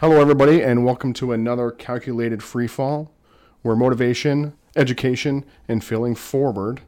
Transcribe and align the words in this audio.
Hello, 0.00 0.20
everybody, 0.20 0.60
and 0.60 0.84
welcome 0.84 1.14
to 1.14 1.32
another 1.32 1.70
calculated 1.70 2.42
free 2.42 2.66
fall 2.66 3.10
where 3.62 3.74
motivation, 3.74 4.52
education, 4.76 5.42
and 5.68 5.82
feeling 5.82 6.14
forward 6.14 6.82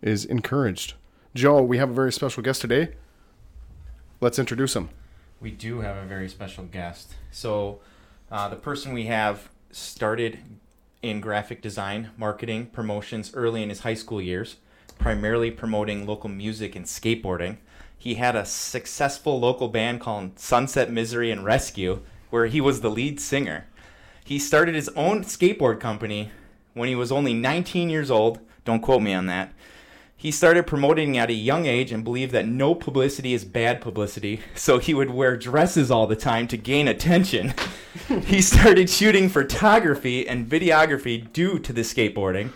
is 0.00 0.24
encouraged. 0.24 0.94
Joe, 1.34 1.60
we 1.60 1.76
have 1.76 1.90
a 1.90 1.92
very 1.92 2.10
special 2.10 2.42
guest 2.42 2.62
today. 2.62 2.94
Let's 4.22 4.38
introduce 4.38 4.74
him. 4.74 4.88
We 5.38 5.50
do 5.50 5.80
have 5.80 5.98
a 5.98 6.06
very 6.06 6.30
special 6.30 6.64
guest. 6.64 7.12
So, 7.30 7.80
uh, 8.32 8.48
the 8.48 8.56
person 8.56 8.94
we 8.94 9.04
have 9.04 9.50
started 9.70 10.38
in 11.02 11.20
graphic 11.20 11.60
design, 11.60 12.08
marketing, 12.16 12.68
promotions 12.68 13.32
early 13.34 13.62
in 13.62 13.68
his 13.68 13.80
high 13.80 13.92
school 13.92 14.22
years, 14.22 14.56
primarily 14.98 15.50
promoting 15.50 16.06
local 16.06 16.30
music 16.30 16.74
and 16.74 16.86
skateboarding. 16.86 17.58
He 17.98 18.14
had 18.14 18.34
a 18.34 18.46
successful 18.46 19.38
local 19.38 19.68
band 19.68 20.00
called 20.00 20.38
Sunset 20.38 20.90
Misery 20.90 21.30
and 21.30 21.44
Rescue, 21.44 22.00
where 22.36 22.48
he 22.48 22.60
was 22.60 22.82
the 22.82 22.90
lead 22.90 23.18
singer. 23.18 23.64
He 24.22 24.38
started 24.38 24.74
his 24.74 24.90
own 24.90 25.24
skateboard 25.24 25.80
company 25.80 26.32
when 26.74 26.86
he 26.86 26.94
was 26.94 27.10
only 27.10 27.32
19 27.32 27.88
years 27.88 28.10
old. 28.10 28.40
Don't 28.66 28.82
quote 28.82 29.00
me 29.00 29.14
on 29.14 29.24
that. 29.24 29.54
He 30.14 30.30
started 30.30 30.66
promoting 30.66 31.16
at 31.16 31.30
a 31.30 31.32
young 31.32 31.64
age 31.64 31.92
and 31.92 32.04
believed 32.04 32.32
that 32.32 32.46
no 32.46 32.74
publicity 32.74 33.32
is 33.32 33.46
bad 33.46 33.80
publicity, 33.80 34.40
so 34.54 34.76
he 34.76 34.92
would 34.92 35.08
wear 35.08 35.34
dresses 35.38 35.90
all 35.90 36.06
the 36.06 36.14
time 36.14 36.46
to 36.48 36.58
gain 36.58 36.88
attention. 36.88 37.54
he 38.26 38.42
started 38.42 38.90
shooting 38.90 39.30
photography 39.30 40.28
and 40.28 40.46
videography 40.46 41.32
due 41.32 41.58
to 41.58 41.72
the 41.72 41.80
skateboarding. 41.80 42.50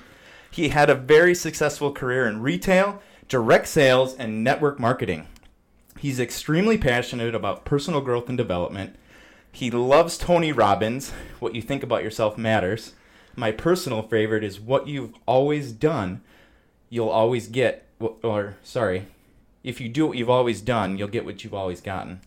He 0.50 0.68
had 0.68 0.90
a 0.90 0.94
very 0.94 1.34
successful 1.34 1.90
career 1.90 2.26
in 2.26 2.42
retail, 2.42 3.00
direct 3.28 3.66
sales, 3.66 4.14
and 4.14 4.44
network 4.44 4.78
marketing. 4.78 5.26
He's 5.98 6.20
extremely 6.20 6.76
passionate 6.76 7.34
about 7.34 7.64
personal 7.64 8.02
growth 8.02 8.28
and 8.28 8.36
development. 8.36 8.96
He 9.52 9.70
loves 9.70 10.16
Tony 10.16 10.52
Robbins. 10.52 11.10
What 11.38 11.54
you 11.54 11.62
think 11.62 11.82
about 11.82 12.02
yourself 12.02 12.38
matters. 12.38 12.94
My 13.36 13.52
personal 13.52 14.02
favorite 14.02 14.44
is 14.44 14.60
what 14.60 14.86
you've 14.86 15.14
always 15.26 15.72
done, 15.72 16.20
you'll 16.88 17.08
always 17.08 17.46
get, 17.46 17.86
or 18.22 18.56
sorry, 18.62 19.06
if 19.62 19.80
you 19.80 19.88
do 19.88 20.06
what 20.06 20.16
you've 20.16 20.30
always 20.30 20.60
done, 20.60 20.98
you'll 20.98 21.08
get 21.08 21.24
what 21.24 21.44
you've 21.44 21.54
always 21.54 21.80
gotten. 21.80 22.20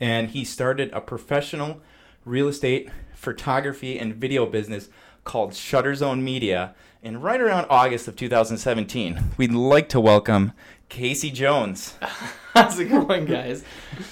And 0.00 0.30
he 0.30 0.44
started 0.44 0.90
a 0.92 1.00
professional 1.00 1.80
real 2.24 2.48
estate, 2.48 2.88
photography, 3.14 3.98
and 3.98 4.14
video 4.14 4.46
business 4.46 4.88
called 5.24 5.54
Shutter 5.54 5.94
Zone 5.94 6.24
Media. 6.24 6.74
And 7.02 7.22
right 7.22 7.40
around 7.40 7.66
August 7.68 8.06
of 8.08 8.16
2017, 8.16 9.32
we'd 9.36 9.52
like 9.52 9.88
to 9.90 10.00
welcome 10.00 10.52
Casey 10.88 11.30
Jones. 11.30 11.94
How's 12.54 12.78
it 12.78 12.86
going, 12.86 13.24
guys? 13.24 13.64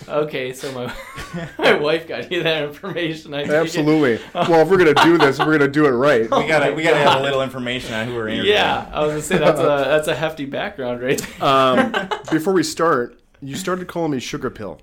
Okay, 0.09 0.53
so 0.55 0.73
my 0.73 0.93
my 1.59 1.75
wife 1.75 2.09
got 2.09 2.31
you 2.33 2.43
that 2.43 2.63
information. 2.65 3.35
I 3.35 3.43
take 3.43 3.51
it. 3.51 3.55
Absolutely. 3.55 4.19
well, 4.35 4.63
if 4.63 4.69
we're 4.69 4.79
gonna 4.79 4.95
do 5.05 5.19
this, 5.19 5.39
we're 5.39 5.59
gonna 5.59 5.69
do 5.71 5.85
it 5.87 5.91
right. 5.91 6.23
We 6.23 6.47
gotta 6.49 6.73
we 6.73 6.83
gotta 6.83 6.97
have 6.97 7.21
a 7.21 7.23
little 7.23 7.43
information 7.43 7.93
on 7.93 8.07
who 8.07 8.15
we're 8.15 8.29
interviewing. 8.29 8.57
Yeah, 8.57 8.89
I 8.93 9.01
was 9.01 9.11
gonna 9.11 9.23
say 9.23 9.39
that's 9.39 9.61
a 9.61 9.63
that's 9.89 10.09
a 10.09 10.15
hefty 10.15 10.47
background 10.47 11.03
right 11.03 11.19
there. 11.19 11.45
Um, 11.47 11.93
before 12.31 12.55
we 12.55 12.63
start, 12.63 13.21
you 13.43 13.57
started 13.57 13.89
calling 13.89 14.13
me 14.13 14.21
sugar 14.21 14.49
pill. 14.51 14.81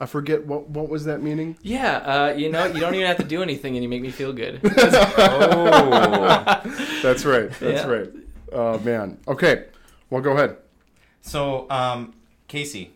I 0.00 0.06
forget 0.06 0.46
what 0.46 0.70
what 0.70 0.88
was 0.88 1.04
that 1.06 1.20
meaning. 1.20 1.58
Yeah, 1.62 1.96
uh, 1.98 2.34
you 2.36 2.48
know, 2.50 2.64
you 2.66 2.78
don't 2.80 2.94
even 2.94 3.06
have 3.06 3.18
to 3.18 3.24
do 3.24 3.42
anything, 3.42 3.74
and 3.74 3.82
you 3.82 3.88
make 3.88 4.02
me 4.02 4.10
feel 4.10 4.32
good. 4.32 4.60
Oh. 4.64 6.60
That's 7.02 7.24
right. 7.24 7.50
That's 7.58 7.62
Yeah. 7.84 7.86
right. 7.86 8.08
Oh 8.52 8.78
man. 8.78 9.18
Okay. 9.28 9.66
Well, 10.10 10.22
go 10.22 10.32
ahead. 10.32 10.56
So, 11.22 11.66
um, 11.70 12.14
Casey, 12.48 12.92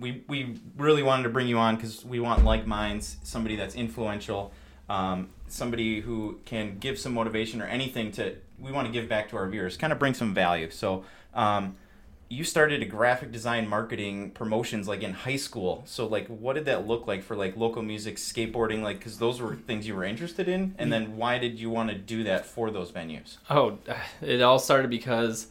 we 0.00 0.24
we 0.26 0.58
really 0.76 1.02
wanted 1.02 1.24
to 1.24 1.28
bring 1.28 1.46
you 1.46 1.58
on 1.58 1.76
because 1.76 2.04
we 2.04 2.20
want 2.20 2.44
like 2.44 2.66
minds, 2.66 3.16
somebody 3.22 3.56
that's 3.56 3.74
influential, 3.74 4.52
um, 4.88 5.30
somebody 5.48 6.00
who 6.00 6.38
can 6.44 6.78
give 6.78 6.98
some 6.98 7.14
motivation 7.14 7.60
or 7.60 7.66
anything 7.66 8.12
to. 8.12 8.36
We 8.58 8.72
want 8.72 8.86
to 8.86 8.92
give 8.92 9.08
back 9.08 9.30
to 9.30 9.36
our 9.36 9.48
viewers, 9.48 9.76
kind 9.76 9.92
of 9.92 9.98
bring 9.98 10.12
some 10.12 10.34
value. 10.34 10.70
So, 10.70 11.04
um, 11.32 11.76
you 12.28 12.44
started 12.44 12.82
a 12.82 12.84
graphic 12.84 13.32
design 13.32 13.66
marketing 13.66 14.30
promotions 14.30 14.86
like 14.86 15.02
in 15.02 15.12
high 15.12 15.36
school. 15.36 15.82
So, 15.86 16.06
like, 16.06 16.28
what 16.28 16.54
did 16.54 16.66
that 16.66 16.86
look 16.86 17.06
like 17.06 17.22
for 17.22 17.34
like 17.34 17.56
local 17.56 17.82
music, 17.82 18.16
skateboarding, 18.16 18.82
like, 18.82 18.98
because 18.98 19.18
those 19.18 19.40
were 19.40 19.56
things 19.56 19.86
you 19.86 19.96
were 19.96 20.04
interested 20.04 20.48
in, 20.48 20.74
and 20.78 20.92
then 20.92 21.16
why 21.16 21.38
did 21.38 21.58
you 21.58 21.70
want 21.70 21.90
to 21.90 21.96
do 21.96 22.22
that 22.24 22.46
for 22.46 22.70
those 22.70 22.92
venues? 22.92 23.38
Oh, 23.48 23.78
it 24.22 24.40
all 24.42 24.58
started 24.58 24.90
because 24.90 25.48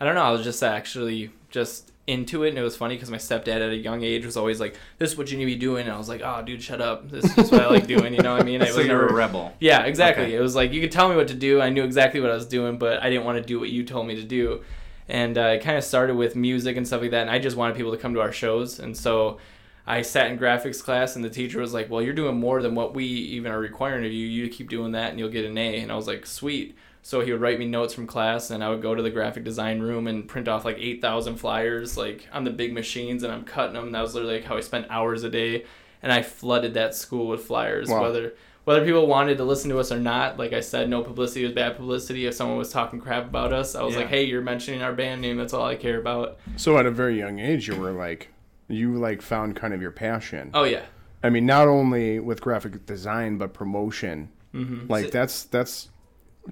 I 0.00 0.04
don't 0.04 0.14
know. 0.14 0.22
I 0.22 0.30
was 0.30 0.44
just 0.44 0.62
actually 0.62 1.30
just 1.50 1.92
into 2.06 2.44
it, 2.44 2.50
and 2.50 2.58
it 2.58 2.62
was 2.62 2.76
funny 2.76 2.96
because 2.96 3.10
my 3.10 3.16
stepdad 3.16 3.56
at 3.56 3.70
a 3.70 3.76
young 3.76 4.02
age 4.02 4.26
was 4.26 4.36
always 4.36 4.60
like, 4.60 4.76
"This 4.98 5.12
is 5.12 5.18
what 5.18 5.30
you 5.30 5.38
need 5.38 5.44
to 5.44 5.50
be 5.52 5.56
doing," 5.56 5.84
and 5.86 5.94
I 5.94 5.98
was 5.98 6.08
like, 6.08 6.20
"Oh, 6.22 6.42
dude, 6.42 6.62
shut 6.62 6.80
up! 6.80 7.10
This 7.10 7.24
is 7.38 7.50
what 7.50 7.62
I 7.62 7.68
like 7.68 7.86
doing." 7.86 8.14
You 8.14 8.22
know 8.22 8.34
what 8.34 8.42
I 8.42 8.44
mean? 8.44 8.60
I 8.62 8.66
so 8.66 8.76
was 8.76 8.86
you 8.86 8.92
were 8.92 8.98
never 8.98 9.08
a 9.08 9.14
rebel. 9.14 9.54
Yeah, 9.60 9.84
exactly. 9.84 10.24
Okay. 10.24 10.34
It 10.34 10.40
was 10.40 10.54
like 10.54 10.72
you 10.72 10.80
could 10.80 10.92
tell 10.92 11.08
me 11.08 11.16
what 11.16 11.28
to 11.28 11.34
do. 11.34 11.60
I 11.60 11.70
knew 11.70 11.82
exactly 11.84 12.20
what 12.20 12.30
I 12.30 12.34
was 12.34 12.46
doing, 12.46 12.78
but 12.78 13.02
I 13.02 13.08
didn't 13.08 13.24
want 13.24 13.38
to 13.38 13.44
do 13.44 13.58
what 13.58 13.70
you 13.70 13.84
told 13.84 14.06
me 14.06 14.16
to 14.16 14.22
do. 14.22 14.62
And 15.08 15.36
uh, 15.36 15.56
it 15.58 15.62
kind 15.62 15.76
of 15.76 15.84
started 15.84 16.16
with 16.16 16.34
music 16.34 16.76
and 16.76 16.86
stuff 16.86 17.02
like 17.02 17.10
that. 17.10 17.22
And 17.22 17.30
I 17.30 17.38
just 17.38 17.56
wanted 17.56 17.76
people 17.76 17.92
to 17.92 17.98
come 17.98 18.14
to 18.14 18.20
our 18.20 18.32
shows. 18.32 18.78
And 18.78 18.96
so 18.96 19.38
I 19.86 20.00
sat 20.00 20.30
in 20.30 20.38
graphics 20.38 20.82
class, 20.82 21.14
and 21.14 21.24
the 21.24 21.30
teacher 21.30 21.60
was 21.60 21.74
like, 21.74 21.90
"Well, 21.90 22.02
you're 22.02 22.14
doing 22.14 22.36
more 22.36 22.62
than 22.62 22.74
what 22.74 22.94
we 22.94 23.04
even 23.04 23.52
are 23.52 23.58
requiring 23.58 24.04
of 24.04 24.12
you. 24.12 24.26
You 24.26 24.48
keep 24.48 24.68
doing 24.70 24.92
that, 24.92 25.10
and 25.10 25.18
you'll 25.18 25.30
get 25.30 25.44
an 25.44 25.58
A." 25.58 25.80
And 25.80 25.92
I 25.92 25.96
was 25.96 26.06
like, 26.06 26.26
"Sweet." 26.26 26.76
So 27.06 27.20
he 27.20 27.32
would 27.32 27.42
write 27.42 27.58
me 27.58 27.66
notes 27.66 27.92
from 27.92 28.06
class, 28.06 28.50
and 28.50 28.64
I 28.64 28.70
would 28.70 28.80
go 28.80 28.94
to 28.94 29.02
the 29.02 29.10
graphic 29.10 29.44
design 29.44 29.80
room 29.80 30.06
and 30.06 30.26
print 30.26 30.48
off 30.48 30.64
like 30.64 30.78
eight 30.78 31.02
thousand 31.02 31.36
flyers, 31.36 31.98
like 31.98 32.26
on 32.32 32.44
the 32.44 32.50
big 32.50 32.72
machines, 32.72 33.22
and 33.22 33.30
I'm 33.30 33.44
cutting 33.44 33.74
them. 33.74 33.92
That 33.92 34.00
was 34.00 34.14
literally 34.14 34.36
like 34.36 34.44
how 34.44 34.56
I 34.56 34.60
spent 34.60 34.86
hours 34.88 35.22
a 35.22 35.28
day, 35.28 35.66
and 36.02 36.10
I 36.10 36.22
flooded 36.22 36.72
that 36.74 36.94
school 36.94 37.26
with 37.28 37.44
flyers, 37.44 37.90
Wow. 37.90 38.00
whether 38.00 38.32
whether 38.64 38.82
people 38.86 39.06
wanted 39.06 39.36
to 39.36 39.44
listen 39.44 39.68
to 39.68 39.78
us 39.78 39.92
or 39.92 40.00
not. 40.00 40.38
Like 40.38 40.54
I 40.54 40.60
said, 40.60 40.88
no 40.88 41.02
publicity 41.02 41.44
was 41.44 41.52
bad 41.52 41.76
publicity. 41.76 42.24
If 42.24 42.32
someone 42.32 42.56
was 42.56 42.72
talking 42.72 42.98
crap 42.98 43.26
about 43.26 43.52
us, 43.52 43.74
I 43.74 43.82
was 43.82 43.92
Yeah. 43.92 44.00
like, 44.00 44.08
"Hey, 44.08 44.24
you're 44.24 44.40
mentioning 44.40 44.80
our 44.80 44.94
band 44.94 45.20
name. 45.20 45.36
That's 45.36 45.52
all 45.52 45.66
I 45.66 45.76
care 45.76 45.98
about." 46.00 46.38
So 46.56 46.78
at 46.78 46.86
a 46.86 46.90
very 46.90 47.18
young 47.18 47.38
age, 47.38 47.68
you 47.68 47.76
were 47.76 47.92
like, 47.92 48.28
you 48.66 48.94
like 48.94 49.20
found 49.20 49.56
kind 49.56 49.74
of 49.74 49.82
your 49.82 49.90
passion. 49.90 50.50
Oh 50.54 50.64
yeah, 50.64 50.84
I 51.22 51.28
mean, 51.28 51.44
not 51.44 51.68
only 51.68 52.18
with 52.18 52.40
graphic 52.40 52.86
design, 52.86 53.36
but 53.36 53.52
promotion. 53.52 54.30
mm-hmm. 54.54 54.90
Like 54.90 55.04
So- 55.04 55.10
that's 55.10 55.44
that's 55.44 55.90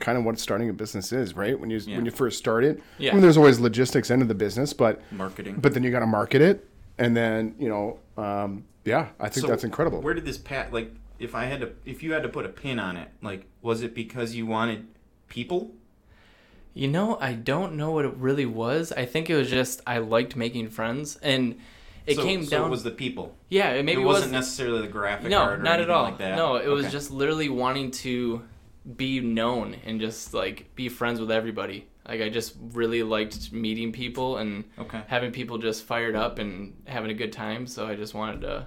kind 0.00 0.16
of 0.16 0.24
what 0.24 0.38
starting 0.38 0.68
a 0.68 0.72
business 0.72 1.12
is, 1.12 1.34
right? 1.36 1.58
When 1.58 1.70
you 1.70 1.78
Yeah. 1.78 1.96
when 1.96 2.04
you 2.04 2.10
first 2.10 2.38
start 2.38 2.64
it, 2.64 2.80
Yeah. 2.98 3.10
I 3.10 3.14
mean, 3.14 3.22
there's 3.22 3.36
always 3.36 3.60
logistics 3.60 4.10
into 4.10 4.24
the 4.26 4.34
business, 4.34 4.72
but 4.72 5.00
Marketing. 5.12 5.56
but 5.60 5.74
then 5.74 5.82
you 5.82 5.90
got 5.90 6.00
to 6.00 6.06
market 6.06 6.40
it, 6.42 6.68
and 6.98 7.16
then 7.16 7.54
you 7.58 7.68
know, 7.68 7.98
um, 8.22 8.64
yeah, 8.84 9.08
I 9.20 9.28
think 9.28 9.44
So 9.44 9.48
that's 9.48 9.64
incredible. 9.64 10.00
Where 10.00 10.14
did 10.14 10.24
this 10.24 10.38
pat 10.38 10.72
like 10.72 10.92
if 11.18 11.34
I 11.34 11.44
had 11.44 11.60
to 11.60 11.70
if 11.84 12.02
you 12.02 12.12
had 12.14 12.22
to 12.22 12.28
put 12.28 12.46
a 12.46 12.48
pin 12.48 12.78
on 12.78 12.96
it, 12.96 13.08
like 13.22 13.46
was 13.60 13.82
it 13.82 13.94
because 13.94 14.34
you 14.34 14.46
wanted 14.46 14.86
people? 15.28 15.72
You 16.74 16.88
know, 16.88 17.18
I 17.20 17.34
don't 17.34 17.74
know 17.76 17.90
what 17.90 18.06
it 18.06 18.14
really 18.16 18.46
was. 18.46 18.92
I 18.92 19.04
think 19.04 19.28
it 19.28 19.34
was 19.36 19.50
just 19.50 19.82
I 19.86 19.98
liked 19.98 20.36
making 20.36 20.70
friends, 20.70 21.16
and 21.22 21.56
it 22.06 22.16
so, 22.16 22.22
came 22.24 22.44
so 22.44 22.50
down. 22.56 22.66
it 22.68 22.70
was 22.70 22.82
the 22.82 22.90
people. 22.90 23.36
yeah, 23.50 23.70
it 23.72 23.84
maybe 23.84 24.00
it 24.00 24.04
was 24.06 24.14
wasn't 24.16 24.32
necessarily 24.32 24.80
the 24.80 24.88
graphic 24.88 25.28
no, 25.30 25.38
art 25.42 25.60
or 25.60 25.62
not 25.62 25.74
at 25.74 25.80
anything 25.80 25.94
all. 25.94 26.02
like 26.04 26.18
that. 26.18 26.36
No, 26.36 26.56
it 26.56 26.68
was 26.68 26.90
just 26.90 27.10
literally 27.10 27.50
wanting 27.50 27.90
to 27.90 28.42
be 28.96 29.20
known 29.20 29.76
and 29.84 30.00
just 30.00 30.34
like 30.34 30.74
be 30.74 30.88
friends 30.88 31.20
with 31.20 31.30
everybody. 31.30 31.86
Like 32.06 32.20
I 32.20 32.28
just 32.28 32.54
really 32.72 33.02
liked 33.02 33.52
meeting 33.52 33.92
people 33.92 34.38
and 34.38 34.64
Okay. 34.78 35.02
having 35.06 35.30
people 35.30 35.58
just 35.58 35.84
fired 35.84 36.16
up 36.16 36.38
and 36.38 36.74
having 36.86 37.10
a 37.10 37.14
good 37.14 37.32
time. 37.32 37.66
So 37.66 37.86
I 37.86 37.94
just 37.94 38.12
wanted 38.14 38.40
to 38.42 38.66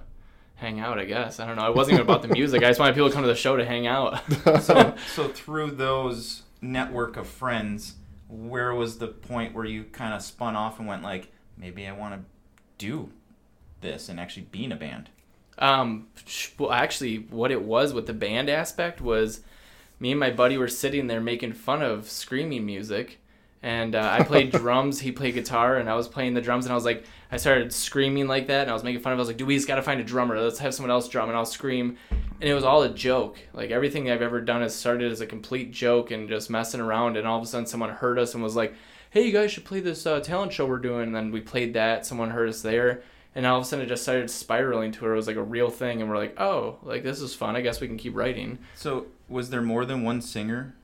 hang 0.54 0.80
out. 0.80 0.98
I 0.98 1.04
guess 1.04 1.38
I 1.38 1.46
don't 1.46 1.56
know. 1.56 1.68
It 1.68 1.76
wasn't 1.76 1.94
even 1.98 2.06
about 2.06 2.22
the 2.22 2.28
music. 2.28 2.62
I 2.62 2.68
just 2.68 2.80
wanted 2.80 2.94
people 2.94 3.08
to 3.08 3.14
come 3.14 3.22
to 3.24 3.28
the 3.28 3.34
show 3.34 3.56
to 3.56 3.64
hang 3.64 3.86
out. 3.86 4.20
so 4.62 4.94
so 5.14 5.28
through 5.28 5.72
those 5.72 6.42
network 6.62 7.16
of 7.18 7.26
friends, 7.28 7.96
where 8.28 8.74
was 8.74 8.98
the 8.98 9.08
point 9.08 9.54
where 9.54 9.66
you 9.66 9.84
kind 9.84 10.14
of 10.14 10.22
spun 10.22 10.56
off 10.56 10.78
and 10.78 10.88
went 10.88 11.02
like, 11.02 11.30
maybe 11.58 11.86
I 11.86 11.92
want 11.92 12.14
to 12.14 12.20
do 12.78 13.10
this 13.82 14.08
and 14.08 14.18
actually 14.18 14.46
be 14.50 14.64
in 14.64 14.72
a 14.72 14.76
band? 14.76 15.10
Um, 15.58 16.08
well, 16.58 16.72
actually, 16.72 17.16
what 17.30 17.50
it 17.50 17.62
was 17.62 17.92
with 17.92 18.06
the 18.06 18.12
band 18.14 18.48
aspect 18.50 19.00
was 19.00 19.40
me 19.98 20.10
and 20.10 20.20
my 20.20 20.30
buddy 20.30 20.58
were 20.58 20.68
sitting 20.68 21.06
there 21.06 21.20
making 21.20 21.52
fun 21.52 21.82
of 21.82 22.08
screaming 22.08 22.66
music. 22.66 23.18
And 23.62 23.94
uh, 23.94 24.16
I 24.18 24.22
played 24.22 24.52
drums, 24.52 25.00
he 25.00 25.10
played 25.10 25.34
guitar, 25.34 25.76
and 25.76 25.88
I 25.88 25.94
was 25.94 26.06
playing 26.06 26.34
the 26.34 26.40
drums. 26.40 26.66
And 26.66 26.72
I 26.72 26.74
was 26.74 26.84
like, 26.84 27.04
I 27.32 27.36
started 27.36 27.72
screaming 27.72 28.28
like 28.28 28.46
that, 28.46 28.62
and 28.62 28.70
I 28.70 28.74
was 28.74 28.84
making 28.84 29.00
fun 29.00 29.12
of. 29.12 29.18
it. 29.18 29.20
I 29.20 29.22
was 29.22 29.28
like, 29.28 29.36
"Dude, 29.38 29.48
we 29.48 29.56
just 29.56 29.66
gotta 29.66 29.82
find 29.82 30.00
a 30.00 30.04
drummer. 30.04 30.38
Let's 30.38 30.60
have 30.60 30.74
someone 30.74 30.92
else 30.92 31.08
drum." 31.08 31.28
And 31.28 31.36
I'll 31.36 31.44
scream, 31.46 31.96
and 32.10 32.48
it 32.48 32.54
was 32.54 32.62
all 32.62 32.82
a 32.82 32.88
joke. 32.88 33.38
Like 33.52 33.70
everything 33.70 34.10
I've 34.10 34.22
ever 34.22 34.40
done 34.40 34.62
has 34.62 34.74
started 34.74 35.10
as 35.10 35.20
a 35.20 35.26
complete 35.26 35.72
joke 35.72 36.12
and 36.12 36.28
just 36.28 36.50
messing 36.50 36.80
around. 36.80 37.16
And 37.16 37.26
all 37.26 37.38
of 37.38 37.42
a 37.42 37.46
sudden, 37.46 37.66
someone 37.66 37.90
heard 37.90 38.18
us 38.18 38.34
and 38.34 38.42
was 38.42 38.54
like, 38.54 38.74
"Hey, 39.10 39.26
you 39.26 39.32
guys 39.32 39.50
should 39.50 39.64
play 39.64 39.80
this 39.80 40.06
uh, 40.06 40.20
talent 40.20 40.52
show 40.52 40.66
we're 40.66 40.78
doing." 40.78 41.04
And 41.04 41.16
then 41.16 41.32
we 41.32 41.40
played 41.40 41.74
that. 41.74 42.06
Someone 42.06 42.30
heard 42.30 42.48
us 42.48 42.62
there, 42.62 43.02
and 43.34 43.44
all 43.44 43.58
of 43.58 43.64
a 43.64 43.66
sudden 43.66 43.84
it 43.84 43.88
just 43.88 44.04
started 44.04 44.30
spiraling 44.30 44.92
to 44.92 45.00
where 45.02 45.12
it 45.14 45.16
was 45.16 45.26
like 45.26 45.36
a 45.36 45.42
real 45.42 45.70
thing. 45.70 46.00
And 46.00 46.08
we're 46.08 46.18
like, 46.18 46.40
"Oh, 46.40 46.76
like 46.84 47.02
this 47.02 47.20
is 47.20 47.34
fun. 47.34 47.56
I 47.56 47.60
guess 47.62 47.80
we 47.80 47.88
can 47.88 47.96
keep 47.96 48.14
writing." 48.14 48.60
So 48.76 49.06
was 49.28 49.50
there 49.50 49.62
more 49.62 49.84
than 49.84 50.02
one 50.02 50.20
singer? 50.20 50.74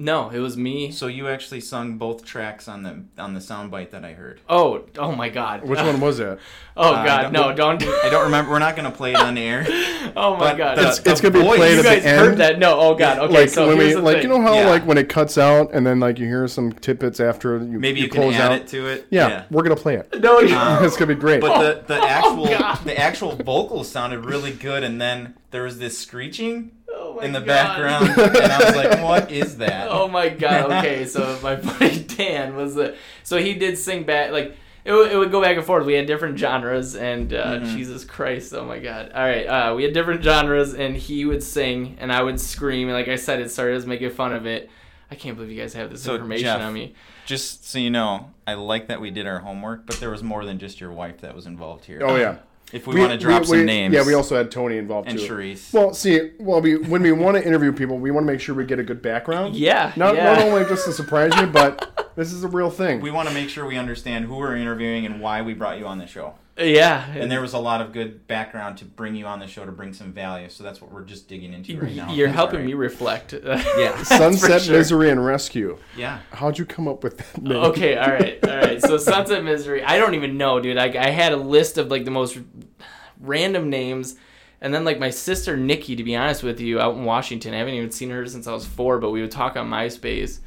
No, 0.00 0.30
it 0.30 0.38
was 0.38 0.56
me. 0.56 0.92
So 0.92 1.08
you 1.08 1.26
actually 1.26 1.60
sung 1.60 1.98
both 1.98 2.24
tracks 2.24 2.68
on 2.68 2.84
the 2.84 3.02
on 3.20 3.34
the 3.34 3.40
soundbite 3.40 3.90
that 3.90 4.04
I 4.04 4.12
heard. 4.12 4.40
Oh, 4.48 4.84
oh 4.96 5.10
my 5.10 5.28
God. 5.28 5.64
Which 5.68 5.80
one 5.80 6.00
was 6.00 6.18
that? 6.18 6.38
Oh 6.76 6.92
Uh, 6.94 7.04
God, 7.04 7.22
don't- 7.22 7.32
no, 7.32 7.52
don't. 7.52 7.82
I 8.04 8.08
don't 8.08 8.22
remember. 8.26 8.52
We're 8.52 8.60
not 8.60 8.76
gonna 8.76 8.92
play 8.92 9.10
it 9.12 9.16
on 9.18 9.36
air. 9.36 9.66
Oh 10.16 10.36
my 10.36 10.54
God. 10.54 10.78
the- 10.78 10.86
It's, 10.88 10.98
it's 11.00 11.20
gonna 11.20 11.34
be 11.34 11.40
voice- 11.42 11.56
played 11.58 11.72
you 11.72 11.78
at 11.80 11.84
guys 11.84 12.02
the 12.04 12.08
end. 12.08 12.20
heard 12.20 12.38
that? 12.38 12.58
No. 12.60 12.78
Oh 12.78 12.94
God. 12.94 13.18
Okay. 13.18 13.34
like 13.40 13.48
so 13.48 13.66
when 13.66 13.76
here's 13.78 13.88
we 13.96 14.00
the 14.00 14.02
like 14.02 14.14
thing. 14.18 14.22
you 14.22 14.28
know 14.28 14.40
how 14.40 14.54
Yeah. 14.54 14.68
like 14.70 14.86
when 14.86 14.98
it 14.98 15.08
cuts 15.08 15.36
out 15.36 15.70
and 15.74 15.84
then 15.84 15.98
like 15.98 16.20
you 16.20 16.26
hear 16.26 16.46
some 16.46 16.72
tidbits 16.72 17.18
after 17.18 17.58
you 17.58 17.80
Maybe 17.80 17.98
you, 17.98 18.04
you, 18.04 18.10
can 18.12 18.22
close 18.22 18.34
add 18.36 18.52
out. 18.52 18.60
it 18.60 18.68
to 18.68 18.86
it. 18.86 19.08
Yeah, 19.10 19.46
we're 19.50 19.64
gonna 19.64 19.74
play 19.74 19.96
it. 19.96 20.20
No. 20.20 20.38
you- 20.38 20.54
Um, 20.54 20.84
it's 20.84 20.96
gonna 20.96 21.12
be 21.12 21.20
great. 21.20 21.40
But 21.40 21.86
the, 21.88 21.94
the 21.94 22.00
actual 22.00 22.46
God. 22.46 22.78
the 22.84 22.96
actual 22.96 23.34
vocals 23.34 23.88
sounded 23.90 24.24
really 24.24 24.52
good, 24.52 24.84
and 24.84 25.00
then 25.00 25.34
there 25.50 25.64
was 25.64 25.80
this 25.80 25.98
screeching 25.98 26.70
oh 26.94 27.18
in 27.20 27.32
the 27.32 27.40
God. 27.40 27.46
background, 27.46 28.08
and 28.36 28.52
I 28.52 28.64
was 28.64 28.76
like, 28.76 29.02
"What 29.02 29.30
is 29.30 29.58
that?" 29.58 29.88
Oh 29.90 30.08
my 30.08 30.28
god. 30.28 30.70
Okay, 30.72 31.04
so 31.14 31.38
my 31.42 31.56
buddy 31.56 32.00
Dan 32.04 32.56
was 32.56 32.74
the 32.74 32.96
so 33.22 33.36
he 33.38 33.54
did 33.54 33.76
sing 33.78 34.04
back 34.04 34.30
like 34.32 34.56
it, 34.84 34.92
would- 34.92 35.12
it 35.12 35.16
would 35.16 35.30
go 35.30 35.42
back 35.42 35.56
and 35.56 35.66
forth. 35.66 35.84
We 35.84 35.94
had 35.94 36.06
different 36.06 36.38
genres 36.38 36.94
and 36.96 37.34
uh, 37.34 37.58
Mhm. 37.60 37.76
Jesus 37.76 38.04
Christ, 38.04 38.54
oh 38.54 38.64
my 38.64 38.78
god. 38.78 39.12
All 39.14 39.22
right, 39.22 39.44
uh, 39.46 39.74
we 39.74 39.82
had 39.84 39.92
different 39.92 40.22
genres 40.22 40.72
and 40.74 40.96
he 40.96 41.24
would 41.26 41.42
sing 41.42 41.96
and 42.00 42.10
I 42.12 42.22
would 42.22 42.40
scream 42.40 42.88
and 42.88 42.96
like 42.96 43.08
I 43.08 43.16
said, 43.16 43.40
it 43.40 43.50
started 43.50 43.76
as 43.76 43.86
making 43.86 44.10
fun 44.10 44.32
of 44.32 44.46
it. 44.46 44.70
I 45.10 45.14
can't 45.14 45.36
believe 45.36 45.50
you 45.52 45.60
guys 45.60 45.72
have 45.74 45.90
this 45.90 46.02
So, 46.02 46.14
information 46.14 46.44
Jeff, 46.44 46.60
on 46.60 46.72
me. 46.74 46.94
Just 47.26 47.66
so 47.68 47.78
you 47.78 47.90
know, 47.90 48.30
I 48.46 48.54
like 48.54 48.88
that 48.88 49.00
we 49.00 49.10
did 49.10 49.26
our 49.26 49.38
homework, 49.40 49.86
but 49.86 49.96
there 50.00 50.10
was 50.10 50.22
more 50.22 50.44
than 50.44 50.58
just 50.58 50.80
your 50.80 50.92
wife 50.92 51.20
that 51.22 51.34
was 51.34 51.46
involved 51.46 51.84
here. 51.86 52.00
oh 52.02 52.16
yeah, 52.16 52.36
If 52.72 52.86
we, 52.86 53.00
want 53.00 53.12
to 53.12 53.18
drop 53.18 53.46
some 53.46 53.58
we- 53.58 53.64
names, 53.64 53.94
Yeah, 53.94 54.04
we 54.04 54.12
also 54.14 54.36
had 54.36 54.50
Tony 54.50 54.76
involved 54.76 55.08
too. 55.08 55.16
and 55.16 55.20
too. 55.26 55.32
Charisse. 55.34 55.72
Well, 55.72 55.94
see, 55.94 56.32
well, 56.38 56.60
we 56.60 56.76
when 56.76 57.02
we 57.02 57.12
want 57.12 57.36
to 57.38 57.46
interview 57.46 57.72
people, 57.72 57.98
we 57.98 58.10
want 58.10 58.26
to 58.26 58.32
make 58.32 58.40
sure 58.40 58.54
we 58.54 58.64
get 58.66 58.78
a 58.78 58.82
good 58.84 59.00
background. 59.00 59.56
Yeah, 59.56 59.92
Not 59.96 60.14
yeah. 60.16 60.24
not 60.34 60.42
only 60.42 60.64
just 60.64 60.84
to 60.84 60.92
surprise 60.92 61.34
you, 61.40 61.46
but 61.46 62.12
this 62.16 62.32
is 62.32 62.44
a 62.44 62.48
real 62.48 62.70
thing. 62.70 63.00
we 63.00 63.10
want 63.10 63.28
to 63.28 63.34
make 63.34 63.48
sure 63.48 63.64
we 63.66 63.76
understand 63.78 64.26
who 64.26 64.36
we're 64.36 64.56
interviewing 64.56 65.06
and 65.06 65.20
why 65.20 65.40
we 65.42 65.54
brought 65.54 65.78
you 65.78 65.86
on 65.86 65.98
the 65.98 66.06
show. 66.06 66.34
Yeah. 66.60 67.08
And 67.12 67.30
there 67.30 67.40
was 67.40 67.52
a 67.52 67.58
lot 67.58 67.80
of 67.80 67.92
good 67.92 68.26
background 68.26 68.78
to 68.78 68.84
bring 68.84 69.14
you 69.14 69.26
on 69.26 69.38
the 69.38 69.46
show 69.46 69.64
to 69.64 69.70
bring 69.70 69.92
some 69.92 70.12
value. 70.12 70.48
So 70.48 70.64
that's 70.64 70.80
what 70.82 70.90
we're 70.90 71.04
just 71.04 71.28
digging 71.28 71.52
into 71.52 71.78
right 71.80 71.94
now. 71.94 72.12
You're 72.12 72.26
helping 72.26 72.58
all 72.58 72.66
me 72.66 72.74
reflect. 72.74 73.32
Yeah. 73.78 74.02
Sunset 74.02 74.62
sure. 74.62 74.76
Misery 74.76 75.10
and 75.10 75.24
Rescue. 75.24 75.78
Yeah. 75.96 76.18
How'd 76.32 76.58
you 76.58 76.64
come 76.64 76.88
up 76.88 77.04
with 77.04 77.18
that 77.18 77.40
name? 77.40 77.52
Okay, 77.58 77.96
all 77.96 78.10
right, 78.10 78.44
all 78.44 78.56
right. 78.56 78.82
So 78.82 78.96
Sunset 78.98 79.44
Misery. 79.44 79.84
I 79.84 79.98
don't 79.98 80.14
even 80.16 80.36
know, 80.36 80.58
dude. 80.58 80.78
I, 80.78 80.86
I 81.00 81.10
had 81.10 81.32
a 81.32 81.36
list 81.36 81.78
of 81.78 81.92
like 81.92 82.04
the 82.04 82.10
most 82.10 82.36
random 83.20 83.70
names, 83.70 84.16
and 84.60 84.72
then 84.74 84.84
like 84.84 84.98
my 84.98 85.10
sister 85.10 85.56
Nikki, 85.56 85.96
to 85.96 86.04
be 86.04 86.16
honest 86.16 86.42
with 86.42 86.60
you, 86.60 86.80
out 86.80 86.96
in 86.96 87.04
Washington. 87.04 87.54
I 87.54 87.58
haven't 87.58 87.74
even 87.74 87.90
seen 87.90 88.10
her 88.10 88.26
since 88.26 88.46
I 88.46 88.52
was 88.52 88.66
four, 88.66 88.98
but 88.98 89.10
we 89.10 89.20
would 89.20 89.30
talk 89.30 89.56
on 89.56 89.68
MySpace, 89.70 90.40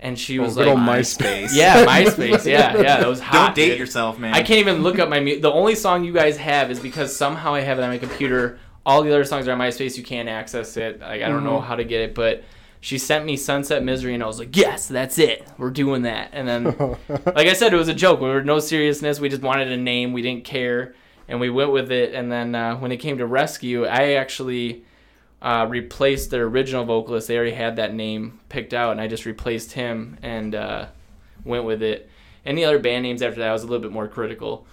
and 0.00 0.18
she 0.18 0.38
was 0.38 0.56
Oh, 0.58 0.64
good 0.64 0.74
like, 0.74 0.98
MySpace. 1.00 1.50
"Yeah, 1.54 1.84
MySpace. 1.86 2.44
Yeah, 2.46 2.76
yeah, 2.76 2.98
that 2.98 3.06
was 3.08 3.20
hot." 3.20 3.46
Don't 3.48 3.54
date 3.56 3.70
dude. 3.70 3.78
yourself, 3.80 4.18
man. 4.18 4.34
I 4.34 4.42
can't 4.42 4.60
even 4.60 4.82
look 4.82 4.98
up 4.98 5.08
my 5.08 5.20
mu- 5.20 5.40
the 5.40 5.52
only 5.52 5.74
song 5.74 6.04
you 6.04 6.12
guys 6.12 6.36
have 6.38 6.70
is 6.70 6.80
because 6.80 7.14
somehow 7.16 7.54
I 7.54 7.60
have 7.60 7.78
it 7.78 7.82
on 7.82 7.90
my 7.90 7.98
computer. 7.98 8.58
All 8.86 9.02
the 9.02 9.10
other 9.10 9.24
songs 9.24 9.48
are 9.48 9.52
on 9.52 9.58
MySpace. 9.58 9.96
You 9.96 10.02
can't 10.04 10.28
access 10.28 10.76
it. 10.76 11.00
Like 11.00 11.22
I 11.22 11.28
don't 11.28 11.44
know 11.44 11.58
Mm-hmm. 11.58 11.66
how 11.68 11.76
to 11.76 11.84
get 11.84 12.00
it, 12.02 12.14
but 12.14 12.44
she 12.80 12.98
sent 12.98 13.24
me 13.24 13.38
Sunset 13.38 13.82
Misery, 13.82 14.12
and 14.12 14.22
I 14.22 14.26
was 14.26 14.38
like, 14.38 14.54
yes, 14.54 14.88
that's 14.88 15.18
it. 15.18 15.46
We're 15.56 15.70
doing 15.70 16.02
that. 16.02 16.28
And 16.34 16.46
then, 16.46 16.64
like 17.08 17.46
I 17.48 17.54
said, 17.54 17.72
it 17.72 17.76
was 17.78 17.88
a 17.88 17.94
joke. 17.94 18.20
We 18.20 18.28
were 18.28 18.42
no 18.44 18.58
seriousness. 18.58 19.18
We 19.20 19.30
just 19.30 19.40
wanted 19.40 19.72
a 19.72 19.76
name. 19.78 20.12
We 20.12 20.20
didn't 20.20 20.44
care, 20.44 20.94
and 21.28 21.40
we 21.40 21.50
went 21.50 21.72
with 21.72 21.90
it. 21.90 22.14
And 22.14 22.30
then 22.30 22.54
uh, 22.54 22.76
when 22.76 22.92
it 22.92 22.98
came 22.98 23.18
to 23.18 23.26
Rescue, 23.26 23.86
I 23.86 24.14
actually 24.14 24.84
uh, 25.42 25.66
replaced 25.68 26.30
their 26.30 26.44
original 26.44 26.84
vocalist. 26.84 27.28
They 27.28 27.36
already 27.36 27.54
had 27.54 27.76
that 27.76 27.94
name 27.94 28.40
picked 28.48 28.74
out, 28.74 28.92
and 28.92 29.00
I 29.00 29.06
just 29.06 29.26
replaced 29.26 29.72
him 29.72 30.18
and 30.22 30.54
uh, 30.54 30.86
went 31.44 31.64
with 31.64 31.82
it. 31.82 32.10
Any 32.46 32.64
other 32.64 32.78
band 32.78 33.04
names 33.04 33.22
after 33.22 33.40
that, 33.40 33.48
I 33.48 33.52
was 33.52 33.62
a 33.62 33.66
little 33.66 33.82
bit 33.82 33.92
more 33.92 34.08
critical. 34.08 34.66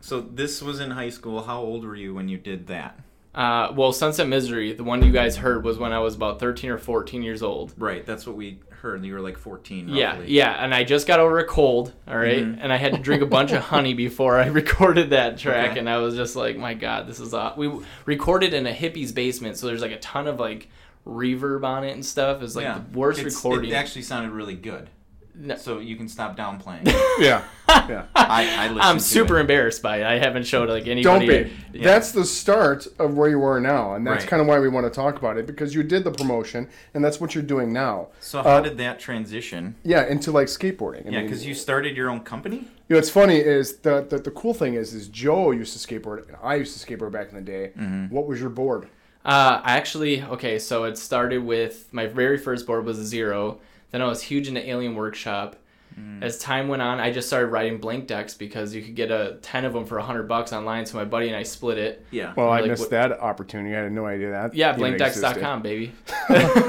So 0.00 0.20
this 0.20 0.60
was 0.60 0.80
in 0.80 0.90
high 0.90 1.10
school. 1.10 1.42
How 1.44 1.60
old 1.60 1.84
were 1.84 1.96
you 1.96 2.14
when 2.14 2.28
you 2.28 2.38
did 2.38 2.66
that? 2.66 2.98
Uh, 3.34 3.72
well, 3.74 3.92
Sunset 3.92 4.28
Misery, 4.28 4.72
the 4.72 4.84
one 4.84 5.02
you 5.02 5.10
guys 5.10 5.36
heard, 5.36 5.64
was 5.64 5.78
when 5.78 5.92
I 5.92 5.98
was 5.98 6.14
about 6.14 6.38
13 6.38 6.70
or 6.70 6.78
14 6.78 7.22
years 7.22 7.42
old. 7.42 7.74
Right. 7.76 8.06
That's 8.06 8.26
what 8.26 8.36
we 8.36 8.60
heard. 8.84 9.04
You 9.04 9.14
were 9.14 9.20
like 9.20 9.36
14. 9.38 9.88
Yeah, 9.88 10.12
roughly. 10.12 10.30
yeah, 10.30 10.52
and 10.64 10.72
I 10.74 10.84
just 10.84 11.06
got 11.06 11.18
over 11.18 11.38
a 11.40 11.44
cold, 11.44 11.92
all 12.06 12.16
right? 12.16 12.44
Mhm. 12.44 12.58
and 12.60 12.72
I 12.72 12.76
had 12.76 12.92
to 12.92 12.98
drink 13.00 13.22
a 13.22 13.26
bunch 13.26 13.50
of 13.52 13.62
honey 13.72 13.94
before 13.94 14.38
I 14.38 14.46
recorded 14.62 15.10
that 15.10 15.38
track, 15.38 15.70
Okay. 15.72 15.80
and 15.80 15.88
I 15.90 15.96
was 15.98 16.14
just 16.14 16.36
like, 16.36 16.56
my 16.56 16.74
God, 16.74 17.08
this 17.08 17.18
is 17.18 17.34
aw-. 17.34 17.54
We 17.56 17.70
recorded 18.04 18.54
in 18.54 18.66
a 18.66 18.72
hippie's 18.72 19.10
basement, 19.12 19.56
so 19.56 19.66
there's 19.66 19.82
like 19.82 19.90
a 19.92 19.98
ton 19.98 20.26
of 20.28 20.38
like 20.38 20.68
reverb 21.06 21.64
on 21.64 21.84
it 21.84 21.92
and 21.92 22.04
stuff. 22.04 22.42
It's 22.42 22.54
like 22.56 22.64
yeah. 22.64 22.80
the 22.92 22.98
worst 22.98 23.18
It's- 23.20 23.34
recording. 23.34 23.70
It 23.70 23.74
actually 23.74 24.02
sounded 24.02 24.30
really 24.32 24.54
good. 24.54 24.88
No. 25.36 25.56
So 25.56 25.78
you 25.80 25.96
can 25.96 26.08
stop 26.08 26.36
downplaying. 26.36 26.84
Yeah, 27.18 27.44
yeah. 27.68 28.06
I, 28.16 28.48
I 28.56 28.68
listened 28.68 28.80
I'm 28.82 28.98
super 28.98 29.36
it. 29.38 29.42
embarrassed 29.42 29.82
by 29.82 29.98
it. 29.98 30.04
I 30.04 30.18
haven't 30.18 30.44
showed 30.44 30.68
like 30.68 30.86
any. 30.88 31.02
Don't 31.02 31.20
be. 31.20 31.52
Yeah. 31.72 31.84
That's 31.84 32.10
the 32.12 32.24
start 32.24 32.86
of 32.98 33.16
where 33.16 33.28
you 33.28 33.42
are 33.44 33.60
now, 33.60 33.94
and 33.94 34.04
that's 34.06 34.22
Right. 34.24 34.30
kind 34.30 34.42
of 34.42 34.48
why 34.48 34.58
we 34.58 34.68
want 34.68 34.84
to 34.86 34.90
talk 34.90 35.16
about 35.16 35.36
it 35.38 35.46
because 35.46 35.74
you 35.74 35.82
did 35.84 36.02
the 36.04 36.10
promotion, 36.10 36.68
and 36.92 37.04
that's 37.04 37.20
what 37.20 37.34
you're 37.34 37.44
doing 37.44 37.72
now. 37.72 38.08
So 38.20 38.42
how 38.42 38.56
Uh, 38.56 38.60
did 38.62 38.78
that 38.78 38.98
transition? 38.98 39.76
Yeah, 39.84 40.04
into 40.06 40.32
like 40.32 40.48
skateboarding. 40.48 41.06
I 41.06 41.10
Yeah, 41.10 41.22
because 41.22 41.46
you 41.46 41.54
started 41.54 41.96
your 41.96 42.10
own 42.10 42.20
company. 42.20 42.56
You 42.88 42.90
know, 42.90 42.96
what's 42.96 43.10
funny 43.10 43.38
is 43.38 43.76
the, 43.78 44.04
the 44.08 44.18
the 44.18 44.30
cool 44.32 44.54
thing 44.54 44.74
is 44.74 44.92
is 44.92 45.08
Joe 45.08 45.52
used 45.52 45.72
to 45.78 45.86
skateboard 45.86 46.26
and 46.28 46.36
I 46.42 46.56
used 46.56 46.78
to 46.78 46.84
skateboard 46.86 47.12
back 47.12 47.28
in 47.30 47.36
the 47.36 47.40
day. 47.42 47.70
Mm-hmm. 47.78 48.14
What 48.14 48.26
was 48.26 48.40
your 48.40 48.50
board? 48.50 48.88
Uh, 49.24 49.60
I 49.62 49.76
actually 49.76 50.22
okay. 50.22 50.58
So 50.58 50.84
it 50.84 50.98
started 50.98 51.44
with 51.44 51.88
my 51.92 52.06
very 52.06 52.38
first 52.38 52.66
board 52.66 52.84
was 52.84 52.98
a 52.98 53.04
zero. 53.06 53.58
Then 53.94 54.02
I 54.02 54.06
was 54.06 54.20
huge 54.20 54.48
into 54.48 54.68
Alien 54.68 54.96
Workshop. 54.96 55.54
Mm. 55.96 56.20
As 56.20 56.36
time 56.40 56.66
went 56.66 56.82
on, 56.82 56.98
I 56.98 57.12
just 57.12 57.28
started 57.28 57.46
writing 57.52 57.78
blank 57.78 58.08
decks 58.08 58.34
because 58.34 58.74
you 58.74 58.82
could 58.82 58.96
get 58.96 59.12
a 59.12 59.38
ten 59.40 59.64
of 59.64 59.72
them 59.72 59.84
for 59.86 60.00
hundred 60.00 60.24
bucks 60.26 60.52
online. 60.52 60.84
So 60.84 60.98
my 60.98 61.04
buddy 61.04 61.28
and 61.28 61.36
I 61.36 61.44
split 61.44 61.78
it. 61.78 62.04
Yeah. 62.10 62.34
Well, 62.36 62.50
I 62.50 62.58
Like 62.58 62.70
missed 62.72 62.80
what- 62.80 62.90
that 62.90 63.12
opportunity. 63.20 63.72
I 63.76 63.82
had 63.82 63.92
no 63.92 64.04
idea 64.04 64.32
that. 64.32 64.52
Yeah, 64.52 64.76
even 64.76 64.94
blankdecks.com, 64.98 65.62
baby. 65.62 65.92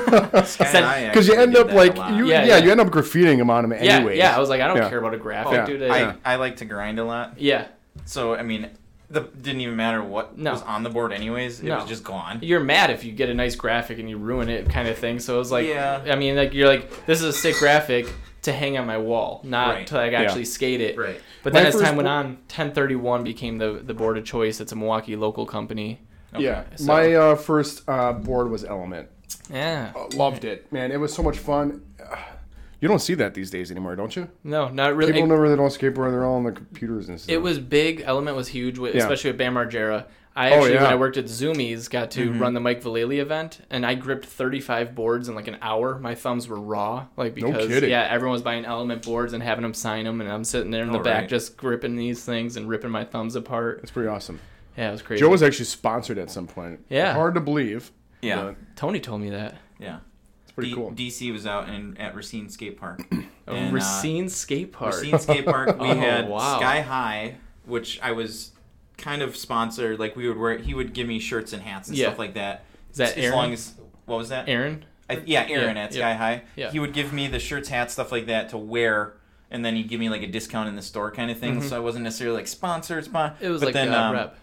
Because 0.06 1.28
you 1.28 1.34
end 1.34 1.58
up 1.58 1.72
like 1.72 1.96
you, 1.96 2.28
yeah, 2.28 2.44
Yeah, 2.44 2.46
yeah. 2.46 2.58
you 2.58 2.70
end 2.70 2.80
up 2.80 2.90
graffitiing 2.90 3.38
them 3.40 3.50
on 3.50 3.64
them 3.64 3.74
anyway. 3.74 4.18
Yeah, 4.18 4.30
yeah. 4.30 4.38
I 4.38 4.40
was 4.40 4.50
like, 4.50 4.62
I 4.62 4.68
don't 4.68 4.78
Yeah. 4.78 4.90
care 4.90 5.00
about 5.00 5.16
a 5.16 5.18
graphic, 5.18 5.54
Yeah. 5.54 5.66
dude. 5.66 5.82
I, 5.82 6.10
I, 6.12 6.16
I 6.24 6.36
like 6.36 6.58
to 6.58 6.66
grind 6.66 7.00
a 7.00 7.06
lot. 7.06 7.40
yeah, 7.40 7.70
So 8.06 8.36
I 8.36 8.44
mean, 8.44 8.70
the 9.10 9.22
didn't 9.22 9.62
even 9.62 9.76
matter 9.76 10.04
what 10.04 10.38
No. 10.38 10.52
was 10.54 10.62
on 10.64 10.84
the 10.84 10.90
board. 10.90 11.14
Anyways, 11.14 11.60
it 11.62 11.66
No. 11.68 11.78
was 11.78 11.86
just 11.86 12.04
gone. 12.04 12.40
you're 12.42 12.60
mad 12.60 12.90
if 12.90 13.04
you 13.04 13.12
get 13.12 13.30
a 13.30 13.34
nice 13.34 13.56
graphic 13.56 14.00
and 14.00 14.10
you 14.10 14.18
ruin 14.18 14.50
it, 14.50 14.70
kind 14.70 14.88
of 14.88 14.98
thing. 14.98 15.20
So 15.20 15.36
it 15.36 15.40
was 15.40 15.52
like, 15.52 15.68
Yeah. 15.68 16.02
I 16.10 16.16
mean, 16.16 16.36
like 16.36 16.54
you're 16.54 16.68
like, 16.68 17.06
this 17.06 17.20
is 17.22 17.26
a 17.26 17.34
sick 17.34 17.58
graphic 17.58 18.08
to 18.44 18.52
hang 18.52 18.78
on 18.78 18.86
my 18.86 18.98
wall, 18.98 19.42
not 19.44 19.70
Right. 19.76 19.88
to 19.88 19.96
like 19.96 20.14
actually 20.14 20.46
skate 20.46 20.82
it. 20.82 20.98
Right. 20.98 21.20
But 21.44 21.54
then 21.54 21.64
My 21.64 21.70
as 21.70 21.76
time 21.80 21.96
went 21.96 22.08
bo- 22.08 22.12
on, 22.14 22.26
1031 22.48 23.24
became 23.24 23.58
the 23.60 23.82
the 23.84 23.94
board 23.94 24.18
of 24.18 24.26
choice. 24.26 24.60
It's 24.60 24.72
a 24.72 24.76
Milwaukee 24.76 25.16
local 25.16 25.46
company. 25.46 26.02
Yeah, 26.38 26.64
so- 26.76 26.86
my 26.86 27.14
uh, 27.14 27.36
first 27.36 27.84
uh, 27.88 28.12
board 28.14 28.50
was 28.50 28.66
Element. 28.66 29.08
Yeah. 29.52 29.92
Uh, 29.96 30.08
loved 30.16 30.44
it, 30.44 30.72
man. 30.72 30.92
It 30.92 31.00
was 31.00 31.14
so 31.14 31.24
much 31.24 31.38
fun. 31.38 31.82
You 32.82 32.88
don't 32.88 33.00
see 33.00 33.14
that 33.16 33.34
these 33.34 33.50
days 33.50 33.72
anymore, 33.72 33.96
don't 33.96 34.16
you? 34.16 34.30
No, 34.44 34.70
not 34.70 34.96
really. 34.96 35.14
People 35.14 35.28
It, 35.28 35.30
never 35.30 35.50
they 35.50 35.56
don't 35.56 35.70
skateboard. 35.70 36.12
They're 36.12 36.26
all 36.26 36.36
on 36.36 36.44
the 36.44 36.52
computers 36.52 37.10
and 37.10 37.20
stuff. 37.20 37.34
it 37.34 37.38
was 37.42 37.60
big. 37.60 38.02
Element 38.06 38.36
was 38.36 38.50
huge, 38.50 38.78
with, 38.78 38.94
Yeah. 38.96 39.02
especially 39.02 39.32
with 39.32 39.38
Bam 39.38 39.54
Margera. 39.56 40.06
I 40.38 40.50
Oh, 40.52 40.56
actually, 40.56 40.76
when. 40.76 40.86
I 40.86 40.96
worked 40.96 41.16
at 41.16 41.26
Zoomies, 41.26 41.90
got 41.90 42.12
to 42.12 42.30
Mhm. 42.30 42.42
run 42.42 42.54
the 42.54 42.60
Mike 42.60 42.84
Vallely 42.84 43.20
event, 43.20 43.62
and 43.70 43.86
I 43.86 43.96
gripped 43.96 44.26
35 44.26 44.94
boards 44.94 45.30
in 45.30 45.36
like 45.36 45.48
an 45.48 45.56
hour. 45.62 45.98
My 45.98 46.14
thumbs 46.14 46.50
were 46.50 46.60
raw, 46.60 47.06
like 47.16 47.36
because 47.36 47.68
kidding. 47.68 47.90
yeah, 47.90 48.06
everyone 48.12 48.34
was 48.34 48.42
buying 48.42 48.66
Element 48.66 49.06
boards 49.06 49.32
and 49.32 49.42
having 49.42 49.62
them 49.64 49.74
sign 49.74 50.04
them, 50.04 50.20
and 50.20 50.30
I'm 50.30 50.44
sitting 50.44 50.72
there 50.72 50.84
in 50.84 50.92
the 50.92 51.00
Oh, 51.00 51.04
back 51.04 51.22
right. 51.22 51.30
just 51.30 51.56
gripping 51.56 51.96
these 51.96 52.26
things 52.26 52.58
and 52.58 52.68
ripping 52.68 52.92
my 52.92 53.06
thumbs 53.06 53.38
apart. 53.38 53.80
It's 53.82 53.92
pretty 53.92 54.10
awesome. 54.10 54.42
Yeah, 54.78 54.90
it 54.90 54.92
was 54.92 55.02
crazy. 55.02 55.22
Joe 55.22 55.30
was 55.30 55.42
actually 55.42 55.66
sponsored 55.66 56.18
at 56.18 56.30
some 56.30 56.48
point. 56.48 56.82
Yeah. 56.90 57.14
hard 57.14 57.34
to 57.36 57.40
believe. 57.40 57.92
Yeah. 58.22 58.44
but 58.44 58.56
Tony 58.76 59.00
told 59.00 59.22
me 59.22 59.30
that. 59.30 59.56
Yeah. 59.80 60.00
It's 60.56 60.56
pretty 60.56 60.70
D- 60.70 60.76
cool. 60.76 60.92
DC 60.92 61.32
was 61.34 61.46
out 61.46 61.70
in 61.70 61.98
at 61.98 62.16
Racine 62.16 62.50
Skate 62.50 62.80
Park. 62.80 63.06
Oh, 63.48 63.54
And, 63.54 63.70
uh, 63.70 63.76
Racine 63.76 64.28
Skate 64.28 64.72
Park. 64.72 64.96
Racine 64.96 65.20
Skate 65.20 65.46
Park. 65.46 65.78
We 65.80 65.88
Oh, 65.90 65.94
had 65.94 66.28
wow. 66.28 66.58
Sky 66.58 66.82
High, 66.82 67.36
which 67.66 68.00
I 68.02 68.12
was 68.14 68.54
kind 68.98 69.22
of 69.22 69.38
sponsored. 69.38 70.00
Like 70.00 70.16
we 70.16 70.28
would 70.28 70.38
wear. 70.40 70.58
He 70.58 70.74
would 70.74 70.94
give 70.94 71.08
me 71.08 71.20
shirts 71.20 71.54
and 71.54 71.62
hats 71.62 71.88
and 71.88 71.96
Yeah. 71.96 72.08
stuff 72.08 72.18
like 72.18 72.34
that. 72.34 72.66
Is 72.92 72.98
that 72.98 73.16
as 73.18 73.24
Aaron? 73.26 73.36
long 73.38 73.54
as 73.54 73.74
what 74.06 74.18
was 74.18 74.30
that? 74.30 74.50
Aaron? 74.50 74.84
I, 75.08 75.22
yeah, 75.28 75.46
Aaron 75.48 75.76
Yeah, 75.76 75.84
at 75.84 75.92
yeah. 75.94 76.00
Sky 76.00 76.14
High. 76.16 76.44
Yeah. 76.56 76.72
He 76.72 76.80
would 76.80 76.94
give 76.94 77.14
me 77.14 77.28
the 77.28 77.38
shirts, 77.38 77.70
hats, 77.70 77.94
stuff 77.94 78.12
like 78.12 78.26
that 78.26 78.50
to 78.50 78.58
wear, 78.58 79.14
and 79.52 79.64
then 79.64 79.76
he'd 79.76 79.90
give 79.90 80.00
me 80.00 80.10
like 80.10 80.24
a 80.24 80.28
discount 80.28 80.68
in 80.68 80.76
the 80.76 80.82
store 80.82 81.12
kind 81.12 81.30
of 81.30 81.38
thing. 81.38 81.62
Mhm. 81.62 81.70
So 81.70 81.76
I 81.76 81.80
wasn't 81.80 82.04
necessarily 82.06 82.38
like 82.38 82.48
sponsored. 82.48 83.06
Spon- 83.06 83.34
It 83.40 83.50
was 83.50 83.62
but 83.62 83.68
like 83.68 83.74
then 83.76 83.94
a 83.94 83.98
um, 83.98 84.14
rep. 84.14 84.38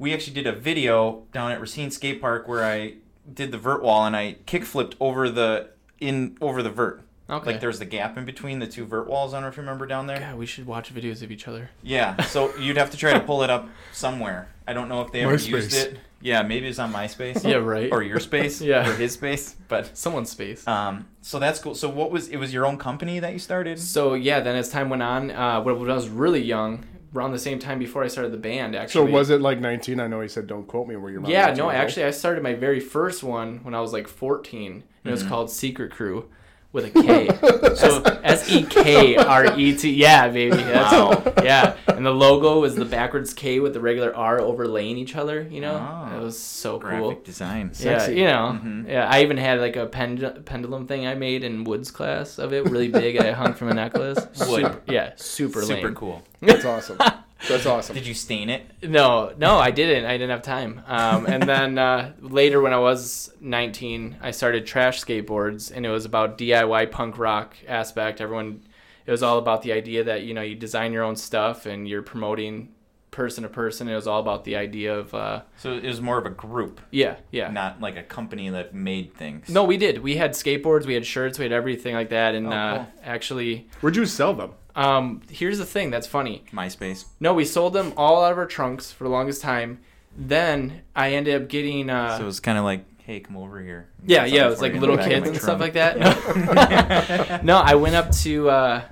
we 0.00 0.12
actually 0.12 0.34
did 0.34 0.48
a 0.48 0.52
video 0.52 1.22
down 1.32 1.52
at 1.52 1.60
Racine 1.60 1.92
Skate 1.92 2.20
Park 2.20 2.48
where 2.48 2.64
I 2.64 2.94
did 3.32 3.52
the 3.52 3.58
vert 3.58 3.82
wall 3.82 4.04
and 4.06 4.16
I 4.16 4.36
kick 4.46 4.64
flipped 4.64 4.96
over 5.00 5.28
the 5.30 5.70
in 6.00 6.36
over 6.40 6.62
the 6.62 6.70
vert. 6.70 7.02
Okay. 7.30 7.52
Like 7.52 7.60
there's 7.60 7.78
the 7.78 7.84
gap 7.84 8.16
in 8.16 8.24
between 8.24 8.58
the 8.58 8.66
two 8.66 8.86
vert 8.86 9.06
walls. 9.06 9.34
I 9.34 9.36
don't 9.36 9.42
know 9.42 9.48
if 9.48 9.56
you 9.56 9.62
remember 9.62 9.86
down 9.86 10.06
there. 10.06 10.18
Yeah, 10.18 10.34
we 10.34 10.46
should 10.46 10.66
watch 10.66 10.94
videos 10.94 11.22
of 11.22 11.30
each 11.30 11.46
other. 11.46 11.68
Yeah, 11.82 12.22
so 12.22 12.56
you'd 12.58 12.78
have 12.78 12.90
to 12.92 12.96
try 12.96 13.12
to 13.12 13.20
pull 13.20 13.42
it 13.42 13.50
up 13.50 13.68
somewhere. 13.92 14.48
I 14.66 14.72
don't 14.72 14.88
know 14.88 15.02
if 15.02 15.12
they 15.12 15.20
ever 15.22 15.36
used 15.36 15.74
it. 15.74 15.98
Yeah, 16.20 16.42
maybe 16.42 16.66
it's 16.66 16.78
on 16.78 16.92
MySpace. 16.92 17.46
Yeah, 17.46 17.56
right. 17.56 17.92
Or 17.92 18.02
your 18.02 18.18
space. 18.18 18.60
Yeah. 18.68 18.88
Or 18.88 18.94
his 18.94 19.12
space. 19.12 19.54
But 19.68 19.96
Someone's 19.96 20.30
space. 20.30 20.66
um, 20.66 21.06
so 21.20 21.38
that's 21.38 21.58
cool. 21.60 21.74
So 21.74 21.88
what 21.88 22.10
was 22.10 22.28
it? 22.28 22.38
Was 22.38 22.52
your 22.52 22.64
own 22.66 22.78
company 22.78 23.20
that 23.20 23.32
you 23.34 23.38
started? 23.38 23.78
So 23.78 24.14
yeah, 24.14 24.40
then 24.40 24.56
as 24.56 24.68
time 24.70 24.88
went 24.88 25.02
on, 25.02 25.30
uh, 25.30 25.60
when, 25.60 25.78
when 25.78 25.90
I 25.90 25.94
was 25.94 26.08
really 26.08 26.42
young, 26.42 26.84
around 27.14 27.32
the 27.32 27.38
same 27.38 27.58
time 27.58 27.78
before 27.78 28.04
I 28.04 28.08
started 28.08 28.32
the 28.32 28.36
band, 28.38 28.76
Actually, 28.76 29.10
So 29.10 29.12
was 29.12 29.30
it 29.30 29.40
like 29.40 29.60
19? 29.60 30.00
I 30.00 30.06
know 30.08 30.20
he 30.20 30.28
said 30.28 30.46
don't 30.46 30.66
quote 30.66 30.86
me 30.88 30.96
where 30.96 31.10
you're. 31.10 31.24
Yeah, 31.28 31.52
no, 31.54 31.70
actually, 31.70 32.04
I 32.04 32.10
started 32.10 32.42
my 32.42 32.54
very 32.54 32.80
first 32.80 33.22
one 33.22 33.60
when 33.62 33.74
I 33.74 33.80
was 33.80 33.92
like 33.92 34.08
14, 34.08 34.72
and 34.72 34.82
it 35.04 35.10
was 35.10 35.22
Mhm. 35.24 35.28
called 35.28 35.50
Secret 35.50 35.90
Crew 35.90 36.28
with 36.72 36.84
a 36.86 36.90
K. 37.02 37.28
so 37.76 38.02
S 38.22 38.50
E 38.50 38.64
K 38.64 39.16
R 39.16 39.58
E 39.58 39.76
T. 39.76 39.90
Yeah, 39.94 40.28
baby. 40.28 40.56
That's, 40.56 40.92
Wow. 40.92 41.32
Yeah, 41.42 41.76
and 41.86 42.04
the 42.04 42.10
logo 42.10 42.60
was 42.60 42.74
the 42.74 42.84
backwards 42.84 43.32
K 43.34 43.58
with 43.60 43.72
the 43.74 43.80
regular 43.80 44.14
R 44.14 44.40
overlaying 44.40 44.96
each 44.98 45.16
other. 45.16 45.42
You 45.50 45.60
know, 45.62 45.74
Oh. 46.12 46.16
it 46.16 46.20
was 46.22 46.38
so 46.38 46.78
Graphic 46.78 47.00
cool. 47.00 47.20
design. 47.24 47.72
Sexy. 47.72 48.14
Yeah, 48.14 48.18
you 48.18 48.24
know, 48.26 48.60
Mhm. 48.62 48.88
yeah. 48.88 49.08
I 49.08 49.22
even 49.22 49.36
had 49.38 49.60
like 49.60 49.76
a 49.76 49.86
pend- 49.86 50.42
pendulum 50.44 50.86
thing 50.86 51.06
I 51.06 51.14
made 51.14 51.42
in 51.44 51.64
Woods 51.64 51.90
class 51.90 52.38
of 52.38 52.52
it, 52.52 52.64
really 52.66 52.88
big. 52.88 53.16
I 53.18 53.32
hung 53.32 53.54
from 53.54 53.68
a 53.68 53.74
necklace. 53.74 54.18
Wood. 54.48 54.62
Super, 54.64 54.80
yeah, 54.88 55.12
super, 55.16 55.62
Super 55.62 55.86
lame. 55.86 55.94
cool. 55.94 56.22
That's 56.40 56.64
awesome. 56.64 56.98
That's 57.46 57.66
awesome. 57.66 57.94
Did 57.94 58.06
you 58.06 58.14
stain 58.14 58.50
it? 58.50 58.66
No, 58.82 59.32
no, 59.38 59.58
I 59.58 59.70
didn't. 59.70 60.06
I 60.06 60.12
didn't 60.12 60.30
have 60.30 60.42
time. 60.42 60.82
Um, 60.86 61.26
and 61.26 61.42
then 61.42 61.78
uh, 61.78 62.12
later, 62.20 62.60
when 62.60 62.72
I 62.72 62.78
was 62.78 63.32
19, 63.40 64.16
I 64.20 64.32
started 64.32 64.66
Trash 64.66 65.04
Skateboards, 65.04 65.70
and 65.74 65.86
it 65.86 65.90
was 65.90 66.04
about 66.04 66.36
DIY 66.36 66.90
punk 66.90 67.16
rock 67.16 67.56
aspect. 67.68 68.20
Everyone, 68.20 68.62
it 69.06 69.10
was 69.10 69.22
all 69.22 69.38
about 69.38 69.62
the 69.62 69.72
idea 69.72 70.04
that 70.04 70.22
you 70.22 70.34
know 70.34 70.42
you 70.42 70.56
design 70.56 70.92
your 70.92 71.04
own 71.04 71.16
stuff 71.16 71.64
and 71.66 71.88
you're 71.88 72.02
promoting 72.02 72.74
person 73.18 73.42
to 73.42 73.48
person. 73.48 73.88
It 73.88 73.96
was 73.96 74.06
all 74.06 74.20
about 74.20 74.44
the 74.44 74.54
idea 74.54 74.96
of 74.96 75.12
uh, 75.12 75.42
So 75.56 75.72
it 75.72 75.82
was 75.82 76.00
more 76.00 76.18
of 76.18 76.24
a 76.24 76.30
group, 76.30 76.80
yeah, 76.92 77.16
yeah. 77.32 77.50
not 77.50 77.80
like 77.80 77.96
a 77.96 78.04
company 78.04 78.48
that 78.50 78.74
made 78.74 79.12
things. 79.14 79.48
No, 79.48 79.64
we 79.64 79.76
did. 79.76 80.04
We 80.04 80.16
had 80.16 80.30
skateboards, 80.34 80.86
we 80.86 80.94
had 80.94 81.04
shirts, 81.04 81.36
we 81.36 81.44
had 81.44 81.50
everything 81.50 81.96
like 81.96 82.10
that. 82.10 82.36
And 82.36 82.46
Oh, 82.46 82.52
uh, 82.52 82.84
actually, 83.02 83.66
Where'd 83.80 83.96
you 83.96 84.06
sell 84.06 84.34
them? 84.34 84.52
um, 84.76 85.22
here's 85.28 85.58
the 85.58 85.66
thing 85.66 85.90
that's 85.90 86.06
funny. 86.06 86.44
MySpace. 86.52 87.06
No, 87.18 87.34
we 87.34 87.44
sold 87.44 87.72
them 87.72 87.92
all 87.96 88.24
out 88.24 88.30
of 88.30 88.38
our 88.38 88.46
trunks 88.46 88.92
for 88.92 89.02
the 89.02 89.10
longest 89.10 89.42
time. 89.42 89.80
Then 90.16 90.82
I 90.94 91.14
ended 91.14 91.42
up 91.42 91.48
getting. 91.48 91.90
Uh, 91.90 92.18
so 92.18 92.22
it 92.22 92.26
was 92.26 92.38
kind 92.38 92.56
of 92.56 92.62
like, 92.62 92.84
hey, 93.02 93.18
come 93.18 93.36
over 93.36 93.60
here. 93.60 93.88
Yeah, 94.06 94.26
yeah, 94.26 94.46
it 94.46 94.50
was 94.50 94.62
like 94.62 94.74
little 94.74 94.96
the 94.96 95.02
back 95.02 95.06
of 95.06 95.12
kids 95.12 95.24
my 95.24 95.32
and 95.32 95.40
stuff 95.42 95.58
like 95.58 95.72
that. 95.72 95.98
No, 95.98 97.40
no 97.56 97.58
I 97.58 97.74
went 97.74 97.96
up 97.96 98.12
to 98.22 98.48
uh, 98.48 98.82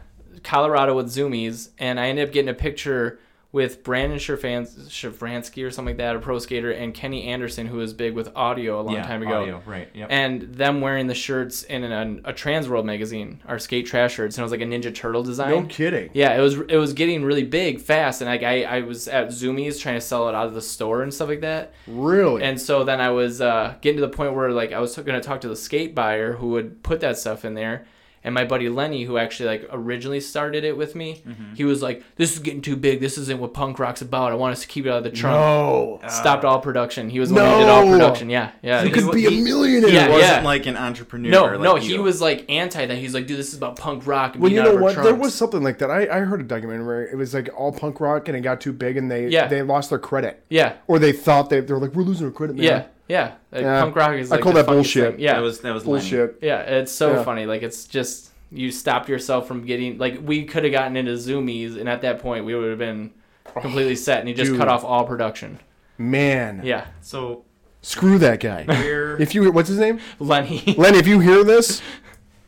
Colorado 0.42 0.97
with 0.97 1.06
Zoomies, 1.06 1.68
and 1.78 2.00
I 2.00 2.09
ended 2.09 2.26
up 2.26 2.35
getting 2.35 2.49
a 2.49 2.54
picture 2.54 3.21
with 3.56 3.82
Brandon 3.82 4.18
Shafransky 4.18 5.66
or 5.66 5.70
something 5.70 5.92
like 5.92 5.96
that, 5.96 6.14
a 6.14 6.18
pro 6.18 6.38
skater, 6.38 6.72
and 6.72 6.92
Kenny 6.92 7.22
Anderson, 7.25 7.66
who 7.66 7.78
was 7.78 7.94
big 7.94 8.12
with 8.12 8.28
Adio 8.36 8.78
a 8.78 8.82
long 8.82 8.96
yeah, 8.96 9.06
time 9.06 9.22
ago. 9.22 9.40
Adio, 9.40 9.62
right. 9.64 9.88
Yep. 9.94 10.08
And 10.10 10.42
them 10.42 10.82
wearing 10.82 11.06
the 11.06 11.14
shirts 11.14 11.62
in 11.62 11.82
an, 11.82 12.20
a 12.26 12.34
Trans 12.34 12.68
World 12.68 12.84
magazine, 12.84 13.40
our 13.46 13.58
skate 13.58 13.86
trash 13.86 14.12
shirts, 14.12 14.36
and 14.36 14.42
it 14.42 14.44
was 14.44 14.52
like 14.52 14.60
a 14.60 14.66
Ninja 14.66 14.94
Turtle 14.94 15.22
design. 15.22 15.48
No 15.48 15.62
kidding. 15.62 16.10
Yeah, 16.12 16.36
it 16.36 16.42
was 16.42 16.58
it 16.68 16.76
was 16.76 16.92
getting 16.92 17.25
really 17.25 17.44
big 17.44 17.80
fast, 17.80 18.20
and 18.20 18.28
like 18.28 18.42
I, 18.42 18.64
I 18.64 18.80
was 18.82 19.08
at 19.08 19.28
Zoomies 19.28 19.80
trying 19.80 19.94
to 19.94 20.02
sell 20.02 20.28
it 20.28 20.34
out 20.34 20.48
of 20.48 20.52
the 20.52 20.60
store 20.60 21.02
and 21.02 21.14
stuff 21.14 21.30
like 21.30 21.40
that. 21.40 21.72
Really? 21.86 22.42
And 22.42 22.60
so 22.60 22.84
then 22.84 23.00
I 23.00 23.08
was 23.08 23.40
uh, 23.40 23.76
getting 23.80 23.96
to 23.96 24.06
the 24.06 24.14
point 24.14 24.34
where 24.34 24.50
like 24.50 24.72
I 24.72 24.80
was 24.80 24.94
going 24.96 25.18
to 25.18 25.26
talk 25.26 25.40
to 25.40 25.48
the 25.48 25.56
skate 25.56 25.94
buyer 25.94 26.34
who 26.34 26.48
would 26.48 26.82
put 26.82 27.00
that 27.00 27.16
stuff 27.16 27.46
in 27.46 27.54
there. 27.54 27.86
And 28.26 28.35
my 28.35 28.45
buddy 28.45 28.68
Lenny, 28.68 29.04
who 29.04 29.16
actually 29.16 29.49
like 29.49 29.68
originally 29.73 30.21
started 30.21 30.64
it 30.64 30.76
with 30.76 30.95
me, 30.95 31.23
Mm-hmm. 31.26 31.54
he 31.54 31.64
was 31.64 31.80
like, 31.80 32.02
"This 32.16 32.33
is 32.35 32.40
getting 32.40 32.61
too 32.61 32.76
big. 32.76 33.00
This 33.00 33.16
isn't 33.16 33.38
what 33.40 33.54
punk 33.54 33.78
rock's 33.78 34.02
about. 34.02 34.33
I 34.33 34.35
want 34.35 34.52
us 34.52 34.61
to 34.62 34.66
keep 34.66 34.85
it 34.85 34.90
out 34.90 34.99
of 34.99 35.04
the 35.04 35.11
trunk." 35.11 35.37
no. 35.37 36.00
Stopped 36.09 36.45
all 36.45 36.61
production. 36.61 37.09
He 37.09 37.21
was 37.21 37.30
the 37.30 37.37
one 37.37 37.45
who 37.47 37.59
did 37.61 37.68
all 37.68 37.87
production. 37.88 38.28
Yeah, 38.28 38.50
yeah. 38.62 38.80
you 38.83 38.88
he 38.88 38.92
could 38.92 39.06
wa- 39.06 39.12
be 39.12 39.26
a 39.26 39.30
millionaire. 39.30 39.90
Yeah, 39.90 40.06
He 40.09 40.12
wasn't 40.12 40.30
yeah. 40.42 40.42
like 40.45 40.66
an 40.66 40.76
entrepreneur. 40.76 41.30
no, 41.30 41.45
like 41.45 41.61
no, 41.61 41.76
he 41.76 41.99
was 41.99 42.21
like 42.21 42.45
anti 42.50 42.85
that. 42.85 42.99
He's 42.99 43.14
like, 43.14 43.26
"Dude, 43.26 43.38
this 43.38 43.49
is 43.49 43.56
about 43.56 43.76
punk 43.76 44.06
rock." 44.06 44.35
And 44.35 44.42
Well, 44.42 44.50
you 44.52 44.62
know 44.62 44.71
of 44.71 44.76
our 44.76 44.83
what? 44.83 44.97
There 44.97 45.14
was 45.14 45.33
something 45.35 45.62
like 45.62 45.78
that. 45.78 45.90
I, 45.90 46.02
I 46.09 46.21
heard 46.21 46.40
a 46.40 46.45
documentary 46.45 47.09
it 47.11 47.16
was 47.16 47.33
like 47.33 47.49
all 47.56 47.73
punk 47.73 48.00
rock 48.00 48.26
and 48.28 48.37
it 48.37 48.40
got 48.40 48.61
too 48.61 48.73
big 48.73 48.97
and 48.97 49.09
they 49.11 49.28
Yeah. 49.28 49.47
they 49.47 49.62
lost 49.62 49.90
their 49.90 49.99
credit. 50.00 50.42
Yeah, 50.50 50.75
Or 50.88 50.99
they 50.99 51.12
thought 51.12 51.49
they, 51.50 51.61
they 51.61 51.73
were 51.73 51.78
like, 51.78 51.95
we're 51.95 52.02
losing 52.02 52.26
our 52.26 52.33
credit, 52.33 52.56
man. 52.56 52.64
yeah, 52.64 52.85
yeah. 53.08 53.34
Like, 53.52 53.62
Yeah. 53.62 53.80
Punk 53.82 53.96
rock 53.96 54.12
is 54.14 54.32
I 54.32 54.38
call 54.40 54.52
the 54.52 54.62
that 54.62 54.66
bullshit. 54.70 55.12
thing. 55.12 55.20
Yeah, 55.20 55.34
That 55.34 55.42
was 55.42 55.60
that 55.60 55.72
was 55.75 55.86
Lenny. 55.86 56.00
Bullshit. 56.02 56.38
Yeah, 56.42 56.60
it's 56.60 56.92
so 56.92 57.14
Yeah. 57.14 57.25
funny. 57.25 57.46
Like 57.46 57.62
it's 57.62 57.84
just 57.86 58.30
you 58.50 58.70
stopped 58.70 59.08
yourself 59.08 59.46
from 59.48 59.64
getting 59.64 59.98
like 59.98 60.20
we 60.22 60.44
could 60.44 60.64
have 60.64 60.72
gotten 60.72 60.96
into 60.96 61.12
zoomies, 61.12 61.78
and 61.78 61.88
at 61.88 62.02
that 62.02 62.20
point 62.20 62.44
we 62.44 62.54
would 62.54 62.70
have 62.70 62.78
been 62.78 63.10
oh, 63.54 63.60
completely 63.60 63.96
set, 63.96 64.20
and 64.20 64.28
he 64.28 64.34
just 64.34 64.50
dude. 64.52 64.58
cut 64.58 64.68
off 64.68 64.84
all 64.84 65.04
production. 65.04 65.58
Man. 65.98 66.60
Yeah, 66.64 66.86
So 67.00 67.44
Screw 67.82 68.18
that 68.18 68.40
guy. 68.40 68.64
we're 68.68 69.16
if 69.20 69.34
you, 69.34 69.50
what's 69.52 69.68
his 69.68 69.78
name? 69.78 69.98
Lenny. 70.18 70.75
Lenny, 70.78 70.98
if 70.98 71.06
you 71.06 71.20
hear 71.20 71.42
this, 71.44 71.80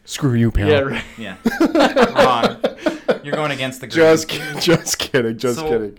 screw 0.04 0.34
you, 0.34 0.50
pal. 0.50 0.68
yeah, 0.68 0.80
right. 0.80 1.04
yeah 1.16 1.36
wrong. 2.24 2.60
You're 3.22 3.34
going 3.36 3.52
against 3.52 3.80
the 3.80 3.86
grain. 3.86 4.16
Just, 4.16 4.28
just 4.60 4.98
kidding. 4.98 5.38
Just 5.38 5.58
So- 5.60 5.68
kidding. 5.68 5.98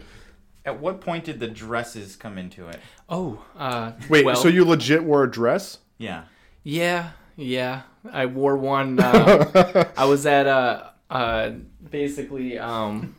At 0.69 0.79
what 0.79 1.01
point 1.01 1.23
did 1.23 1.39
the 1.39 1.47
dresses 1.47 2.15
come 2.15 2.37
into 2.37 2.67
it? 2.67 2.79
Oh, 3.09 3.43
uh, 3.57 3.93
Wait, 4.07 4.23
well, 4.23 4.35
so 4.35 4.47
you 4.47 4.63
legit 4.63 5.03
wore 5.03 5.23
a 5.23 5.31
dress? 5.31 5.79
Yeah. 5.97 6.25
Yeah, 6.61 7.09
yeah. 7.35 7.81
I 8.13 8.27
wore 8.27 8.55
one. 8.55 8.99
Uh, 8.99 9.89
I 9.97 10.05
was 10.05 10.27
at 10.27 10.45
uh, 10.45 10.91
uh, 11.09 11.53
basically 11.89 12.59
um, 12.59 13.15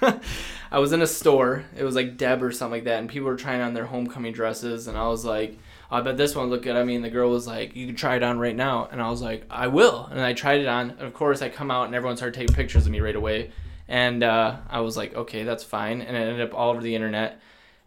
I 0.70 0.78
was 0.78 0.92
in 0.92 1.02
a 1.02 1.08
store. 1.08 1.64
It 1.76 1.82
was 1.82 1.96
like 1.96 2.16
Deb 2.16 2.40
or 2.40 2.52
something 2.52 2.70
like 2.70 2.84
that, 2.84 3.00
and 3.00 3.08
people 3.08 3.26
were 3.26 3.36
trying 3.36 3.62
on 3.62 3.74
their 3.74 3.86
homecoming 3.86 4.32
dresses, 4.32 4.86
and 4.86 4.96
I 4.96 5.08
was 5.08 5.24
like, 5.24 5.58
"Oh, 5.90 5.96
"I 5.96 6.00
bet 6.02 6.16
this 6.16 6.36
one 6.36 6.50
look 6.50 6.62
good." 6.62 6.76
I 6.76 6.84
mean, 6.84 7.02
the 7.02 7.10
girl 7.10 7.30
was 7.30 7.48
like, 7.48 7.74
"You 7.74 7.86
can 7.86 7.96
try 7.96 8.14
it 8.14 8.22
on 8.22 8.38
right 8.38 8.54
now," 8.54 8.88
and 8.92 9.02
I 9.02 9.10
was 9.10 9.22
like, 9.22 9.44
"I 9.50 9.66
will," 9.66 10.06
and 10.12 10.20
I 10.20 10.34
tried 10.34 10.60
it 10.60 10.68
on. 10.68 10.90
And 10.90 11.02
of 11.02 11.14
course, 11.14 11.42
I 11.42 11.48
come 11.48 11.72
out, 11.72 11.86
and 11.86 11.96
everyone 11.96 12.16
started 12.16 12.38
taking 12.38 12.54
pictures 12.54 12.86
of 12.86 12.92
me 12.92 13.00
right 13.00 13.16
away, 13.16 13.50
and 13.90 14.22
uh, 14.22 14.56
I 14.70 14.80
was 14.80 14.96
like, 14.96 15.14
"Okay, 15.14 15.42
that's 15.42 15.64
fine," 15.64 16.00
and 16.00 16.16
it 16.16 16.20
ended 16.20 16.40
up 16.40 16.54
all 16.54 16.70
over 16.70 16.80
the 16.80 16.94
internet. 16.94 17.40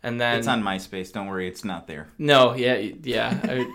And 0.03 0.19
then 0.19 0.38
It's 0.38 0.48
on 0.50 0.62
MySpace. 0.62 1.13
Don't 1.13 1.27
worry, 1.27 1.48
it's 1.48 1.63
not 1.63 1.88
there. 1.88 2.10
no, 2.17 2.53
yeah, 2.53 2.75
yeah. 2.75 3.39
I, 3.41 3.72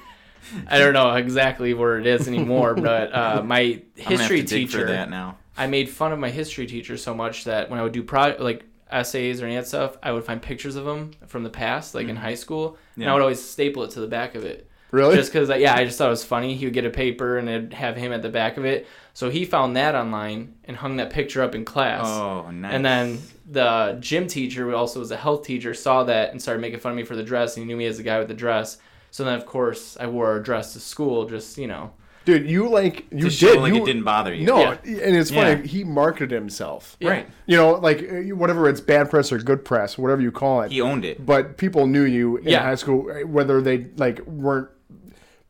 I 0.69 0.79
don't 0.79 0.93
know 0.93 1.15
exactly 1.15 1.73
where 1.73 1.99
it 1.99 2.07
is 2.07 2.29
anymore, 2.29 2.75
but 2.75 3.15
uh, 3.15 3.43
my 3.47 3.61
I'm 3.61 3.83
gonna 3.97 4.11
have 4.11 4.21
history 4.21 4.45
teacher, 4.45 4.87
that 4.87 5.09
now. 5.09 5.39
I 5.57 5.67
made 5.67 5.89
fun 5.89 6.13
of 6.13 6.19
my 6.19 6.31
history 6.31 6.67
teacher 6.67 6.99
so 6.99 7.15
much 7.15 7.45
that 7.45 7.71
when 7.71 7.81
I 7.81 7.83
would 7.83 7.93
do 7.93 8.03
pro 8.03 8.37
like 8.39 8.65
essays 8.91 9.41
or 9.41 9.47
any 9.47 9.57
of 9.57 9.65
that 9.65 9.69
stuff, 9.69 9.97
I 10.03 10.13
would 10.13 10.25
find 10.25 10.41
pictures 10.41 10.77
of 10.77 10.87
him 10.87 11.13
from 11.27 11.45
the 11.45 11.51
past, 11.51 11.95
like 11.95 12.09
in 12.09 12.17
high 12.17 12.35
school, 12.35 12.77
yeah. 12.97 13.05
and 13.05 13.11
I 13.11 13.15
would 13.15 13.23
always 13.23 13.43
staple 13.43 13.85
it 13.85 13.91
to 13.93 14.01
the 14.01 14.07
back 14.07 14.35
of 14.35 14.45
it. 14.45 14.69
Really? 14.91 15.17
Just 15.17 15.33
because, 15.33 15.49
yeah, 15.61 15.75
I 15.75 15.85
just 15.85 15.99
thought 15.99 16.07
it 16.07 16.11
was 16.11 16.25
funny. 16.25 16.55
He 16.55 16.65
would 16.65 16.75
get 16.75 16.87
a 16.87 16.91
paper 16.91 17.37
and 17.37 17.49
it'd 17.49 17.73
have 17.75 17.97
him 17.97 18.13
at 18.13 18.23
the 18.23 18.31
back 18.31 18.57
of 18.57 18.65
it. 18.65 18.87
So 19.19 19.31
he 19.31 19.45
found 19.45 19.75
that 19.77 19.97
online 19.97 20.55
and 20.63 20.77
hung 20.77 20.99
that 20.99 21.11
picture 21.11 21.43
up 21.43 21.53
in 21.57 21.65
class. 21.65 22.07
Oh, 22.07 22.49
nice. 22.53 22.73
And 22.73 22.85
then 22.85 23.19
the 23.51 23.97
gym 23.99 24.29
teacher, 24.29 24.63
who 24.71 24.77
also 24.77 25.01
was 25.01 25.11
a 25.11 25.17
health 25.17 25.45
teacher, 25.45 25.75
saw 25.75 26.05
that 26.05 26.31
and 26.31 26.41
started 26.41 26.61
making 26.61 26.79
fun 26.79 26.93
of 26.93 26.97
me 26.97 27.03
for 27.03 27.17
the 27.17 27.25
dress. 27.25 27.57
And 27.57 27.65
he 27.65 27.67
knew 27.67 27.77
me 27.77 27.87
as 27.87 27.97
the 27.97 28.05
guy 28.05 28.21
with 28.21 28.29
the 28.29 28.35
dress. 28.35 28.79
So 29.11 29.25
then, 29.25 29.35
of 29.35 29.45
course, 29.45 29.97
I 29.99 30.07
wore 30.07 30.37
a 30.37 30.41
dress 30.41 30.73
to 30.75 30.79
school, 30.79 31.25
just 31.27 31.59
you 31.59 31.67
know. 31.67 31.91
Dude, 32.27 32.49
you 32.49 32.69
like, 32.69 33.07
you 33.11 33.19
to 33.19 33.25
did. 33.25 33.33
show 33.33 33.55
like 33.55 33.75
you, 33.75 33.83
it 33.83 33.87
didn't 33.87 34.05
bother 34.05 34.33
you. 34.33 34.47
No, 34.47 34.59
Yeah. 34.61 34.77
and 34.85 35.17
it's 35.17 35.31
funny. 35.33 35.63
Yeah. 35.63 35.67
He 35.67 35.83
marketed 35.83 36.31
himself. 36.31 36.97
Yeah. 37.01 37.11
Right. 37.11 37.29
You 37.47 37.57
know, 37.57 37.73
like 37.73 38.01
uh, 38.03 38.37
whatever 38.37 38.69
it's 38.69 38.81
bad 38.81 39.11
press 39.11 39.33
or 39.33 39.39
good 39.39 39.65
press, 39.65 39.99
whatever 39.99 40.23
you 40.23 40.31
call 40.31 40.61
it. 40.63 40.71
He 40.71 40.81
owned 40.81 41.05
it. 41.05 41.27
but 41.27 41.57
people 41.57 41.89
knew 41.89 42.05
you 42.05 42.37
in 42.37 42.51
Yeah. 42.51 42.63
high 42.63 42.77
school, 42.77 43.11
uh, 43.11 43.27
whether 43.27 43.61
they 43.61 43.87
like 43.97 44.21
weren't 44.27 44.69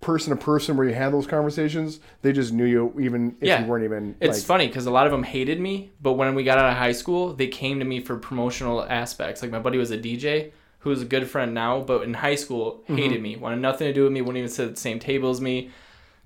person 0.00 0.36
to 0.36 0.42
person 0.42 0.76
where 0.76 0.86
you 0.86 0.94
had 0.94 1.12
those 1.12 1.26
conversations. 1.26 2.00
They 2.22 2.32
just 2.32 2.52
knew 2.52 2.64
you, 2.64 2.94
even 3.00 3.36
if 3.40 3.48
Yeah. 3.48 3.62
you 3.62 3.66
weren't 3.66 3.84
even. 3.84 4.14
It's 4.20 4.38
like, 4.38 4.46
funny 4.46 4.66
because 4.68 4.86
a 4.86 4.90
lot 4.90 5.06
of 5.06 5.12
them 5.12 5.24
hated 5.24 5.60
me, 5.60 5.90
but 6.00 6.12
when 6.12 6.34
we 6.34 6.44
got 6.44 6.58
out 6.58 6.70
of 6.70 6.76
high 6.76 6.92
school, 6.92 7.32
they 7.32 7.48
came 7.48 7.78
to 7.80 7.84
me 7.84 8.00
for 8.00 8.16
promotional 8.16 8.84
aspects. 8.84 9.42
Like 9.42 9.50
my 9.50 9.58
buddy 9.58 9.78
was 9.78 9.90
a 9.90 9.98
DJ 9.98 10.52
who 10.80 10.92
is 10.92 11.02
a 11.02 11.04
good 11.04 11.28
friend 11.28 11.52
now, 11.52 11.80
but 11.80 12.02
in 12.02 12.14
high 12.14 12.36
school 12.36 12.84
mm-hmm. 12.84 12.96
hated 12.96 13.20
me, 13.20 13.36
wanted 13.36 13.60
nothing 13.60 13.88
to 13.88 13.92
do 13.92 14.04
with 14.04 14.12
me, 14.12 14.20
wouldn't 14.20 14.38
even 14.38 14.48
sit 14.48 14.68
at 14.68 14.74
the 14.76 14.80
same 14.80 15.00
table 15.00 15.30
as 15.30 15.40
me. 15.40 15.70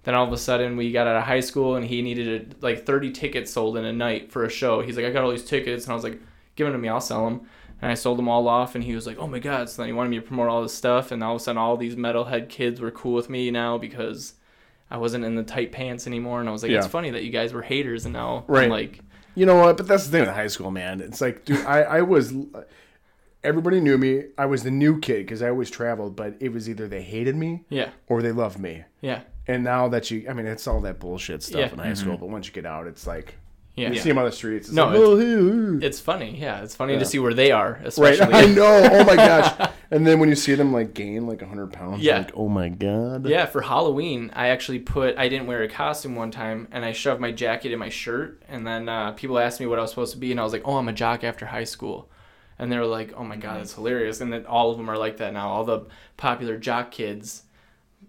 Then 0.05 0.15
all 0.15 0.27
of 0.27 0.33
a 0.33 0.39
sudden 0.39 0.77
we 0.77 0.93
got 0.93 1.07
out 1.07 1.17
of 1.17 1.23
high 1.23 1.41
school 1.41 1.77
and 1.77 1.87
he 1.87 2.03
needed 2.03 2.57
like 2.61 2.85
30 2.85 3.13
tickets 3.13 3.53
sold 3.53 3.77
in 3.77 3.85
a 3.85 3.93
night 3.93 4.31
for 4.31 4.45
a 4.45 4.51
show. 4.51 4.83
He's 4.83 4.97
like, 4.97 5.07
I 5.07 5.11
got 5.11 5.25
all 5.25 5.31
these 5.31 5.45
tickets, 5.45 5.85
and 5.85 5.93
I 5.93 5.95
was 5.95 6.05
like, 6.05 6.21
give 6.57 6.67
them 6.67 6.73
to 6.73 6.79
me, 6.79 6.89
I'll 6.89 7.01
sell 7.01 7.25
them. 7.25 7.49
And 7.83 7.91
I 7.91 7.95
sold 7.95 8.17
them 8.17 8.29
all 8.29 8.49
off, 8.49 8.75
and 8.77 8.85
he 8.85 8.95
was 8.95 9.07
like, 9.07 9.19
"Oh 9.19 9.27
my 9.27 9.41
god!" 9.41 9.69
So 9.69 9.83
then 9.83 9.89
he 9.89 9.93
wanted 9.93 10.11
me 10.11 10.17
to 10.17 10.23
promote 10.23 10.49
all 10.49 10.63
this 10.63 10.73
stuff, 10.73 11.11
and 11.11 11.23
all 11.23 11.35
of 11.35 11.41
a 11.41 11.45
sudden, 11.45 11.59
all 11.59 11.77
these 11.77 11.97
metalhead 11.97 12.49
kids 12.49 12.81
were 12.81 12.93
cool 12.93 13.13
with 13.15 13.29
me 13.29 13.51
now 13.51 13.77
because 13.77 14.35
I 14.91 14.97
wasn't 14.99 15.25
in 15.25 15.35
the 15.35 15.43
tight 15.43 15.73
pants 15.73 16.07
anymore. 16.07 16.39
And 16.41 16.49
I 16.49 16.53
was 16.53 16.63
like, 16.63 16.71
"It's 16.73 16.87
funny 16.87 17.11
that 17.11 17.25
you 17.25 17.31
guys 17.31 17.53
were 17.53 17.63
haters, 17.63 18.05
and 18.07 18.13
now 18.13 18.45
Right. 18.47 18.65
I'm 18.65 18.71
like, 18.71 19.01
You 19.35 19.47
know 19.47 19.57
what? 19.57 19.77
But 19.79 19.89
that's 19.89 20.05
the 20.07 20.13
thing 20.13 20.21
with 20.27 20.35
high 20.35 20.47
school, 20.47 20.71
man. 20.71 21.01
It's 21.01 21.21
like, 21.21 21.45
dude, 21.45 21.65
I, 21.67 21.83
I 21.83 22.01
was. 22.03 22.33
everybody 23.43 23.81
knew 23.81 23.99
me. 23.99 24.25
I 24.39 24.47
was 24.47 24.63
the 24.63 24.71
new 24.71 25.01
kid 25.01 25.19
because 25.27 25.43
I 25.43 25.49
always 25.49 25.71
traveled, 25.71 26.15
but 26.15 26.35
it 26.41 26.51
was 26.53 26.69
either 26.69 26.87
they 26.87 27.03
hated 27.03 27.35
me 27.37 27.65
Yeah. 27.69 27.91
or 28.07 28.23
they 28.23 28.33
loved 28.33 28.59
me. 28.59 28.85
Yeah. 29.01 29.23
And 29.49 29.65
now 29.65 29.89
that 29.89 30.11
you, 30.11 30.27
I 30.31 30.33
mean, 30.35 30.47
it's 30.47 30.69
all 30.69 30.81
that 30.83 31.01
bullshit 31.01 31.43
stuff 31.43 31.59
Yeah. 31.61 31.73
in 31.73 31.79
high 31.79 31.87
mm-hmm. 31.87 31.95
school, 31.95 32.17
but 32.17 32.29
once 32.29 32.47
you 32.47 32.53
get 32.53 32.65
out, 32.67 32.87
it's 32.87 33.07
like 33.07 33.35
Yeah. 33.75 33.91
you 33.91 33.99
see 33.99 34.11
them 34.11 34.19
on 34.19 34.27
the 34.27 34.33
streets. 34.33 34.69
It's 34.69 34.77
No, 34.77 34.85
like, 34.87 34.95
it's- 34.97 35.09
oh, 35.09 35.17
hey, 35.19 35.79
hey. 35.81 35.87
It's 35.87 35.99
funny. 35.99 36.37
Yeah. 36.39 36.63
It's 36.63 36.75
funny 36.75 36.93
Yeah. 36.93 36.99
to 36.99 37.05
see 37.07 37.19
where 37.19 37.33
they 37.33 37.53
are, 37.53 37.81
right? 37.97 38.21
I 38.35 38.45
know. 38.47 38.89
Oh 38.93 39.05
my 39.05 39.17
gosh! 39.17 39.71
And 39.93 40.07
then 40.07 40.21
when 40.21 40.31
you 40.31 40.35
see 40.37 40.55
them 40.55 40.73
like 40.73 40.95
gain 40.95 41.27
like 41.27 41.43
hundred 41.43 41.71
pounds, 41.71 42.03
Yeah. 42.03 42.19
like 42.19 42.33
oh 42.35 42.49
my 42.49 42.71
god. 42.71 43.27
Yeah, 43.27 43.45
for 43.45 43.61
Halloween, 43.61 44.31
I 44.35 44.49
actually 44.49 44.79
put 44.79 45.19
I 45.19 45.29
didn't 45.29 45.47
wear 45.47 45.63
a 45.63 45.69
costume 45.69 46.17
one 46.17 46.31
time, 46.31 46.67
and 46.73 46.83
I 46.83 46.93
shoved 46.93 47.21
my 47.21 47.31
jacket 47.31 47.73
in 47.73 47.79
my 47.79 47.91
shirt, 47.91 48.43
and 48.49 48.67
then 48.67 48.89
uh, 48.89 49.13
people 49.13 49.39
asked 49.39 49.61
me 49.61 49.67
what 49.67 49.79
I 49.79 49.83
was 49.83 49.91
supposed 49.91 50.13
to 50.15 50.19
be, 50.19 50.31
and 50.31 50.41
I 50.41 50.45
was 50.45 50.53
like, 50.55 50.63
"Oh, 50.65 50.77
I'm 50.79 50.89
a 50.89 50.95
jock 50.95 51.25
after 51.25 51.45
high 51.45 51.65
school," 51.65 52.09
and 52.59 52.73
they 52.73 52.79
were 52.79 52.87
like, 52.87 53.13
"Oh 53.19 53.25
my 53.25 53.37
god, 53.37 53.61
that's 53.61 53.75
hilarious!" 53.75 54.23
And 54.23 54.33
then 54.33 54.47
all 54.47 54.71
of 54.71 54.79
them 54.79 54.89
are 54.91 54.97
like 54.97 55.19
that 55.19 55.35
now. 55.35 55.49
All 55.51 55.65
the 55.65 55.83
popular 56.17 56.57
jock 56.57 56.91
kids, 56.91 57.43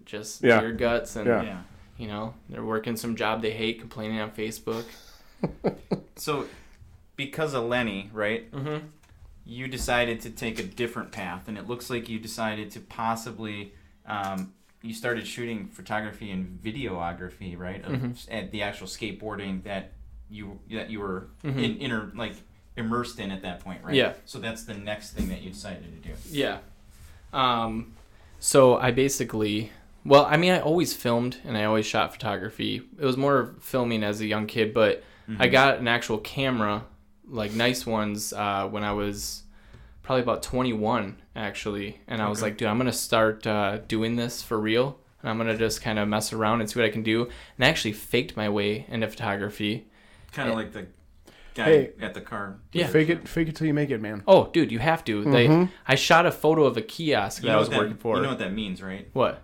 just 0.06 0.42
Yeah. 0.42 0.60
beer 0.60 0.72
guts, 0.72 1.16
and 1.16 1.26
Yeah. 1.26 1.42
Yeah. 1.42 1.58
you 1.98 2.08
know 2.08 2.32
they're 2.48 2.64
working 2.64 2.96
some 2.96 3.14
job 3.14 3.42
they 3.42 3.50
hate, 3.52 3.78
complaining 3.78 4.20
on 4.20 4.30
Facebook. 4.30 4.84
So, 6.16 6.46
because 7.16 7.54
of 7.54 7.64
Lenny, 7.64 8.08
right? 8.12 8.50
Mm-hmm. 8.52 8.86
You 9.44 9.66
decided 9.66 10.20
to 10.22 10.30
take 10.30 10.58
a 10.60 10.62
different 10.62 11.10
path, 11.12 11.48
and 11.48 11.58
it 11.58 11.66
looks 11.66 11.90
like 11.90 12.08
you 12.08 12.18
decided 12.18 12.70
to 12.72 12.80
possibly. 12.80 13.72
Um, 14.06 14.52
you 14.80 14.94
started 14.94 15.26
shooting 15.26 15.66
photography 15.68 16.30
and 16.30 16.60
videography, 16.62 17.58
right? 17.58 17.82
Of, 17.84 17.92
Mhm. 17.92 18.26
At 18.30 18.52
the 18.52 18.62
actual 18.62 18.86
skateboarding 18.86 19.64
that 19.64 19.92
you 20.30 20.60
that 20.70 20.90
you 20.90 21.00
were 21.00 21.28
Mhm. 21.42 21.56
in, 21.62 21.76
inner 21.78 22.12
like 22.14 22.34
immersed 22.76 23.18
in 23.18 23.30
at 23.30 23.42
that 23.42 23.60
point, 23.60 23.82
right? 23.82 23.94
Yeah. 23.94 24.12
So 24.24 24.38
that's 24.38 24.64
the 24.64 24.74
next 24.74 25.12
thing 25.12 25.28
that 25.30 25.42
you 25.42 25.50
decided 25.50 26.02
to 26.02 26.08
do. 26.08 26.14
Yeah. 26.30 26.58
Um, 27.32 27.94
so 28.40 28.76
I 28.76 28.90
basically, 28.92 29.70
well, 30.04 30.26
I 30.26 30.36
mean, 30.36 30.52
I 30.52 30.60
always 30.60 30.94
filmed 30.94 31.38
and 31.44 31.56
I 31.56 31.64
always 31.64 31.86
shot 31.86 32.12
photography. 32.12 32.82
It 32.98 33.04
was 33.04 33.16
more 33.16 33.54
filming 33.60 34.04
as 34.04 34.20
a 34.20 34.26
young 34.26 34.46
kid, 34.46 34.72
but 34.74 35.02
I 35.38 35.48
got 35.48 35.78
an 35.78 35.88
actual 35.88 36.18
camera, 36.18 36.84
like 37.26 37.52
nice 37.52 37.86
ones, 37.86 38.32
uh, 38.32 38.68
when 38.68 38.84
I 38.84 38.92
was 38.92 39.42
probably 40.02 40.22
about 40.22 40.42
21, 40.42 41.16
actually. 41.34 42.00
And 42.06 42.20
I 42.20 42.28
was 42.28 42.42
like, 42.42 42.56
dude, 42.58 42.68
I'm 42.68 42.76
going 42.76 42.86
to 42.90 42.92
start 42.96 43.46
uh, 43.46 43.78
doing 43.88 44.16
this 44.16 44.42
for 44.42 44.58
real. 44.60 44.98
And 45.22 45.30
I'm 45.30 45.36
going 45.38 45.48
to 45.48 45.56
just 45.56 45.80
kind 45.80 45.98
of 45.98 46.06
mess 46.08 46.32
around 46.34 46.60
and 46.60 46.68
see 46.68 46.78
what 46.78 46.86
I 46.86 46.90
can 46.92 47.02
do. 47.02 47.22
And 47.56 47.64
I 47.64 47.68
actually 47.68 47.92
faked 47.92 48.36
my 48.36 48.48
way 48.50 48.84
into 48.88 49.08
photography. 49.08 49.86
Kind 50.32 50.50
of 50.50 50.54
like 50.56 50.72
the 50.72 50.86
guy 51.54 51.64
Hey. 51.64 51.90
at 52.00 52.12
the 52.12 52.20
car. 52.20 52.58
Yeah. 52.72 52.88
Fake 52.88 53.08
it, 53.08 53.26
fake 53.26 53.48
it 53.48 53.56
till 53.56 53.66
you 53.66 53.72
make 53.72 53.88
it, 53.90 54.02
man. 54.02 54.22
Oh, 54.28 54.50
dude, 54.52 54.70
you 54.70 54.80
have 54.80 55.02
to. 55.04 55.24
They, 55.24 55.46
Mhm. 55.48 55.70
I 55.88 55.94
shot 55.94 56.26
a 56.26 56.30
photo 56.32 56.64
of 56.64 56.76
a 56.76 56.82
kiosk 56.82 57.42
You 57.42 57.48
that 57.48 57.56
I 57.56 57.58
was 57.58 57.70
that, 57.70 57.78
working 57.78 57.96
for. 57.96 58.16
You 58.16 58.22
know 58.24 58.28
what 58.30 58.38
that 58.40 58.52
means, 58.52 58.82
right? 58.82 59.08
what? 59.14 59.42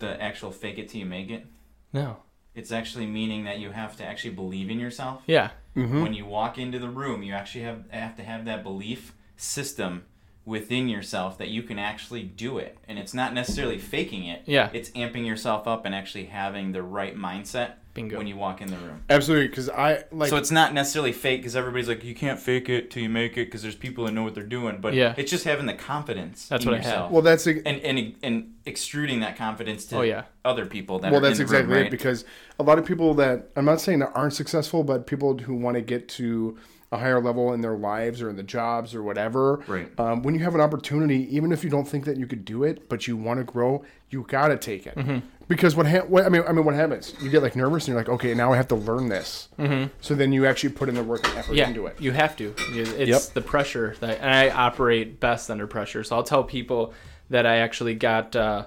The 0.00 0.20
actual 0.20 0.50
fake 0.50 0.78
it 0.78 0.88
till 0.88 0.98
you 1.00 1.06
make 1.06 1.30
it. 1.30 1.46
No. 1.92 2.16
It's 2.56 2.72
actually 2.72 3.06
meaning 3.06 3.44
that 3.44 3.60
you 3.60 3.70
have 3.70 3.96
to 3.98 4.04
actually 4.04 4.34
believe 4.34 4.70
in 4.70 4.80
yourself. 4.80 5.22
Yeah. 5.26 5.50
Mm-hmm. 5.76 6.02
When 6.02 6.14
you 6.14 6.24
walk 6.24 6.58
into 6.58 6.78
the 6.78 6.88
room, 6.88 7.22
you 7.22 7.34
actually 7.34 7.64
have 7.64 7.84
have 7.90 8.16
to 8.16 8.24
have 8.24 8.46
that 8.46 8.64
belief 8.64 9.14
system 9.36 10.06
within 10.46 10.88
yourself 10.88 11.36
that 11.38 11.48
you 11.48 11.62
can 11.62 11.78
actually 11.78 12.22
do 12.22 12.56
it. 12.58 12.78
And 12.88 12.98
it's 12.98 13.12
not 13.12 13.34
necessarily 13.34 13.78
faking 13.78 14.24
it. 14.24 14.42
Yeah. 14.46 14.70
It's 14.72 14.90
amping 14.90 15.26
yourself 15.26 15.66
up 15.68 15.84
and 15.84 15.94
actually 15.94 16.26
having 16.26 16.72
the 16.72 16.82
right 16.82 17.16
mindset 17.16 17.74
Bingo. 17.96 18.18
when 18.18 18.26
you 18.28 18.36
walk 18.36 18.60
in 18.62 18.68
the 18.68 18.76
room. 18.76 19.02
Absolutely, 19.10 19.48
because 19.48 19.68
I 19.68 20.04
like. 20.12 20.30
so 20.30 20.36
it's 20.36 20.50
not 20.52 20.72
necessarily 20.72 21.12
fake 21.12 21.40
because 21.40 21.56
everybody's 21.56 21.88
like, 21.88 22.04
you 22.04 22.14
can't 22.14 22.38
fake 22.38 22.68
it 22.68 22.90
till 22.90 23.02
you 23.02 23.08
make 23.08 23.32
it 23.32 23.46
because 23.46 23.62
there's 23.62 23.74
people 23.74 24.04
that 24.04 24.12
know 24.12 24.22
what 24.22 24.34
they're 24.34 24.44
doing. 24.44 24.78
But 24.80 24.94
Yeah. 24.94 25.14
it's 25.16 25.30
just 25.30 25.44
having 25.44 25.66
the 25.66 25.74
confidence 25.74 26.48
That's 26.48 26.64
in 26.64 26.70
what 26.70 26.80
I 26.80 26.84
have. 26.84 27.10
well, 27.10 27.22
that's 27.22 27.46
a, 27.46 27.66
and, 27.66 27.80
and 27.80 28.14
and 28.22 28.52
extruding 28.66 29.20
that 29.20 29.36
confidence 29.36 29.84
to 29.86 29.98
Oh, 29.98 30.02
yeah. 30.02 30.24
other 30.44 30.66
people 30.66 30.98
that 31.00 31.10
well, 31.10 31.20
are 31.20 31.22
that's 31.28 31.38
in 31.40 31.46
the 31.46 31.52
room, 31.52 31.60
exactly 31.62 31.76
right? 31.76 31.86
it. 31.86 31.90
Because 31.90 32.24
a 32.58 32.62
lot 32.62 32.78
of 32.78 32.84
people 32.84 33.14
that 33.14 33.48
I'm 33.56 33.64
not 33.64 33.80
saying 33.80 33.98
that 34.00 34.12
aren't 34.14 34.34
successful, 34.34 34.84
but 34.84 35.06
people 35.06 35.36
who 35.38 35.54
want 35.54 35.74
to 35.76 35.80
get 35.82 36.08
to 36.10 36.56
a 36.92 36.98
higher 36.98 37.20
level 37.20 37.52
in 37.52 37.60
their 37.62 37.76
lives 37.76 38.22
or 38.22 38.30
in 38.30 38.36
the 38.36 38.44
jobs 38.44 38.94
or 38.94 39.02
whatever. 39.02 39.60
Right. 39.66 39.88
Um, 39.98 40.22
when 40.22 40.34
you 40.36 40.44
have 40.44 40.54
an 40.54 40.60
opportunity, 40.60 41.26
even 41.34 41.50
if 41.50 41.64
you 41.64 41.68
don't 41.70 41.86
think 41.86 42.04
that 42.04 42.16
you 42.16 42.28
could 42.28 42.44
do 42.44 42.62
it, 42.62 42.88
but 42.88 43.08
you 43.08 43.16
want 43.16 43.38
to 43.38 43.44
grow, 43.44 43.84
you 44.10 44.24
gotta 44.28 44.56
take 44.56 44.86
it. 44.86 44.94
Mm-hmm. 44.94 45.18
Because 45.48 45.76
what, 45.76 45.86
ha- 45.86 46.00
what 46.00 46.24
I 46.24 46.28
mean, 46.28 46.42
I 46.48 46.52
mean, 46.52 46.64
what 46.64 46.74
happens? 46.74 47.14
You 47.20 47.30
get 47.30 47.40
like 47.42 47.54
nervous, 47.54 47.84
and 47.84 47.88
you're 47.94 47.98
like, 47.98 48.08
okay, 48.08 48.34
now 48.34 48.52
I 48.52 48.56
have 48.56 48.66
to 48.68 48.74
learn 48.74 49.08
this. 49.08 49.48
Mm-hmm. 49.58 49.92
So 50.00 50.14
then 50.16 50.32
you 50.32 50.44
actually 50.44 50.70
put 50.70 50.88
in 50.88 50.96
the 50.96 51.04
work 51.04 51.26
and 51.28 51.38
effort 51.38 51.54
yeah, 51.54 51.68
into 51.68 51.86
it. 51.86 52.00
you 52.00 52.10
have 52.12 52.36
to. 52.38 52.52
It's 52.70 53.08
Yep. 53.08 53.22
the 53.34 53.42
pressure 53.42 53.94
that, 54.00 54.20
and 54.20 54.28
I 54.30 54.50
operate 54.50 55.20
best 55.20 55.48
under 55.50 55.66
pressure. 55.68 56.02
So 56.02 56.16
I'll 56.16 56.24
tell 56.24 56.42
people 56.42 56.92
that 57.30 57.46
I 57.46 57.58
actually 57.58 57.94
got. 57.94 58.34
Uh, 58.34 58.66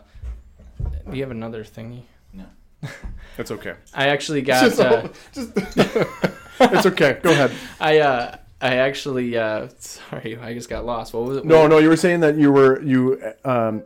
do 1.09 1.17
you 1.17 1.21
have 1.24 1.31
another 1.31 1.65
thingy? 1.65 2.03
No. 2.33 2.45
That's 3.38 3.51
okay. 3.51 3.74
I 3.93 4.07
actually 4.07 4.41
got. 4.41 4.79
Uh, 4.79 5.09
Just, 5.33 5.51
it's 6.61 6.85
okay. 6.85 7.20
Go 7.22 7.31
ahead. 7.31 7.51
I 7.81 8.00
uh, 8.00 8.37
I 8.61 8.75
actually. 8.77 9.37
Uh, 9.37 9.68
sorry, 9.79 10.37
I 10.42 10.53
just 10.53 10.70
got 10.70 10.85
lost. 10.85 11.13
What 11.13 11.24
was 11.24 11.37
it? 11.39 11.46
No, 11.46 11.68
no, 11.68 11.77
you 11.79 11.89
were 11.89 11.98
saying 11.98 12.22
that 12.22 12.35
you 12.37 12.51
were 12.53 12.81
you 12.81 13.22
um 13.44 13.83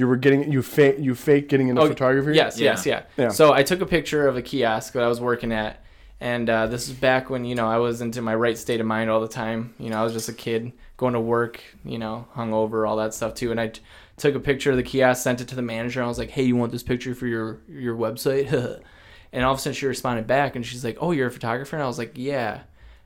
you 0.00 0.06
were 0.08 0.16
getting 0.16 0.50
you 0.50 0.62
fake 0.62 0.96
you 0.98 1.14
fake 1.14 1.48
getting 1.48 1.68
into 1.68 1.82
Oh, 1.82 1.86
photography. 1.88 2.32
Yes, 2.34 2.58
Yeah. 2.58 2.70
yes, 2.72 2.86
yeah. 2.86 3.02
Yeah. 3.16 3.28
So 3.28 3.52
I 3.52 3.62
took 3.62 3.80
a 3.82 3.86
picture 3.86 4.26
of 4.26 4.36
a 4.36 4.42
kiosk 4.42 4.94
that 4.94 5.02
I 5.02 5.08
was 5.08 5.20
working 5.20 5.52
at, 5.52 5.84
and 6.20 6.48
uh, 6.48 6.66
this 6.66 6.88
is 6.88 6.94
back 6.94 7.28
when 7.30 7.44
you 7.44 7.54
know 7.54 7.68
I 7.68 7.76
was 7.76 8.00
into 8.00 8.22
my 8.22 8.34
right 8.34 8.56
state 8.58 8.80
of 8.80 8.86
mind 8.86 9.10
all 9.10 9.20
the 9.20 9.28
time. 9.28 9.74
You 9.78 9.90
know, 9.90 10.00
I 10.00 10.02
was 10.02 10.12
just 10.14 10.28
a 10.30 10.32
kid 10.32 10.72
going 10.96 11.12
to 11.14 11.20
work, 11.20 11.60
you 11.84 11.98
know, 11.98 12.26
hungover, 12.34 12.88
all 12.88 12.96
that 12.96 13.12
stuff 13.14 13.34
too. 13.34 13.50
And 13.50 13.60
I 13.60 13.68
t- 13.68 13.80
took 14.16 14.34
a 14.34 14.40
picture 14.40 14.70
of 14.70 14.76
the 14.78 14.82
kiosk, 14.82 15.22
sent 15.22 15.40
it 15.42 15.48
to 15.48 15.54
the 15.54 15.62
manager, 15.62 16.00
and 16.00 16.06
I 16.06 16.08
was 16.08 16.18
like, 16.18 16.30
"Hey, 16.30 16.44
you 16.44 16.56
want 16.56 16.72
this 16.72 16.82
picture 16.82 17.14
for 17.14 17.26
your 17.26 17.60
your 17.68 17.94
website?" 17.96 18.50
and 19.32 19.44
all 19.44 19.52
of 19.52 19.58
a 19.58 19.60
sudden, 19.60 19.74
she 19.74 19.86
responded 19.86 20.26
back, 20.26 20.56
and 20.56 20.64
she's 20.64 20.82
like, 20.84 20.96
"Oh, 21.00 21.12
you're 21.12 21.28
a 21.28 21.30
photographer?" 21.30 21.76
And 21.76 21.82
I 21.82 21.86
was 21.86 21.98
like, 21.98 22.12
"Yeah." 22.16 22.60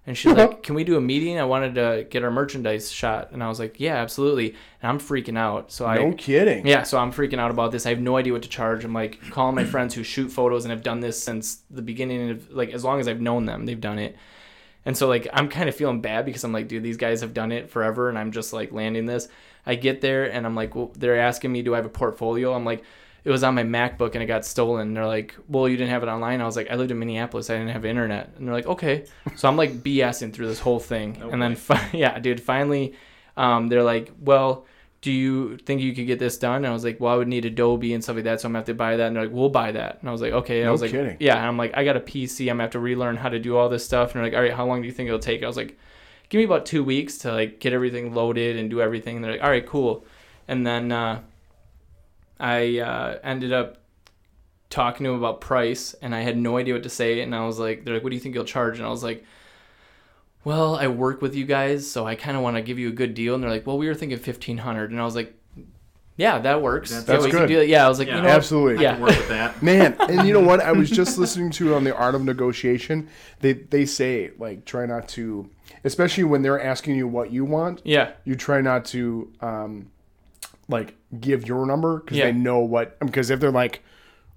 And 0.06 0.16
she's 0.16 0.32
like, 0.32 0.62
"Can 0.62 0.74
we 0.74 0.84
do 0.84 0.96
a 0.96 1.00
meeting? 1.00 1.38
I 1.38 1.44
wanted 1.44 1.74
to 1.76 2.06
get 2.10 2.22
our 2.24 2.30
merchandise 2.30 2.92
shot." 2.92 3.30
And 3.32 3.42
I 3.42 3.48
was 3.48 3.58
like, 3.58 3.80
"Yeah, 3.80 3.96
absolutely." 3.96 4.50
And 4.82 4.90
I'm 4.90 4.98
freaking 4.98 5.38
out. 5.38 5.72
So 5.72 5.86
I 5.86 5.96
No 5.96 6.12
kidding. 6.12 6.66
yeah, 6.66 6.82
so 6.82 6.98
I'm 6.98 7.12
freaking 7.12 7.38
out 7.38 7.50
about 7.50 7.72
this. 7.72 7.86
I 7.86 7.90
have 7.90 8.00
no 8.00 8.16
idea 8.16 8.32
what 8.32 8.42
to 8.42 8.48
charge. 8.48 8.84
I'm 8.84 8.92
like 8.92 9.18
calling 9.30 9.54
my 9.54 9.64
friends 9.64 9.94
who 9.94 10.02
shoot 10.02 10.28
photos 10.28 10.64
and 10.64 10.72
have 10.72 10.82
done 10.82 11.00
this 11.00 11.22
since 11.22 11.62
the 11.70 11.82
beginning 11.82 12.30
of 12.30 12.50
like 12.50 12.70
as 12.72 12.84
long 12.84 13.00
as 13.00 13.08
I've 13.08 13.20
known 13.20 13.46
them, 13.46 13.64
they've 13.66 13.80
done 13.80 13.98
it. 13.98 14.16
And 14.86 14.96
so 14.96 15.08
like 15.08 15.26
I'm 15.32 15.48
kind 15.48 15.68
of 15.68 15.74
feeling 15.74 16.02
bad 16.02 16.26
because 16.26 16.44
I'm 16.44 16.52
like, 16.52 16.68
dude, 16.68 16.82
these 16.82 16.98
guys 16.98 17.22
have 17.22 17.32
done 17.32 17.52
it 17.52 17.70
forever, 17.70 18.10
and 18.10 18.18
I'm 18.18 18.32
just 18.32 18.52
like 18.52 18.72
landing 18.72 19.06
this. 19.06 19.28
I 19.66 19.74
get 19.76 20.02
there 20.02 20.30
and 20.30 20.44
I'm 20.44 20.54
like, 20.54 20.74
well, 20.74 20.92
they're 20.94 21.18
asking 21.18 21.50
me, 21.50 21.62
do 21.62 21.72
I 21.72 21.78
have 21.78 21.86
a 21.86 21.90
portfolio? 21.90 22.52
I'm 22.52 22.66
like, 22.66 22.84
it 23.24 23.30
was 23.30 23.42
on 23.42 23.54
my 23.54 23.64
MacBook 23.64 24.14
and 24.14 24.22
it 24.22 24.26
got 24.26 24.44
stolen. 24.44 24.94
They're 24.94 25.06
like, 25.06 25.34
well, 25.48 25.68
you 25.68 25.76
didn't 25.76 25.90
have 25.90 26.02
it 26.02 26.08
online. 26.08 26.40
I 26.40 26.44
was 26.44 26.56
like, 26.56 26.70
I 26.70 26.74
lived 26.74 26.90
in 26.90 26.98
Minneapolis. 26.98 27.48
I 27.50 27.54
didn't 27.54 27.70
have 27.70 27.84
internet. 27.84 28.32
And 28.37 28.46
they're 28.46 28.54
like, 28.54 28.66
okay. 28.66 29.06
So 29.37 29.48
I'm 29.48 29.56
like 29.56 29.72
BSing 29.82 30.32
through 30.32 30.46
this 30.48 30.60
whole 30.60 30.80
thing, 30.80 31.16
No 31.18 31.30
and 31.30 31.40
then 31.40 31.56
fi- 31.56 31.90
yeah, 31.92 32.18
dude, 32.18 32.40
finally, 32.42 32.94
um, 33.37 33.68
they're 33.68 33.82
like, 33.82 34.12
well 34.20 34.66
do 35.04 35.12
you 35.12 35.58
think 35.58 35.82
you 35.82 35.94
could 35.94 36.06
get 36.06 36.18
this 36.18 36.38
done? 36.38 36.56
And 36.56 36.66
I 36.66 36.72
was 36.72 36.82
like, 36.82 36.98
well, 36.98 37.12
I 37.12 37.16
would 37.16 37.28
need 37.28 37.44
Adobe 37.44 37.92
and 37.92 38.02
stuff 38.02 38.16
like 38.16 38.24
that, 38.24 38.40
so 38.40 38.48
I'm 38.48 38.52
gonna 38.52 38.60
have 38.60 38.66
to 38.68 38.74
buy 38.74 38.96
that. 38.96 39.08
And 39.08 39.14
they're 39.14 39.24
like, 39.24 39.34
we'll 39.34 39.50
buy 39.50 39.70
that. 39.70 39.98
And 40.00 40.08
I 40.08 40.12
was 40.12 40.22
like, 40.22 40.32
okay. 40.32 40.60
And 40.60 40.68
I 40.68 40.72
was 40.72 40.80
like, 40.80 40.92
kidding. 40.92 41.18
yeah. 41.20 41.37
And 41.37 41.44
I'm 41.46 41.58
like, 41.58 41.76
I 41.76 41.84
got 41.84 41.98
a 41.98 42.00
PC. 42.00 42.44
I'm 42.48 42.54
gonna 42.54 42.62
have 42.62 42.70
to 42.70 42.78
relearn 42.78 43.16
how 43.18 43.28
to 43.28 43.38
do 43.38 43.54
all 43.54 43.68
this 43.68 43.84
stuff. 43.84 44.14
And 44.14 44.24
they're 44.24 44.30
like, 44.30 44.34
all 44.34 44.42
right, 44.42 44.54
how 44.54 44.64
long 44.64 44.80
do 44.80 44.87
you 44.88 44.94
think 44.94 45.08
it'll 45.08 45.18
take? 45.18 45.42
I 45.42 45.46
was 45.46 45.58
like, 45.58 45.78
give 46.30 46.38
me 46.38 46.44
about 46.46 46.64
two 46.64 46.82
weeks 46.82 47.18
to 47.18 47.32
like 47.32 47.60
get 47.60 47.74
everything 47.74 48.14
loaded 48.14 48.56
and 48.56 48.70
do 48.70 48.80
everything. 48.80 49.16
And 49.16 49.24
they're 49.26 49.32
like, 49.32 49.42
all 49.42 49.50
right, 49.50 49.66
cool. 49.66 50.06
And 50.48 50.66
then 50.66 50.90
uh, 50.90 51.20
I 52.40 52.79
uh, 52.79 53.18
ended 53.23 53.53
up 53.53 53.79
talking 54.70 55.05
to 55.05 55.11
him 55.11 55.18
about 55.18 55.40
price, 55.40 55.94
and 56.03 56.14
I 56.14 56.20
had 56.23 56.37
no 56.37 56.57
idea 56.57 56.75
what 56.75 56.83
to 56.83 56.88
say. 56.88 57.20
And 57.20 57.35
I 57.35 57.47
was 57.47 57.59
like, 57.59 57.85
they're 57.85 57.94
like, 57.94 58.03
what 58.03 58.11
do 58.11 58.16
you 58.16 58.20
think 58.20 58.35
you'll 58.35 58.44
charge? 58.44 58.79
And 58.79 58.87
I 58.87 58.90
was 58.90 59.05
like. 59.05 59.25
Well, 60.44 60.77
I 60.77 60.88
work 60.88 61.23
with 61.23 61.35
you 61.35 61.47
guys, 61.47 61.90
so 61.90 62.07
I 62.07 62.16
kind 62.16 62.37
of 62.37 62.42
want 62.42 62.57
to 62.57 62.62
give 62.62 62.79
you 62.79 62.88
a 62.88 62.92
good 62.92 63.14
deal. 63.14 63.35
And 63.35 63.42
they're 63.42 63.49
like, 63.51 63.66
"Well, 63.66 63.79
we 63.79 63.87
were 63.87 63.94
thinking 63.94 64.18
fifteen 64.18 64.59
hundred, 64.59 64.90
and 64.90 65.01
I 65.01 65.05
was 65.05 65.14
like, 65.14 65.35
"Yeah, 66.18 66.38
that 66.40 66.61
works. 66.61 66.90
That's- 66.90 67.09
yeah, 67.09 67.14
That's 67.14 67.25
we 67.25 67.31
can 67.31 67.40
good. 67.40 67.47
do 67.49 67.57
that." 67.61 67.66
Yeah, 67.68 67.87
I 67.87 67.88
was 67.88 67.99
like, 67.99 68.09
Yeah. 68.09 68.16
"You 68.16 68.20
know, 68.25 68.29
what? 68.29 68.37
Absolutely. 68.37 68.87
I 68.87 68.90
Yeah. 68.90 68.92
can 68.97 69.01
work 69.05 69.16
with 69.16 69.29
that. 69.31 69.62
Man, 69.62 69.97
and 70.01 70.29
you 70.29 70.35
know 70.35 70.40
what? 70.47 70.61
I 70.61 70.73
was 70.73 70.90
just 70.90 71.16
listening 71.16 71.49
to 71.53 71.75
on 71.75 71.85
the 71.85 71.97
art 71.97 72.14
of 72.14 72.23
negotiation. 72.23 73.09
They 73.40 73.55
they 73.55 73.87
say 73.87 74.33
like 74.38 74.66
try 74.66 74.85
not 74.85 75.09
to, 75.16 75.49
especially 75.83 76.25
when 76.25 76.42
they're 76.42 76.61
asking 76.61 76.97
you 76.97 77.09
what 77.09 77.31
you 77.33 77.47
want. 77.47 77.81
yeah, 77.85 78.11
You 78.25 78.35
try 78.35 78.61
not 78.61 78.85
to 78.87 79.33
um, 79.40 79.90
like 80.68 80.96
give 81.20 81.46
your 81.46 81.66
number 81.66 81.98
because 82.00 82.16
Yeah. 82.18 82.27
they 82.27 82.33
know 82.33 82.59
what. 82.61 82.96
Um, 83.00 83.07
because 83.09 83.31
if 83.31 83.40
they're 83.40 83.50
like, 83.50 83.83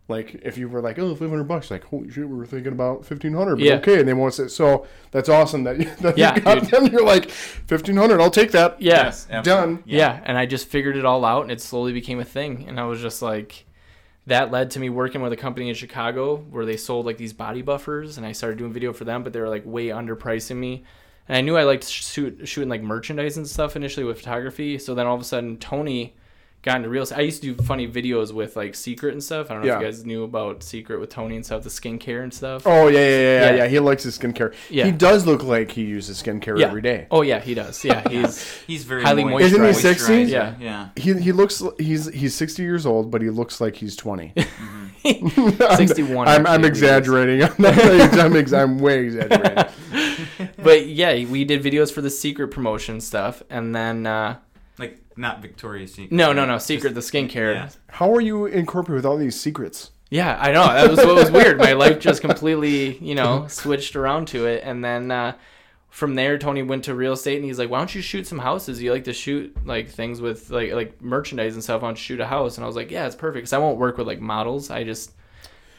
like 0.10 0.36
if 0.44 0.58
you 0.58 0.70
were 0.70 0.82
like, 0.82 0.98
oh, 1.00 1.14
500 1.16 1.44
bucks, 1.46 1.70
like 1.70 1.84
holy 1.86 2.10
shit, 2.10 2.28
we 2.30 2.36
were 2.36 2.46
thinking 2.46 2.72
about 2.72 3.00
1500, 3.00 3.56
but 3.58 3.64
Yeah. 3.66 3.74
okay, 3.76 4.00
and 4.00 4.08
they 4.08 4.14
won't 4.14 4.34
say. 4.34 4.48
So 4.48 4.86
that's 5.12 5.28
awesome 5.30 5.64
that 5.66 5.80
you, 5.80 5.90
that 6.02 6.18
Yeah, 6.18 6.36
you 6.36 6.42
got 6.42 6.60
dude. 6.62 6.70
them. 6.72 6.88
You're 6.88 7.04
like 7.06 7.30
1500, 7.68 8.22
I'll 8.22 8.32
take 8.32 8.52
that. 8.52 8.82
yeah, 8.82 9.04
Yes, 9.06 9.28
absolutely. 9.30 9.76
Done. 9.76 9.84
yeah, 9.86 10.22
And 10.26 10.38
I 10.38 10.46
just 10.46 10.68
figured 10.68 10.96
it 10.96 11.04
all 11.06 11.26
out, 11.26 11.44
and 11.44 11.52
it 11.52 11.60
slowly 11.62 11.92
became 11.94 12.20
a 12.20 12.26
thing. 12.26 12.66
And 12.68 12.80
I 12.80 12.86
was 12.86 13.02
just 13.02 13.22
like, 13.22 13.66
that 14.28 14.52
led 14.52 14.72
to 14.72 14.80
me 14.80 14.90
working 14.90 15.22
with 15.22 15.32
a 15.34 15.38
company 15.38 15.70
in 15.70 15.76
Chicago 15.76 16.38
where 16.38 16.66
they 16.66 16.76
sold 16.78 17.06
like 17.06 17.18
these 17.18 17.34
body 17.34 17.62
buffers, 17.62 18.18
and 18.18 18.26
I 18.26 18.32
started 18.34 18.58
doing 18.58 18.74
video 18.74 18.92
for 18.94 19.04
them, 19.06 19.24
but 19.24 19.32
they 19.34 19.40
were 19.42 19.50
like 19.50 19.64
way 19.66 19.88
underpricing 19.88 20.58
me. 20.58 20.84
And 21.28 21.38
I 21.38 21.42
knew 21.42 21.58
I 21.58 21.64
liked 21.64 21.86
shoot, 21.88 22.48
shooting 22.48 22.70
like 22.70 22.82
merchandise 22.82 23.38
and 23.38 23.48
stuff 23.48 23.76
initially 23.76 24.06
with 24.06 24.18
photography. 24.20 24.78
So 24.80 24.96
then 24.96 25.08
all 25.08 25.16
of 25.16 25.22
a 25.22 25.26
sudden, 25.26 25.58
Tony 25.58 26.16
got 26.64 26.78
into 26.78 26.90
real 26.90 27.04
estate. 27.04 27.18
I 27.20 27.22
used 27.22 27.42
to 27.44 27.54
do 27.54 27.64
funny 27.64 27.88
videos 27.88 28.34
with 28.34 28.56
like 28.56 28.74
Seacret 28.74 29.12
and 29.12 29.24
stuff. 29.24 29.50
I 29.50 29.54
don't 29.54 29.66
know 29.66 29.74
if 29.76 29.80
you 29.80 29.86
guys 29.86 30.06
knew 30.06 30.24
about 30.24 30.62
Seacret 30.62 31.00
with 31.00 31.10
Tony 31.10 31.36
and 31.36 31.46
stuff, 31.46 31.64
the 31.64 31.70
skincare 31.70 32.24
and 32.24 32.34
stuff. 32.34 32.64
Oh 32.66 32.88
yeah, 32.88 33.00
yeah, 33.00 33.00
yeah, 33.00 33.10
yeah, 33.10 33.50
Yeah. 33.50 33.56
yeah. 33.64 33.68
He 33.68 33.80
likes 33.80 34.04
his 34.04 34.18
skincare. 34.18 34.54
Yeah. 34.70 34.86
He 34.86 34.92
does 34.92 35.26
look 35.26 35.44
like 35.44 35.72
he 35.72 35.84
uses 35.84 36.22
skincare 36.22 36.60
yeah. 36.60 36.68
every 36.68 36.82
day. 36.82 37.08
Oh 37.12 37.22
yeah, 37.22 37.40
he 37.40 37.54
does. 37.54 37.84
Yeah, 37.86 38.08
he's 38.10 38.44
He's 38.66 38.84
very 38.86 39.04
Highly 39.04 39.24
moist- 39.24 39.46
Isn't 39.46 39.62
he 39.62 39.70
moisturized. 39.70 39.82
60? 39.82 40.24
Yeah. 40.24 40.56
yeah. 40.60 40.90
He 40.96 41.14
he 41.14 41.32
looks 41.32 41.62
he's 41.78 42.08
he's 42.08 42.36
60 42.36 42.64
years 42.64 42.86
old, 42.86 43.12
but 43.12 43.22
he 43.22 43.30
looks 43.30 43.62
like 43.62 43.76
he's 43.76 43.96
20. 43.96 44.34
Mm-hmm. 45.08 45.76
61. 45.78 46.28
I'm, 46.28 46.42
I'm 46.42 46.48
I 46.48 46.58
believe. 46.58 46.72
exaggerating. 46.72 47.44
I'm, 47.44 47.54
not, 47.60 47.78
I'm, 47.78 48.36
ex- 48.36 48.52
I'm 48.52 48.78
way 48.80 49.06
exaggerating. 49.06 49.64
But 50.64 50.88
yeah, 50.88 51.14
we 51.26 51.46
did 51.46 51.62
videos 51.64 51.92
for 51.92 52.02
the 52.02 52.10
Seacret 52.10 52.52
promotion 52.52 53.00
stuff, 53.02 53.44
and 53.50 53.76
then 53.76 54.06
uh, 54.08 54.38
Like 54.78 55.00
not 55.16 55.42
Victoria's 55.42 55.94
Secret. 55.94 56.12
no, 56.16 56.34
no, 56.34 56.46
no, 56.46 56.56
Just- 56.56 56.70
Seacret 56.70 56.94
the 56.94 57.02
skincare. 57.02 57.54
Yeah. 57.56 57.70
How 57.90 58.12
are 58.14 58.22
you 58.22 58.46
incorporated 58.46 58.96
with 59.04 59.06
all 59.06 59.18
these 59.18 59.40
secrets? 59.40 59.92
Yeah, 60.10 60.38
I 60.40 60.52
know. 60.54 60.64
That 60.66 60.90
was 60.90 61.00
what 61.00 61.16
was 61.16 61.30
weird. 61.32 61.58
My 61.58 61.74
life 61.84 62.00
just 62.00 62.22
completely, 62.22 62.98
you 63.00 63.14
know, 63.14 63.46
switched 63.50 63.96
around 63.98 64.30
to 64.30 64.46
it. 64.46 64.64
And 64.64 64.82
then 64.82 65.12
uh, 65.12 65.36
from 65.90 66.16
there, 66.16 66.38
Tony 66.38 66.64
went 66.64 66.86
to 66.86 66.96
real 66.96 67.12
estate, 67.12 67.36
and 67.36 67.44
he's 67.44 67.60
like, 67.60 67.70
"Why 67.70 67.80
don't 67.80 67.94
you 67.94 68.02
shoot 68.02 68.26
some 68.26 68.40
houses? 68.40 68.82
You 68.82 68.94
like 68.94 69.04
to 69.04 69.14
shoot 69.14 69.54
like 69.68 69.90
things 69.90 70.22
with 70.22 70.50
like 70.50 70.72
like 70.72 71.02
merchandise 71.02 71.56
and 71.56 71.64
stuff. 71.64 71.82
Why 71.82 71.90
don't 71.90 71.98
you 71.98 72.02
shoot 72.04 72.22
a 72.22 72.26
house?" 72.28 72.56
And 72.58 72.64
I 72.64 72.68
was 72.68 72.76
like, 72.78 72.90
"Yeah, 72.90 73.06
it's 73.06 73.18
perfect." 73.18 73.40
Because 73.40 73.52
I 73.54 73.58
won't 73.58 73.78
work 73.80 73.98
with 73.98 74.08
like 74.08 74.22
models. 74.22 74.70
I 74.72 74.86
just, 74.86 75.12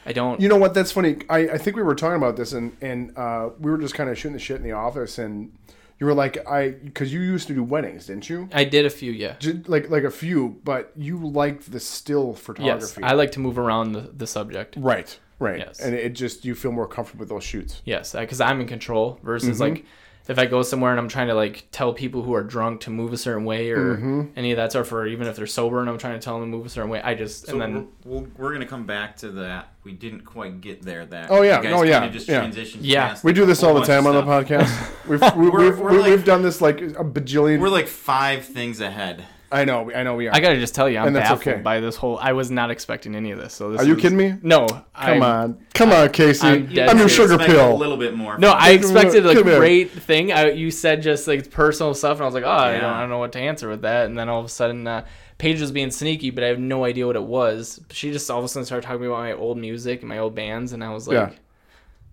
I 0.05 0.13
don't. 0.13 0.39
You 0.41 0.47
know 0.49 0.57
what? 0.57 0.73
That's 0.73 0.91
funny. 0.91 1.17
I, 1.29 1.39
I 1.49 1.57
think 1.57 1.75
we 1.75 1.83
were 1.83 1.95
talking 1.95 2.15
about 2.17 2.35
this, 2.37 2.53
and 2.53 2.75
and 2.81 3.15
uh, 3.17 3.49
we 3.59 3.69
were 3.69 3.77
just 3.77 3.93
kind 3.95 4.09
of 4.09 4.17
shooting 4.17 4.33
the 4.33 4.39
shit 4.39 4.57
in 4.57 4.63
the 4.63 4.71
office, 4.71 5.17
and 5.17 5.51
you 5.99 6.05
were 6.05 6.13
like, 6.13 6.47
I 6.47 6.69
because 6.71 7.11
you 7.13 7.19
used 7.21 7.47
to 7.47 7.53
do 7.53 7.63
weddings, 7.63 8.05
didn't 8.07 8.29
you? 8.29 8.47
I 8.53 8.63
did 8.63 8.85
a 8.85 8.89
few, 8.89 9.11
yeah. 9.11 9.35
Ju- 9.39 9.63
Like 9.67 9.89
like 9.89 10.03
a 10.03 10.11
few, 10.11 10.59
but 10.63 10.91
you 10.95 11.17
liked 11.17 11.71
the 11.71 11.79
still 11.79 12.33
photography. 12.33 13.01
Yes. 13.01 13.09
I 13.11 13.13
like 13.13 13.31
to 13.33 13.39
move 13.39 13.59
around 13.59 13.91
the, 13.91 14.01
the 14.15 14.25
subject. 14.27 14.75
right, 14.77 15.19
right, 15.39 15.59
Yes. 15.59 15.79
and 15.81 15.93
it 15.93 16.11
just 16.11 16.45
you 16.45 16.55
feel 16.55 16.71
more 16.71 16.87
comfortable 16.87 17.19
with 17.23 17.29
those 17.29 17.43
shoots. 17.43 17.81
Yes, 17.85 18.13
because 18.13 18.39
I'm 18.41 18.61
in 18.61 18.67
control 18.67 19.19
versus 19.23 19.59
Mm-hmm. 19.59 19.73
like 19.75 19.85
if 20.29 20.39
I 20.39 20.45
go 20.45 20.61
somewhere 20.61 20.91
and 20.91 20.99
I'm 20.99 21.09
trying 21.09 21.27
to 21.27 21.33
like 21.33 21.67
tell 21.71 21.91
people 21.91 22.21
who 22.21 22.33
are 22.33 22.43
drunk 22.43 22.81
to 22.81 22.89
move 22.91 23.11
a 23.11 23.17
certain 23.17 23.43
way 23.45 23.71
or 23.71 23.95
Mm-hmm. 23.97 24.21
any 24.37 24.51
of 24.51 24.57
that 24.57 24.71
stuff, 24.71 24.91
or 24.93 25.05
even 25.07 25.27
if 25.27 25.35
they're 25.35 25.47
sober 25.47 25.81
and 25.81 25.89
I'm 25.89 25.97
trying 25.97 26.13
to 26.17 26.23
tell 26.23 26.39
them 26.39 26.49
to 26.51 26.57
move 26.57 26.65
a 26.65 26.69
certain 26.69 26.89
way, 26.89 27.01
I 27.01 27.15
just 27.15 27.47
So 27.47 27.53
and 27.53 27.61
then 27.61 27.87
we're, 28.05 28.19
we're, 28.19 28.27
we're 28.37 28.53
gonna 28.53 28.65
come 28.65 28.85
back 28.85 29.17
to 29.17 29.31
that. 29.31 29.73
We 29.83 29.91
didn't 29.93 30.21
quite 30.21 30.61
get 30.61 30.81
there. 30.83 31.05
That 31.07 31.31
Oh, 31.31 31.41
yeah. 31.41 31.57
you 31.57 31.63
guys 31.63 31.73
Oh, 31.73 31.83
yeah. 31.83 32.07
Just 32.09 32.27
Yeah. 32.29 32.49
Yeah. 32.79 33.07
past 33.09 33.23
We 33.23 33.33
do 33.33 33.45
this 33.45 33.63
all 33.63 33.73
the 33.73 33.85
time 33.85 34.05
on 34.07 34.13
the 34.15 34.21
podcast. 34.21 34.69
We've 35.07 35.21
we, 35.35 35.49
We're- 35.49 35.69
we've, 35.71 35.79
we're 35.79 35.91
we, 35.91 35.97
like- 35.99 36.09
we've 36.11 36.25
done 36.25 36.43
this 36.43 36.61
like 36.61 36.79
a 36.81 37.03
bajillion. 37.03 37.59
We're 37.59 37.69
like 37.69 37.87
five 37.87 38.45
things 38.45 38.79
ahead. 38.81 39.25
I 39.51 39.65
know, 39.65 39.91
I 39.91 40.03
know, 40.03 40.15
we 40.15 40.27
are. 40.27 40.35
I 40.35 40.39
gotta 40.41 40.59
just 40.59 40.75
tell 40.75 40.87
you, 40.87 40.99
I'm 40.99 41.07
And 41.07 41.15
that's 41.15 41.29
baffled 41.29 41.47
okay. 41.55 41.61
by 41.61 41.79
this 41.79 41.95
whole. 41.95 42.19
I 42.19 42.33
was 42.33 42.51
not 42.51 42.69
expecting 42.69 43.15
any 43.15 43.31
of 43.31 43.39
this. 43.39 43.53
So 43.53 43.71
this 43.71 43.81
are 43.81 43.85
you 43.85 43.95
is- 43.95 44.01
kidding 44.01 44.17
me? 44.17 44.35
No, 44.43 44.67
Come 44.67 44.83
I'm- 44.93 45.23
on, 45.23 45.65
come 45.73 45.91
on, 45.91 46.09
Casey. 46.09 46.45
I'm 46.47 46.69
I'm, 46.89 46.97
your 46.99 47.09
sugar 47.09 47.37
pill. 47.37 47.71
A 47.71 47.73
little 47.73 47.97
bit 47.97 48.13
more. 48.15 48.37
No, 48.37 48.51
I 48.51 48.71
expected 48.71 49.25
a 49.25 49.33
Come 49.33 49.45
here. 49.47 49.57
great 49.57 49.91
thing. 49.91 50.31
I, 50.31 50.51
you 50.51 50.69
said 50.69 51.01
just 51.01 51.27
like 51.27 51.49
personal 51.49 51.93
stuff, 51.95 52.17
and 52.17 52.21
I 52.21 52.25
was 52.25 52.35
like, 52.35 52.43
oh, 52.43 52.49
I, 52.49 52.73
don't, 52.73 52.83
I 52.83 52.99
don't 53.01 53.09
know 53.09 53.17
what 53.17 53.31
to 53.33 53.39
answer 53.39 53.67
with 53.69 53.81
that. 53.81 54.05
And 54.05 54.17
then 54.17 54.29
all 54.29 54.39
of 54.39 54.45
a 54.45 54.49
sudden, 54.49 54.85
uh, 54.85 55.05
Paige 55.39 55.61
was 55.61 55.71
being 55.71 55.89
sneaky, 55.89 56.29
but 56.29 56.43
I 56.43 56.47
have 56.47 56.59
no 56.59 56.83
idea 56.85 57.07
what 57.07 57.15
it 57.15 57.23
was. 57.23 57.79
She 57.91 58.11
just 58.11 58.29
all 58.29 58.39
of 58.39 58.45
a 58.45 58.47
sudden 58.49 58.65
started 58.65 58.85
talking 58.85 59.03
about 59.05 59.19
my 59.19 59.33
old 59.33 59.57
music 59.57 60.01
and 60.01 60.09
my 60.09 60.19
old 60.19 60.35
bands, 60.35 60.73
and 60.73 60.83
I 60.83 60.93
was 60.93 61.07
like, 61.07 61.15
Yeah. 61.15 61.35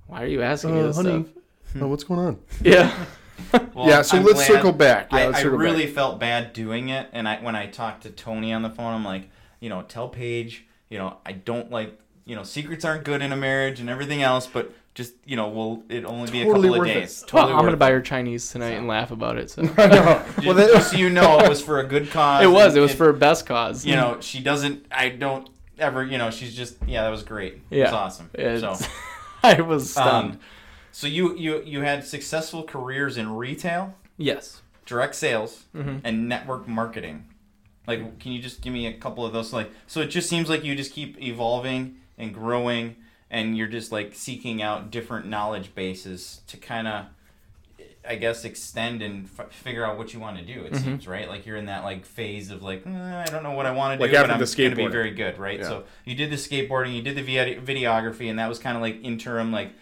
why 0.07 0.23
are 0.23 0.27
you 0.27 0.41
asking 0.43 0.75
me 0.75 0.81
Uh, 0.81 0.87
this 0.87 0.97
honey. 0.97 1.25
stuff? 1.25 1.83
Oh, 1.83 1.89
what's 1.89 2.05
going 2.05 2.21
on? 2.21 2.39
Yeah. 2.63 2.95
Well, 3.75 3.89
yeah, 3.89 4.03
so 4.03 4.17
I'm 4.19 4.25
let's 4.25 4.35
glad- 4.35 4.47
circle 4.47 4.73
back. 4.73 5.13
Yeah, 5.13 5.19
I, 5.19 5.27
let's 5.29 5.39
I 5.41 5.43
really 5.43 5.87
back. 5.87 5.95
felt 5.95 6.19
bad 6.21 6.53
doing 6.53 6.89
it, 6.89 7.09
and 7.13 7.29
I 7.29 7.37
when 7.43 7.55
I 7.57 7.67
talked 7.67 8.03
to 8.05 8.11
Tony 8.11 8.53
on 8.53 8.63
the 8.63 8.71
phone, 8.71 8.93
I'm 8.95 9.05
like, 9.05 9.29
you 9.61 9.69
know, 9.69 9.83
tell 9.83 10.09
Paige, 10.09 10.65
you 10.91 10.99
know, 10.99 11.17
I 11.25 11.33
don't 11.33 11.71
like, 11.71 11.99
you 12.25 12.35
know, 12.37 12.43
secrets 12.43 12.85
aren't 12.85 13.05
good 13.05 13.23
in 13.23 13.33
a 13.33 13.37
marriage 13.37 13.81
and 13.81 13.89
everything 13.91 14.23
else, 14.23 14.47
but 14.47 14.73
just, 14.95 15.13
you 15.27 15.37
know, 15.37 15.49
will 15.49 15.83
it 15.91 16.05
only 16.07 16.31
be 16.31 16.41
a 16.41 16.47
couple 16.47 16.65
of 16.73 16.79
worth 16.79 16.89
it. 16.89 16.95
days? 16.95 17.21
well, 17.21 17.29
Totally 17.43 17.53
I'm 17.53 17.59
gonna 17.61 17.71
worth 17.73 17.79
buy 17.79 17.91
her 17.91 18.01
Chinese 18.01 18.51
tonight 18.51 18.71
and 18.73 18.89
laugh 18.89 19.11
about 19.11 19.37
it. 19.37 19.51
So 19.51 19.63
I 19.79 19.87
know. 19.89 20.23
Just, 20.37 20.47
Well, 20.47 20.55
that, 20.55 20.71
just 20.73 20.91
so 20.93 20.97
you 20.97 21.11
know, 21.11 21.39
it 21.41 21.49
was 21.49 21.61
for 21.61 21.81
a 21.81 21.85
good 21.87 22.11
cause. 22.13 22.43
it 22.43 22.47
was. 22.49 22.77
It 22.77 22.81
was 22.81 22.95
for 22.95 23.11
a 23.11 23.15
best 23.15 23.45
cause. 23.47 23.85
you 23.85 23.95
know, 23.95 24.19
she 24.21 24.41
doesn't. 24.41 24.87
I 24.91 25.11
don't 25.11 25.49
ever. 25.79 26.03
You 26.05 26.17
know, 26.19 26.31
she's 26.31 26.55
just. 26.57 26.77
Yeah, 26.87 27.03
that 27.03 27.11
was 27.11 27.23
great. 27.25 27.61
It 27.71 27.83
was 27.83 27.93
awesome. 27.93 28.31
It's- 28.33 28.61
So, 28.81 28.87
I 29.43 29.61
was 29.61 29.91
stunned. 29.93 30.33
um, 30.33 30.41
so 30.97 31.07
you 31.07 31.37
you 31.37 31.63
you 31.63 31.83
had 31.83 32.05
successful 32.07 32.63
careers 32.65 33.19
in 33.19 33.37
retail, 33.37 33.95
yes. 34.17 34.63
direct 34.87 35.15
sales, 35.15 35.65
Mhm. 35.75 36.01
and 36.05 36.27
network 36.27 36.67
marketing. 36.67 37.27
Like, 37.87 38.19
can 38.19 38.33
you 38.33 38.41
just 38.41 38.63
give 38.63 38.73
me 38.73 38.87
a 38.87 38.95
couple 38.95 39.27
of 39.27 39.35
those? 39.35 39.53
Like, 39.53 39.71
so 39.87 40.01
it 40.01 40.07
just 40.07 40.27
seems 40.31 40.49
like 40.49 40.65
you 40.65 40.75
just 40.75 40.93
keep 40.95 41.21
evolving 41.23 41.97
and 42.17 42.33
growing, 42.33 42.97
and 43.31 43.59
you're 43.59 43.67
just 43.69 43.93
like 43.93 44.15
seeking 44.15 44.63
out 44.63 44.91
different 44.91 45.27
knowledge 45.27 45.75
bases 45.75 46.41
to 46.47 46.57
kind 46.57 46.89
of, 46.89 47.05
I 48.09 48.15
guess, 48.17 48.45
extend 48.47 49.03
and 49.03 49.29
f- 49.39 49.53
figure 49.53 49.85
out 49.85 49.99
what 49.99 50.15
you 50.15 50.19
want 50.21 50.39
to 50.39 50.45
do. 50.45 50.65
It 50.65 50.73
Mhm. 50.73 50.83
seems 50.85 51.07
right. 51.07 51.29
Like 51.29 51.45
you're 51.45 51.57
in 51.59 51.67
that 51.67 51.85
like 51.85 52.07
phase 52.07 52.51
of 52.51 52.63
like, 52.63 52.87
eh, 52.87 53.23
I 53.23 53.25
don't 53.27 53.43
know 53.43 53.53
what 53.53 53.67
I 53.67 53.71
want 53.73 53.99
to 53.99 54.03
Like 54.03 54.13
do, 54.13 54.17
after 54.17 54.29
but 54.29 54.35
I'm 54.35 54.41
the 54.41 54.47
gonna 54.57 54.75
be 54.77 54.83
skateboarding. 54.85 54.93
very 54.93 55.11
good, 55.11 55.39
right? 55.39 55.59
Yeah. 55.59 55.69
So 55.69 55.85
you 56.07 56.15
did 56.15 56.31
the 56.31 56.37
skateboarding, 56.37 56.95
you 56.97 57.03
did 57.03 57.17
the 57.17 57.23
vid- 57.23 57.67
videography, 57.67 58.31
and 58.31 58.39
that 58.39 58.49
was 58.49 58.59
kind 58.59 58.77
of 58.77 58.83
like 58.83 58.99
interim, 59.05 59.53
like 59.53 59.73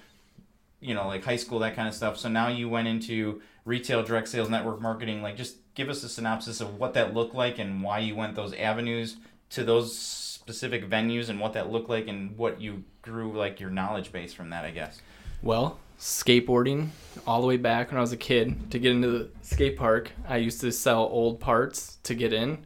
you 0.85 0.95
know, 0.95 1.07
like 1.07 1.25
high 1.25 1.37
school, 1.37 1.59
that 1.61 1.75
kind 1.75 1.89
of 1.89 1.95
stuff. 1.95 2.19
So 2.19 2.29
now 2.29 2.49
you 2.49 2.69
went 2.69 2.87
into 2.87 3.41
retail, 3.65 4.03
direct 4.03 4.29
sales, 4.29 4.51
network 4.51 4.83
marketing. 4.83 5.23
Like, 5.23 5.37
just 5.37 5.57
give 5.75 5.89
us 5.89 6.05
a 6.05 6.09
synopsis 6.09 6.61
of 6.61 6.79
what 6.79 6.93
that 6.95 7.15
looked 7.15 7.35
like 7.35 7.59
and 7.59 7.83
why 7.83 8.01
you 8.01 8.15
went 8.15 8.35
those 8.35 8.53
avenues 8.55 9.17
to 9.51 9.65
those 9.65 9.97
specific 9.97 10.89
venues 10.89 11.31
and 11.31 11.41
what 11.41 11.55
that 11.55 11.73
looked 11.73 11.89
like 11.89 12.07
and 12.07 12.37
what 12.37 12.61
you 12.61 12.85
grew 13.01 13.33
like 13.33 13.61
your 13.61 13.71
knowledge 13.71 14.13
base 14.13 14.35
from 14.35 14.51
that, 14.51 14.67
I 14.67 14.71
guess. 14.71 15.01
Well, 15.43 15.79
skateboarding 15.99 16.89
all 17.27 17.41
the 17.41 17.47
way 17.47 17.57
back 17.57 17.91
when 17.91 17.97
I 17.97 18.03
was 18.03 18.13
a 18.13 18.19
kid 18.19 18.71
to 18.71 18.79
get 18.79 18.93
into 18.93 19.09
the 19.09 19.31
skate 19.41 19.79
park, 19.79 20.11
I 20.29 20.37
used 20.37 20.61
to 20.61 20.71
sell 20.71 21.05
old 21.05 21.41
parts 21.41 21.97
to 22.03 22.15
get 22.15 22.35
in. 22.35 22.59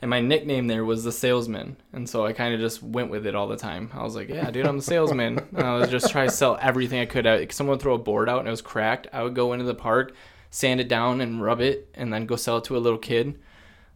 And 0.00 0.10
my 0.10 0.20
nickname 0.20 0.68
there 0.68 0.84
was 0.84 1.02
the 1.02 1.10
salesman. 1.10 1.76
And 1.92 2.08
so 2.08 2.24
I 2.24 2.32
kind 2.32 2.54
of 2.54 2.60
just 2.60 2.82
went 2.82 3.10
with 3.10 3.26
it 3.26 3.34
all 3.34 3.48
the 3.48 3.56
time. 3.56 3.90
I 3.92 4.02
was 4.04 4.14
like, 4.14 4.28
yeah, 4.28 4.50
dude, 4.50 4.66
I'm 4.66 4.76
the 4.76 4.82
salesman. 4.82 5.38
and 5.56 5.66
I 5.66 5.74
was 5.76 5.90
just 5.90 6.10
trying 6.10 6.28
to 6.28 6.34
sell 6.34 6.56
everything 6.60 7.00
I 7.00 7.06
could. 7.06 7.26
I, 7.26 7.46
someone 7.48 7.74
would 7.74 7.82
throw 7.82 7.94
a 7.94 7.98
board 7.98 8.28
out 8.28 8.38
and 8.38 8.48
it 8.48 8.52
was 8.52 8.62
cracked. 8.62 9.08
I 9.12 9.24
would 9.24 9.34
go 9.34 9.52
into 9.52 9.64
the 9.64 9.74
park, 9.74 10.14
sand 10.50 10.80
it 10.80 10.88
down 10.88 11.20
and 11.20 11.42
rub 11.42 11.60
it, 11.60 11.90
and 11.94 12.12
then 12.12 12.26
go 12.26 12.36
sell 12.36 12.58
it 12.58 12.64
to 12.64 12.76
a 12.76 12.78
little 12.78 12.98
kid. 12.98 13.40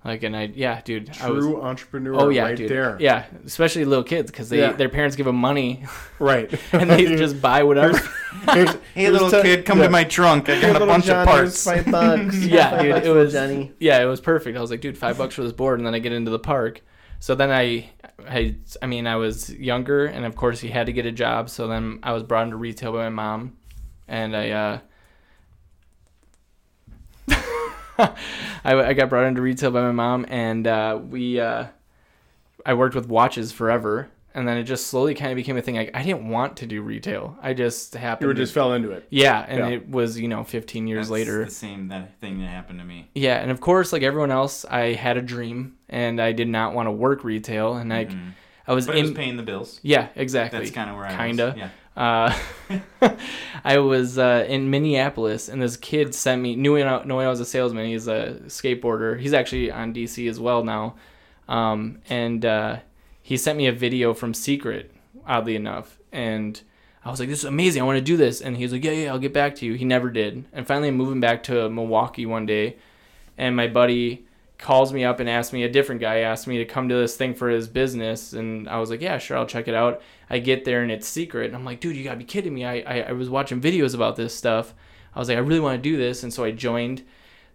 Like, 0.05 0.25
and 0.25 0.37
I, 0.37 0.51
yeah, 0.53 0.81
dude. 0.81 1.11
I 1.21 1.31
was, 1.31 1.45
true 1.45 1.62
entrepreneur. 1.62 2.15
oh, 2.17 2.29
yeah, 2.29 2.43
right 2.43 2.57
dude. 2.57 2.69
there. 2.69 2.97
Yeah, 2.99 3.25
especially 3.47 3.85
little 3.85 4.03
kids 4.03 4.31
because 4.33 4.49
they 4.49 4.59
Yeah. 4.59 4.73
their 4.73 4.88
parents 4.88 5.15
give 5.15 5.27
them 5.27 5.37
money 5.37 5.85
right. 6.19 6.53
and 6.73 6.91
they 6.91 7.05
just 7.17 7.41
buy 7.41 7.62
whatever. 7.62 7.97
Here's- 8.53 8.75
Hey, 8.95 9.03
here's 9.03 9.12
little 9.12 9.31
te- 9.31 9.43
kid, 9.43 9.65
come 9.65 9.79
yeah. 9.79 9.85
to 9.85 9.91
my 9.91 10.03
trunk. 10.05 10.49
I 10.49 10.61
got 10.61 10.83
a 10.83 10.87
bunch 10.87 11.05
Johnny, 11.05 11.21
of 11.23 11.29
parts. 11.29 11.65
Five 11.65 11.91
bucks. 11.91 12.37
Yeah, 12.45 12.71
Five 12.71 12.81
dude, 12.83 12.93
bucks 12.95 13.07
it 13.07 13.11
was 13.11 13.33
Johnny. 13.33 13.73
yeah, 13.79 14.03
it 14.03 14.07
was 14.07 14.21
perfect. 14.21 14.59
I 14.59 14.61
was 14.61 14.71
like, 14.73 14.81
dude, 14.81 14.99
five 14.99 15.17
bucks 15.19 15.35
for 15.37 15.43
this 15.45 15.53
board, 15.53 15.79
and 15.79 15.87
then 15.87 15.95
I 15.95 15.99
get 16.01 16.12
into 16.12 16.31
the 16.33 16.38
park. 16.41 16.83
So 17.21 17.37
then 17.37 17.53
I, 17.53 17.88
I, 18.29 18.57
I 18.83 18.87
mean, 18.87 19.07
I 19.07 19.15
was 19.17 19.51
younger, 19.51 20.07
and 20.07 20.25
of 20.25 20.35
course, 20.35 20.65
you 20.65 20.71
had 20.73 20.87
to 20.87 20.93
get 20.93 21.07
a 21.07 21.12
job. 21.12 21.49
So 21.49 21.69
then 21.69 22.01
I 22.03 22.12
was 22.12 22.25
brought 22.25 22.43
into 22.45 22.57
retail 22.57 22.91
by 22.93 23.05
my 23.05 23.11
mom, 23.11 23.57
and 24.09 24.37
I, 24.37 24.51
uh, 24.51 24.79
I, 28.65 28.75
I 28.75 28.93
got 28.93 29.09
brought 29.09 29.25
into 29.25 29.41
retail 29.43 29.71
by 29.71 29.83
my 29.83 29.93
mom, 29.93 30.27
and 30.29 30.67
uh, 30.67 30.99
we, 31.09 31.41
uh, 31.41 31.67
I 32.65 32.75
worked 32.75 32.95
with 32.95 33.09
watches 33.09 33.53
forever, 33.53 34.09
and 34.35 34.47
then 34.49 34.57
it 34.57 34.65
just 34.65 34.87
slowly 34.87 35.15
kind 35.15 35.31
of 35.33 35.37
became 35.37 35.57
a 35.57 35.62
thing. 35.62 35.77
Like 35.77 35.91
I 35.95 36.03
didn't 36.03 36.29
want 36.29 36.57
to 36.59 36.67
do 36.67 36.81
retail. 36.83 37.37
I 37.43 37.55
just 37.55 37.95
happened. 37.95 38.23
You 38.25 38.29
were 38.29 38.35
to- 38.35 38.41
just 38.43 38.55
fell 38.55 38.73
into 38.73 38.91
it. 38.93 39.07
yeah, 39.11 39.45
and 39.49 39.59
Yeah. 39.59 39.69
it 39.69 39.88
was 39.91 40.19
you 40.19 40.29
know 40.29 40.45
15 40.45 40.87
years 40.87 41.09
That's 41.09 41.11
later. 41.12 41.45
the 41.45 41.51
same 41.51 41.88
that 41.88 42.19
thing 42.21 42.38
that 42.38 42.47
happened 42.49 42.79
to 42.79 42.85
me. 42.85 43.11
Yeah, 43.15 43.37
and 43.41 43.51
of 43.51 43.61
course, 43.61 43.93
like 43.93 44.03
everyone 44.03 44.31
else, 44.31 44.65
I 44.71 44.93
had 44.95 45.17
a 45.17 45.23
dream, 45.23 45.75
and 45.88 46.21
I 46.21 46.33
did 46.33 46.49
not 46.49 46.75
want 46.75 46.87
to 46.87 46.93
work 46.93 47.25
retail, 47.25 47.75
and 47.75 47.91
like 47.91 48.11
Mhm. 48.11 48.33
I 48.67 48.75
was 48.75 48.87
But 48.87 48.97
it 48.97 49.01
was 49.03 49.11
in. 49.11 49.17
paying 49.17 49.37
the 49.37 49.43
bills. 49.43 49.81
yeah, 49.83 50.09
exactly. 50.15 50.61
That's 50.61 50.71
kind 50.71 50.88
of 50.88 50.97
where 50.97 51.07
I 51.07 51.17
Kinda. 51.17 51.47
was. 51.47 51.57
Yeah. 51.57 51.69
Uh, 51.96 52.37
I 53.64 53.78
was 53.78 54.18
uh, 54.18 54.46
in 54.48 54.70
Minneapolis, 54.70 55.48
and 55.48 55.61
this 55.61 55.76
kid 55.76 56.14
sent 56.14 56.40
me, 56.40 56.52
I, 56.52 57.05
knowing 57.05 57.26
I 57.26 57.31
was 57.31 57.40
a 57.40 57.44
salesman. 57.44 57.87
He's 57.87 58.09
a 58.09 58.40
skateboarder. 58.46 59.20
He's 59.20 59.35
actually 59.35 59.70
on 59.70 59.92
DC 59.92 60.28
as 60.28 60.40
well 60.40 60.64
now, 60.64 60.94
um, 61.48 61.98
and 62.09 62.44
uh, 62.44 62.76
he 63.22 63.37
sent 63.37 63.59
me 63.59 63.66
a 63.66 63.72
video 63.72 64.14
from 64.14 64.33
Seacret, 64.33 64.87
oddly 65.26 65.55
enough, 65.55 65.98
and 66.11 66.61
I 67.05 67.11
was 67.11 67.20
like, 67.20 67.28
"This 67.28 67.40
is 67.40 67.44
amazing! 67.44 67.83
I 67.83 67.85
want 67.85 67.98
to 67.98 68.05
do 68.05 68.16
this." 68.16 68.40
And 68.40 68.57
he 68.57 68.62
was 68.62 68.72
like, 68.72 68.85
"Yeah, 68.85 68.92
yeah, 68.92 69.12
I'll 69.12 69.18
get 69.18 69.35
back 69.35 69.55
to 69.57 69.66
you." 69.66 69.74
He 69.74 69.85
never 69.85 70.11
did, 70.11 70.44
and 70.52 70.66
finally, 70.66 70.88
I'm 70.88 70.96
moving 70.96 71.20
back 71.20 71.42
to 71.44 71.68
Milwaukee 71.68 72.26
one 72.26 72.46
day, 72.46 72.76
and 73.37 73.55
my 73.55 73.66
buddy 73.68 74.24
calls 74.62 74.92
me 74.92 75.05
up 75.05 75.20
and 75.20 75.29
asks 75.29 75.53
me 75.53 75.64
a 75.64 75.68
different 75.68 76.01
guy 76.01 76.18
asked 76.20 76.46
me 76.46 76.57
to 76.59 76.64
come 76.64 76.88
to 76.88 76.94
this 76.94 77.16
thing 77.16 77.35
for 77.35 77.51
his 77.51 77.66
business 77.68 78.33
and 78.33 78.68
i 78.68 78.79
was 78.79 78.88
like 78.90 79.01
yeah 79.03 79.18
sure 79.18 79.37
i'll 79.37 79.44
check 79.46 79.66
it 79.68 79.75
out 79.75 80.01
i 80.31 80.38
get 80.38 80.64
there 80.64 80.83
and 80.83 80.90
it's 80.92 81.11
Seacret 81.11 81.46
and 81.46 81.55
i'm 81.55 81.64
like 81.64 81.81
dude 81.81 81.96
you 81.96 82.05
gotta 82.05 82.16
be 82.16 82.25
kidding 82.25 82.55
me 82.55 82.64
i 82.64 82.75
i, 82.87 83.01
I 83.09 83.12
was 83.12 83.29
watching 83.29 83.61
videos 83.61 83.94
about 83.94 84.16
this 84.16 84.35
stuff 84.35 84.72
I 85.14 85.18
was 85.18 85.29
like, 85.29 85.37
I 85.37 85.40
really 85.42 85.61
want 85.61 85.77
to 85.77 85.83
do 85.90 85.98
this, 85.98 86.22
and 86.22 86.33
so 86.33 86.42
I 86.42 86.53
joined. 86.53 87.03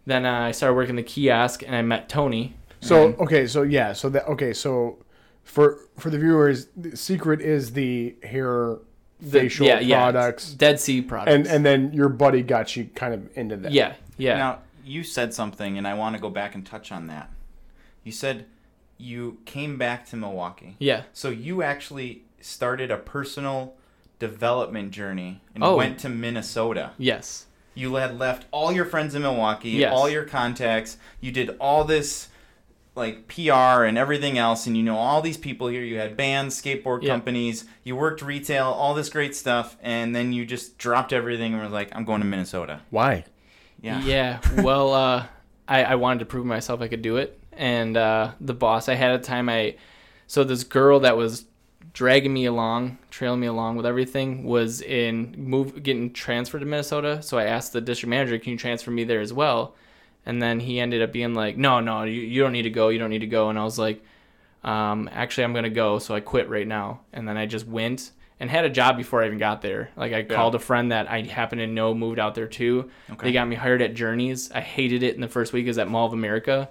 Then 0.05 0.27
uh, 0.27 0.31
I 0.41 0.51
started 0.51 0.75
working 0.75 0.95
the 0.95 1.01
kiosk, 1.01 1.63
and 1.65 1.75
I 1.75 1.81
met 1.81 2.07
Tony. 2.07 2.53
So 2.81 3.05
And- 3.07 3.15
okay, 3.19 3.47
so 3.47 3.63
yeah, 3.63 3.93
so 3.93 4.09
that 4.09 4.27
okay, 4.27 4.53
so 4.53 4.99
for 5.43 5.79
for 5.97 6.11
the 6.11 6.19
viewers, 6.19 6.67
the 6.77 6.89
Seacret 6.91 7.39
is 7.39 7.73
the 7.73 8.15
hair 8.21 8.77
the- 9.19 9.39
facial 9.39 9.65
yeah, 9.65 9.79
yeah, 9.79 9.97
products, 10.11 10.51
Dead 10.53 10.79
Sea 10.79 11.01
products, 11.01 11.31
and 11.33 11.47
and 11.47 11.65
then 11.65 11.93
your 11.93 12.09
buddy 12.09 12.43
got 12.43 12.75
you 12.75 12.85
kind 12.93 13.15
of 13.15 13.35
into 13.35 13.57
that. 13.57 13.71
yeah, 13.71 13.95
yeah, 14.19 14.37
Now, 14.37 14.59
you 14.87 15.03
said 15.03 15.33
something, 15.33 15.77
and 15.77 15.87
I 15.87 15.93
want 15.93 16.15
to 16.15 16.21
go 16.21 16.29
back 16.29 16.55
and 16.55 16.65
touch 16.65 16.91
on 16.91 17.07
that. 17.07 17.29
You 18.03 18.11
said 18.11 18.45
you 18.97 19.37
came 19.45 19.77
back 19.77 20.07
to 20.07 20.15
Milwaukee. 20.15 20.75
yeah. 20.79 21.03
So 21.13 21.29
you 21.29 21.61
actually 21.61 22.23
started 22.41 22.89
a 22.89 22.97
personal 22.97 23.75
development 24.19 24.91
journey 24.91 25.41
and 25.53 25.63
Oh. 25.63 25.75
went 25.75 25.99
to 25.99 26.09
Minnesota. 26.09 26.91
Yes. 26.97 27.45
You 27.75 27.95
had 27.95 28.17
left 28.17 28.45
all 28.51 28.71
your 28.71 28.85
friends 28.85 29.13
in 29.13 29.21
Milwaukee, 29.21 29.69
Yes. 29.71 29.93
all 29.93 30.09
your 30.09 30.23
contacts. 30.23 30.97
You 31.21 31.31
did 31.31 31.55
all 31.59 31.83
this 31.83 32.29
like 32.95 33.27
PR 33.27 33.83
and 33.85 33.95
everything 33.95 34.39
else, 34.39 34.65
and 34.65 34.75
you 34.75 34.81
know 34.81 34.97
all 34.97 35.21
these 35.21 35.37
people 35.37 35.67
here. 35.67 35.83
You 35.83 35.99
had 35.99 36.17
bands, 36.17 36.59
skateboard 36.59 37.03
Yeah. 37.03 37.09
companies, 37.13 37.65
you 37.83 37.95
worked 37.95 38.23
retail, 38.23 38.65
all 38.65 38.95
this 38.95 39.09
great 39.09 39.35
stuff, 39.35 39.77
and 39.83 40.15
then 40.15 40.33
you 40.33 40.47
just 40.47 40.79
dropped 40.79 41.13
everything 41.13 41.53
and 41.53 41.61
was 41.61 41.71
like, 41.71 41.95
"I'm 41.95 42.05
going 42.05 42.21
to 42.21 42.25
Minnesota." 42.25 42.79
Why? 42.89 43.25
Yeah. 43.81 44.01
Yeah. 44.01 44.39
well, 44.61 44.93
uh, 44.93 45.25
I, 45.67 45.83
I 45.83 45.95
wanted 45.95 46.19
to 46.19 46.25
prove 46.25 46.45
myself 46.45 46.81
I 46.81 46.87
could 46.87 47.01
do 47.01 47.17
it. 47.17 47.39
And 47.53 47.97
uh, 47.97 48.31
the 48.39 48.53
boss 48.53 48.87
I 48.87 48.95
had 48.95 49.11
at 49.11 49.21
the 49.21 49.27
time, 49.27 49.49
I 49.49 49.75
so 50.27 50.43
this 50.43 50.63
girl 50.63 50.99
that 51.01 51.17
was 51.17 51.45
dragging 51.93 52.33
me 52.33 52.45
along, 52.45 52.99
trailing 53.09 53.39
me 53.39 53.47
along 53.47 53.75
with 53.77 53.85
everything, 53.85 54.43
was 54.43 54.81
in 54.81 55.33
move 55.37 55.81
getting 55.81 56.13
transferred 56.13 56.59
to 56.59 56.65
Minnesota. 56.65 57.21
So 57.23 57.39
I 57.39 57.45
asked 57.45 57.73
the 57.73 57.81
district 57.81 58.09
manager, 58.11 58.37
"Can 58.37 58.51
you 58.51 58.57
transfer 58.57 58.91
me 58.91 59.03
there 59.03 59.21
as 59.21 59.33
well?" 59.33 59.75
And 60.25 60.41
then 60.41 60.59
he 60.59 60.79
ended 60.79 61.01
up 61.01 61.11
being 61.11 61.33
like, 61.33 61.57
"No, 61.57 61.79
no, 61.79 62.03
you, 62.03 62.21
you 62.21 62.43
don't 62.43 62.51
need 62.51 62.63
to 62.63 62.69
go. 62.69 62.89
You 62.89 62.99
don't 62.99 63.09
need 63.09 63.19
to 63.19 63.27
go." 63.27 63.49
And 63.49 63.57
I 63.57 63.63
was 63.63 63.79
like, 63.79 64.03
um, 64.63 65.09
"Actually, 65.11 65.45
I'm 65.45 65.53
gonna 65.53 65.69
go." 65.71 65.97
So 65.97 66.13
I 66.13 66.19
quit 66.19 66.49
right 66.49 66.67
now. 66.67 66.99
And 67.11 67.27
then 67.27 67.37
I 67.37 67.47
just 67.47 67.65
went 67.67 68.11
and 68.39 68.49
had 68.49 68.65
a 68.65 68.69
job 68.69 68.97
before 68.97 69.23
I 69.23 69.25
even 69.25 69.39
got 69.39 69.61
there. 69.61 69.89
Like 69.95 70.13
I 70.13 70.23
called 70.23 70.55
a 70.55 70.59
friend 70.59 70.91
that 70.91 71.09
I 71.09 71.21
happen 71.21 71.57
to 71.59 71.67
know 71.67 71.93
moved 71.93 72.19
out 72.19 72.35
there 72.35 72.47
too. 72.47 72.89
Okay. 73.09 73.27
They 73.27 73.31
got 73.33 73.47
me 73.47 73.55
hired 73.55 73.81
at 73.81 73.93
Journeys. 73.95 74.51
I 74.51 74.61
hated 74.61 75.03
it 75.03 75.15
in 75.15 75.21
the 75.21 75.27
first 75.27 75.53
week. 75.53 75.67
Is 75.67 75.77
at 75.77 75.87
Mall 75.87 76.05
of 76.05 76.13
America, 76.13 76.69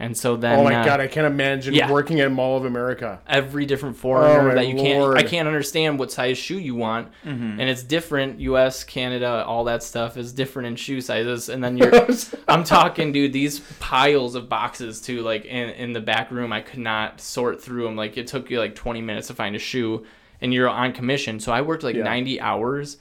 and 0.00 0.16
so 0.16 0.34
then 0.36 0.58
oh 0.58 0.64
my 0.64 0.74
uh, 0.74 0.84
god, 0.84 1.00
I 1.00 1.06
can't 1.06 1.26
imagine 1.26 1.72
yeah. 1.72 1.88
working 1.88 2.18
at 2.18 2.32
Mall 2.32 2.56
of 2.56 2.64
America. 2.64 3.20
every 3.28 3.64
different 3.64 3.96
foreigner 3.96 4.50
Oh, 4.50 4.54
that 4.56 4.66
you 4.66 4.74
can't. 4.74 4.98
Lord. 4.98 5.16
I 5.16 5.22
can't 5.22 5.46
understand 5.46 6.00
what 6.00 6.10
size 6.10 6.36
shoe 6.36 6.58
you 6.58 6.74
want, 6.74 7.12
and 7.22 7.60
it's 7.60 7.84
different. 7.84 8.40
U.S., 8.40 8.82
Canada, 8.82 9.44
all 9.46 9.62
that 9.64 9.84
stuff 9.84 10.16
is 10.16 10.32
different 10.32 10.66
in 10.66 10.74
shoe 10.76 11.00
sizes, 11.00 11.48
and 11.48 11.62
then 11.62 11.78
you're. 11.78 11.92
I'm 12.48 12.64
talking, 12.64 13.12
dude. 13.12 13.32
These 13.32 13.60
piles 13.78 14.34
of 14.34 14.48
boxes 14.48 15.00
too, 15.00 15.22
like 15.22 15.44
in 15.44 15.70
in 15.70 15.92
the 15.92 16.00
back 16.00 16.32
room, 16.32 16.52
I 16.52 16.60
could 16.60 16.80
not 16.80 17.20
sort 17.20 17.62
through 17.62 17.84
them. 17.84 17.94
Like 17.94 18.16
it 18.16 18.26
took 18.26 18.50
you 18.50 18.58
like 18.58 18.74
20 18.74 19.00
minutes 19.00 19.28
to 19.28 19.34
find 19.34 19.54
a 19.54 19.60
shoe, 19.60 20.04
and 20.40 20.52
you're 20.54 20.68
on 20.68 20.92
commission. 20.92 21.40
So 21.40 21.52
I 21.52 21.60
worked 21.62 21.82
like 21.82 21.96
Yeah. 21.96 22.04
90 22.04 22.40
hours, 22.40 22.98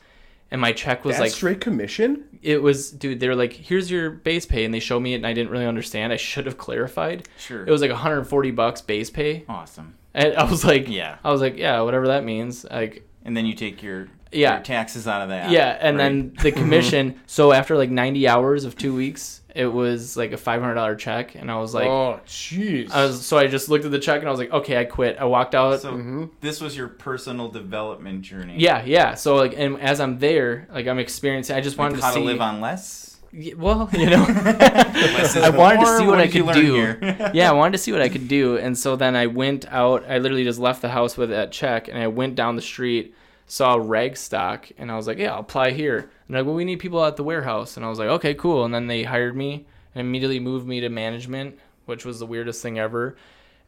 and 0.51 0.61
my 0.61 0.71
check 0.71 1.03
was 1.03 1.15
That's 1.15 1.21
like 1.21 1.31
straight 1.31 1.61
commission. 1.61 2.25
it 2.43 2.61
was 2.61 2.91
dude 2.91 3.19
they're 3.19 3.35
like 3.35 3.53
here's 3.53 3.89
your 3.89 4.09
base 4.11 4.45
pay 4.45 4.65
and 4.65 4.73
they 4.73 4.79
showed 4.81 4.99
me 4.99 5.13
it 5.13 5.17
and 5.17 5.25
i 5.25 5.31
didn't 5.33 5.49
really 5.49 5.65
understand 5.65 6.11
i 6.11 6.17
should 6.17 6.45
have 6.45 6.57
clarified 6.57 7.27
Sure. 7.39 7.65
it 7.65 7.71
was 7.71 7.81
like 7.81 7.89
140 7.89 8.51
bucks 8.51 8.81
base 8.81 9.09
pay 9.09 9.45
awesome. 9.47 9.95
and 10.13 10.35
i 10.35 10.43
was 10.43 10.63
like 10.65 10.87
Yeah. 10.89 11.17
i 11.23 11.31
was 11.31 11.39
like 11.41 11.57
yeah 11.57 11.79
whatever 11.81 12.07
that 12.07 12.23
means 12.25 12.65
like 12.69 13.07
And 13.25 13.35
then 13.37 13.45
you 13.45 13.53
take 13.55 13.81
your 13.81 14.09
Yeah. 14.33 14.55
your 14.55 14.63
taxes 14.63 15.07
out 15.07 15.21
of 15.21 15.29
that. 15.29 15.49
yeah 15.51 15.77
and 15.79 15.97
right? 15.97 16.03
then 16.03 16.33
the 16.43 16.51
commission 16.61 17.19
so 17.25 17.53
after 17.53 17.77
like 17.77 17.89
90 17.89 18.27
hours 18.27 18.65
of 18.65 18.75
two 18.77 18.93
weeks 18.93 19.39
it 19.55 19.67
was 19.67 20.17
like 20.17 20.31
a 20.31 20.35
$500 20.37 20.97
check 20.97 21.35
and 21.35 21.51
i 21.51 21.57
was 21.57 21.73
like 21.73 21.87
oh, 21.87 22.19
jeez. 22.25 22.91
i 22.91 23.05
was 23.05 23.25
so 23.25 23.37
i 23.37 23.47
just 23.47 23.69
looked 23.69 23.85
at 23.85 23.91
the 23.91 23.99
check 23.99 24.19
and 24.19 24.27
i 24.27 24.31
was 24.31 24.39
like 24.39 24.51
okay 24.51 24.77
i 24.77 24.83
quit 24.83 25.17
i 25.19 25.25
walked 25.25 25.53
out 25.55 25.81
So 25.81 25.91
mm-hmm. 25.91 26.25
this 26.41 26.59
was 26.59 26.75
your 26.75 26.87
personal 26.87 27.49
development 27.49 28.21
journey. 28.23 28.55
yeah 28.57 28.83
yeah 28.83 29.13
so 29.15 29.35
like 29.35 29.53
and 29.57 29.79
as 29.79 29.99
i'm 29.99 30.19
there 30.19 30.67
like 30.73 30.87
i'm 30.87 30.99
experiencing 30.99 31.55
i 31.55 31.61
just 31.61 31.77
Like 31.77 31.91
wanted 31.91 32.01
how 32.01 32.09
to 32.09 32.13
see 32.13 32.19
How 32.21 32.25
to 32.25 32.31
live 32.31 32.41
on 32.41 32.61
less. 32.61 33.17
Y- 33.31 33.53
well 33.57 33.89
you 33.93 34.09
know 34.09 34.25
I 34.27 35.49
wanted 35.55 35.79
to 35.81 35.97
see 35.97 36.05
what 36.05 36.19
I 36.19 36.27
could 36.27 36.53
do. 36.53 36.95
yeah, 37.33 37.49
I 37.49 37.53
wanted 37.53 37.71
to 37.73 37.77
see 37.79 37.91
what 37.91 38.01
I 38.01 38.09
could 38.09 38.27
do. 38.27 38.57
And 38.57 38.77
so 38.77 38.95
then 38.95 39.15
I 39.15 39.25
went 39.27 39.65
out. 39.71 40.05
I 40.07 40.19
literally 40.19 40.43
just 40.43 40.59
left 40.59 40.81
the 40.81 40.89
house 40.89 41.17
with 41.17 41.29
that 41.31 41.51
check 41.51 41.87
and 41.87 41.97
I 41.97 42.07
went 42.07 42.35
down 42.35 42.55
the 42.55 42.61
street, 42.61 43.15
saw 43.53 43.77
Ragstock, 43.77 44.71
and 44.79 44.91
I 44.91 44.95
was 44.95 45.05
like, 45.05 45.19
yeah, 45.19 45.33
I'll 45.33 45.41
apply 45.41 45.71
here. 45.71 45.99
And 45.99 46.09
they're 46.29 46.41
like, 46.41 46.47
well, 46.47 46.55
we 46.55 46.65
need 46.65 46.79
people 46.79 47.05
at 47.05 47.17
the 47.17 47.23
warehouse. 47.23 47.77
And 47.77 47.85
I 47.85 47.89
was 47.89 47.99
like, 47.99 48.09
okay, 48.09 48.33
cool. 48.33 48.65
And 48.65 48.73
then 48.73 48.87
they 48.87 49.03
hired 49.03 49.35
me 49.35 49.67
and 49.93 50.07
immediately 50.07 50.39
moved 50.39 50.67
me 50.67 50.79
to 50.79 50.89
management, 50.89 51.59
which 51.85 52.03
was 52.03 52.17
the 52.17 52.25
weirdest 52.25 52.63
thing 52.63 52.79
ever. 52.79 53.15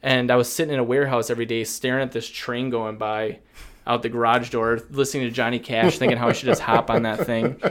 And 0.02 0.32
I 0.32 0.38
was 0.38 0.52
sitting 0.52 0.74
in 0.74 0.80
a 0.80 0.84
warehouse 0.84 1.30
every 1.30 1.46
day 1.46 1.64
staring 1.64 2.02
at 2.02 2.12
this 2.12 2.28
train 2.28 2.72
going 2.72 2.98
by 2.98 3.40
out 3.86 4.02
the 4.02 4.10
garage 4.10 4.50
door, 4.50 4.82
listening 4.90 5.26
to 5.26 5.32
Johnny 5.32 5.60
Cash, 5.60 6.00
thinking 6.00 6.18
how 6.18 6.30
I 6.30 6.34
should 6.34 6.48
just 6.48 6.62
hop 6.62 6.90
on 6.90 7.04
that 7.04 7.24
thing. 7.28 7.62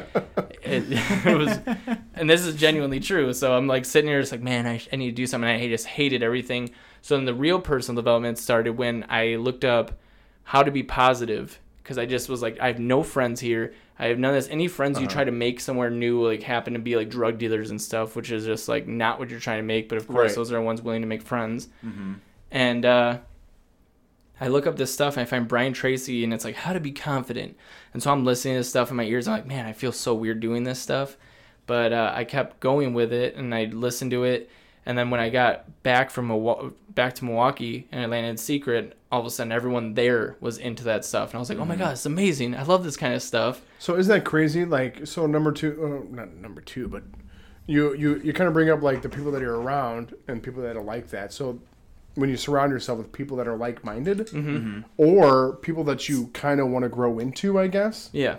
It, 0.63 0.85
it 1.27 1.37
was, 1.37 1.59
and 2.15 2.31
this 2.31 2.43
is 2.43 2.55
genuinely 2.55 3.01
true. 3.01 3.33
So 3.33 3.57
I'm 3.57 3.67
like 3.67 3.85
sitting 3.85 4.09
here, 4.09 4.21
just 4.21 4.31
like, 4.31 4.41
man, 4.41 4.69
I, 4.69 4.81
I 4.93 4.97
need 4.97 5.07
to 5.07 5.17
do 5.17 5.27
something. 5.27 5.51
I 5.51 5.67
just 5.67 5.87
hated 5.87 6.23
everything. 6.23 6.71
So 7.03 7.17
then 7.17 7.25
the 7.25 7.35
real 7.35 7.61
personal 7.61 8.01
development 8.01 8.39
started 8.39 8.77
when 8.77 9.05
I 9.09 9.35
looked 9.35 9.65
up 9.65 9.99
how 10.45 10.63
to 10.63 10.71
be 10.71 10.85
positive 10.85 11.59
because 11.85 11.99
I 11.99 12.07
just 12.07 12.29
was 12.31 12.43
like, 12.43 12.59
I 12.61 12.67
have 12.69 12.81
no 12.81 13.03
friends 13.05 13.41
here. 13.41 13.75
I 13.99 14.07
have 14.07 14.19
none 14.19 14.31
of 14.35 14.37
this. 14.43 14.51
Any 14.51 14.67
friends 14.67 14.99
you 15.01 15.07
try 15.07 15.23
to 15.23 15.31
make 15.31 15.61
somewhere 15.61 15.91
new, 15.91 16.27
like 16.27 16.43
happen 16.43 16.73
to 16.73 16.81
be 16.81 16.97
like 16.97 17.11
drug 17.11 17.39
dealers 17.39 17.71
and 17.71 17.81
stuff, 17.81 18.17
which 18.17 18.33
is 18.33 18.45
just 18.45 18.69
like 18.69 18.89
not 18.89 19.19
what 19.21 19.31
you're 19.31 19.39
trying 19.39 19.59
to 19.59 19.63
make. 19.65 19.89
But 19.89 19.99
of 19.99 20.09
course, 20.09 20.31
Right. 20.31 20.35
those 20.35 20.51
are 20.51 20.57
the 20.57 20.63
ones 20.63 20.83
willing 20.83 21.03
to 21.03 21.07
make 21.07 21.23
friends. 21.23 21.69
Mhm. 21.87 22.17
And 22.51 22.85
uh, 22.85 23.19
I 24.41 24.49
look 24.49 24.67
up 24.67 24.77
this 24.77 24.93
stuff 24.93 25.17
and 25.17 25.23
I 25.23 25.25
find 25.27 25.47
Brian 25.47 25.73
Tracy, 25.73 26.25
and 26.25 26.35
it's 26.35 26.45
like 26.45 26.57
how 26.57 26.73
to 26.73 26.81
be 26.81 26.91
confident. 26.91 27.57
And 27.93 28.03
so 28.03 28.11
I'm 28.11 28.25
listening 28.25 28.55
to 28.55 28.61
this 28.61 28.69
stuff 28.69 28.91
in 28.91 28.97
my 28.97 29.05
ears. 29.05 29.29
I'm 29.29 29.35
like, 29.35 29.47
man, 29.47 29.67
I 29.67 29.73
feel 29.73 29.93
so 29.93 30.13
weird 30.15 30.41
doing 30.41 30.65
this 30.65 30.81
stuff. 30.81 31.17
But 31.67 31.93
uh, 31.93 32.13
I 32.15 32.25
kept 32.25 32.61
going 32.61 32.95
with 32.95 33.13
it, 33.13 33.37
and 33.37 33.55
I 33.55 33.65
listened 33.67 34.11
to 34.11 34.25
it. 34.25 34.51
And 34.87 34.99
then 34.99 35.09
when 35.11 35.21
I 35.21 35.31
got 35.31 35.83
back 35.83 36.11
from 36.11 36.29
Milwa- 36.29 36.75
back 36.95 37.15
to 37.15 37.25
Milwaukee 37.25 37.87
and 37.91 38.03
I 38.03 38.07
landed 38.07 38.37
Seacret, 38.37 38.93
all 39.15 39.21
of 39.21 39.27
a 39.27 39.31
sudden 39.31 39.53
everyone 39.53 39.95
there 39.95 40.37
was 40.41 40.59
into 40.59 40.85
that 40.85 41.05
stuff, 41.05 41.31
and 41.31 41.37
I 41.37 41.39
was 41.39 41.49
like, 41.49 41.59
oh 41.59 41.65
my 41.65 41.77
god, 41.77 41.93
it's 41.93 42.05
amazing! 42.07 42.57
I 42.57 42.63
love 42.65 42.83
this 42.85 42.97
kind 42.97 43.15
of 43.15 43.23
stuff. 43.23 43.63
So 43.79 43.97
isn't 43.97 44.13
that 44.13 44.25
crazy? 44.25 44.65
Like, 44.65 45.07
so 45.07 45.27
number 45.27 45.53
two, 45.53 46.05
uh, 46.11 46.15
not 46.15 46.35
number 46.35 46.61
two, 46.61 46.89
but 46.89 47.03
you 47.67 47.95
you 47.95 48.21
you 48.25 48.33
kind 48.33 48.49
of 48.49 48.55
bring 48.55 48.71
up 48.71 48.83
like 48.83 49.03
the 49.03 49.09
people 49.09 49.31
that 49.33 49.43
are 49.43 49.55
around 49.57 50.15
and 50.29 50.43
people 50.43 50.63
that 50.63 50.77
are 50.77 50.83
like 50.83 51.09
that. 51.11 51.33
So 51.33 51.61
when 52.17 52.29
you 52.31 52.37
surround 52.37 52.71
yourself 52.73 52.99
with 52.99 53.11
people 53.13 53.37
that 53.39 53.49
are 53.49 53.57
like 53.57 53.85
minded, 53.85 54.19
Mm-hmm. 54.19 54.81
or 54.97 55.57
people 55.57 55.85
that 55.85 56.09
you 56.09 56.27
kind 56.29 56.61
of 56.61 56.69
want 56.69 56.83
to 56.85 56.89
grow 56.89 57.19
into, 57.19 57.59
I 57.59 57.67
guess 57.69 58.11
Yeah. 58.13 58.37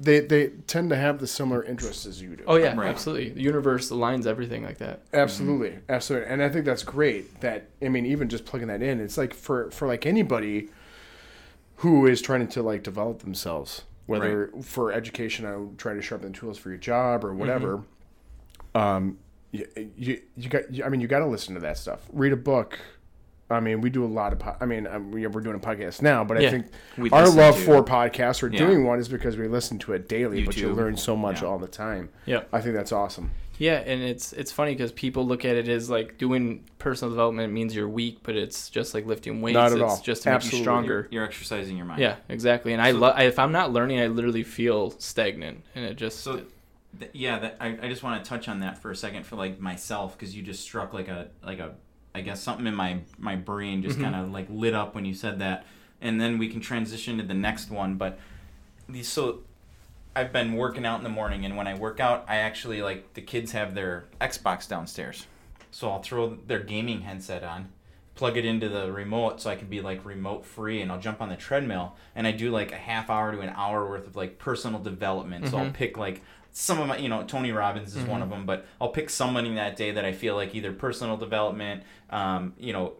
They 0.00 0.20
they 0.20 0.48
tend 0.68 0.90
to 0.90 0.96
have 0.96 1.18
the 1.18 1.26
similar 1.26 1.62
interests 1.64 2.06
as 2.06 2.22
you 2.22 2.36
do. 2.36 2.44
Oh 2.46 2.54
yeah, 2.56 2.74
Right. 2.76 2.88
absolutely. 2.88 3.30
The 3.30 3.42
universe 3.42 3.90
aligns 3.90 4.26
everything 4.26 4.62
like 4.62 4.78
that. 4.78 5.00
Absolutely, 5.12 5.70
Mm-hmm. 5.70 5.90
absolutely, 5.92 6.28
and 6.30 6.42
I 6.42 6.48
think 6.48 6.64
that's 6.64 6.84
great. 6.84 7.40
That 7.40 7.68
I 7.82 7.88
mean, 7.88 8.06
even 8.06 8.28
just 8.28 8.44
plugging 8.44 8.68
that 8.68 8.80
in, 8.82 9.00
it's 9.00 9.18
like 9.18 9.34
for 9.34 9.70
for 9.72 9.88
like 9.88 10.06
anybody 10.06 10.68
who 11.76 12.06
is 12.06 12.20
trying 12.22 12.46
to 12.46 12.62
like 12.62 12.82
develop 12.82 13.20
themselves, 13.20 13.82
whether 14.06 14.50
for 14.62 14.92
education, 14.92 15.44
or 15.44 15.68
trying 15.76 15.96
to 15.96 16.02
sharpen 16.02 16.32
the 16.32 16.38
tools 16.38 16.58
for 16.58 16.68
your 16.70 16.78
job 16.78 17.24
or 17.24 17.34
whatever. 17.34 17.78
Mm-hmm. 18.74 18.78
Um, 18.78 19.18
you, 19.50 19.66
you 19.96 20.20
you 20.36 20.48
got 20.48 20.62
I 20.84 20.88
mean, 20.88 21.00
you 21.00 21.08
got 21.08 21.20
to 21.20 21.26
listen 21.26 21.54
to 21.54 21.60
that 21.60 21.76
stuff. 21.78 22.00
Read 22.12 22.32
a 22.32 22.36
book. 22.36 22.78
I 23.50 23.60
mean, 23.60 23.80
we 23.80 23.88
do 23.90 24.04
a 24.04 24.06
lot 24.06 24.32
of. 24.32 24.40
Po- 24.40 24.56
I 24.60 24.66
mean, 24.66 24.86
um, 24.86 25.10
we- 25.10 25.26
we're 25.26 25.40
doing 25.40 25.56
a 25.56 25.58
podcast 25.58 26.02
now, 26.02 26.22
but 26.24 26.36
I 26.36 26.50
think 26.50 26.66
our 27.12 27.28
love 27.28 27.56
to- 27.56 27.60
for 27.62 27.82
podcasts 27.82 28.42
or 28.42 28.48
Yeah. 28.48 28.58
doing 28.58 28.84
one 28.84 28.98
is 28.98 29.08
because 29.08 29.36
we 29.38 29.48
listen 29.48 29.78
to 29.80 29.92
it 29.94 30.08
daily. 30.08 30.44
But 30.44 30.56
you 30.58 30.72
learn 30.72 30.96
so 30.96 31.16
much 31.16 31.40
Yeah. 31.42 31.48
all 31.48 31.58
the 31.58 31.66
time. 31.68 32.10
Yeah. 32.26 32.42
I 32.52 32.60
think 32.60 32.74
that's 32.74 32.92
awesome. 32.92 33.30
Yeah, 33.60 33.78
and 33.84 34.02
it's 34.02 34.32
it's 34.34 34.52
funny 34.52 34.72
because 34.72 34.92
people 34.92 35.26
look 35.26 35.44
at 35.44 35.56
it 35.56 35.66
as 35.66 35.90
like 35.90 36.16
doing 36.16 36.62
personal 36.78 37.10
development 37.10 37.52
means 37.52 37.74
you're 37.74 37.88
weak, 37.88 38.18
but 38.22 38.36
it's 38.36 38.70
just 38.70 38.94
like 38.94 39.04
lifting 39.04 39.40
weights. 39.42 39.54
Not 39.54 39.72
at 39.72 39.78
it's 39.78 39.82
all. 39.82 40.00
just 40.00 40.22
to 40.22 40.28
make 40.28 40.34
Absolutely. 40.36 40.58
you 40.58 40.64
stronger. 40.64 41.08
You're 41.10 41.24
exercising 41.24 41.76
your 41.76 41.86
mind. 41.86 42.00
Yeah, 42.00 42.16
exactly. 42.28 42.72
And 42.72 42.80
I 42.80 42.92
So- 42.92 42.98
love 42.98 43.18
if 43.18 43.36
I'm 43.38 43.50
not 43.50 43.72
learning, 43.72 43.98
I 43.98 44.06
literally 44.06 44.44
feel 44.44 44.90
stagnant, 45.00 45.64
and 45.74 45.84
it 45.84 45.96
just 45.96 46.20
So, 46.20 46.42
th- 47.00 47.10
yeah, 47.12 47.40
that, 47.40 47.56
I, 47.60 47.76
I 47.82 47.88
just 47.88 48.04
want 48.04 48.22
to 48.22 48.28
touch 48.28 48.48
on 48.48 48.60
that 48.60 48.80
for 48.80 48.92
a 48.92 48.96
second 48.96 49.26
for 49.26 49.34
like 49.34 49.58
myself 49.58 50.16
because 50.16 50.36
you 50.36 50.42
just 50.44 50.60
struck 50.62 50.92
like 50.94 51.08
a 51.08 51.26
like 51.44 51.58
a 51.58 51.72
I 52.14 52.20
guess 52.20 52.42
something 52.42 52.66
in 52.66 52.74
my 52.74 53.00
my 53.18 53.36
brain 53.36 53.82
just 53.82 53.96
mm-hmm. 53.96 54.04
kind 54.04 54.16
of 54.16 54.32
like 54.32 54.46
lit 54.50 54.74
up 54.74 54.94
when 54.94 55.04
you 55.04 55.14
said 55.14 55.38
that, 55.40 55.66
and 56.00 56.20
then 56.20 56.38
we 56.38 56.48
can 56.48 56.60
transition 56.60 57.18
to 57.18 57.24
the 57.24 57.34
next 57.34 57.70
one. 57.70 57.96
But 57.96 58.18
these 58.88 59.08
so 59.08 59.40
I've 60.16 60.32
been 60.32 60.54
working 60.54 60.84
out 60.84 60.98
in 60.98 61.04
the 61.04 61.10
morning, 61.10 61.44
and 61.44 61.56
when 61.56 61.66
I 61.66 61.74
work 61.74 62.00
out, 62.00 62.24
I 62.28 62.36
actually 62.36 62.82
like 62.82 63.14
the 63.14 63.22
kids 63.22 63.52
have 63.52 63.74
their 63.74 64.06
Xbox 64.20 64.68
downstairs, 64.68 65.26
so 65.70 65.90
I'll 65.90 66.02
throw 66.02 66.36
their 66.46 66.60
gaming 66.60 67.02
headset 67.02 67.44
on. 67.44 67.70
Plug 68.14 68.36
it 68.36 68.44
into 68.44 68.68
the 68.68 68.90
remote 68.90 69.40
so 69.40 69.48
I 69.48 69.54
can 69.54 69.68
be 69.68 69.80
like 69.80 70.04
remote 70.04 70.44
free, 70.44 70.82
and 70.82 70.90
I'll 70.90 70.98
jump 70.98 71.22
on 71.22 71.28
the 71.28 71.36
treadmill 71.36 71.94
and 72.16 72.26
I 72.26 72.32
do 72.32 72.50
like 72.50 72.72
a 72.72 72.76
half 72.76 73.10
hour 73.10 73.30
to 73.30 73.38
an 73.38 73.50
hour 73.50 73.88
worth 73.88 74.08
of 74.08 74.16
like 74.16 74.38
personal 74.38 74.80
development. 74.80 75.46
So 75.46 75.56
I'll 75.56 75.66
mm-hmm. 75.66 75.74
pick 75.74 75.96
like 75.96 76.22
some 76.60 76.80
of 76.80 76.88
my, 76.88 76.96
you 76.96 77.08
know, 77.08 77.22
Tony 77.22 77.52
Robbins 77.52 77.94
is 77.94 78.02
one 78.04 78.20
of 78.20 78.30
them, 78.30 78.44
but 78.44 78.66
I'll 78.80 78.88
pick 78.88 79.10
somebody 79.10 79.54
that 79.54 79.76
day 79.76 79.92
that 79.92 80.04
I 80.04 80.10
feel 80.12 80.34
like 80.34 80.56
either 80.56 80.72
personal 80.72 81.16
development, 81.16 81.84
um, 82.10 82.52
you 82.58 82.72
know, 82.72 82.94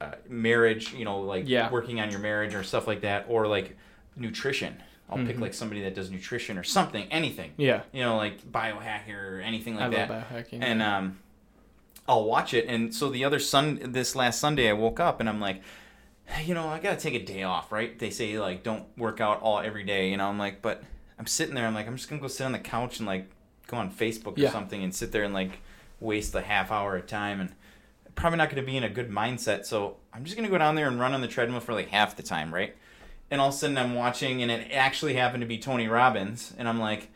uh, 0.00 0.14
marriage, 0.28 0.92
you 0.92 1.04
know, 1.04 1.20
like 1.20 1.44
Yeah. 1.48 1.70
working 1.70 2.00
on 2.00 2.10
your 2.10 2.18
marriage 2.18 2.56
or 2.56 2.64
stuff 2.64 2.88
like 2.88 3.02
that, 3.02 3.26
or 3.28 3.46
like 3.46 3.76
nutrition. 4.16 4.82
I'll 5.08 5.24
pick 5.24 5.38
like 5.38 5.54
somebody 5.54 5.82
that 5.82 5.94
does 5.94 6.10
nutrition 6.10 6.58
or 6.58 6.64
something, 6.64 7.06
anything. 7.12 7.52
Yeah. 7.56 7.82
You 7.92 8.02
know, 8.02 8.16
like 8.16 8.40
biohacker 8.50 9.38
or 9.38 9.40
anything 9.40 9.76
like 9.76 9.84
I 9.84 9.88
that 9.90 10.10
love 10.10 10.24
biohacking. 10.32 10.58
and 10.62 10.82
um, 10.82 11.18
I'll 12.08 12.24
watch 12.24 12.52
it. 12.52 12.66
And 12.66 12.92
so 12.92 13.10
the 13.10 13.24
other 13.24 13.38
sun, 13.38 13.78
this 13.92 14.16
last 14.16 14.40
Sunday, 14.40 14.68
I 14.68 14.72
woke 14.72 14.98
up 14.98 15.20
and 15.20 15.28
I'm 15.28 15.40
like, 15.40 15.62
you 16.44 16.54
know, 16.54 16.66
I 16.66 16.80
gotta 16.80 16.96
take 16.96 17.14
a 17.14 17.24
day 17.24 17.44
off, 17.44 17.70
right? 17.70 17.96
They 17.96 18.10
say 18.10 18.40
like 18.40 18.64
don't 18.64 18.86
work 18.98 19.20
out 19.20 19.40
all 19.40 19.60
every 19.60 19.84
day, 19.84 20.10
you 20.10 20.16
know. 20.16 20.26
I'm 20.26 20.38
like, 20.38 20.62
but 20.62 20.82
I'm 21.18 21.26
sitting 21.26 21.54
there. 21.54 21.66
I'm 21.66 21.74
like, 21.74 21.86
I'm 21.86 21.96
just 21.96 22.08
gonna 22.08 22.20
go 22.20 22.28
sit 22.28 22.44
on 22.44 22.52
the 22.52 22.58
couch 22.58 22.98
and 22.98 23.06
like 23.06 23.28
go 23.66 23.76
on 23.76 23.90
Facebook 23.90 24.36
or 24.36 24.40
Yeah. 24.40 24.50
something 24.50 24.82
and 24.82 24.94
sit 24.94 25.12
there 25.12 25.22
and 25.24 25.32
like 25.34 25.58
waste 26.00 26.34
a 26.34 26.40
half 26.42 26.70
hour 26.70 26.96
of 26.96 27.06
time 27.06 27.40
and 27.40 27.52
probably 28.14 28.36
not 28.38 28.50
gonna 28.50 28.62
be 28.62 28.76
in 28.76 28.84
a 28.84 28.88
good 28.88 29.10
mindset. 29.10 29.64
So 29.66 29.96
I'm 30.12 30.24
just 30.24 30.36
gonna 30.36 30.48
go 30.48 30.58
down 30.58 30.74
there 30.74 30.88
and 30.88 30.98
run 31.00 31.14
on 31.14 31.20
the 31.20 31.28
treadmill 31.28 31.60
for 31.60 31.72
like 31.72 31.88
half 31.88 32.16
the 32.16 32.22
time, 32.22 32.52
right? 32.52 32.74
And 33.30 33.40
all 33.40 33.48
of 33.48 33.54
a 33.54 33.56
sudden 33.56 33.78
I'm 33.78 33.94
watching, 33.94 34.42
and 34.42 34.50
it 34.50 34.70
actually 34.72 35.14
happened 35.14 35.40
to 35.40 35.46
be 35.46 35.58
Tony 35.58 35.88
Robbins, 35.88 36.52
and 36.58 36.68
I'm 36.68 36.78
like. 36.80 37.10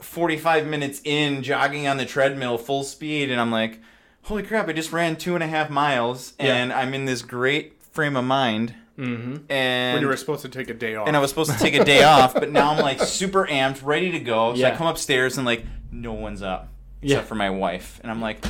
45 0.00 0.66
minutes 0.66 1.00
in 1.04 1.42
jogging 1.42 1.86
on 1.86 1.96
the 1.96 2.04
treadmill 2.04 2.58
full 2.58 2.82
speed 2.82 3.30
and 3.30 3.40
i'm 3.40 3.52
like 3.52 3.80
holy 4.22 4.42
crap 4.42 4.68
i 4.68 4.72
just 4.72 4.92
ran 4.92 5.14
two 5.14 5.34
and 5.34 5.42
a 5.42 5.46
half 5.46 5.70
miles 5.70 6.34
Yeah. 6.38 6.56
and 6.56 6.72
i'm 6.72 6.92
in 6.94 7.04
this 7.04 7.22
great 7.22 7.80
frame 7.80 8.16
of 8.16 8.24
mind 8.24 8.74
mm-hmm. 8.98 9.36
and 9.50 9.94
when 9.94 10.02
you 10.02 10.08
were 10.08 10.16
supposed 10.16 10.42
to 10.42 10.48
take 10.48 10.68
a 10.70 10.74
day 10.74 10.94
off. 10.94 11.06
and 11.08 11.16
i 11.16 11.20
was 11.20 11.30
supposed 11.30 11.50
to 11.52 11.58
take 11.58 11.74
a 11.74 11.84
day 11.84 12.02
off 12.14 12.34
but 12.34 12.50
now 12.50 12.70
i'm 12.72 12.78
like 12.78 13.00
super 13.00 13.46
amped 13.46 13.84
ready 13.84 14.10
to 14.12 14.20
go 14.20 14.54
so 14.54 14.64
i 14.64 14.70
come 14.70 14.86
upstairs 14.86 15.36
and 15.36 15.46
like 15.46 15.64
no 15.90 16.12
one's 16.12 16.42
up 16.42 16.68
Yeah. 17.00 17.16
except 17.16 17.28
for 17.28 17.34
my 17.34 17.50
wife 17.50 18.00
and 18.02 18.10
i'm 18.10 18.20
like 18.20 18.44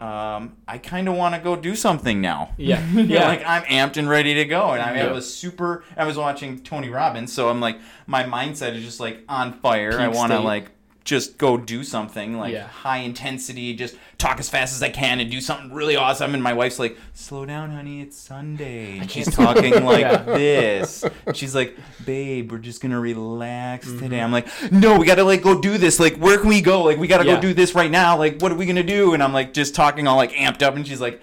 um, 0.00 0.56
I 0.66 0.78
kind 0.78 1.08
of 1.10 1.14
want 1.14 1.34
to 1.34 1.40
go 1.42 1.56
do 1.56 1.76
something 1.76 2.22
now. 2.22 2.54
Yeah. 2.56 2.82
yeah, 2.92 3.02
Yeah. 3.02 3.28
like 3.28 3.42
I'm 3.46 3.62
amped 3.64 3.98
and 3.98 4.08
ready 4.08 4.32
to 4.34 4.46
go, 4.46 4.70
and 4.70 4.80
I, 4.80 4.96
Yeah. 4.96 5.08
I 5.08 5.12
was 5.12 5.32
super. 5.32 5.84
I 5.94 6.06
was 6.06 6.16
watching 6.16 6.62
Tony 6.62 6.88
Robbins, 6.88 7.32
so 7.32 7.50
I'm 7.50 7.60
like, 7.60 7.78
my 8.06 8.24
mindset 8.24 8.74
is 8.74 8.82
just 8.82 8.98
like 8.98 9.22
on 9.28 9.52
fire. 9.52 10.00
I 10.00 10.08
want 10.08 10.32
to 10.32 10.40
like 10.40 10.70
just 11.04 11.38
go 11.38 11.56
do 11.56 11.82
something 11.82 12.36
like 12.38 12.52
Yeah. 12.52 12.66
high 12.66 12.98
intensity, 12.98 13.74
just 13.74 13.96
talk 14.18 14.38
as 14.38 14.48
fast 14.50 14.74
as 14.74 14.82
I 14.82 14.90
can 14.90 15.18
and 15.18 15.30
do 15.30 15.40
something 15.40 15.72
really 15.72 15.96
awesome. 15.96 16.34
And 16.34 16.42
my 16.42 16.52
wife's 16.52 16.78
like, 16.78 16.96
"Slow 17.14 17.46
down, 17.46 17.70
honey, 17.70 18.02
it's 18.02 18.16
Sunday." 18.16 18.98
And 18.98 19.10
she's 19.10 19.34
talking 19.34 19.82
like 19.84 20.00
Yeah. 20.02 20.22
this. 20.24 21.04
She's 21.34 21.54
like, 21.54 21.76
"Babe, 22.04 22.52
we're 22.52 22.58
just 22.58 22.80
gonna 22.82 23.00
relax 23.00 23.86
Mm-hmm. 23.88 23.98
today." 23.98 24.20
I'm 24.20 24.30
like, 24.32 24.46
"No, 24.70 24.98
we 24.98 25.06
gotta 25.06 25.24
like 25.24 25.42
go 25.42 25.60
do 25.60 25.78
this. 25.78 25.98
Like, 25.98 26.16
where 26.16 26.38
can 26.38 26.48
we 26.48 26.60
go? 26.60 26.82
Like, 26.82 26.98
we 26.98 27.06
gotta 27.08 27.24
Yeah. 27.26 27.36
go 27.36 27.40
do 27.40 27.54
this 27.54 27.74
right 27.74 27.90
now. 27.90 28.16
Like, 28.18 28.40
what 28.40 28.52
are 28.52 28.56
we 28.56 28.66
gonna 28.66 28.82
do?" 28.82 29.14
And 29.14 29.22
I'm 29.22 29.32
like, 29.32 29.54
just 29.54 29.74
talking 29.74 30.06
all 30.06 30.16
like 30.16 30.32
amped 30.32 30.62
up, 30.62 30.76
and 30.76 30.86
she's 30.86 31.00
like. 31.00 31.20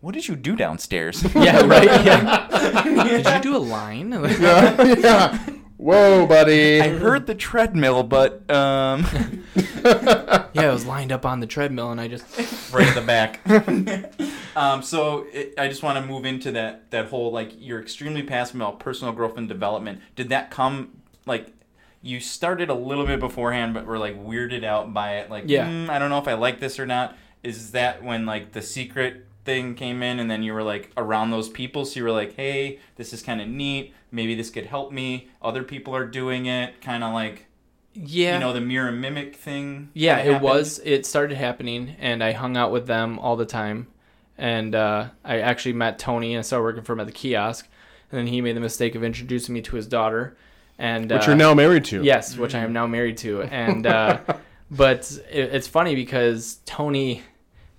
What 0.00 0.12
did 0.12 0.28
you 0.28 0.36
do 0.36 0.54
downstairs? 0.54 1.24
Yeah, 1.34 1.64
right. 1.64 1.84
Yeah. 2.04 2.46
Did 3.04 3.26
you 3.26 3.40
do 3.40 3.56
a 3.56 3.58
line? 3.58 4.12
yeah, 4.38 4.82
yeah. 4.98 5.38
Whoa, 5.84 6.24
buddy. 6.24 6.80
I 6.80 6.88
heard 6.88 7.26
the 7.26 7.34
treadmill, 7.34 8.04
but 8.04 8.50
um, 8.50 9.06
yeah, 9.84 10.46
I 10.54 10.70
was 10.72 10.86
lined 10.86 11.12
up 11.12 11.26
on 11.26 11.40
the 11.40 11.46
treadmill, 11.46 11.90
and 11.90 12.00
I 12.00 12.08
just 12.08 12.24
right 12.72 12.88
at 12.88 12.94
the 12.94 13.02
back. 13.02 13.40
um, 14.56 14.82
so 14.82 15.26
it, 15.30 15.52
I 15.58 15.68
just 15.68 15.82
want 15.82 15.98
to 15.98 16.06
move 16.10 16.24
into 16.24 16.52
that 16.52 16.90
that 16.90 17.08
whole 17.08 17.30
like 17.32 17.52
you're 17.58 17.82
extremely 17.82 18.22
passionate 18.22 18.64
about 18.64 18.80
personal 18.80 19.12
growth 19.12 19.36
and 19.36 19.46
development. 19.46 20.00
Did 20.16 20.30
that 20.30 20.50
come 20.50 21.02
like 21.26 21.52
you 22.00 22.18
started 22.18 22.70
a 22.70 22.74
little 22.74 23.04
bit 23.04 23.20
beforehand, 23.20 23.74
but 23.74 23.84
were 23.84 23.98
like 23.98 24.16
weirded 24.16 24.64
out 24.64 24.94
by 24.94 25.16
it? 25.18 25.28
Like, 25.28 25.44
Yeah. 25.48 25.68
"Hmm, 25.68 25.90
I 25.90 25.98
don't 25.98 26.08
know 26.08 26.18
if 26.18 26.28
I 26.28 26.32
like 26.32 26.60
this 26.60 26.80
or 26.80 26.86
not. 26.86 27.14
Is 27.42 27.72
that 27.72 28.02
when 28.02 28.24
like 28.24 28.52
the 28.52 28.60
Seacret 28.60 29.20
thing 29.44 29.74
came 29.74 30.02
in, 30.02 30.18
and 30.20 30.30
then 30.30 30.42
you 30.42 30.52
were 30.52 30.62
like 30.62 30.90
around 30.96 31.30
those 31.30 31.48
people, 31.48 31.84
so 31.84 32.00
you 32.00 32.04
were 32.04 32.12
like, 32.12 32.34
hey, 32.36 32.78
this 32.96 33.12
is 33.12 33.22
kind 33.22 33.40
of 33.40 33.48
neat. 33.48 33.94
Maybe 34.10 34.34
this 34.34 34.50
could 34.50 34.66
help 34.66 34.92
me. 34.92 35.28
Other 35.42 35.62
people 35.62 35.94
are 35.94 36.06
doing 36.06 36.46
it, 36.46 36.80
kind 36.80 37.04
of 37.04 37.12
like 37.12 37.46
yeah. 37.94 38.34
you 38.34 38.40
know 38.40 38.52
the 38.52 38.60
mirror 38.60 38.92
mimic 38.92 39.36
thing. 39.36 39.90
Yeah, 39.94 40.18
it 40.18 40.26
happened? 40.26 40.42
was. 40.42 40.80
It 40.84 41.06
started 41.06 41.36
happening, 41.36 41.96
and 41.98 42.22
I 42.22 42.32
hung 42.32 42.56
out 42.56 42.72
with 42.72 42.86
them 42.86 43.18
all 43.18 43.36
the 43.36 43.46
time. 43.46 43.88
And 44.36 44.74
uh, 44.74 45.08
I 45.24 45.38
actually 45.38 45.74
met 45.74 45.98
Tony, 45.98 46.34
and 46.34 46.40
I 46.40 46.42
started 46.42 46.64
working 46.64 46.82
for 46.82 46.94
him 46.94 47.00
at 47.00 47.06
the 47.06 47.12
kiosk. 47.12 47.68
And 48.10 48.18
then 48.18 48.26
he 48.26 48.40
made 48.40 48.56
the 48.56 48.60
mistake 48.60 48.94
of 48.94 49.04
introducing 49.04 49.54
me 49.54 49.62
to 49.62 49.76
his 49.76 49.86
daughter, 49.86 50.36
and 50.78 51.10
Which 51.10 51.22
uh, 51.22 51.26
you're 51.28 51.36
now 51.36 51.54
married 51.54 51.84
to. 51.86 52.02
yes, 52.02 52.36
which 52.36 52.54
I 52.54 52.60
am 52.60 52.72
now 52.72 52.86
married 52.86 53.16
to. 53.18 53.42
And 53.42 53.86
uh, 53.86 54.20
but 54.70 55.10
it, 55.30 55.54
it's 55.54 55.68
funny 55.68 55.94
because 55.94 56.58
Tony, 56.66 57.22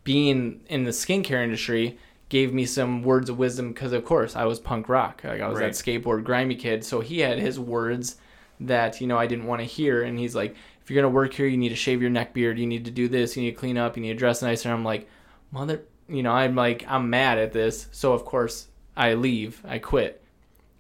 being 0.06 0.62
in 0.68 0.86
the 0.86 0.92
skincare 0.92 1.44
industry, 1.44 1.98
gave 2.30 2.54
me 2.54 2.66
some 2.66 3.04
words 3.04 3.30
of 3.30 3.38
wisdom 3.38 3.74
because 3.74 3.92
of 3.92 4.06
course 4.06 4.36
I 4.36 4.46
was 4.46 4.60
punk 4.60 4.88
rock. 4.88 5.22
Like 5.26 5.42
I 5.42 5.48
was 5.50 5.60
Right. 5.60 5.74
that 5.74 5.74
skateboard 5.74 6.24
grimy 6.24 6.56
kid, 6.56 6.86
so 6.86 7.02
he 7.02 7.20
had 7.20 7.38
his 7.40 7.60
words 7.60 8.16
that 8.62 9.02
you 9.02 9.08
know 9.08 9.18
I 9.18 9.28
didn't 9.28 9.46
want 9.48 9.60
to 9.62 9.66
hear, 9.66 10.04
and 10.04 10.18
he's 10.18 10.34
like, 10.34 10.56
if 10.82 10.90
you're 10.90 11.02
gonna 11.02 11.14
work 11.14 11.34
here, 11.34 11.48
you 11.48 11.58
need 11.58 11.70
to 11.70 11.76
shave 11.76 12.00
your 12.02 12.10
neck 12.12 12.34
beard, 12.34 12.58
you 12.58 12.66
need 12.68 12.86
to 12.86 12.92
do 12.92 13.08
this, 13.10 13.36
you 13.36 13.44
need 13.44 13.52
to 13.52 13.58
clean 13.58 13.78
up, 13.78 13.98
you 13.98 14.02
need 14.04 14.14
to 14.14 14.20
dress 14.20 14.42
nicer. 14.42 14.70
And 14.70 14.78
I'm 14.78 14.86
like, 14.86 15.10
mother, 15.52 15.82
you 16.08 16.24
know, 16.24 16.32
I'm 16.32 16.56
like, 16.56 16.86
I'm 16.88 17.10
mad 17.10 17.38
at 17.38 17.52
this, 17.52 17.88
so 17.92 18.14
of 18.14 18.24
course 18.24 18.68
I 18.96 19.16
leave, 19.16 19.62
I 19.68 19.80
quit. 19.80 20.22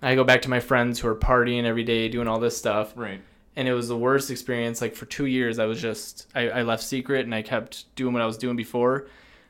I 0.01 0.13
go 0.15 0.23
back 0.23 0.43
to 0.43 0.49
my 0.49 0.59
friends 0.59 0.99
who 0.99 1.07
are 1.07 1.15
partying 1.15 1.63
every 1.65 1.83
day, 1.83 2.07
doing 2.09 2.27
all 2.27 2.39
this 2.39 2.55
stuff 2.55 2.93
right. 2.95 3.19
And 3.55 3.67
it 3.67 3.73
was 3.73 3.87
the 3.87 3.97
worst 3.97 4.31
experience. 4.31 4.81
Like 4.81 4.95
for 4.95 5.05
two 5.05 5.27
years, 5.27 5.59
I 5.59 5.65
was 5.65 5.81
just 5.81 6.27
I, 6.35 6.49
I 6.49 6.61
left 6.63 6.83
Seacret 6.83 7.21
and 7.21 7.33
I 7.33 7.41
kept 7.41 7.93
doing 7.95 8.13
what 8.13 8.21
I 8.21 8.25
was 8.25 8.37
doing 8.37 8.55
before, 8.57 9.07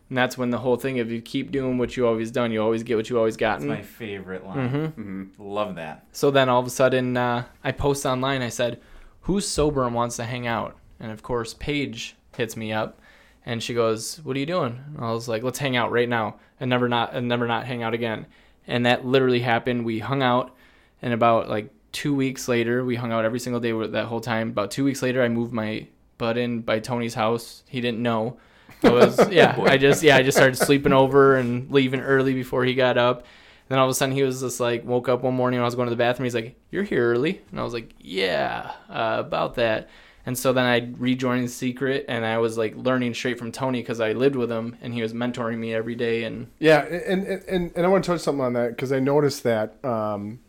and 0.10 0.18
that's 0.18 0.38
when 0.38 0.52
the 0.52 0.60
whole 0.60 0.76
thing 0.76 0.98
if 0.98 1.10
you 1.10 1.22
keep 1.22 1.52
doing 1.52 1.78
what 1.78 1.98
you 1.98 2.06
always 2.06 2.30
done, 2.30 2.52
you 2.52 2.62
always 2.62 2.84
get 2.84 2.98
what 2.98 3.10
you 3.10 3.18
always 3.18 3.38
gotten. 3.38 3.68
My 3.68 3.82
favorite 3.82 4.46
line. 4.46 4.70
Mm-hmm. 4.70 5.24
Love 5.40 5.76
that. 5.76 6.06
So 6.12 6.30
then 6.30 6.50
all 6.50 6.60
of 6.60 6.68
a 6.68 6.70
sudden, 6.70 7.18
uh, 7.18 7.46
I 7.64 7.72
post 7.72 8.06
online. 8.06 8.44
I 8.44 8.50
said, 8.50 8.80
"Who's 9.22 9.48
sober 9.48 9.86
and 9.86 9.96
wants 9.96 10.18
to 10.18 10.24
hang 10.24 10.46
out?" 10.46 10.78
And 11.00 11.12
of 11.12 11.24
course, 11.24 11.56
Paige 11.56 12.16
hits 12.36 12.56
me 12.56 12.72
up, 12.72 13.02
and 13.44 13.64
she 13.64 13.74
goes, 13.74 14.18
"What 14.24 14.36
are 14.36 14.40
you 14.40 14.46
doing?" 14.46 14.80
And 14.96 15.04
I 15.04 15.12
was 15.12 15.28
like, 15.28 15.42
"Let's 15.42 15.60
hang 15.60 15.76
out 15.76 15.92
right 15.92 16.08
now, 16.08 16.36
and 16.60 16.70
never 16.70 16.88
not 16.88 17.16
and 17.16 17.28
never 17.28 17.48
not 17.48 17.66
hang 17.66 17.82
out 17.82 17.96
again." 17.96 18.28
And 18.68 18.86
that 18.86 19.06
literally 19.06 19.40
happened. 19.40 19.84
We 19.86 19.98
hung 20.00 20.22
out, 20.22 20.56
and 21.02 21.14
about 21.14 21.50
like 21.50 21.72
two 21.96 22.14
weeks 22.14 22.50
later, 22.50 22.84
we 22.84 22.96
hung 22.96 23.14
out 23.14 23.24
every 23.24 23.40
single 23.40 23.62
day 23.62 23.72
that 23.72 24.06
whole 24.06 24.20
time. 24.20 24.50
About 24.50 24.70
two 24.70 24.84
weeks 24.84 25.02
later, 25.02 25.24
I 25.24 25.30
moved 25.30 25.54
my 25.54 25.88
butt 26.18 26.38
in 26.38 26.60
by 26.60 26.80
Tony's 26.80 27.14
house. 27.14 27.64
He 27.70 27.80
didn't 27.80 28.04
know. 28.04 28.38
I 28.84 28.90
was 28.90 29.30
yeah. 29.32 29.58
I 29.62 29.78
just 29.78 30.04
yeah. 30.04 30.18
I 30.18 30.22
just 30.22 30.38
started 30.38 30.58
sleeping 30.58 30.92
over 30.92 31.38
and 31.38 31.72
leaving 31.72 32.02
early 32.02 32.34
before 32.34 32.66
he 32.66 32.76
got 32.76 32.98
up. 32.98 33.26
Then 33.70 33.80
all 33.80 33.86
of 33.86 33.92
a 33.92 33.94
sudden 33.94 34.14
he 34.14 34.24
was 34.24 34.42
just 34.42 34.60
like 34.60 34.86
woke 34.86 35.08
up 35.08 35.24
one 35.24 35.34
morning 35.34 35.60
when 35.60 35.64
I 35.64 35.68
was 35.68 35.76
going 35.76 35.88
to 35.88 35.90
the 35.90 35.96
bathroom. 35.96 36.26
He's 36.26 36.36
like, 36.36 36.60
"You're 36.70 36.84
here 36.84 37.10
early," 37.10 37.42
and 37.50 37.60
I 37.60 37.64
was 37.64 37.74
like, 37.74 37.94
"Yeah, 37.98 38.72
uh, 38.90 39.16
about 39.20 39.56
that." 39.56 39.90
And 40.26 40.38
so 40.38 40.52
then 40.54 40.66
I 40.66 40.92
rejoined 40.98 41.48
Seacret, 41.48 42.06
and 42.10 42.26
I 42.26 42.40
was 42.40 42.58
like 42.58 42.76
learning 42.76 43.14
straight 43.14 43.40
from 43.40 43.52
Tony 43.52 43.82
because 43.82 44.02
I 44.02 44.12
lived 44.12 44.36
with 44.36 44.52
him, 44.52 44.76
and 44.82 44.94
he 44.94 45.02
was 45.02 45.14
mentoring 45.14 45.60
me 45.60 45.74
every 45.74 45.96
day. 45.96 46.26
And 46.26 46.48
Yeah, 46.60 46.82
and 46.82 47.26
and, 47.26 47.44
and, 47.44 47.72
and 47.76 47.86
I 47.86 47.90
want 47.90 48.04
to 48.04 48.12
touch 48.12 48.22
something 48.22 48.44
on 48.44 48.54
that 48.54 48.70
because 48.70 48.92
I 48.92 49.00
noticed 49.00 49.44
that 49.44 49.84
um, 49.86 50.40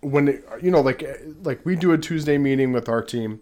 when 0.00 0.28
it, 0.28 0.44
you 0.62 0.70
know, 0.70 0.80
like 0.80 1.04
like 1.42 1.64
we 1.64 1.76
do 1.76 1.92
a 1.92 1.98
Tuesday 1.98 2.38
meeting 2.38 2.72
with 2.72 2.88
our 2.88 3.02
team. 3.02 3.40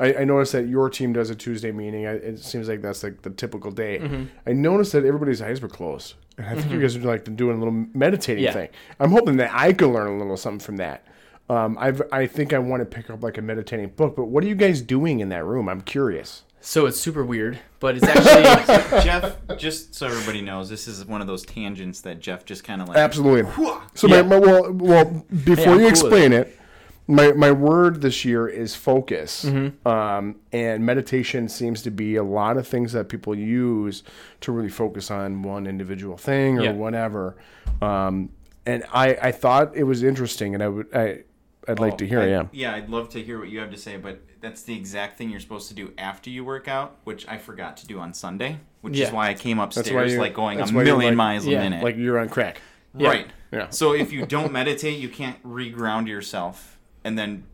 I, 0.00 0.14
I 0.14 0.24
noticed 0.24 0.52
that 0.52 0.66
your 0.66 0.90
team 0.90 1.12
does 1.12 1.30
a 1.30 1.36
Tuesday 1.36 1.70
meeting. 1.70 2.04
I, 2.06 2.14
it 2.14 2.38
seems 2.40 2.68
like 2.68 2.82
that's 2.82 3.04
like 3.04 3.22
the 3.22 3.30
typical 3.30 3.70
day. 3.70 4.00
Mm-hmm. 4.00 4.24
I 4.44 4.52
noticed 4.52 4.90
that 4.92 5.04
everybody's 5.04 5.40
eyes 5.40 5.62
were 5.62 5.68
closed, 5.68 6.14
and 6.36 6.46
I 6.48 6.54
think 6.56 6.72
you 6.72 6.80
guys 6.80 6.96
are 6.96 7.00
like 7.00 7.24
doing 7.36 7.56
a 7.56 7.58
little 7.58 7.86
meditating 7.94 8.42
Yeah. 8.42 8.52
thing. 8.52 8.68
I'm 8.98 9.12
hoping 9.12 9.36
that 9.36 9.50
I 9.54 9.72
could 9.72 9.90
learn 9.92 10.08
a 10.08 10.18
little 10.18 10.36
something 10.36 10.58
from 10.58 10.76
that. 10.78 11.06
Um, 11.48 11.76
I've 11.78 12.02
I 12.10 12.26
think 12.26 12.52
I 12.52 12.58
want 12.58 12.80
to 12.80 12.86
pick 12.86 13.08
up 13.08 13.22
like 13.22 13.38
a 13.38 13.42
meditating 13.42 13.90
book. 13.90 14.16
But 14.16 14.24
what 14.24 14.42
are 14.42 14.48
you 14.48 14.54
guys 14.56 14.80
doing 14.82 15.20
in 15.20 15.28
that 15.28 15.44
room? 15.44 15.68
I'm 15.68 15.82
curious. 15.82 16.42
So 16.66 16.86
it's 16.86 16.98
super 16.98 17.22
weird, 17.22 17.58
but 17.78 17.94
it's 17.94 18.06
actually 18.06 19.02
Jeff, 19.04 19.36
just 19.58 19.94
so 19.94 20.06
everybody 20.06 20.40
knows, 20.40 20.70
this 20.70 20.88
is 20.88 21.04
one 21.04 21.20
of 21.20 21.26
those 21.26 21.44
tangents 21.44 22.00
that 22.00 22.20
Jeff 22.20 22.46
just 22.46 22.64
kind 22.64 22.80
of 22.80 22.88
like. 22.88 22.96
Absolutely. 22.96 23.50
So 23.94 24.06
Yeah. 24.08 24.22
my, 24.22 24.38
my 24.38 24.38
well, 24.38 24.72
well 24.72 25.04
before 25.44 25.52
I'm 25.52 25.56
you 25.58 25.64
cool 25.64 25.76
with 25.76 25.90
explain 25.90 26.32
it, 26.32 26.58
my 27.06 27.32
my 27.32 27.52
word 27.52 28.00
this 28.00 28.24
year 28.24 28.48
is 28.48 28.74
focus. 28.74 29.44
Mm-hmm. 29.44 29.86
Um, 29.86 30.36
and 30.52 30.86
meditation 30.86 31.50
seems 31.50 31.82
to 31.82 31.90
be 31.90 32.16
a 32.16 32.24
lot 32.24 32.56
of 32.56 32.66
things 32.66 32.92
that 32.92 33.10
people 33.10 33.34
use 33.34 34.02
to 34.40 34.50
really 34.52 34.70
focus 34.70 35.10
on 35.10 35.42
one 35.42 35.66
individual 35.66 36.16
thing 36.16 36.58
or 36.58 36.62
Yeah. 36.62 36.72
whatever. 36.72 37.36
Um, 37.82 38.30
and 38.64 38.84
I 38.90 39.18
I 39.20 39.32
thought 39.32 39.76
it 39.76 39.84
was 39.84 40.02
interesting, 40.02 40.54
and 40.54 40.62
I 40.62 40.68
would 40.68 40.86
I 40.94 41.24
I'd 41.66 41.78
like 41.80 41.94
Oh, 41.94 41.96
to 41.96 42.06
hear. 42.06 42.20
I- 42.20 42.26
yeah. 42.26 42.46
Yeah, 42.52 42.74
I'd 42.74 42.88
love 42.90 43.08
to 43.10 43.22
hear 43.22 43.38
what 43.38 43.48
you 43.48 43.58
have 43.60 43.70
to 43.70 43.76
say, 43.78 43.96
but 43.96 44.20
that's 44.40 44.62
the 44.62 44.76
exact 44.76 45.16
thing 45.18 45.30
you're 45.30 45.40
supposed 45.40 45.68
to 45.68 45.74
do 45.74 45.92
after 45.98 46.30
you 46.30 46.44
work 46.44 46.68
out, 46.68 46.96
which 47.04 47.26
I 47.28 47.38
forgot 47.38 47.76
to 47.78 47.86
do 47.86 47.98
on 47.98 48.12
Sunday, 48.14 48.58
which 48.82 48.96
Yeah. 48.96 49.06
is 49.06 49.12
why 49.12 49.28
I 49.30 49.34
came 49.34 49.56
why 49.58 49.64
upstairs 49.64 50.12
you- 50.12 50.20
like 50.20 50.34
going 50.34 50.58
a 50.58 50.60
that's 50.60 50.72
why 50.72 50.82
you're 50.82 50.94
million 50.96 51.12
like- 51.14 51.16
miles 51.16 51.46
yeah, 51.46 51.58
a 51.58 51.62
minute. 51.62 51.82
Like 51.84 51.96
you're 51.96 52.18
on 52.18 52.28
crack. 52.28 52.60
Yeah. 52.96 53.08
Right. 53.08 53.26
Yeah. 53.52 53.70
So 53.70 53.92
if 53.94 54.12
you 54.12 54.26
don't 54.36 54.52
meditate, 54.52 54.98
you 54.98 55.08
can't 55.08 55.42
reground 55.42 56.06
yourself 56.08 56.78
and 57.04 57.18
then 57.18 57.44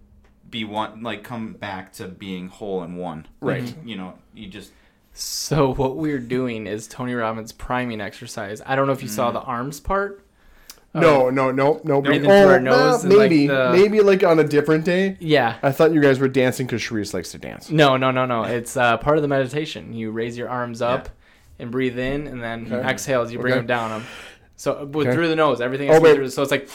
be 0.51 0.65
one, 0.65 1.03
like 1.03 1.23
come 1.23 1.53
back 1.53 1.93
to 1.95 2.09
being 2.09 2.49
whole 2.49 2.83
and 2.83 2.99
one. 2.99 3.27
Right. 3.41 3.73
You 3.85 3.97
know, 3.97 4.15
you 4.35 4.49
just 4.49 4.73
So 5.13 5.73
what 5.75 5.97
we're 5.97 6.19
doing 6.19 6.67
is 6.67 6.87
Tony 6.87 7.15
Robbins 7.15 7.53
priming 7.53 8.01
exercise. 8.01 8.61
I 8.67 8.75
don't 8.77 8.87
know 8.87 8.93
if 8.93 9.03
you 9.03 9.09
Mm. 9.09 9.13
saw 9.13 9.31
the 9.33 9.41
arms 9.41 9.79
part. 9.81 10.25
No, 10.93 11.31
no, 11.31 11.53
no, 11.53 11.81
no. 11.85 12.03
Breathing 12.03 12.31
oh, 12.31 12.43
through 12.43 12.53
our 12.53 12.61
well, 12.61 12.91
nose 12.93 13.05
and, 13.05 13.13
like, 13.13 13.31
maybe, 13.31 13.47
the- 13.47 13.71
maybe 13.73 14.01
like 14.01 14.25
on 14.25 14.39
a 14.41 14.45
different 14.45 14.85
day. 14.85 15.17
Yeah. 15.21 15.57
I 15.63 15.71
thought 15.71 15.93
you 15.93 16.01
guys 16.01 16.19
were 16.19 16.27
dancing 16.29 16.67
because 16.67 16.83
Sharice 16.83 17.15
likes 17.15 17.31
to 17.33 17.39
dance. 17.39 17.71
No, 17.71 17.97
no, 17.97 18.11
no, 18.11 18.27
no. 18.27 18.43
It's 18.43 18.77
uh, 18.77 18.97
part 18.97 19.17
of 19.17 19.23
the 19.23 19.29
meditation. 19.29 19.93
You 19.93 20.11
raise 20.11 20.37
your 20.37 20.49
arms 20.49 20.83
up 20.83 21.05
Yeah. 21.07 21.63
and 21.65 21.71
breathe 21.71 21.97
in, 21.99 22.27
and 22.27 22.43
then 22.43 22.73
Okay. 22.73 22.89
exhale 22.89 23.23
as 23.23 23.33
you 23.33 23.39
bring 23.39 23.53
Okay. 23.53 23.61
them 23.61 23.67
down. 23.67 24.03
So 24.57 24.85
with, 24.87 25.07
Okay. 25.07 25.15
through 25.15 25.29
the 25.29 25.37
nose, 25.37 25.61
everything 25.61 25.89
Oh, 25.91 25.93
has 25.93 26.01
to 26.01 26.05
be 26.05 26.09
wait. 26.11 26.17
through. 26.17 26.29
So 26.31 26.43
it's 26.43 26.51
like, 26.51 26.69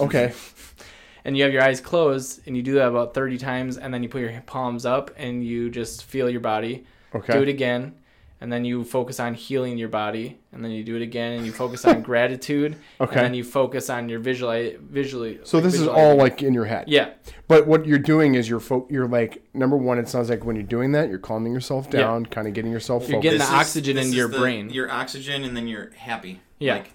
Okay. 0.00 0.32
and 1.24 1.36
you 1.36 1.42
have 1.44 1.52
your 1.52 1.62
eyes 1.62 1.80
closed, 1.80 2.42
and 2.46 2.56
you 2.56 2.62
do 2.62 2.74
that 2.74 2.88
about 2.88 3.14
thirty 3.14 3.38
times, 3.38 3.78
and 3.78 3.92
then 3.92 4.02
you 4.02 4.08
put 4.08 4.20
your 4.20 4.40
palms 4.46 4.84
up, 4.86 5.10
and 5.16 5.42
you 5.44 5.70
just 5.70 6.04
feel 6.04 6.28
your 6.30 6.40
body. 6.40 6.84
Okay. 7.14 7.32
Do 7.32 7.42
it 7.42 7.48
again, 7.48 7.94
and 8.40 8.52
then 8.52 8.64
you 8.64 8.84
focus 8.84 9.18
on 9.18 9.34
healing 9.34 9.78
your 9.78 9.88
body, 9.88 10.38
and 10.52 10.64
then 10.64 10.70
you 10.70 10.84
do 10.84 10.94
it 10.96 11.02
again, 11.02 11.32
and 11.32 11.44
you 11.46 11.52
focus 11.52 11.84
on 11.84 12.02
gratitude, 12.10 12.76
Okay. 13.00 13.16
and 13.16 13.24
then 13.26 13.34
you 13.34 13.42
focus 13.44 13.90
on 13.90 14.08
your 14.08 14.20
visual, 14.20 14.70
visually. 14.80 15.40
So 15.44 15.60
this 15.60 15.74
is 15.74 15.88
all 15.88 16.14
like 16.16 16.42
in 16.42 16.54
your 16.54 16.64
head. 16.66 16.84
yeah, 16.88 17.10
But 17.48 17.66
what 17.66 17.86
you're 17.86 17.98
doing 17.98 18.34
is 18.36 18.48
you're 18.48 18.60
fo- 18.60 18.86
you're 18.90 19.08
like 19.08 19.42
number 19.54 19.76
one. 19.76 19.98
It 19.98 20.08
sounds 20.08 20.30
like 20.30 20.44
when 20.44 20.54
you're 20.56 20.62
doing 20.64 20.92
that, 20.92 21.08
you're 21.08 21.18
calming 21.18 21.52
yourself 21.52 21.88
Yeah. 21.92 22.00
down, 22.00 22.26
kind 22.26 22.46
of 22.46 22.54
getting 22.54 22.70
yourself 22.72 23.02
You're 23.08 23.18
focused. 23.18 23.22
getting 23.22 23.38
This 23.40 23.48
the 23.48 23.54
is- 23.54 23.60
oxygen 23.60 23.96
this 23.96 24.04
into 24.06 24.16
your 24.16 24.28
the- 24.28 24.38
brain. 24.38 24.70
Your 24.70 24.90
oxygen, 24.90 25.44
and 25.44 25.56
then 25.56 25.66
you're 25.66 25.90
happy. 25.96 26.40
Yeah. 26.58 26.74
Like 26.74 26.90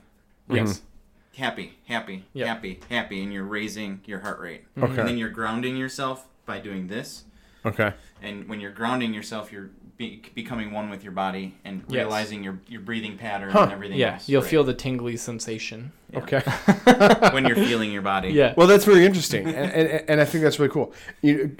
yes, 0.49 0.69
mm-hmm. 0.79 1.43
happy, 1.43 1.73
happy, 1.87 2.25
Yeah. 2.33 2.47
happy, 2.47 2.79
happy, 2.89 3.21
and 3.23 3.33
you're 3.33 3.43
raising 3.45 4.01
your 4.05 4.19
heart 4.19 4.39
rate. 4.39 4.63
Mm-hmm. 4.77 4.83
Okay. 4.91 4.99
And 5.01 5.09
then 5.09 5.17
you're 5.17 5.29
grounding 5.29 5.75
yourself 5.77 6.27
by 6.45 6.59
doing 6.59 6.87
this. 6.87 7.23
okay. 7.65 7.93
And 8.21 8.47
when 8.49 8.59
you're 8.61 8.71
grounding 8.71 9.13
yourself, 9.13 9.51
you're 9.51 9.69
be- 10.03 10.21
becoming 10.35 10.71
one 10.71 10.89
with 10.89 11.03
your 11.03 11.13
body 11.13 11.55
and 11.65 11.81
Yes. 11.87 11.95
realizing 12.03 12.43
your 12.43 12.59
your 12.67 12.81
breathing 12.81 13.17
pattern 13.17 13.49
Huh. 13.51 13.63
and 13.63 13.71
everything 13.71 13.97
yeah. 13.97 14.13
else. 14.13 14.27
You'll 14.29 14.41
right? 14.41 14.49
feel 14.51 14.63
the 14.63 14.73
tingly 14.73 15.15
sensation. 15.17 15.91
Yeah. 16.11 16.19
Okay. 16.19 16.39
when 17.33 17.45
you're 17.45 17.55
feeling 17.55 17.91
your 17.91 18.01
body. 18.03 18.29
Yeah. 18.29 18.53
Well, 18.55 18.67
that's 18.67 18.85
very 18.85 19.05
interesting, 19.05 19.47
and, 19.47 19.71
and, 19.71 20.09
and 20.09 20.21
I 20.21 20.25
think 20.25 20.43
that's 20.43 20.59
really 20.59 20.71
cool. 20.71 20.93
You, 21.21 21.55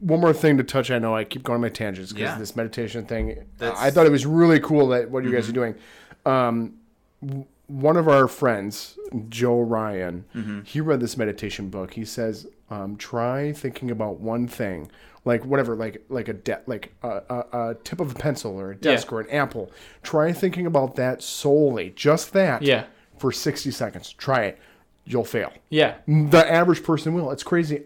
one 0.00 0.20
more 0.20 0.32
thing 0.32 0.56
to 0.58 0.62
touch. 0.64 0.90
I 0.90 0.98
know 0.98 1.16
I 1.16 1.24
keep 1.24 1.42
going 1.42 1.56
on 1.56 1.60
my 1.62 1.68
tangents 1.68 2.12
because 2.12 2.30
Yeah. 2.32 2.38
this 2.38 2.54
meditation 2.54 3.04
thing. 3.06 3.44
That's- 3.58 3.78
I 3.80 3.90
thought 3.90 4.06
it 4.06 4.12
was 4.12 4.24
really 4.26 4.60
cool 4.60 4.88
that 4.88 5.10
what 5.10 5.24
you 5.24 5.32
guys 5.32 5.48
are 5.48 5.52
doing. 5.52 5.74
Um, 6.26 6.74
one 7.66 7.96
of 7.96 8.08
our 8.08 8.28
friends, 8.28 8.98
Joe 9.28 9.60
Ryan, 9.60 10.62
he 10.64 10.80
read 10.80 11.00
this 11.00 11.16
meditation 11.16 11.68
book. 11.68 11.94
He 11.94 12.04
says, 12.04 12.46
um, 12.70 12.96
"Try 12.96 13.52
thinking 13.52 13.90
about 13.90 14.20
one 14.20 14.46
thing, 14.46 14.90
like 15.24 15.44
whatever, 15.44 15.74
like 15.76 16.04
like 16.08 16.28
a 16.28 16.32
de- 16.32 16.60
like 16.66 16.92
a, 17.02 17.22
a, 17.28 17.58
a 17.70 17.74
tip 17.84 18.00
of 18.00 18.12
a 18.12 18.14
pencil 18.14 18.58
or 18.58 18.70
a 18.72 18.76
desk 18.76 19.08
Yeah. 19.10 19.14
or 19.16 19.20
an 19.20 19.30
apple. 19.30 19.70
Try 20.02 20.32
thinking 20.32 20.66
about 20.66 20.96
that 20.96 21.22
solely, 21.22 21.90
just 21.96 22.32
that, 22.32 22.62
Yeah. 22.62 22.84
for 23.18 23.32
sixty 23.32 23.70
seconds. 23.70 24.12
Try 24.12 24.44
it. 24.44 24.58
You'll 25.04 25.24
fail." 25.24 25.52
Yeah. 25.70 25.94
the 26.06 26.44
average 26.50 26.82
person 26.82 27.14
will. 27.14 27.30
It's 27.30 27.42
crazy. 27.42 27.82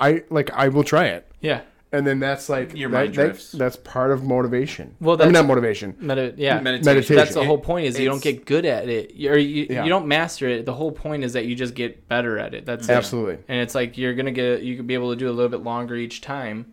I 0.00 0.24
like 0.30 0.50
I 0.52 0.68
will 0.68 0.84
try 0.84 1.06
it. 1.06 1.26
Yeah. 1.40 1.60
And 1.94 2.06
then 2.06 2.18
that's 2.18 2.48
like 2.48 2.76
Your 2.76 2.88
mind 2.88 3.10
that- 3.14 3.14
drifts. 3.14 3.52
that's 3.52 3.76
part 3.76 4.10
of 4.10 4.24
motivation. 4.24 4.96
Well, 5.00 5.14
I 5.16 5.24
mean 5.26 5.32
that's- 5.32 5.42
not 5.42 5.48
motivation. 5.48 5.94
Medi- 6.00 6.34
yeah. 6.36 6.60
Meditation. 6.60 6.84
Meditation. 6.84 7.16
That's 7.16 7.34
the 7.34 7.42
It- 7.42 7.46
whole 7.46 7.58
point 7.58 7.86
is 7.86 7.98
you 7.98 8.06
don't 8.06 8.18
it's- 8.18 8.34
get 8.34 8.44
good 8.46 8.64
at 8.66 8.88
it. 8.88 9.14
You, 9.14 9.30
or 9.30 9.36
you, 9.38 9.66
Yeah. 9.70 9.84
you 9.84 9.88
don't 9.90 10.06
master 10.08 10.48
it. 10.48 10.66
The 10.66 10.72
whole 10.74 10.92
point 10.92 11.24
is 11.24 11.32
that 11.34 11.46
you 11.46 11.54
just 11.54 11.74
get 11.74 12.08
better 12.08 12.38
at 12.38 12.52
it. 12.54 12.66
That's 12.66 12.88
it. 12.88 12.92
Absolutely. 12.92 13.38
And 13.48 13.60
it's 13.60 13.74
like 13.74 13.96
you're 13.96 14.14
gonna 14.14 14.32
get 14.32 14.62
you 14.62 14.76
could 14.76 14.86
be 14.86 14.94
able 14.94 15.10
to 15.10 15.16
do 15.16 15.28
a 15.28 15.32
little 15.32 15.50
bit 15.50 15.62
longer 15.62 15.94
each 15.94 16.20
time. 16.20 16.66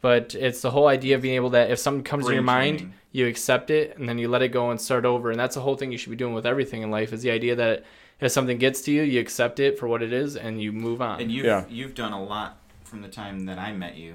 But 0.00 0.34
it's 0.34 0.62
the 0.62 0.70
whole 0.70 0.88
idea 0.88 1.14
of 1.16 1.22
being 1.22 1.36
able 1.36 1.50
that 1.50 1.70
if 1.70 1.78
something 1.78 2.02
comes 2.02 2.24
to 2.24 2.28
Brain 2.28 2.36
your 2.36 2.42
mind, 2.42 2.78
training. 2.78 2.94
you 3.12 3.26
accept 3.28 3.70
it 3.70 3.96
and 3.98 4.08
then 4.08 4.18
you 4.18 4.26
let 4.28 4.42
it 4.42 4.48
go 4.48 4.70
and 4.70 4.80
start 4.80 5.04
over. 5.04 5.30
And 5.30 5.38
that's 5.38 5.54
the 5.54 5.60
whole 5.60 5.76
thing 5.76 5.92
you 5.92 5.98
should 5.98 6.10
be 6.10 6.16
doing 6.16 6.34
with 6.34 6.46
everything 6.46 6.82
in 6.82 6.90
life 6.90 7.12
is 7.12 7.22
the 7.22 7.30
idea 7.30 7.54
that 7.56 7.84
if 8.20 8.32
something 8.32 8.58
gets 8.58 8.80
to 8.82 8.90
you, 8.92 9.02
you 9.02 9.20
accept 9.20 9.60
it 9.60 9.78
for 9.78 9.86
what 9.86 10.02
it 10.02 10.12
is 10.12 10.34
and 10.36 10.60
you 10.62 10.72
move 10.72 11.00
on. 11.02 11.20
And 11.20 11.30
you've 11.30 11.44
Yeah. 11.46 11.64
you've 11.68 11.94
done 11.94 12.12
a 12.12 12.22
lot 12.24 12.58
from 12.84 13.02
the 13.02 13.08
time 13.08 13.46
that 13.46 13.58
I 13.58 13.72
met 13.72 13.96
you 13.96 14.14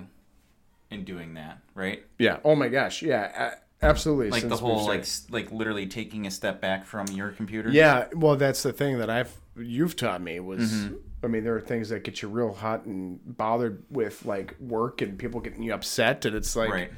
in 0.91 1.03
doing 1.03 1.33
that, 1.35 1.59
right? 1.75 2.03
Yeah. 2.17 2.37
Oh 2.43 2.55
my 2.55 2.67
gosh. 2.69 3.01
Yeah. 3.01 3.55
absolutely. 3.81 4.29
Like 4.31 4.43
the 4.43 4.49
Since 4.49 4.61
we've 4.61 4.71
whole 4.71 4.87
like 4.87 5.05
like 5.29 5.51
literally 5.51 5.85
taking 5.87 6.25
a 6.27 6.31
step 6.31 6.61
back 6.61 6.85
from 6.85 7.07
your 7.07 7.29
computer. 7.29 7.69
Yeah. 7.69 8.07
Well, 8.13 8.35
that's 8.35 8.63
the 8.63 8.73
thing 8.73 8.97
that 8.99 9.09
I've 9.09 9.33
you've 9.57 9.95
taught 9.95 10.21
me 10.21 10.39
was. 10.39 10.71
Mm-hmm. 10.71 10.95
I 11.23 11.27
mean, 11.27 11.43
there 11.43 11.55
are 11.55 11.61
things 11.61 11.89
that 11.89 12.03
get 12.03 12.21
you 12.21 12.27
real 12.29 12.53
hot 12.53 12.85
and 12.85 13.19
bothered 13.37 13.83
with 13.89 14.23
like 14.23 14.55
work 14.59 15.01
and 15.01 15.17
people 15.17 15.41
getting 15.41 15.63
you 15.63 15.73
upset, 15.73 16.25
and 16.25 16.35
it's 16.35 16.55
like 16.55 16.69
Right. 16.69 16.91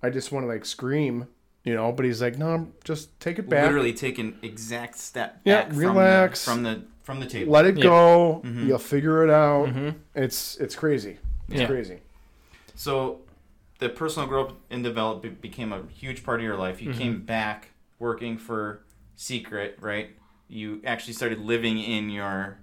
I 0.00 0.10
just 0.10 0.30
want 0.30 0.44
to 0.44 0.48
like 0.48 0.64
scream, 0.64 1.26
you 1.64 1.74
know. 1.74 1.90
But 1.90 2.06
he's 2.06 2.22
like, 2.22 2.38
no, 2.38 2.68
just 2.84 3.18
take 3.18 3.38
it 3.40 3.48
back. 3.48 3.64
Literally 3.66 3.92
take 3.92 4.18
an 4.20 4.38
exact 4.42 4.96
step 4.96 5.40
Yeah, 5.44 5.62
back 5.62 5.68
from 5.70 5.78
relax. 5.78 6.44
the, 6.44 6.50
from 6.52 6.62
the 6.62 6.82
from 7.02 7.20
the 7.20 7.26
table. 7.26 7.52
Let 7.52 7.66
it 7.66 7.76
Yeah. 7.76 7.82
go. 7.82 8.42
Mm-hmm. 8.44 8.68
You'll 8.68 8.78
figure 8.78 9.24
it 9.24 9.30
out. 9.30 9.68
Mhm. 9.70 9.96
It's 10.14 10.56
it's 10.58 10.76
crazy. 10.76 11.18
It's 11.48 11.60
Yeah. 11.62 11.66
crazy. 11.66 11.98
So, 12.76 13.20
the 13.84 13.90
personal 13.90 14.26
growth 14.26 14.54
and 14.70 14.82
development 14.82 15.42
became 15.42 15.70
a 15.70 15.82
huge 15.92 16.24
part 16.24 16.40
of 16.40 16.44
your 16.44 16.56
life. 16.56 16.78
Mm-hmm. 16.78 16.88
You 16.90 16.94
came 16.94 17.20
back 17.20 17.68
working 17.98 18.38
for 18.38 18.80
Seacret, 19.18 19.74
right? 19.82 20.08
You 20.48 20.80
actually 20.86 21.12
started 21.12 21.38
living 21.40 21.78
in 21.78 22.08
your 22.08 22.56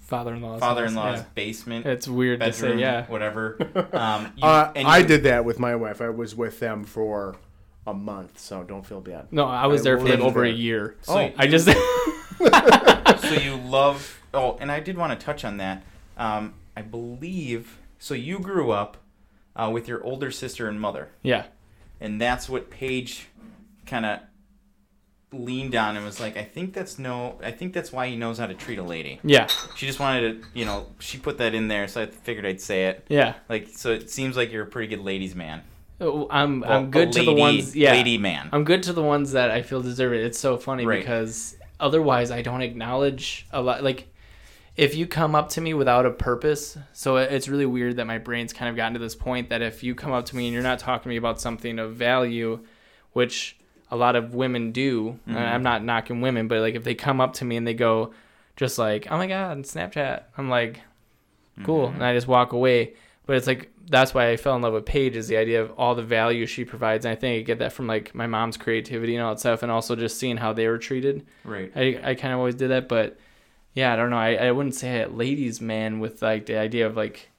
Father-in-law's. 0.00 0.60
father-in-law's 0.60 1.18
house, 1.20 1.28
basement. 1.34 1.84
It's 1.84 2.08
weird 2.08 2.40
to 2.40 2.46
bedroom, 2.46 2.78
say, 2.78 2.80
yeah. 2.80 3.06
whatever. 3.06 3.58
Um, 3.92 4.32
you, 4.36 4.42
Uh, 4.44 4.72
and 4.74 4.88
I 4.88 5.02
did 5.02 5.24
that 5.24 5.44
with 5.44 5.58
my 5.58 5.76
wife. 5.76 6.00
I 6.00 6.08
was 6.08 6.34
with 6.34 6.58
them 6.58 6.84
for 6.84 7.36
a 7.86 7.92
month, 7.92 8.38
so 8.38 8.62
don't 8.64 8.86
feel 8.86 9.02
bad. 9.02 9.30
No, 9.30 9.44
I 9.44 9.66
was 9.66 9.82
I 9.82 9.84
there 9.84 9.98
for 9.98 10.04
like 10.04 10.12
lived 10.12 10.22
over 10.22 10.44
a 10.44 10.50
year. 10.50 10.96
So 11.02 11.14
Oh, 11.18 11.20
you- 11.26 11.32
I 11.36 11.46
just 11.46 11.66
so 13.28 13.34
you 13.34 13.56
love. 13.66 14.18
Oh, 14.32 14.56
and 14.58 14.72
I 14.72 14.80
did 14.80 14.96
want 14.96 15.18
to 15.18 15.22
touch 15.24 15.44
on 15.44 15.58
that. 15.58 15.82
Um, 16.16 16.54
I 16.74 16.80
believe 16.80 17.78
so. 17.98 18.14
You 18.14 18.38
grew 18.38 18.70
up 18.70 18.96
uh, 19.58 19.70
with 19.70 19.88
your 19.88 20.02
older 20.04 20.30
sister 20.30 20.68
and 20.68 20.80
mother, 20.80 21.08
yeah. 21.22 21.46
and 22.00 22.20
that's 22.20 22.48
what 22.48 22.70
Paige 22.70 23.26
kind 23.86 24.06
of 24.06 24.20
leaned 25.32 25.74
on 25.74 25.96
and 25.96 26.06
was 26.06 26.20
like, 26.20 26.36
I 26.38 26.44
think 26.44 26.72
that's 26.72 26.98
no. 26.98 27.38
I 27.42 27.50
think 27.50 27.74
that's 27.74 27.92
why 27.92 28.08
he 28.08 28.16
knows 28.16 28.38
how 28.38 28.46
to 28.46 28.54
treat 28.54 28.78
a 28.78 28.82
lady. 28.82 29.20
Yeah. 29.22 29.46
She 29.76 29.86
just 29.86 30.00
wanted 30.00 30.42
to, 30.42 30.48
you 30.54 30.64
know, 30.64 30.86
she 31.00 31.18
put 31.18 31.38
that 31.38 31.54
in 31.54 31.68
there, 31.68 31.86
so 31.88 32.02
I 32.02 32.06
figured 32.06 32.46
I'd 32.46 32.60
say 32.60 32.86
it. 32.86 33.04
Yeah. 33.08 33.34
Like, 33.48 33.68
so 33.68 33.92
it 33.92 34.10
seems 34.10 34.36
like 34.36 34.50
you're 34.52 34.62
a 34.64 34.66
pretty 34.66 34.88
good 34.88 35.04
ladies' 35.04 35.34
man. 35.34 35.62
Oh, 36.00 36.28
I'm 36.30 36.60
Well, 36.60 36.72
I'm 36.72 36.90
good 36.90 37.08
a 37.08 37.12
to 37.12 37.22
the 37.24 37.34
ones 37.34 37.74
yeah. 37.76 37.90
lady 37.92 38.18
man. 38.18 38.48
I'm 38.52 38.64
good 38.64 38.82
to 38.84 38.92
the 38.92 39.02
ones 39.02 39.32
that 39.32 39.50
I 39.50 39.62
feel 39.62 39.82
deserve 39.82 40.12
it. 40.12 40.24
It's 40.24 40.38
so 40.38 40.56
funny 40.56 40.86
Right. 40.86 41.00
because 41.00 41.56
otherwise 41.80 42.30
I 42.30 42.40
don't 42.40 42.62
acknowledge 42.62 43.46
a 43.52 43.60
lot 43.60 43.82
like 43.82 44.08
if 44.78 44.94
you 44.94 45.08
come 45.08 45.34
up 45.34 45.48
to 45.50 45.60
me 45.60 45.74
without 45.74 46.06
a 46.06 46.10
purpose, 46.10 46.78
so 46.92 47.16
it's 47.16 47.48
really 47.48 47.66
weird 47.66 47.96
that 47.96 48.06
my 48.06 48.18
brain's 48.18 48.52
kind 48.52 48.70
of 48.70 48.76
gotten 48.76 48.92
to 48.94 49.00
this 49.00 49.16
point 49.16 49.50
that 49.50 49.60
if 49.60 49.82
you 49.82 49.96
come 49.96 50.12
up 50.12 50.26
to 50.26 50.36
me 50.36 50.46
and 50.46 50.54
you're 50.54 50.62
not 50.62 50.78
talking 50.78 51.02
to 51.02 51.08
me 51.08 51.16
about 51.16 51.40
something 51.40 51.80
of 51.80 51.96
value, 51.96 52.60
which 53.12 53.56
a 53.90 53.96
lot 53.96 54.14
of 54.14 54.36
women 54.36 54.70
do, 54.70 55.18
and 55.26 55.34
mm-hmm. 55.34 55.44
I'm 55.44 55.64
not 55.64 55.82
knocking 55.82 56.20
women, 56.20 56.46
but 56.46 56.60
like 56.60 56.76
if 56.76 56.84
they 56.84 56.94
come 56.94 57.20
up 57.20 57.32
to 57.34 57.44
me 57.44 57.56
and 57.56 57.66
they 57.66 57.74
go 57.74 58.14
just 58.54 58.78
like, 58.78 59.08
"Oh 59.10 59.16
my 59.16 59.26
god, 59.26 59.58
Snapchat." 59.64 60.22
I'm 60.38 60.48
like, 60.48 60.80
"Cool." 61.64 61.88
Mm-hmm. 61.88 61.96
And 61.96 62.04
I 62.04 62.14
just 62.14 62.28
walk 62.28 62.52
away. 62.52 62.94
But 63.26 63.36
it's 63.36 63.48
like 63.48 63.72
that's 63.90 64.14
why 64.14 64.30
I 64.30 64.36
fell 64.36 64.54
in 64.54 64.62
love 64.62 64.74
with 64.74 64.86
Paige 64.86 65.16
is 65.16 65.26
the 65.26 65.38
idea 65.38 65.60
of 65.60 65.72
all 65.72 65.96
the 65.96 66.02
value 66.04 66.46
she 66.46 66.64
provides. 66.64 67.04
And 67.04 67.12
I 67.12 67.16
think 67.16 67.40
I 67.40 67.42
get 67.42 67.58
that 67.58 67.72
from 67.72 67.88
like 67.88 68.14
my 68.14 68.28
mom's 68.28 68.56
creativity 68.56 69.16
and 69.16 69.24
all 69.24 69.34
that 69.34 69.40
stuff, 69.40 69.64
and 69.64 69.72
also 69.72 69.96
just 69.96 70.18
seeing 70.18 70.36
how 70.36 70.52
they 70.52 70.68
were 70.68 70.78
treated. 70.78 71.26
Right. 71.42 71.72
I, 71.74 72.00
I 72.04 72.14
kind 72.14 72.32
of 72.32 72.38
always 72.38 72.54
did 72.54 72.70
that, 72.70 72.88
but 72.88 73.18
yeah, 73.78 73.92
I 73.92 73.96
don't 73.96 74.10
know. 74.10 74.18
I, 74.18 74.34
I 74.34 74.50
wouldn't 74.52 74.74
say 74.74 75.02
a 75.02 75.08
ladies' 75.08 75.60
man 75.60 76.00
with 76.00 76.20
like 76.22 76.46
the 76.46 76.58
idea 76.58 76.86
of 76.86 76.96
like 76.96 77.30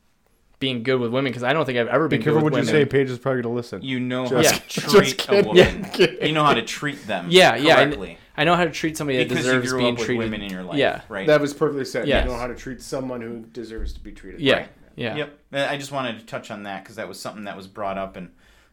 being 0.60 0.84
good 0.84 1.00
with 1.00 1.12
women 1.12 1.30
because 1.32 1.44
I 1.44 1.54
don't 1.54 1.66
think 1.66 1.78
I've 1.78 1.88
ever 1.88 2.08
Be 2.08 2.18
been 2.18 2.24
careful 2.24 2.42
good 2.42 2.52
what 2.52 2.54
with 2.54 2.64
you 2.66 2.68
say. 2.68 2.74
women. 2.80 2.90
Paige 2.90 3.10
is 3.10 3.18
probably 3.20 3.42
going 3.42 3.54
to 3.54 3.56
listen. 3.56 3.82
You 3.82 4.00
know 4.00 4.28
Just- 4.28 4.52
how 4.82 4.92
to 4.92 4.98
treat 5.00 5.30
a 5.30 5.44
woman. 5.48 5.88
Yeah. 5.98 6.26
You 6.28 6.34
know 6.34 6.44
how 6.44 6.54
to 6.54 6.62
treat 6.64 7.06
them. 7.08 7.28
Yeah, 7.30 7.56
yeah, 7.56 7.78
I- 7.78 7.86
correctly. 7.86 8.18
I 8.38 8.44
know 8.46 8.56
how 8.56 8.64
to 8.66 8.72
treat 8.72 8.96
somebody 8.98 9.18
that 9.20 9.28
because 9.30 9.46
you 9.46 9.52
deserves 9.52 9.70
grew 9.72 9.80
being 9.80 9.94
up 9.94 9.98
with 10.00 10.06
treated. 10.06 10.24
women 10.24 10.42
in 10.42 10.50
your 10.52 10.64
life. 10.64 10.78
Yeah. 10.78 11.02
Right. 11.10 11.28
That 11.28 11.42
was 11.42 11.54
perfectly 11.54 11.84
said. 11.86 12.08
Yes. 12.08 12.24
You 12.26 12.32
know 12.32 12.38
how 12.38 12.48
to 12.48 12.56
treat 12.56 12.82
someone 12.82 13.20
who 13.22 13.40
deserves 13.52 13.92
to 13.94 14.00
be 14.00 14.12
treated. 14.14 14.40
Yeah, 14.40 14.54
Right. 14.56 14.70
yeah, 14.96 15.16
Yep. 15.18 15.40
Uh, 15.54 15.68
I 15.70 15.76
just 15.78 15.92
wanted 15.92 16.20
to 16.20 16.26
touch 16.26 16.50
on 16.52 16.64
that 16.64 16.84
because 16.84 16.96
that 16.98 17.08
was 17.10 17.20
something 17.20 17.44
that 17.46 17.58
was 17.58 17.68
brought 17.68 17.98
up, 17.98 18.16
and 18.16 18.30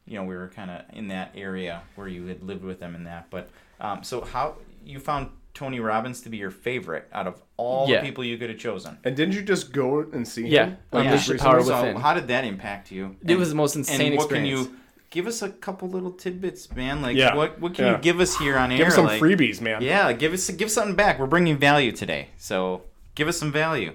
you 0.06 0.14
know 0.18 0.22
we 0.24 0.36
were 0.36 0.48
kind 0.54 0.70
of 0.70 0.82
in 0.92 1.08
that 1.08 1.32
area 1.34 1.82
where 1.96 2.06
you 2.06 2.26
had 2.26 2.42
lived 2.44 2.62
with 2.62 2.78
them 2.78 2.94
and 2.94 3.06
that. 3.08 3.26
But 3.30 3.48
um, 3.80 4.04
so 4.04 4.20
how 4.20 4.54
you 4.84 5.00
found 5.00 5.30
Tony 5.56 5.80
Robbins 5.80 6.20
to 6.20 6.28
be 6.28 6.36
your 6.36 6.50
favorite 6.50 7.08
out 7.12 7.26
of 7.26 7.42
all 7.56 7.88
Yeah. 7.88 8.00
the 8.00 8.06
people 8.06 8.22
you 8.22 8.36
could 8.36 8.50
have 8.50 8.58
chosen? 8.58 8.98
And 9.04 9.16
didn't 9.16 9.34
you 9.34 9.42
just 9.42 9.72
go 9.72 10.00
and 10.12 10.28
see 10.28 10.46
Yeah. 10.46 10.66
him? 10.66 10.76
Unleash 10.92 11.12
just 11.12 11.26
the 11.28 11.32
recently? 11.34 11.50
power 11.52 11.62
so 11.64 11.80
within. 11.86 11.96
how 12.02 12.14
did 12.14 12.28
that 12.28 12.44
impact 12.44 12.92
you? 12.92 13.16
It 13.26 13.36
was 13.38 13.48
the 13.48 13.54
most 13.56 13.74
insane 13.74 14.00
and 14.08 14.16
what 14.16 14.24
experience. 14.24 14.66
can 14.66 14.74
you 14.74 14.76
give 15.10 15.26
us 15.26 15.40
a 15.40 15.48
couple 15.48 15.88
little 15.88 16.10
tidbits, 16.12 16.70
man? 16.76 17.00
Like 17.00 17.16
Yeah. 17.16 17.34
what 17.34 17.58
what 17.58 17.72
can 17.74 17.86
Yeah. 17.86 17.92
you 17.92 17.98
give 18.02 18.20
us 18.20 18.36
here 18.38 18.58
on 18.58 18.70
air? 18.70 18.76
Give 18.78 18.88
us 18.88 18.94
some 18.94 19.06
like, 19.06 19.20
freebies, 19.20 19.60
man. 19.62 19.80
Yeah, 19.82 20.12
give 20.12 20.32
us 20.34 20.48
give 20.50 20.70
something 20.70 20.94
back. 20.94 21.18
We're 21.18 21.26
bringing 21.26 21.56
value 21.56 21.90
today, 21.92 22.28
so 22.36 22.82
give 23.14 23.26
us 23.26 23.38
some 23.38 23.50
value. 23.50 23.92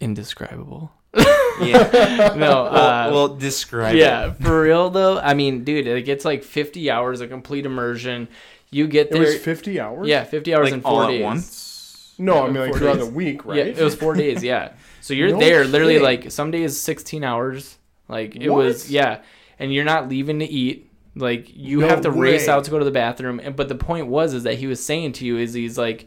Indescribable. 0.00 0.92
Yeah. 1.60 2.32
No, 2.36 2.64
uh, 2.66 2.72
well, 2.72 3.12
well, 3.12 3.28
describe 3.36 3.94
yeah, 3.94 4.28
it. 4.28 4.36
for 4.42 4.62
real 4.62 4.88
though. 4.88 5.18
I 5.18 5.34
mean, 5.34 5.62
dude, 5.62 5.86
it 5.86 6.04
gets 6.06 6.24
like 6.24 6.42
50 6.42 6.90
hours 6.90 7.20
of 7.20 7.28
complete 7.28 7.66
immersion. 7.66 8.28
You 8.70 8.86
get 8.86 9.10
there. 9.10 9.22
It 9.22 9.26
was 9.26 9.36
50 9.38 9.80
hours? 9.80 10.06
yeah, 10.08 10.24
50 10.24 10.54
hours 10.54 10.64
Like 10.66 10.74
in 10.74 10.80
four 10.82 11.02
all 11.02 11.08
days. 11.08 11.20
at 11.20 11.24
once. 11.24 12.14
No, 12.18 12.44
I 12.44 12.50
mean, 12.50 12.60
like 12.60 12.70
Four 12.70 12.78
throughout 12.78 12.96
days. 12.98 13.06
the 13.08 13.12
week, 13.14 13.44
right? 13.46 13.56
Yeah, 13.56 13.64
it 13.64 13.80
was 13.82 13.94
four 13.94 14.14
days. 14.14 14.44
Yeah, 14.44 14.72
so 15.00 15.14
you're 15.14 15.30
No 15.30 15.38
there 15.40 15.64
literally 15.64 15.98
like 15.98 16.30
some 16.30 16.50
days 16.50 16.78
16 16.78 17.24
hours. 17.24 17.78
Like 18.08 18.36
it 18.36 18.50
What? 18.50 18.64
was 18.64 18.90
yeah, 18.90 19.22
and 19.58 19.72
you're 19.72 19.84
not 19.84 20.08
leaving 20.08 20.38
to 20.40 20.44
eat. 20.44 20.90
Like 21.16 21.50
you 21.56 21.80
No 21.80 21.88
have 21.88 22.02
to 22.02 22.10
race 22.10 22.46
out 22.46 22.64
to 22.64 22.70
go 22.70 22.78
to 22.78 22.84
the 22.84 22.90
bathroom. 22.90 23.40
And 23.42 23.56
but 23.56 23.68
the 23.68 23.74
point 23.74 24.06
was 24.08 24.34
is 24.34 24.42
that 24.44 24.54
he 24.58 24.66
was 24.66 24.84
saying 24.84 25.12
to 25.14 25.24
you 25.24 25.38
is 25.38 25.54
he's 25.54 25.78
like, 25.78 26.06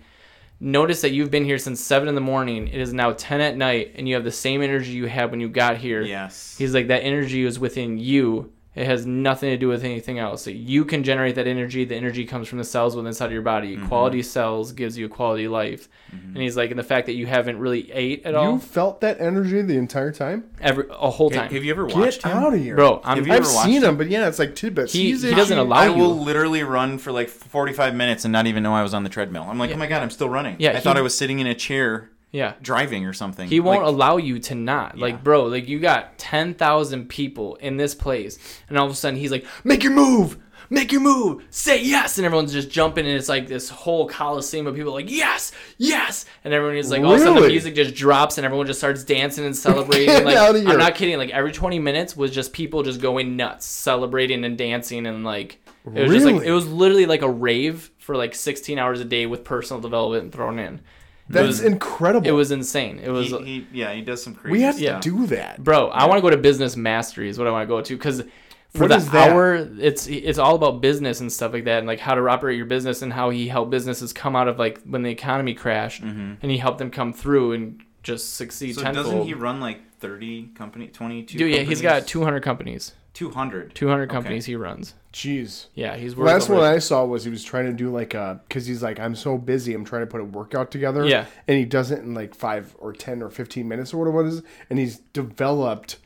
notice 0.60 1.02
that 1.02 1.12
you've 1.12 1.32
been 1.32 1.46
here 1.46 1.58
since 1.58 1.82
seven 1.82 2.08
in 2.08 2.16
the 2.16 2.22
morning. 2.22 2.68
It 2.68 2.80
is 2.80 2.94
now 2.94 3.12
10 3.14 3.42
at 3.42 3.58
night, 3.58 3.94
and 3.96 4.08
you 4.08 4.16
have 4.16 4.24
the 4.24 4.32
same 4.32 4.62
energy 4.62 4.92
you 4.92 5.08
had 5.08 5.32
when 5.32 5.40
you 5.40 5.50
got 5.50 5.78
here. 5.78 6.02
Yes. 6.04 6.56
He's 6.58 6.74
like 6.74 6.88
that 6.88 7.02
energy 7.04 7.44
is 7.44 7.60
within 7.60 7.98
you. 7.98 8.52
It 8.76 8.88
has 8.88 9.06
nothing 9.06 9.52
to 9.52 9.58
do 9.58 9.68
with 9.68 9.84
anything 9.84 10.18
else. 10.18 10.48
You 10.48 10.84
can 10.84 11.04
generate 11.04 11.36
that 11.36 11.46
energy. 11.46 11.86
The 11.86 11.96
energy 11.96 12.26
comes 12.26 12.48
from 12.48 12.58
the 12.58 12.64
cells 12.64 12.96
within 12.96 13.08
inside 13.08 13.28
of 13.28 13.32
your 13.32 13.44
body. 13.44 13.76
Mm-hmm. 13.78 13.88
Quality 13.88 14.24
cells 14.24 14.72
gives 14.72 14.98
you 14.98 15.06
a 15.06 15.10
quality 15.10 15.48
life. 15.48 15.88
And 16.12 16.38
he's 16.38 16.58
like, 16.58 16.72
and 16.72 16.80
the 16.80 16.84
fact 16.84 17.06
that 17.06 17.14
you 17.14 17.28
haven't 17.28 17.60
really 17.60 17.92
ate 17.92 18.26
at 18.26 18.34
all 18.34 18.54
You 18.54 18.60
felt 18.60 19.02
that 19.02 19.22
energy 19.22 19.62
the 19.62 19.78
entire 19.78 20.12
time? 20.12 20.46
every 20.60 20.86
a 20.90 21.10
whole 21.12 21.30
time, 21.30 21.52
have 21.52 21.64
you 21.64 21.72
ever 21.72 21.86
watched 21.86 22.24
Get 22.24 22.32
him? 22.32 22.38
out 22.38 22.54
of 22.56 22.60
here. 22.60 22.76
bro. 22.76 23.00
I'm 23.04 23.18
Have 23.18 23.28
you 23.28 23.34
I've 23.34 23.40
ever 23.42 23.46
seen 23.50 23.84
him? 23.84 23.90
him, 23.90 23.98
but 23.98 24.08
yeah, 24.10 24.28
it's 24.28 24.40
like 24.40 24.56
tidbits. 24.56 24.94
He- 24.94 25.12
He's 25.12 25.22
he 25.22 25.36
doesn't 25.36 25.58
allow 25.58 25.76
I 25.78 25.88
you. 25.90 25.94
will 25.96 26.18
literally 26.18 26.64
run 26.64 26.98
for 26.98 27.12
like 27.12 27.30
45 27.30 27.94
minutes 27.94 28.26
and 28.26 28.32
not 28.32 28.48
even 28.48 28.64
know 28.64 28.74
I 28.74 28.82
was 28.82 28.94
on 28.96 29.04
the 29.04 29.10
treadmill. 29.10 29.44
I'm 29.48 29.60
like, 29.60 29.70
Yeah. 29.70 29.76
oh 29.76 29.80
my 29.80 29.88
god, 29.88 30.02
I'm 30.02 30.10
still 30.10 30.30
running. 30.30 30.56
Yeah, 30.58 30.72
I 30.72 30.76
he- 30.76 30.80
thought 30.82 30.98
I 30.98 31.02
was 31.02 31.16
sitting 31.16 31.38
in 31.40 31.46
a 31.48 31.54
chair 31.56 32.10
yeah. 32.34 32.56
driving 32.62 33.06
or 33.06 33.14
something. 33.14 33.48
He 33.48 33.62
won't 33.62 33.84
Like, 33.84 33.88
allow 33.88 34.18
you 34.18 34.40
to 34.40 34.56
not. 34.56 34.98
Yeah. 34.98 35.02
Like, 35.02 35.24
bro, 35.24 35.46
like 35.46 35.70
you 35.70 35.80
got 35.80 36.18
10,000 36.18 37.08
people 37.08 37.56
in 37.56 37.78
this 37.78 37.96
place, 37.96 38.38
and 38.68 38.78
all 38.78 38.86
of 38.86 38.92
a 38.92 38.96
sudden 38.96 39.18
he's 39.18 39.32
like, 39.32 39.46
make 39.64 39.84
your 39.84 39.94
move! 39.94 40.38
Make 40.70 40.92
your 40.92 41.02
move! 41.02 41.46
Say 41.52 41.84
yes! 41.84 42.18
And 42.18 42.26
everyone's 42.26 42.52
just 42.52 42.70
jumping, 42.72 43.06
and 43.06 43.16
it's 43.16 43.30
like 43.30 43.48
this 43.48 43.70
whole 43.70 44.08
coliseum 44.08 44.66
of 44.66 44.76
people 44.76 44.92
like, 44.92 45.12
yes! 45.12 45.52
Yes! 45.78 46.26
And 46.44 46.54
everyone 46.54 46.78
is 46.78 46.90
like, 46.90 47.04
all 47.04 47.14
of 47.14 47.22
a 47.22 47.24
sudden 47.24 47.44
the 47.44 47.48
music 47.48 47.76
just 47.76 47.94
drops, 47.94 48.38
and 48.40 48.46
everyone 48.46 48.66
just 48.66 48.80
starts 48.80 49.04
dancing 49.04 49.46
and 49.46 49.56
celebrating. 49.68 50.08
Get 50.08 50.26
like, 50.26 50.36
outta 50.36 50.60
here. 50.62 50.70
I'm 50.70 50.80
not 50.80 50.96
kidding. 50.96 51.18
Like, 51.18 51.30
every 51.30 51.52
20 51.52 51.78
minutes 51.80 52.18
was 52.18 52.32
just 52.32 52.54
people 52.54 52.82
just 52.82 53.00
going 53.00 53.36
nuts, 53.36 53.68
celebrating 53.68 54.44
and 54.44 54.58
dancing, 54.58 55.06
and 55.06 55.24
like, 55.24 55.60
it 55.86 56.04
was 56.04 56.12
just 56.12 56.26
like, 56.26 56.44
it 56.44 56.52
was 56.52 56.66
literally 56.68 57.06
like 57.06 57.22
a 57.22 57.30
rave 57.30 57.92
for 58.00 58.16
like 58.16 58.34
16 58.34 58.80
hours 58.80 59.00
a 59.00 59.06
day 59.06 59.26
with 59.28 59.44
personal 59.44 59.82
development 59.82 60.34
thrown 60.34 60.58
in. 60.58 60.82
That's 61.30 61.48
was- 61.48 61.62
incredible. 61.62 62.28
It 62.28 62.32
was 62.32 62.52
insane. 62.52 63.00
It 63.00 63.10
was. 63.10 63.30
He, 63.30 63.38
he, 63.44 63.68
yeah, 63.72 63.94
he 63.94 64.02
does 64.02 64.22
some 64.24 64.36
crazy 64.36 64.52
we 64.52 64.62
have 64.64 64.76
stuff. 64.76 65.02
to 65.02 65.10
do 65.10 65.28
that. 65.28 65.64
Bro, 65.64 65.90
I 65.90 66.06
want 66.06 66.18
to 66.18 66.22
go 66.22 66.30
to 66.30 66.38
business 66.38 66.76
mastery 66.76 67.30
is 67.30 67.38
what 67.38 67.48
I 67.48 67.52
want 67.52 67.64
to 67.64 67.68
go 67.68 67.82
to 67.82 67.96
because 67.96 68.24
for 68.72 68.88
What 68.88 68.90
the 68.90 68.98
that? 69.12 69.30
hour 69.32 69.56
it's 69.80 70.08
it's 70.08 70.40
all 70.40 70.56
about 70.56 70.82
business 70.82 71.20
and 71.22 71.32
stuff 71.32 71.54
like 71.54 71.66
that 71.66 71.78
and 71.80 71.88
like 71.88 72.00
how 72.00 72.16
to 72.16 72.28
operate 72.28 72.58
your 72.58 72.66
business 72.66 73.02
and 73.04 73.14
how 73.14 73.30
he 73.30 73.48
helped 73.48 73.70
businesses 73.72 74.12
come 74.14 74.36
out 74.36 74.48
of 74.48 74.58
like 74.58 74.82
when 74.84 75.04
the 75.04 75.12
economy 75.12 75.54
crashed 75.54 76.02
and 76.02 76.40
he 76.42 76.58
helped 76.58 76.80
them 76.80 76.90
come 76.90 77.14
through 77.14 77.52
and 77.54 77.82
just 78.02 78.36
succeed 78.36 78.72
Mm-hmm. 78.72 78.80
So 78.80 78.84
tenfold. 78.84 79.06
doesn't 79.06 79.26
he 79.28 79.34
run 79.36 79.60
like 79.62 79.80
30 80.00 80.48
company, 80.56 80.88
22 80.88 81.38
Dude, 81.38 81.52
yeah, 81.54 81.62
he's 81.62 81.82
got 81.82 82.06
two 82.08 82.24
hundred 82.24 82.42
companies. 82.44 82.94
200. 83.14 83.76
200 83.76 84.04
Okay. 84.04 84.12
companies 84.12 84.46
he 84.46 84.56
runs. 84.56 84.96
Jeez. 85.14 85.68
Yeah, 85.76 85.96
he's 85.96 86.16
The 86.16 86.22
worth 86.22 86.28
last 86.28 86.50
over- 86.50 86.60
one 86.62 86.64
I 86.74 86.80
saw 86.80 87.06
was 87.06 87.24
he 87.24 87.30
was 87.30 87.44
trying 87.44 87.66
to 87.68 87.74
do 87.74 87.90
like 87.92 88.14
a 88.16 88.42
because 88.48 88.66
he's 88.66 88.82
like 88.82 89.00
I'm 89.00 89.16
so 89.16 89.38
busy 89.38 89.74
I'm 89.76 89.86
trying 89.86 90.02
to 90.02 90.08
put 90.08 90.22
a 90.22 90.24
workout 90.26 90.72
together 90.72 91.06
Yeah. 91.06 91.26
and 91.48 91.58
he 91.58 91.66
does 91.66 91.92
it 91.92 92.00
in 92.00 92.14
like 92.16 92.34
five 92.34 92.76
or 92.80 92.92
ten 92.94 93.22
or 93.22 93.30
fifteen 93.30 93.68
minutes 93.68 93.94
or 93.94 93.98
whatever 94.00 94.22
it 94.26 94.30
is 94.30 94.42
and 94.72 94.80
he's 94.80 94.98
developed 95.14 95.98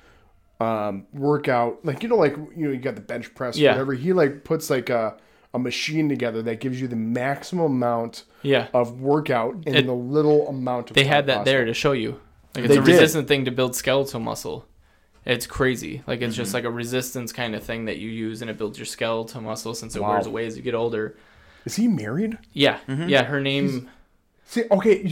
um 0.60 1.06
workout 1.14 1.86
like 1.86 2.02
you 2.04 2.10
know 2.10 2.16
like 2.18 2.36
you 2.36 2.66
know 2.66 2.72
you 2.72 2.80
got 2.80 2.96
the 2.96 3.02
bench 3.02 3.34
press 3.36 3.56
or 3.58 3.62
Yeah. 3.62 3.72
whatever 3.74 3.94
he 3.94 4.12
like 4.12 4.44
puts 4.44 4.70
like 4.70 4.90
a 4.90 5.16
a 5.54 5.60
machine 5.60 6.10
together 6.10 6.42
that 6.42 6.60
gives 6.60 6.82
you 6.82 6.88
the 6.90 6.96
maximum 6.98 7.66
amount 7.68 8.24
Yeah. 8.42 8.68
of 8.74 9.00
workout 9.00 9.56
in 9.66 9.76
It- 9.76 9.86
the 9.86 9.94
little 9.94 10.48
amount 10.50 10.90
of 10.90 10.96
They 10.96 11.04
time 11.04 11.14
had 11.14 11.28
that 11.28 11.46
there 11.46 11.64
to 11.64 11.74
show 11.74 11.94
you. 11.94 12.20
Like 12.56 12.66
it's 12.66 12.74
They 12.74 12.80
a 12.80 12.84
did. 12.84 12.88
resistant 12.92 13.28
thing 13.30 13.46
to 13.46 13.52
build 13.52 13.74
skeletal 13.76 14.20
muscle. 14.20 14.66
It's 15.28 15.46
crazy. 15.46 16.02
Like 16.08 16.22
it's 16.22 16.34
Mm-hmm. 16.34 16.42
just 16.44 16.54
like 16.54 16.64
a 16.64 16.72
resistance 16.72 17.32
kind 17.34 17.54
of 17.54 17.64
thing 17.64 17.86
that 17.86 17.98
you 17.98 18.10
use 18.10 18.42
and 18.42 18.50
it 18.50 18.58
builds 18.58 18.80
your 18.80 18.86
skeletal 18.86 19.42
muscle 19.42 19.76
since 19.76 19.96
it 19.96 20.02
Wow. 20.02 20.12
wears 20.14 20.26
away 20.26 20.48
as 20.48 20.56
you 20.58 20.64
get 20.64 20.74
older. 20.74 21.16
Is 21.66 21.76
he 21.76 21.88
married? 21.88 22.38
Yeah. 22.54 22.80
Mm-hmm. 22.88 23.10
Yeah, 23.10 23.24
her 23.24 23.42
name 23.42 23.90
See, 24.46 24.64
okay, 24.72 25.06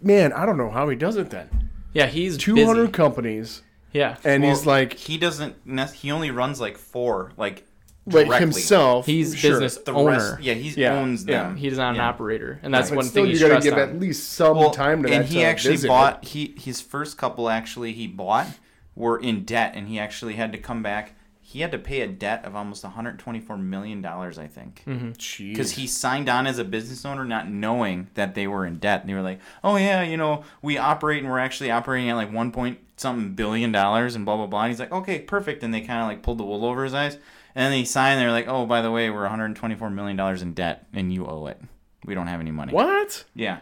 man, 0.00 0.32
I 0.32 0.46
don't 0.46 0.56
know 0.56 0.70
how 0.70 0.88
he 0.88 0.94
does 0.94 1.16
it 1.16 1.30
then. 1.30 1.70
Yeah, 1.92 2.06
he's 2.06 2.38
two 2.38 2.54
hundred 2.64 2.82
busy. 2.86 2.92
companies, 2.92 3.62
Yeah. 3.92 4.16
and 4.22 4.44
Well, 4.44 4.52
he's 4.54 4.64
like 4.64 4.92
he 4.94 5.18
doesn't. 5.18 5.66
nec- 5.66 5.92
He 5.94 6.12
only 6.12 6.30
runs 6.30 6.60
like 6.60 6.78
four, 6.78 7.32
like 7.36 7.66
like 8.06 8.26
directly. 8.26 8.38
himself. 8.38 9.06
He's 9.06 9.36
sure. 9.36 9.50
business 9.60 9.78
The 9.78 9.92
owner. 9.92 10.12
rest, 10.12 10.40
yeah, 10.40 10.54
he 10.54 10.80
Yeah, 10.80 10.94
owns 10.94 11.24
yeah. 11.24 11.42
them. 11.42 11.56
He's 11.56 11.76
not 11.76 11.90
an 11.90 11.96
Yeah. 11.96 12.08
operator, 12.08 12.60
and 12.62 12.72
that's 12.72 12.90
But 12.90 12.96
one 12.96 13.04
still, 13.06 13.24
thing 13.24 13.32
you 13.32 13.38
he 13.38 13.48
gotta 13.48 13.60
give 13.60 13.74
on. 13.74 13.80
at 13.80 13.98
least 13.98 14.32
some 14.32 14.56
Well, 14.56 14.70
time 14.70 15.02
to 15.02 15.08
that. 15.08 15.14
and 15.16 15.24
he 15.24 15.40
to 15.40 15.42
actually 15.44 15.74
visit, 15.74 15.88
bought 15.88 16.24
he 16.24 16.54
his 16.56 16.80
first 16.80 17.18
couple 17.18 17.48
actually 17.50 17.92
he 17.92 18.06
bought 18.06 18.46
were 18.94 19.18
in 19.18 19.44
debt, 19.44 19.72
and 19.74 19.88
he 19.88 19.98
actually 19.98 20.34
had 20.34 20.52
to 20.52 20.58
come 20.58 20.82
back. 20.82 21.14
He 21.40 21.60
had 21.60 21.72
to 21.72 21.78
pay 21.78 22.00
a 22.00 22.06
debt 22.06 22.44
of 22.44 22.54
almost 22.54 22.84
124 22.84 23.58
million 23.58 24.00
dollars, 24.00 24.38
I 24.38 24.46
think, 24.46 24.84
mm-hmm. 24.86 25.10
Jeez. 25.10 25.50
because 25.50 25.72
he 25.72 25.86
signed 25.86 26.28
on 26.28 26.46
as 26.46 26.58
a 26.58 26.64
business 26.64 27.04
owner, 27.04 27.24
not 27.24 27.50
knowing 27.50 28.08
that 28.14 28.34
they 28.34 28.46
were 28.46 28.64
in 28.64 28.78
debt. 28.78 29.00
And 29.02 29.10
they 29.10 29.14
were 29.14 29.22
like, 29.22 29.40
"Oh 29.62 29.76
yeah, 29.76 30.02
you 30.02 30.16
know, 30.16 30.44
we 30.62 30.78
operate, 30.78 31.22
and 31.22 31.30
we're 31.30 31.38
actually 31.38 31.70
operating 31.70 32.08
at 32.10 32.16
like 32.16 32.32
one 32.32 32.52
point 32.52 32.78
something 32.96 33.34
billion 33.34 33.72
dollars, 33.72 34.14
and 34.14 34.24
blah 34.24 34.36
blah 34.36 34.46
blah." 34.46 34.62
And 34.62 34.70
he's 34.70 34.80
like, 34.80 34.92
"Okay, 34.92 35.18
perfect." 35.18 35.62
And 35.62 35.74
they 35.74 35.80
kind 35.80 36.00
of 36.00 36.08
like 36.08 36.22
pulled 36.22 36.38
the 36.38 36.44
wool 36.44 36.64
over 36.64 36.84
his 36.84 36.94
eyes, 36.94 37.14
and 37.54 37.72
then 37.72 37.72
he 37.72 37.84
signed. 37.84 38.20
They're 38.20 38.30
like, 38.30 38.48
"Oh, 38.48 38.64
by 38.64 38.80
the 38.80 38.90
way, 38.90 39.10
we're 39.10 39.22
124 39.22 39.90
million 39.90 40.16
dollars 40.16 40.42
in 40.42 40.54
debt, 40.54 40.86
and 40.92 41.12
you 41.12 41.26
owe 41.26 41.46
it. 41.46 41.60
We 42.04 42.14
don't 42.14 42.28
have 42.28 42.40
any 42.40 42.52
money." 42.52 42.72
what? 42.72 43.24
Yeah. 43.34 43.58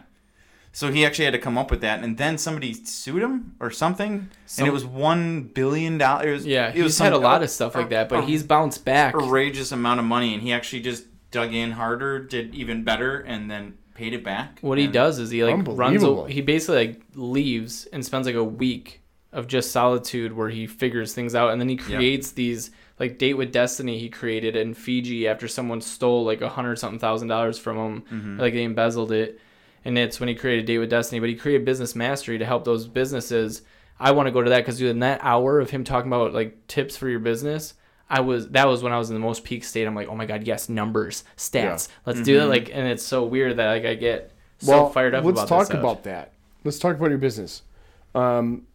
So 0.73 0.89
he 0.91 1.05
actually 1.05 1.25
had 1.25 1.33
to 1.33 1.39
come 1.39 1.57
up 1.57 1.69
with 1.69 1.81
that, 1.81 2.01
and 2.01 2.17
then 2.17 2.37
somebody 2.37 2.73
sued 2.73 3.21
him 3.21 3.55
or 3.59 3.71
something, 3.71 4.29
and 4.57 4.67
it 4.67 4.71
was 4.71 4.85
one 4.85 5.43
billion 5.43 5.97
dollars. 5.97 6.45
yeah, 6.45 6.69
it 6.69 6.75
he's 6.75 6.83
was 6.83 6.97
had 6.99 7.11
a 7.13 7.17
lot 7.17 7.41
of 7.41 7.45
uh, 7.45 7.47
stuff 7.47 7.75
like 7.75 7.87
uh, 7.87 7.89
that, 7.89 8.09
but 8.09 8.19
um, 8.19 8.27
he's 8.27 8.43
bounced 8.43 8.85
back. 8.85 9.13
outrageous 9.13 9.71
amount 9.73 9.99
of 9.99 10.05
money, 10.05 10.33
and 10.33 10.41
he 10.41 10.53
actually 10.53 10.81
just 10.81 11.05
dug 11.31 11.53
in 11.53 11.71
harder, 11.71 12.19
did 12.19 12.55
even 12.55 12.83
better, 12.85 13.19
and 13.19 13.51
then 13.51 13.77
paid 13.95 14.13
it 14.13 14.23
back. 14.23 14.59
What 14.61 14.77
he 14.77 14.87
does 14.87 15.19
is 15.19 15.29
he 15.29 15.43
like 15.43 15.55
runs. 15.55 15.69
Unbelievable. 15.69 16.25
He 16.25 16.39
basically 16.41 16.87
like 16.87 17.01
leaves 17.15 17.85
and 17.91 18.05
spends 18.05 18.25
like 18.25 18.35
a 18.35 18.43
week 18.43 19.01
of 19.33 19.47
just 19.47 19.71
solitude 19.71 20.33
where 20.33 20.49
he 20.49 20.67
figures 20.67 21.13
things 21.13 21.35
out, 21.35 21.51
and 21.51 21.59
then 21.59 21.67
he 21.69 21.75
creates 21.75 22.31
these 22.31 22.71
like 22.97 23.17
date 23.17 23.33
with 23.33 23.51
destiny 23.51 23.97
he 23.99 24.09
created 24.09 24.55
in 24.55 24.73
Fiji 24.73 25.27
after 25.27 25.47
someone 25.49 25.81
stole 25.81 26.23
like 26.23 26.39
a 26.41 26.49
hundred 26.49 26.77
something 26.79 26.99
thousand 26.99 27.27
dollars 27.27 27.59
from 27.59 27.75
him, 27.77 28.01
Mm-hmm. 28.11 28.39
like 28.39 28.53
they 28.53 28.63
embezzled 28.63 29.11
it, 29.11 29.39
and 29.83 29.97
it's 29.97 30.19
when 30.19 30.29
he 30.29 30.35
created 30.35 30.65
date 30.65 30.77
with 30.77 30.89
destiny. 30.89 31.19
But 31.19 31.29
he 31.29 31.35
created 31.35 31.65
business 31.65 31.95
mastery 31.95 32.37
to 32.37 32.45
help 32.45 32.65
those 32.65 32.87
businesses. 32.87 33.61
I 33.99 34.11
want 34.11 34.27
to 34.27 34.31
go 34.31 34.41
to 34.41 34.49
that 34.49 34.59
because 34.59 34.81
in 34.81 34.99
that 34.99 35.19
hour 35.23 35.59
of 35.59 35.69
him 35.69 35.83
talking 35.83 36.11
about 36.11 36.33
like 36.33 36.67
tips 36.67 36.97
for 36.97 37.07
your 37.09 37.19
business. 37.19 37.75
I 38.09 38.19
was 38.19 38.49
that 38.49 38.67
was 38.67 38.83
when 38.83 38.91
I 38.91 38.97
was 38.97 39.09
in 39.09 39.15
the 39.15 39.21
most 39.21 39.45
peak 39.45 39.63
state. 39.63 39.85
I'm 39.85 39.95
like, 39.95 40.09
oh 40.09 40.15
my 40.15 40.25
god, 40.25 40.45
yes, 40.45 40.67
numbers, 40.67 41.23
stats. 41.37 41.87
Let's 42.05 42.21
do 42.21 42.39
that. 42.39 42.47
Like, 42.47 42.69
and 42.73 42.85
it's 42.85 43.03
so 43.03 43.23
weird 43.23 43.55
that 43.55 43.67
like 43.67 43.85
I 43.85 43.95
get 43.95 44.33
so 44.57 44.71
well, 44.71 44.89
fired 44.89 45.15
up 45.15 45.23
let's 45.23 45.39
about 45.39 45.47
talk 45.47 45.67
this 45.69 45.77
about 45.77 46.03
that. 46.03 46.33
Let's 46.65 46.77
talk 46.77 46.97
about 46.97 47.09
your 47.09 47.17
business. 47.17 47.61
Um, 48.13 48.67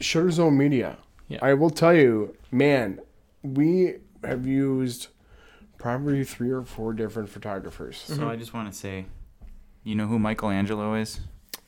Shutter 0.00 0.30
Zone 0.30 0.56
Media. 0.56 0.96
Yeah. 1.28 1.38
I 1.42 1.54
will 1.54 1.70
tell 1.70 1.94
you, 1.94 2.34
man, 2.50 3.00
we 3.42 3.96
have 4.24 4.46
used 4.46 5.08
probably 5.78 6.24
three 6.24 6.50
or 6.50 6.62
four 6.62 6.92
different 6.92 7.28
photographers. 7.28 7.98
So 7.98 8.28
I 8.28 8.36
just 8.36 8.52
want 8.52 8.72
to 8.72 8.76
say, 8.76 9.06
you 9.84 9.94
know 9.94 10.06
who 10.06 10.18
Michelangelo 10.18 10.94
is? 10.94 11.20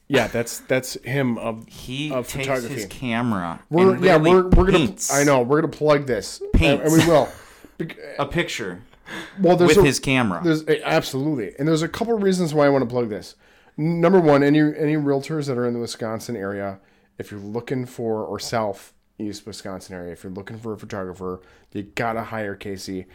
Yeah, 0.08 0.26
that's 0.26 0.58
that's 0.60 0.94
him 1.02 1.38
of 1.38 1.66
He 1.68 2.12
Of 2.12 2.28
takes 2.28 2.46
photography. 2.46 2.74
his 2.74 2.86
camera. 2.86 3.60
we're 3.70 3.96
yeah 4.04 4.16
we're 4.16 4.46
we're 4.48 4.70
gonna 4.70 4.94
I 5.10 5.24
know 5.24 5.42
we're 5.42 5.60
gonna 5.62 5.72
plug 5.72 6.06
this 6.06 6.40
and, 6.40 6.52
Paints. 6.52 6.84
and 6.84 6.92
we 6.92 7.06
will. 7.10 7.28
A 8.18 8.26
picture 8.26 8.82
Well, 9.40 9.56
there's 9.56 9.70
with 9.76 9.78
a, 9.84 9.86
his 9.86 9.98
camera. 9.98 10.40
There's 10.44 10.64
absolutely, 10.84 11.54
and 11.58 11.66
there's 11.66 11.82
a 11.82 11.88
couple 11.88 12.16
reasons 12.18 12.54
why 12.54 12.66
I 12.66 12.68
want 12.68 12.82
to 12.82 12.88
plug 12.88 13.08
this. 13.08 13.34
Number 13.76 14.20
one, 14.20 14.42
any 14.42 14.60
any 14.60 14.94
realtors 14.96 15.46
that 15.48 15.56
are 15.58 15.66
in 15.66 15.72
the 15.74 15.80
Wisconsin 15.80 16.36
area, 16.36 16.78
if 17.18 17.30
you're 17.30 17.40
looking 17.40 17.86
for 17.86 18.22
or 18.24 18.38
Southeast 18.38 19.46
Wisconsin 19.46 19.96
area, 19.96 20.12
if 20.12 20.22
you're 20.22 20.32
looking 20.32 20.58
for 20.58 20.74
a 20.74 20.78
photographer, 20.78 21.40
you 21.72 21.82
gotta 21.82 22.22
hire 22.24 22.54
Casey. 22.54 23.06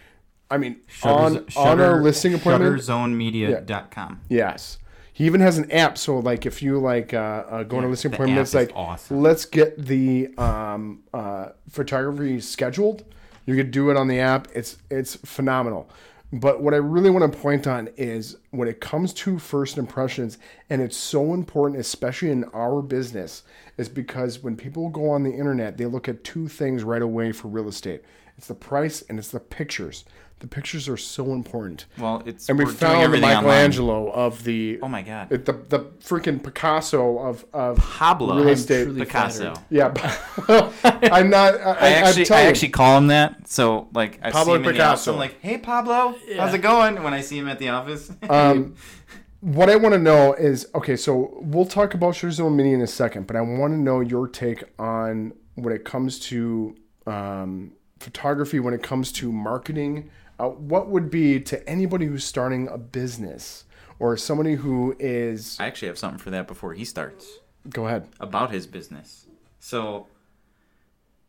I 0.50 0.58
mean, 0.58 0.78
on 1.04 1.46
on 1.56 1.80
our 1.80 2.02
listing 2.02 2.34
appointment, 2.34 2.82
ShutterZoneMedia.com. 2.82 4.22
yes. 4.30 4.80
He 5.18 5.26
even 5.26 5.42
has 5.42 5.58
an 5.58 5.72
app, 5.72 5.98
so 5.98 6.20
like 6.20 6.46
if 6.46 6.62
you 6.62 6.78
like 6.78 7.12
uh, 7.12 7.44
uh, 7.50 7.64
go 7.64 7.78
on 7.78 7.84
a 7.84 7.88
Yeah, 7.88 7.90
listing 7.90 8.12
the 8.12 8.18
appointment, 8.18 8.40
it's 8.40 8.54
like 8.54 8.72
awesome. 8.76 9.20
let's 9.20 9.46
get 9.46 9.84
the 9.84 10.28
um, 10.38 11.02
uh, 11.12 11.50
photography 11.68 12.40
scheduled. 12.40 13.04
You 13.48 13.56
could 13.56 13.72
do 13.72 13.90
it 13.90 13.98
on 13.98 14.08
the 14.08 14.20
app. 14.20 14.48
It's 14.54 14.78
it's 14.92 15.16
phenomenal. 15.16 15.90
But 16.32 16.62
what 16.62 16.76
I 16.76 16.78
really 16.78 17.10
want 17.10 17.34
to 17.34 17.36
point 17.36 17.66
on 17.66 17.90
is 17.98 18.38
when 18.52 18.68
it 18.68 18.80
comes 18.80 19.12
to 19.14 19.40
first 19.40 19.80
impressions, 19.80 20.38
and 20.70 20.84
it's 20.84 20.96
so 20.98 21.34
important, 21.34 21.82
especially 21.82 22.30
in 22.30 22.44
our 22.54 22.84
business, 22.84 23.42
is 23.80 23.90
because 23.90 24.44
when 24.44 24.56
people 24.56 24.88
go 24.90 25.10
on 25.10 25.24
the 25.24 25.32
internet, 25.32 25.78
they 25.78 25.88
look 25.88 26.08
at 26.08 26.24
two 26.24 26.48
things 26.48 26.84
right 26.84 27.02
away 27.02 27.32
for 27.32 27.48
real 27.48 27.68
estate 27.68 28.04
it's 28.38 28.48
the 28.48 28.56
price 28.56 29.02
and 29.10 29.18
it's 29.18 29.30
the 29.30 29.40
pictures. 29.40 30.06
The 30.40 30.48
pictures 30.48 30.88
are 30.88 30.98
so 30.98 31.34
important. 31.34 31.86
Well, 31.98 32.22
it's 32.26 32.48
And 32.48 32.60
we 32.60 32.66
found 32.66 33.00
the 33.00 33.04
everything 33.06 33.30
online. 33.30 33.44
Michelangelo 33.46 34.12
of 34.12 34.44
the 34.44 34.80
Oh 34.84 34.88
my 34.88 35.02
god. 35.02 35.30
the 35.30 35.38
the 35.38 35.80
freaking 36.00 36.44
Picasso 36.44 37.18
of 37.18 37.44
of 37.54 37.78
Pablo 37.80 38.36
real 38.38 38.50
estate. 38.50 38.84
truly 38.84 39.00
Picasso. 39.06 39.56
flattered. 39.56 39.66
Yeah, 39.72 40.72
I'm 41.12 41.30
not. 41.32 41.56
I, 41.56 41.62
I 41.64 41.72
I 41.72 41.90
actually, 41.90 42.26
am 42.28 42.34
I 42.34 42.42
actually 42.44 42.70
call 42.70 42.98
him 43.00 43.08
that. 43.08 43.48
So 43.48 43.88
like, 43.94 44.20
I 44.22 44.30
Pablo 44.32 44.54
see 44.58 44.62
him 44.62 44.70
in 44.70 44.76
the 44.76 44.84
office. 44.86 45.08
I'm 45.08 45.18
like, 45.18 45.42
"Hey, 45.42 45.58
Pablo, 45.58 46.16
Yeah. 46.28 46.46
how's 46.46 46.54
it 46.54 46.60
going?" 46.60 47.02
When 47.04 47.14
I 47.16 47.22
see 47.22 47.40
him 47.40 47.48
at 47.48 47.58
the 47.58 47.70
office. 47.70 48.12
Um, 48.30 48.76
what 49.42 49.70
I 49.72 49.76
want 49.76 49.94
to 49.94 50.00
know 50.00 50.34
is 50.34 50.68
okay. 50.76 50.96
So 50.96 51.40
we'll 51.42 51.66
talk 51.66 51.96
about 51.96 52.14
Shutter 52.16 52.32
Zone 52.32 52.56
Media 52.56 52.76
in 52.76 52.82
a 52.82 52.88
second, 52.88 53.26
but 53.26 53.36
I 53.36 53.42
want 53.42 53.74
to 53.74 53.78
know 53.80 54.02
your 54.02 54.28
take 54.28 54.64
on 54.78 55.34
when 55.56 55.74
it 55.74 55.84
comes 55.84 56.20
to 56.30 56.76
um, 57.08 57.72
photography, 58.00 58.60
when 58.60 58.76
it 58.76 58.84
comes 58.84 59.12
to 59.14 59.32
marketing. 59.32 60.12
Uh, 60.40 60.50
what 60.50 60.88
would 60.90 61.10
be 61.10 61.40
to 61.40 61.68
anybody 61.68 62.06
who's 62.06 62.24
starting 62.24 62.68
a 62.68 62.78
business 62.78 63.66
or 64.00 64.16
somebody 64.18 64.56
who 64.56 64.96
is? 65.00 65.58
I 65.60 65.66
actually 65.66 65.88
have 65.90 65.98
something 65.98 66.20
for 66.20 66.30
that 66.30 66.48
before 66.48 66.74
he 66.74 66.86
starts 66.86 67.26
Go 67.70 67.88
ahead. 67.88 68.08
about 68.20 68.52
his 68.52 68.68
business. 68.68 69.26
So 69.60 70.08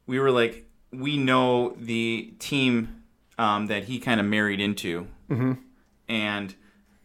we 0.06 0.18
were 0.18 0.30
like, 0.30 0.66
we 0.92 1.16
know 1.16 1.74
the 1.78 2.34
team 2.38 3.02
um, 3.38 3.66
that 3.66 3.84
he 3.84 3.98
kind 3.98 4.20
of 4.20 4.26
married 4.26 4.61
into, 4.61 5.06
Mm-hmm. 5.30 5.52
and 6.09 6.54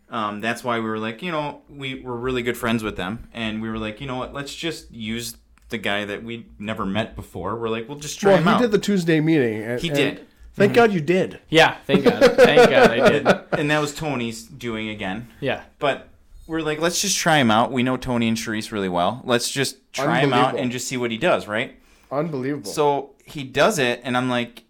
um, 0.09 0.39
that's 0.41 0.63
why 0.63 0.79
we 0.79 0.85
were 0.85 0.99
like, 0.99 1.21
you 1.21 1.31
know, 1.31 1.61
we 1.69 2.01
were 2.01 2.15
really 2.15 2.41
good 2.43 2.57
friends 2.57 2.83
with 2.83 2.95
them, 2.95 3.27
and 3.33 3.61
we 3.61 3.69
were 3.69 3.77
like, 3.77 3.99
you 3.99 4.07
know 4.07 4.15
what, 4.17 4.33
let's 4.33 4.55
just 4.55 4.91
use 4.91 5.35
the 5.69 5.77
guy 5.77 6.05
that 6.05 6.23
we 6.23 6.45
never 6.59 6.85
met 6.85 7.15
before. 7.15 7.55
We're 7.57 7.69
like, 7.69 7.89
we'll 7.89 7.97
just 7.99 8.19
try 8.19 8.31
Well, 8.31 8.37
him 8.39 8.43
he 8.45 8.49
out. 8.51 8.61
did 8.61 8.71
the 8.71 8.77
Tuesday 8.77 9.19
meeting. 9.19 9.61
And, 9.63 9.81
He 9.81 9.89
and 9.89 9.97
did. 9.97 10.27
Thank 10.55 10.71
mm-hmm. 10.71 10.75
God 10.75 10.93
you 10.93 11.01
did. 11.01 11.39
Yeah, 11.49 11.77
thank 11.85 12.03
God. 12.03 12.19
Thank 12.35 12.69
God 12.69 12.91
I 12.91 13.09
did. 13.09 13.27
and 13.59 13.71
that 13.71 13.79
was 13.79 13.95
Tony's 13.95 14.43
doing 14.43 14.89
again. 14.89 15.27
Yeah. 15.39 15.63
But 15.79 16.09
we're 16.45 16.61
like, 16.61 16.79
let's 16.79 17.01
just 17.01 17.17
try 17.17 17.37
him 17.37 17.49
out. 17.49 17.71
We 17.71 17.81
know 17.81 17.97
Tony 17.97 18.27
and 18.27 18.37
Sharice 18.37 18.71
really 18.71 18.89
well. 18.89 19.21
Let's 19.23 19.49
just 19.49 19.77
try 19.93 20.19
him 20.19 20.31
out 20.31 20.37
Unbelievable. 20.37 20.59
and 20.61 20.71
just 20.71 20.87
see 20.87 20.97
what 20.97 21.09
he 21.09 21.17
does, 21.17 21.47
right? 21.47 21.75
Unbelievable. 22.11 22.69
So 22.69 23.15
he 23.25 23.43
does 23.43 23.79
it, 23.79 24.01
and 24.03 24.15
I'm 24.15 24.29
like, 24.29 24.63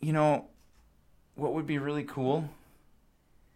you 0.00 0.12
know, 0.12 0.46
what 1.36 1.54
would 1.54 1.66
be 1.66 1.78
really 1.78 2.04
cool? 2.04 2.48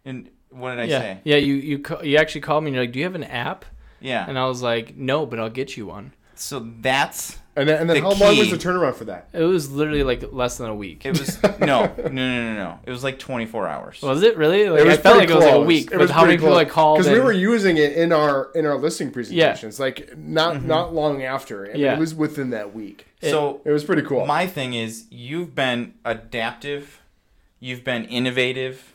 And 0.05 0.29
what 0.49 0.71
did 0.71 0.79
I 0.79 0.83
yeah. 0.85 0.99
say? 0.99 1.21
Yeah, 1.23 1.37
you 1.37 1.55
you 1.55 1.79
ca- 1.79 2.01
you 2.01 2.17
actually 2.17 2.41
called 2.41 2.63
me 2.63 2.69
and 2.69 2.75
you're 2.75 2.83
like, 2.83 2.93
"Do 2.93 2.99
you 2.99 3.05
have 3.05 3.15
an 3.15 3.23
app?" 3.23 3.65
Yeah. 3.99 4.25
And 4.27 4.39
I 4.39 4.47
was 4.47 4.61
like, 4.61 4.95
"No, 4.95 5.25
but 5.25 5.39
I'll 5.39 5.49
get 5.49 5.77
you 5.77 5.85
one." 5.87 6.13
So 6.35 6.67
that's 6.81 7.37
and 7.55 7.69
then, 7.69 7.81
and 7.81 7.89
then 7.89 7.97
the 7.97 8.01
how 8.01 8.13
long 8.13 8.37
was 8.37 8.49
the 8.49 8.57
turnaround 8.57 8.95
for 8.95 9.05
that? 9.05 9.29
It 9.33 9.43
was 9.43 9.71
literally 9.71 10.03
like 10.03 10.33
less 10.33 10.57
than 10.57 10.69
a 10.69 10.75
week. 10.75 11.05
it 11.05 11.19
was 11.19 11.41
no, 11.59 11.59
no, 11.59 11.85
no, 11.97 12.09
no, 12.09 12.53
no. 12.55 12.79
It 12.85 12.91
was 12.91 13.03
like 13.03 13.19
24 13.19 13.67
hours. 13.67 14.01
was 14.01 14.23
it 14.23 14.37
really? 14.37 14.69
Like, 14.69 14.81
It 14.81 14.85
was 14.87 14.97
I 14.97 15.01
felt 15.01 15.17
like 15.17 15.27
pretty 15.27 15.33
it 15.33 15.45
was 15.45 15.45
like 15.45 15.63
a 15.63 15.65
week. 15.65 15.91
It 15.91 15.97
was 15.97 16.09
how 16.09 16.21
many 16.21 16.37
pretty 16.37 16.43
people 16.43 16.57
I 16.57 16.65
close. 16.65 16.73
called? 16.73 16.97
because 16.99 17.11
we 17.11 17.19
were 17.19 17.31
using 17.31 17.77
it 17.77 17.93
in 17.93 18.11
our 18.11 18.51
in 18.55 18.65
our 18.65 18.77
listing 18.77 19.11
presentations 19.11 19.79
yeah. 19.79 19.85
like 19.85 20.17
not 20.17 20.55
mm-hmm. 20.55 20.67
not 20.67 20.93
long 20.93 21.23
after 21.23 21.63
and 21.63 21.79
Yeah. 21.79 21.93
it 21.93 21.99
was 21.99 22.15
within 22.15 22.49
that 22.51 22.73
week 22.73 23.07
so 23.29 23.61
it 23.65 23.71
was 23.71 23.83
pretty 23.83 24.01
cool 24.01 24.25
My 24.25 24.47
thing 24.47 24.73
is, 24.73 25.05
you've 25.09 25.55
been 25.55 25.93
adaptive, 26.03 27.01
you've 27.59 27.83
been 27.83 28.05
innovative. 28.05 28.93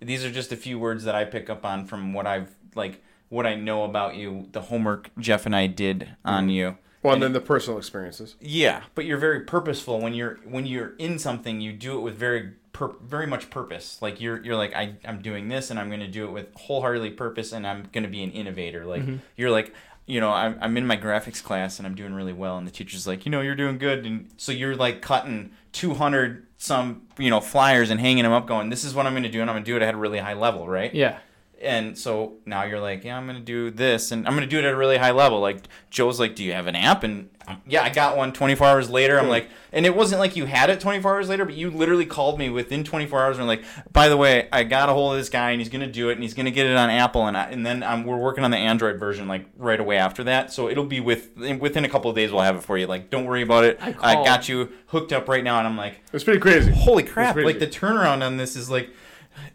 These 0.00 0.24
are 0.24 0.30
just 0.30 0.52
a 0.52 0.56
few 0.56 0.78
words 0.78 1.04
that 1.04 1.14
I 1.14 1.24
pick 1.24 1.50
up 1.50 1.64
on 1.64 1.86
from 1.86 2.12
what 2.12 2.26
I've 2.26 2.54
like, 2.74 3.02
what 3.28 3.46
I 3.46 3.54
know 3.56 3.84
about 3.84 4.16
you, 4.16 4.48
the 4.52 4.62
homework 4.62 5.10
Jeff 5.18 5.46
and 5.46 5.54
I 5.54 5.66
did 5.66 6.08
on 6.24 6.44
mm-hmm. 6.44 6.50
you. 6.50 6.78
Well 7.02 7.14
and 7.14 7.22
then 7.22 7.32
the 7.32 7.40
personal 7.40 7.78
experiences 7.78 8.36
Yeah, 8.40 8.82
but 8.94 9.04
you're 9.04 9.18
very 9.18 9.40
purposeful 9.40 10.00
when 10.00 10.14
you're 10.14 10.38
when 10.44 10.66
you're 10.66 10.94
in 10.96 11.18
something. 11.18 11.60
You 11.60 11.72
do 11.72 11.98
it 11.98 12.00
with 12.00 12.16
very 12.16 12.52
pur- 12.72 12.96
very 13.02 13.26
much 13.26 13.50
purpose. 13.50 14.00
Like 14.00 14.20
you're 14.20 14.42
you're 14.44 14.56
like 14.56 14.74
I 14.74 14.94
I'm 15.04 15.20
doing 15.20 15.48
this 15.48 15.70
and 15.70 15.78
I'm 15.78 15.88
going 15.88 16.00
to 16.00 16.08
do 16.08 16.26
it 16.26 16.32
with 16.32 16.54
wholeheartedly 16.54 17.10
purpose 17.10 17.52
and 17.52 17.66
I'm 17.66 17.88
going 17.92 18.04
to 18.04 18.10
be 18.10 18.22
an 18.22 18.30
innovator. 18.32 18.84
Like 18.84 19.02
mm-hmm. 19.02 19.16
you're 19.36 19.50
like 19.50 19.74
you 20.06 20.20
know 20.20 20.30
I'm 20.30 20.58
I'm 20.60 20.76
in 20.76 20.86
my 20.86 20.96
graphics 20.96 21.42
class 21.42 21.78
and 21.78 21.86
I'm 21.86 21.94
doing 21.94 22.14
really 22.14 22.32
well 22.32 22.58
and 22.58 22.66
the 22.66 22.70
teacher's 22.70 23.06
like 23.06 23.24
you 23.26 23.30
know 23.30 23.40
you're 23.40 23.54
doing 23.54 23.78
good 23.78 24.06
and 24.06 24.30
so 24.36 24.52
you're 24.52 24.74
like 24.74 25.02
cutting 25.02 25.52
200 25.72 26.46
some 26.56 27.02
you 27.18 27.30
know 27.30 27.40
flyers 27.40 27.90
and 27.90 28.00
hanging 28.00 28.24
them 28.24 28.32
up 28.32 28.46
going 28.46 28.70
this 28.70 28.84
is 28.84 28.94
what 28.94 29.06
I'm 29.06 29.12
going 29.12 29.22
to 29.22 29.28
do 29.28 29.40
and 29.40 29.50
I'm 29.50 29.54
going 29.54 29.64
to 29.64 29.70
do 29.70 29.76
it 29.76 29.82
at 29.82 29.94
a 29.94 29.96
really 29.96 30.18
high 30.18 30.34
level 30.34 30.66
right 30.66 30.92
Yeah. 30.94 31.18
And 31.62 31.98
so 31.98 32.34
now 32.46 32.62
you're 32.64 32.80
like, 32.80 33.04
yeah, 33.04 33.16
I'm 33.16 33.26
gonna 33.26 33.40
do 33.40 33.70
this, 33.70 34.12
and 34.12 34.26
I'm 34.26 34.34
gonna 34.34 34.46
do 34.46 34.58
it 34.58 34.64
at 34.64 34.72
a 34.72 34.76
really 34.76 34.98
high 34.98 35.10
level. 35.10 35.40
Like 35.40 35.66
Joe's 35.90 36.20
like, 36.20 36.34
do 36.36 36.44
you 36.44 36.52
have 36.52 36.66
an 36.66 36.76
app? 36.76 37.02
And 37.02 37.30
um, 37.46 37.62
yeah, 37.66 37.82
I 37.82 37.88
got 37.88 38.16
one. 38.16 38.32
24 38.32 38.66
hours 38.66 38.90
later, 38.90 39.18
I'm 39.18 39.28
like, 39.28 39.48
and 39.72 39.86
it 39.86 39.96
wasn't 39.96 40.20
like 40.20 40.36
you 40.36 40.44
had 40.46 40.70
it 40.70 40.80
24 40.80 41.14
hours 41.14 41.28
later, 41.28 41.44
but 41.44 41.54
you 41.54 41.70
literally 41.70 42.06
called 42.06 42.38
me 42.38 42.50
within 42.50 42.84
24 42.84 43.22
hours 43.22 43.38
and 43.38 43.46
were 43.46 43.54
like, 43.54 43.64
by 43.92 44.08
the 44.08 44.16
way, 44.16 44.48
I 44.52 44.64
got 44.64 44.88
a 44.88 44.92
hold 44.92 45.14
of 45.14 45.18
this 45.18 45.28
guy, 45.28 45.50
and 45.50 45.60
he's 45.60 45.70
gonna 45.70 45.90
do 45.90 46.10
it, 46.10 46.12
and 46.12 46.22
he's 46.22 46.34
gonna 46.34 46.50
get 46.50 46.66
it 46.66 46.76
on 46.76 46.90
Apple, 46.90 47.26
and 47.26 47.36
I, 47.36 47.44
and 47.44 47.64
then 47.64 47.82
um, 47.82 48.04
we're 48.04 48.18
working 48.18 48.44
on 48.44 48.50
the 48.50 48.58
Android 48.58 49.00
version 49.00 49.26
like 49.26 49.46
right 49.56 49.80
away 49.80 49.96
after 49.96 50.24
that. 50.24 50.52
So 50.52 50.68
it'll 50.68 50.84
be 50.84 51.00
with 51.00 51.36
within 51.36 51.84
a 51.84 51.88
couple 51.88 52.10
of 52.10 52.16
days, 52.16 52.30
we'll 52.30 52.42
have 52.42 52.56
it 52.56 52.62
for 52.62 52.78
you. 52.78 52.86
Like, 52.86 53.10
don't 53.10 53.24
worry 53.24 53.42
about 53.42 53.64
it. 53.64 53.78
I 53.80 53.94
I 54.00 54.14
got 54.24 54.48
you 54.48 54.72
hooked 54.88 55.12
up 55.12 55.28
right 55.28 55.42
now, 55.42 55.58
and 55.58 55.66
I'm 55.66 55.76
like, 55.76 56.00
it's 56.12 56.24
pretty 56.24 56.40
crazy 56.40 56.70
holy 56.70 57.02
crap 57.02 57.34
crazy. 57.34 57.46
like 57.46 57.58
the 57.58 57.66
turnaround 57.66 58.24
on 58.24 58.36
this 58.36 58.56
is 58.56 58.70
like 58.70 58.90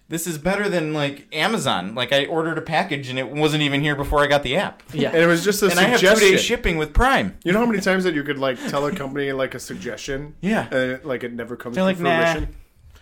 this 0.09 0.27
is 0.27 0.37
better 0.37 0.69
than 0.69 0.93
like 0.93 1.27
amazon 1.33 1.95
like 1.95 2.11
i 2.11 2.25
ordered 2.25 2.57
a 2.57 2.61
package 2.61 3.09
and 3.09 3.17
it 3.17 3.29
wasn't 3.29 3.61
even 3.61 3.81
here 3.81 3.95
before 3.95 4.19
i 4.19 4.27
got 4.27 4.43
the 4.43 4.55
app 4.55 4.83
Yeah. 4.93 5.09
and 5.09 5.17
it 5.17 5.27
was 5.27 5.43
just 5.43 5.61
a 5.63 5.69
and 5.69 5.79
i 5.79 5.83
have 5.83 5.99
two 5.99 6.15
day 6.15 6.37
shipping 6.37 6.77
with 6.77 6.93
prime 6.93 7.37
you 7.43 7.51
know 7.51 7.59
how 7.59 7.65
many 7.65 7.81
times 7.81 8.03
that 8.03 8.13
you 8.13 8.23
could 8.23 8.37
like 8.37 8.57
tell 8.69 8.85
a 8.85 8.91
company 8.91 9.31
like 9.31 9.55
a 9.55 9.59
suggestion 9.59 10.35
Yeah. 10.41 10.65
and 10.65 10.91
it, 10.91 11.05
like 11.05 11.23
it 11.23 11.33
never 11.33 11.55
comes 11.55 11.75
They're 11.75 11.83
to 11.83 11.85
like, 11.85 11.99
nah. 11.99 12.31
fruition 12.31 12.55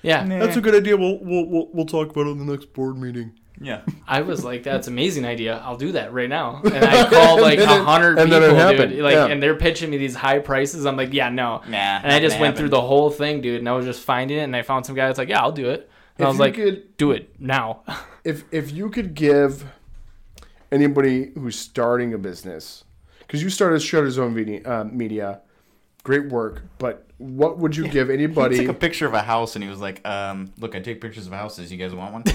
yeah. 0.03 0.25
that's 0.25 0.57
a 0.57 0.61
good 0.61 0.75
idea 0.75 0.97
we'll, 0.97 1.19
we'll 1.21 1.45
we'll 1.45 1.67
we'll 1.73 1.85
talk 1.85 2.09
about 2.11 2.27
it 2.27 2.31
in 2.31 2.45
the 2.45 2.51
next 2.51 2.73
board 2.73 2.97
meeting 2.97 3.37
yeah 3.59 3.81
I 4.07 4.21
was 4.21 4.43
like, 4.43 4.63
"That's 4.63 4.87
an 4.87 4.93
amazing 4.93 5.23
idea. 5.23 5.61
I'll 5.63 5.77
do 5.77 5.91
that 5.91 6.11
right 6.11 6.27
now." 6.27 6.61
And 6.65 6.83
I 6.83 7.07
called 7.07 7.41
like 7.41 7.59
a 7.59 7.83
hundred 7.83 8.17
people, 8.17 8.31
then 8.31 8.43
it 8.43 8.55
happened, 8.55 8.91
dude. 8.93 9.03
Like, 9.03 9.13
yeah. 9.13 9.27
and 9.27 9.41
they're 9.41 9.55
pitching 9.55 9.91
me 9.91 9.97
these 9.97 10.15
high 10.15 10.39
prices. 10.39 10.87
I'm 10.87 10.97
like, 10.97 11.13
"Yeah, 11.13 11.29
no." 11.29 11.61
nah 11.67 11.99
And 12.03 12.11
I 12.11 12.19
just 12.19 12.39
went 12.39 12.57
through 12.57 12.69
the 12.69 12.81
whole 12.81 13.11
thing, 13.11 13.39
dude. 13.39 13.59
And 13.59 13.69
I 13.69 13.73
was 13.73 13.85
just 13.85 14.01
finding 14.03 14.39
it, 14.39 14.41
and 14.41 14.55
I 14.55 14.63
found 14.63 14.87
some 14.87 14.95
guy 14.95 15.05
that's 15.05 15.19
like, 15.19 15.29
"Yeah, 15.29 15.41
I'll 15.41 15.51
do 15.51 15.69
it." 15.69 15.90
I 16.23 16.29
was 16.29 16.39
like, 16.39 16.55
could- 16.55 16.97
"Do 16.97 17.11
it 17.11 17.35
now." 17.39 17.83
if 18.23 18.43
if 18.51 18.71
you 18.71 18.89
could 18.89 19.13
give 19.13 19.65
anybody 20.71 21.31
who's 21.35 21.57
starting 21.57 22.13
a 22.13 22.17
business 22.17 22.83
because 23.19 23.43
you 23.43 23.49
started 23.49 23.81
Shutter 23.81 24.09
Zone 24.11 24.33
Media, 24.33 24.61
uh, 24.65 24.83
Media, 24.83 25.41
great 26.03 26.29
work. 26.29 26.63
But 26.77 27.07
what 27.21 27.57
would 27.59 27.75
you 27.75 27.87
give 27.87 28.09
anybody? 28.19 28.55
he 28.55 28.61
anybody? 28.61 28.65
took 28.67 28.75
a 28.75 28.79
picture 28.79 29.05
of 29.05 29.13
a 29.13 29.21
house 29.21 29.55
and 29.55 29.63
he 29.63 29.69
was 29.69 29.79
like 29.79 30.05
um 30.07 30.51
look 30.57 30.75
i 30.75 30.79
take 30.79 30.99
pictures 30.99 31.27
of 31.27 31.33
houses 31.33 31.71
you 31.71 31.77
guys 31.77 31.93
want 31.93 32.11
one 32.13 32.23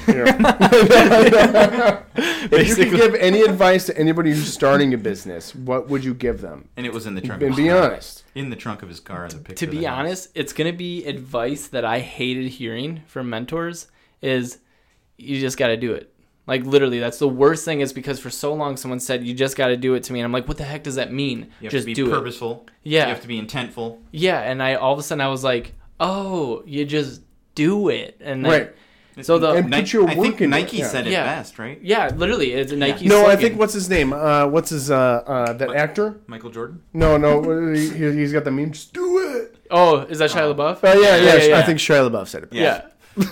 if 2.16 2.68
you 2.68 2.74
could 2.76 2.90
give 2.92 3.14
any 3.16 3.42
advice 3.42 3.86
to 3.86 3.98
anybody 3.98 4.30
who's 4.30 4.52
starting 4.52 4.94
a 4.94 4.98
business, 4.98 5.54
what 5.54 5.88
would 5.88 6.04
you 6.04 6.14
give 6.14 6.40
them? 6.40 6.68
and 6.76 6.86
it 6.86 6.92
was 6.92 7.06
in 7.06 7.14
the 7.14 7.20
trunk 7.20 7.42
And 7.42 7.50
of 7.50 7.56
be 7.56 7.64
his 7.64 7.72
car. 7.72 7.90
honest. 7.90 8.24
in 8.34 8.50
the 8.50 8.56
trunk 8.56 8.82
of 8.82 8.88
his 8.88 9.00
car 9.00 9.28
the 9.28 9.38
picture 9.38 9.54
to 9.54 9.64
of 9.66 9.70
the 9.72 9.78
be 9.78 9.84
house. 9.84 9.98
honest, 9.98 10.28
it's 10.34 10.52
gonna 10.52 10.72
be 10.72 11.04
advice 11.04 11.68
that 11.68 11.84
I 11.84 12.00
hated 12.00 12.48
hearing 12.48 13.02
from 13.06 13.28
mentors. 13.30 13.88
Is 14.22 14.58
you 15.18 15.40
just 15.40 15.56
got 15.58 15.68
to 15.68 15.76
do 15.76 15.92
it. 15.92 16.12
Like 16.46 16.64
literally, 16.64 17.00
that's 17.00 17.18
the 17.18 17.28
worst 17.28 17.64
thing. 17.64 17.80
Is 17.80 17.92
because 17.92 18.20
for 18.20 18.30
so 18.30 18.54
long 18.54 18.76
someone 18.76 19.00
said 19.00 19.24
you 19.24 19.34
just 19.34 19.56
got 19.56 19.68
to 19.68 19.76
do 19.76 19.94
it 19.94 20.04
to 20.04 20.12
me, 20.12 20.20
and 20.20 20.24
I'm 20.24 20.32
like, 20.32 20.46
what 20.46 20.56
the 20.58 20.64
heck 20.64 20.84
does 20.84 20.94
that 20.94 21.12
mean? 21.12 21.48
you 21.60 21.66
have 21.66 21.72
just 21.72 21.82
to 21.82 21.86
be 21.86 21.94
do 21.94 22.06
it. 22.06 22.10
purposeful 22.10 22.66
Yeah. 22.84 23.02
you 23.06 23.08
have 23.14 23.22
to 23.22 23.28
be 23.28 23.40
intentful 23.42 23.98
Yeah, 24.12 24.40
and 24.40 24.62
I 24.62 24.74
all 24.74 24.92
of 24.92 24.98
a 24.98 25.02
sudden 25.02 25.20
I 25.22 25.28
was 25.28 25.42
like, 25.42 25.74
oh, 25.98 26.62
you 26.66 26.84
just 26.84 27.22
do 27.54 27.88
it, 27.88 28.20
and 28.20 28.44
then, 28.44 28.52
Right. 28.52 28.72
So 29.22 29.38
the 29.38 29.52
And 29.52 29.72
put 29.72 29.94
your 29.94 30.02
I 30.02 30.14
work 30.14 30.22
think 30.22 30.34
into 30.42 30.44
it, 30.44 30.48
Nike 30.48 30.76
yeah. 30.76 30.88
said 30.88 31.06
it 31.06 31.10
Yeah. 31.10 31.24
best, 31.24 31.58
right? 31.58 31.80
yeah, 31.82 32.12
literally, 32.14 32.52
it's 32.52 32.70
a 32.70 32.76
Nike. 32.76 33.08
No, 33.08 33.26
I 33.26 33.34
think 33.34 33.58
what's 33.58 33.72
his 33.72 33.88
name? 33.88 34.12
Uh, 34.12 34.46
what's 34.46 34.68
his 34.70 34.90
uh, 34.90 34.94
uh, 35.26 35.52
that 35.54 35.74
actor? 35.74 36.20
Michael 36.26 36.50
Jordan. 36.50 36.82
No, 36.92 37.16
no, 37.16 37.72
he, 37.72 37.88
he's 37.88 38.32
got 38.34 38.44
the 38.44 38.50
meme. 38.50 38.72
Just 38.72 38.92
do 38.92 39.18
it. 39.36 39.56
Oh, 39.70 40.00
is 40.02 40.18
that 40.18 40.30
Shia 40.30 40.54
LaBeouf? 40.54 40.80
Oh 40.82 41.00
yeah, 41.00 41.16
yeah. 41.16 41.34
yeah, 41.36 41.44
yeah. 41.44 41.58
I 41.58 41.62
think 41.62 41.78
Shia 41.78 42.08
LaBeouf 42.10 42.28
said 42.28 42.42
it. 42.44 42.52
Yeah. 42.52 42.82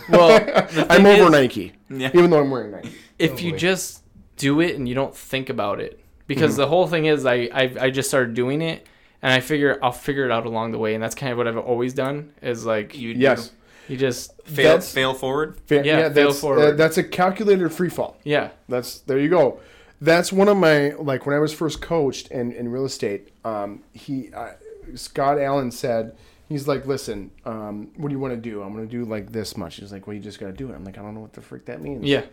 Well, 0.08 0.40
I'm 0.90 1.06
over 1.06 1.24
is, 1.26 1.30
Nike, 1.30 1.72
Yeah. 1.90 2.10
even 2.14 2.30
though 2.30 2.40
I'm 2.40 2.50
wearing 2.50 2.70
Nike. 2.72 2.92
if 3.18 3.42
you 3.42 3.56
just 3.56 4.02
do 4.36 4.60
it 4.60 4.76
and 4.76 4.88
you 4.88 4.94
don't 4.94 5.14
think 5.16 5.48
about 5.50 5.80
it 5.80 6.00
because 6.26 6.52
Mm-hmm. 6.52 6.60
the 6.62 6.66
whole 6.68 6.86
thing 6.86 7.04
is 7.06 7.24
I, 7.26 7.48
I 7.52 7.74
i 7.82 7.90
just 7.90 8.08
started 8.08 8.34
doing 8.34 8.62
it 8.62 8.86
and 9.22 9.32
i 9.32 9.38
figure 9.40 9.78
i'll 9.82 9.92
figure 9.92 10.24
it 10.24 10.32
out 10.32 10.44
along 10.46 10.72
the 10.72 10.78
way 10.78 10.94
and 10.94 11.02
that's 11.02 11.14
kind 11.14 11.30
of 11.30 11.38
what 11.38 11.46
i've 11.46 11.56
always 11.56 11.94
done 11.94 12.32
is 12.42 12.64
like 12.66 12.96
you, 12.96 13.08
You 13.10 13.14
do. 13.14 13.20
Yes. 13.20 13.52
just 13.90 14.32
fail 14.44 14.80
fail 14.80 15.14
forward. 15.14 15.60
Fa- 15.66 15.82
Yeah, 15.84 16.08
fail 16.12 16.28
that's, 16.28 16.40
forward. 16.40 16.60
uh, 16.60 16.70
that's 16.72 16.96
a 16.98 17.04
calculated 17.04 17.68
free 17.72 17.90
fall. 17.90 18.16
yeah 18.24 18.50
That's 18.68 19.00
there 19.00 19.18
you 19.18 19.28
go. 19.28 19.60
That's 20.00 20.32
one 20.32 20.48
of 20.48 20.56
my 20.56 20.90
like 20.98 21.24
when 21.26 21.36
I 21.36 21.38
was 21.38 21.52
first 21.54 21.80
coached 21.80 22.28
in, 22.32 22.50
in 22.52 22.68
real 22.68 22.84
estate. 22.86 23.28
Um, 23.44 23.82
he 23.92 24.30
uh, 24.34 24.52
Scott 24.96 25.38
Allen 25.38 25.70
said 25.70 26.16
he's 26.54 26.68
like, 26.68 26.86
listen, 26.86 27.30
um, 27.44 27.90
what 27.96 28.08
do 28.08 28.14
you 28.14 28.18
want 28.18 28.34
to 28.34 28.40
do? 28.40 28.62
I'm 28.62 28.72
gonna 28.74 28.86
do 28.86 29.04
like 29.04 29.32
this 29.32 29.56
much. 29.56 29.76
He's 29.76 29.92
like, 29.92 30.06
well, 30.06 30.14
you 30.14 30.20
just 30.20 30.38
gotta 30.38 30.52
do 30.52 30.70
it. 30.70 30.74
I'm 30.74 30.84
like, 30.84 30.98
I 30.98 31.02
don't 31.02 31.14
know 31.14 31.20
what 31.20 31.32
the 31.32 31.42
frick 31.42 31.66
that 31.66 31.80
means. 31.82 32.04
Yeah. 32.04 32.24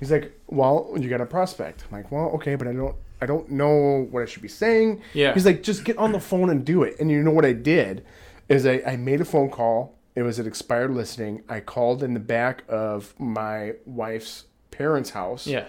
He's 0.00 0.10
like, 0.10 0.32
well, 0.46 0.94
you 0.98 1.08
got 1.08 1.20
a 1.20 1.26
prospect. 1.26 1.84
I'm 1.84 1.96
like, 1.96 2.12
well, 2.12 2.30
okay, 2.34 2.54
but 2.54 2.68
I 2.68 2.72
don't, 2.72 2.94
I 3.20 3.26
don't 3.26 3.50
know 3.50 4.06
what 4.10 4.22
I 4.22 4.26
should 4.26 4.42
be 4.42 4.48
saying. 4.48 5.02
Yeah. 5.12 5.34
He's 5.34 5.44
like, 5.44 5.62
just 5.62 5.84
get 5.84 5.98
on 5.98 6.12
the 6.12 6.20
phone 6.20 6.50
and 6.50 6.64
do 6.64 6.84
it. 6.84 6.96
And 7.00 7.10
you 7.10 7.22
know 7.22 7.32
what 7.32 7.44
I 7.44 7.52
did 7.52 8.04
is 8.48 8.64
I, 8.64 8.80
I 8.86 8.96
made 8.96 9.20
a 9.20 9.24
phone 9.24 9.50
call. 9.50 9.96
It 10.14 10.22
was 10.22 10.38
an 10.38 10.46
expired 10.46 10.92
listing. 10.92 11.42
I 11.48 11.60
called 11.60 12.02
in 12.02 12.14
the 12.14 12.20
back 12.20 12.62
of 12.68 13.14
my 13.18 13.74
wife's 13.86 14.44
parents' 14.70 15.10
house. 15.10 15.46
Yeah. 15.46 15.66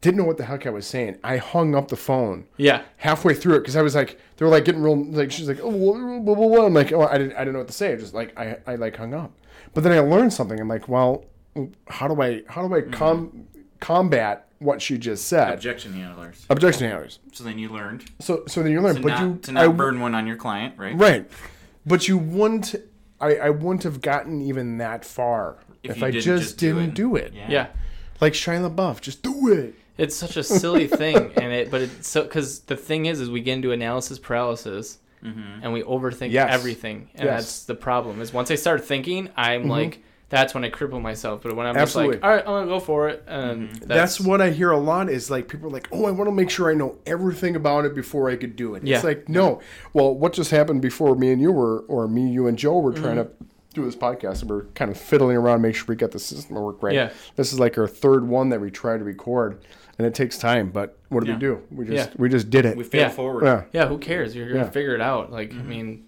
Didn't 0.00 0.18
know 0.18 0.24
what 0.24 0.36
the 0.36 0.44
heck 0.44 0.66
I 0.66 0.70
was 0.70 0.86
saying. 0.86 1.18
I 1.24 1.38
hung 1.38 1.74
up 1.74 1.88
the 1.88 1.96
phone 1.96 2.46
Yeah. 2.58 2.82
halfway 2.98 3.34
through 3.34 3.56
it 3.56 3.60
because 3.60 3.76
I 3.76 3.82
was 3.82 3.94
like, 3.94 4.18
they 4.36 4.44
were 4.44 4.50
like 4.50 4.64
getting 4.64 4.82
real, 4.82 5.02
like 5.04 5.32
she's 5.32 5.48
like, 5.48 5.58
oh, 5.62 5.70
blah, 5.70 6.18
blah, 6.20 6.34
blah, 6.34 6.48
blah. 6.48 6.66
I'm 6.66 6.74
like, 6.74 6.92
oh, 6.92 7.02
I 7.02 7.18
didn't, 7.18 7.32
I 7.34 7.38
didn't 7.40 7.54
know 7.54 7.60
what 7.60 7.68
to 7.68 7.74
say. 7.74 7.92
I 7.92 7.96
Just 7.96 8.14
like 8.14 8.38
I, 8.38 8.58
I 8.66 8.74
like 8.76 8.96
hung 8.96 9.14
up. 9.14 9.32
But 9.74 9.82
then 9.84 9.92
I 9.92 10.00
learned 10.00 10.32
something. 10.32 10.60
I'm 10.60 10.68
like, 10.68 10.88
well, 10.88 11.24
how 11.88 12.08
do 12.08 12.20
I, 12.22 12.42
how 12.48 12.66
do 12.68 12.74
I 12.74 12.80
mm-hmm. 12.82 12.92
com- 12.92 13.46
combat 13.80 14.46
what 14.58 14.80
she 14.82 14.98
just 14.98 15.26
said? 15.26 15.52
Objection 15.54 15.92
handlers. 15.94 16.44
Objection 16.50 16.88
handlers. 16.88 17.18
So 17.32 17.42
then 17.44 17.58
you 17.58 17.68
learned 17.70 18.04
So, 18.20 18.44
so 18.46 18.62
then 18.62 18.72
you 18.72 18.80
learned, 18.80 18.98
to 18.98 19.02
but 19.02 19.08
not, 19.08 19.22
you, 19.22 19.38
to 19.42 19.52
not 19.52 19.64
I- 19.64 19.68
burn 19.68 20.00
one 20.00 20.14
on 20.14 20.26
your 20.26 20.36
client, 20.36 20.74
right? 20.78 20.96
right? 20.96 21.30
But 21.84 22.06
you 22.08 22.18
wouldn't. 22.18 22.74
I, 23.20 23.36
I 23.36 23.50
wouldn't 23.50 23.84
have 23.84 24.02
gotten 24.02 24.42
even 24.42 24.76
that 24.78 25.02
far 25.04 25.56
If 25.82 25.96
if, 25.96 26.02
I 26.02 26.10
just, 26.10 26.26
just 26.26 26.58
didn't 26.58 26.90
it. 26.90 26.94
do 26.94 27.16
it. 27.16 27.32
Yeah. 27.32 27.46
Yeah. 27.50 27.66
Like 28.20 28.34
Shia 28.34 28.70
LaBeouf, 28.70 29.00
just 29.00 29.22
do 29.22 29.50
it. 29.52 29.74
It's 29.98 30.14
such 30.16 30.36
a 30.36 30.42
silly 30.42 30.86
thing, 30.86 31.16
and 31.36 31.52
it. 31.52 31.70
But 31.70 31.82
it's 31.82 32.08
so 32.08 32.22
because 32.22 32.60
the 32.60 32.76
thing 32.76 33.06
is, 33.06 33.20
is 33.20 33.30
we 33.30 33.40
get 33.40 33.54
into 33.54 33.72
analysis 33.72 34.18
paralysis, 34.18 34.98
and 35.22 35.72
we 35.72 35.82
overthink 35.82 36.30
Yes. 36.30 36.48
everything, 36.52 37.08
and 37.14 37.24
Yes. 37.24 37.26
Mm-hmm. 37.26 37.26
that's 37.36 37.64
the 37.64 37.74
problem. 37.74 38.20
Is 38.20 38.32
once 38.32 38.50
I 38.50 38.54
start 38.54 38.84
thinking, 38.84 39.28
I'm 39.36 39.66
like, 39.68 40.02
that's 40.28 40.54
when 40.54 40.64
I 40.64 40.70
cripple 40.70 41.00
myself. 41.02 41.42
But 41.42 41.56
when 41.56 41.66
I'm 41.66 41.76
Absolutely. 41.76 42.14
just 42.16 42.22
like, 42.22 42.30
all 42.30 42.36
right, 42.36 42.46
I'm 42.46 42.52
gonna 42.64 42.66
go 42.66 42.78
for 42.80 43.08
it, 43.08 43.24
and 43.26 43.70
That's, 43.74 43.86
that's, 43.86 44.20
what 44.20 44.40
I 44.40 44.50
hear 44.50 44.70
a 44.70 44.78
lot 44.78 45.08
is 45.08 45.28
like 45.30 45.48
people 45.48 45.66
are 45.68 45.72
like, 45.72 45.88
oh, 45.90 46.04
I 46.06 46.10
want 46.12 46.28
to 46.28 46.32
make 46.32 46.50
sure 46.50 46.70
I 46.70 46.74
know 46.74 46.98
everything 47.06 47.56
about 47.56 47.84
it 47.84 47.94
before 47.94 48.30
I 48.30 48.36
could 48.36 48.54
do 48.54 48.74
it. 48.76 48.84
Yeah. 48.84 48.96
It's 48.96 49.04
like, 49.04 49.28
no. 49.28 49.60
Well, 49.94 50.14
what 50.14 50.32
just 50.32 50.50
happened 50.52 50.80
before 50.82 51.16
me 51.16 51.32
and 51.32 51.40
you 51.40 51.50
were, 51.52 51.80
or 51.88 52.06
me, 52.06 52.28
you, 52.30 52.46
and 52.46 52.56
Joe 52.58 52.78
were 52.78 52.92
trying 52.92 53.16
Mm-hmm. 53.16 53.44
to 53.44 53.46
do 53.74 53.84
this 53.84 53.96
podcast 53.96 54.40
and 54.40 54.50
we're 54.50 54.64
kind 54.74 54.90
of 54.90 54.96
fiddling 54.98 55.36
around, 55.36 55.60
make 55.60 55.74
sure 55.74 55.84
we 55.88 55.96
got 55.96 56.10
the 56.12 56.18
system 56.18 56.54
to 56.56 56.60
work 56.62 56.82
right. 56.82 56.94
Yeah. 56.94 57.10
This 57.34 57.52
is 57.52 57.60
like 57.60 57.76
our 57.76 57.86
third 57.88 58.26
one 58.26 58.48
that 58.50 58.60
we 58.60 58.70
try 58.70 58.96
to 58.96 59.04
record, 59.04 59.58
and 59.98 60.06
it 60.06 60.14
takes 60.14 60.38
time. 60.38 60.70
But 60.70 60.98
what 61.08 61.24
do 61.24 61.28
Yeah. 61.30 61.34
we 61.34 61.40
do? 61.40 61.62
We 61.70 61.84
just 61.86 62.10
Yeah. 62.10 62.14
we 62.18 62.28
just 62.28 62.50
did 62.50 62.64
it. 62.66 62.76
We 62.76 62.84
fail 62.84 63.02
Yeah. 63.02 63.08
forward. 63.10 63.44
yeah. 63.44 63.62
yeah, 63.72 63.86
who 63.86 63.98
cares? 63.98 64.34
You're 64.34 64.48
gonna 64.48 64.64
Yeah. 64.64 64.70
figure 64.70 64.94
it 64.94 65.00
out. 65.00 65.32
Like, 65.32 65.50
I 65.50 65.54
mm-hmm. 65.56 65.68
mean, 65.68 66.04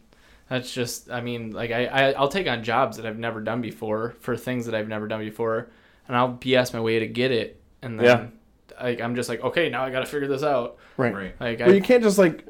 that's 0.49 0.73
just, 0.73 1.11
I 1.11 1.21
mean, 1.21 1.53
like 1.53 1.71
I, 1.71 1.87
I, 1.87 2.13
I'll 2.13 2.29
take 2.29 2.49
on 2.49 2.63
jobs 2.65 2.97
that 2.97 3.07
I've 3.07 3.19
never 3.19 3.41
done 3.41 3.61
before 3.61 4.15
for 4.21 4.37
things 4.37 4.67
that 4.67 4.75
I've 4.75 4.89
never 4.89 5.07
done 5.07 5.21
before, 5.21 5.69
and 6.07 6.17
I'll 6.17 6.33
BS 6.33 6.73
my 6.73 6.81
way 6.81 6.99
to 6.99 7.07
get 7.07 7.31
it, 7.31 7.61
and 7.83 7.99
then. 8.01 8.33
Yeah. 8.79 8.85
Like 8.85 9.01
I'm 9.01 9.15
just 9.17 9.29
like 9.29 9.43
okay 9.43 9.69
now 9.69 9.85
I 9.85 9.91
got 9.91 10.01
to 10.01 10.07
figure 10.07 10.29
this 10.29 10.43
out 10.43 10.77
Right. 10.97 11.15
Right. 11.15 11.35
like 11.41 11.59
Well, 11.61 11.71
I, 11.71 11.75
you 11.75 11.81
can't 11.81 12.03
just 12.03 12.19
like, 12.19 12.45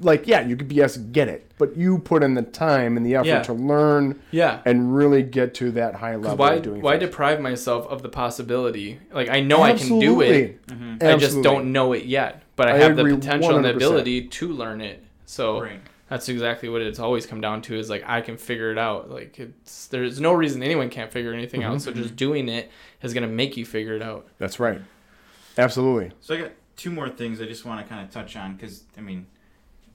like 0.00 0.26
yeah, 0.26 0.46
you 0.46 0.56
could 0.56 0.68
BS 0.68 1.12
get 1.12 1.28
it, 1.28 1.50
but 1.58 1.76
you 1.76 1.98
put 1.98 2.22
in 2.22 2.34
the 2.34 2.42
time 2.42 2.96
and 2.98 3.04
the 3.06 3.14
effort 3.14 3.26
Yeah. 3.28 3.42
to 3.44 3.52
learn 3.54 4.20
yeah 4.30 4.60
and 4.66 4.94
really 4.94 5.22
get 5.22 5.54
to 5.54 5.70
that 5.72 5.94
high 5.94 6.16
level 6.16 6.36
why 6.36 6.54
of 6.54 6.62
doing 6.62 6.82
why 6.82 6.98
things. 6.98 7.10
deprive 7.10 7.40
myself 7.40 7.86
of 7.88 8.02
the 8.02 8.08
possibility? 8.10 8.98
Like 9.12 9.28
I 9.30 9.40
know 9.40 9.62
I 9.62 9.72
can 9.74 9.98
do 9.98 10.20
it. 10.20 10.60
Absolutely. 10.70 11.06
I 11.08 11.16
just 11.16 11.42
don't 11.42 11.72
know 11.72 11.92
it 11.92 12.04
yet, 12.04 12.42
but 12.56 12.68
I, 12.68 12.72
I 12.74 12.78
have 12.78 12.96
the 12.96 13.02
agree 13.02 13.14
potential 13.16 13.56
and 13.56 13.64
the 13.64 13.74
ability 13.74 14.28
to 14.28 14.48
learn 14.48 14.80
it. 14.80 15.02
So 15.26 15.60
Right. 15.62 15.80
that's 16.08 16.28
exactly 16.28 16.68
what 16.68 16.82
it's 16.82 16.98
always 16.98 17.24
come 17.26 17.40
down 17.40 17.62
to 17.62 17.74
is 17.74 17.88
like 17.88 18.04
I 18.06 18.20
can 18.20 18.36
figure 18.36 18.70
it 18.70 18.78
out. 18.78 19.10
Like 19.10 19.38
it's 19.40 19.86
there's 19.86 20.20
no 20.20 20.32
reason 20.34 20.62
anyone 20.62 20.90
can't 20.90 21.10
figure 21.10 21.32
anything 21.32 21.64
out. 21.64 21.80
So 21.80 21.90
Mm-hmm. 21.90 22.02
just 22.02 22.16
doing 22.16 22.48
it 22.48 22.70
is 23.02 23.14
gonna 23.14 23.28
make 23.28 23.56
you 23.56 23.64
figure 23.64 23.94
it 23.96 24.02
out. 24.02 24.26
That's 24.38 24.60
right. 24.60 24.80
Absolutely. 25.56 26.12
So 26.20 26.34
I 26.34 26.38
got 26.42 26.52
two 26.76 26.90
more 26.90 27.08
things 27.08 27.40
I 27.40 27.46
just 27.46 27.64
want 27.64 27.80
to 27.80 27.88
kind 27.88 28.04
of 28.04 28.12
touch 28.12 28.36
on 28.36 28.54
because 28.54 28.84
I 28.96 29.00
mean, 29.00 29.26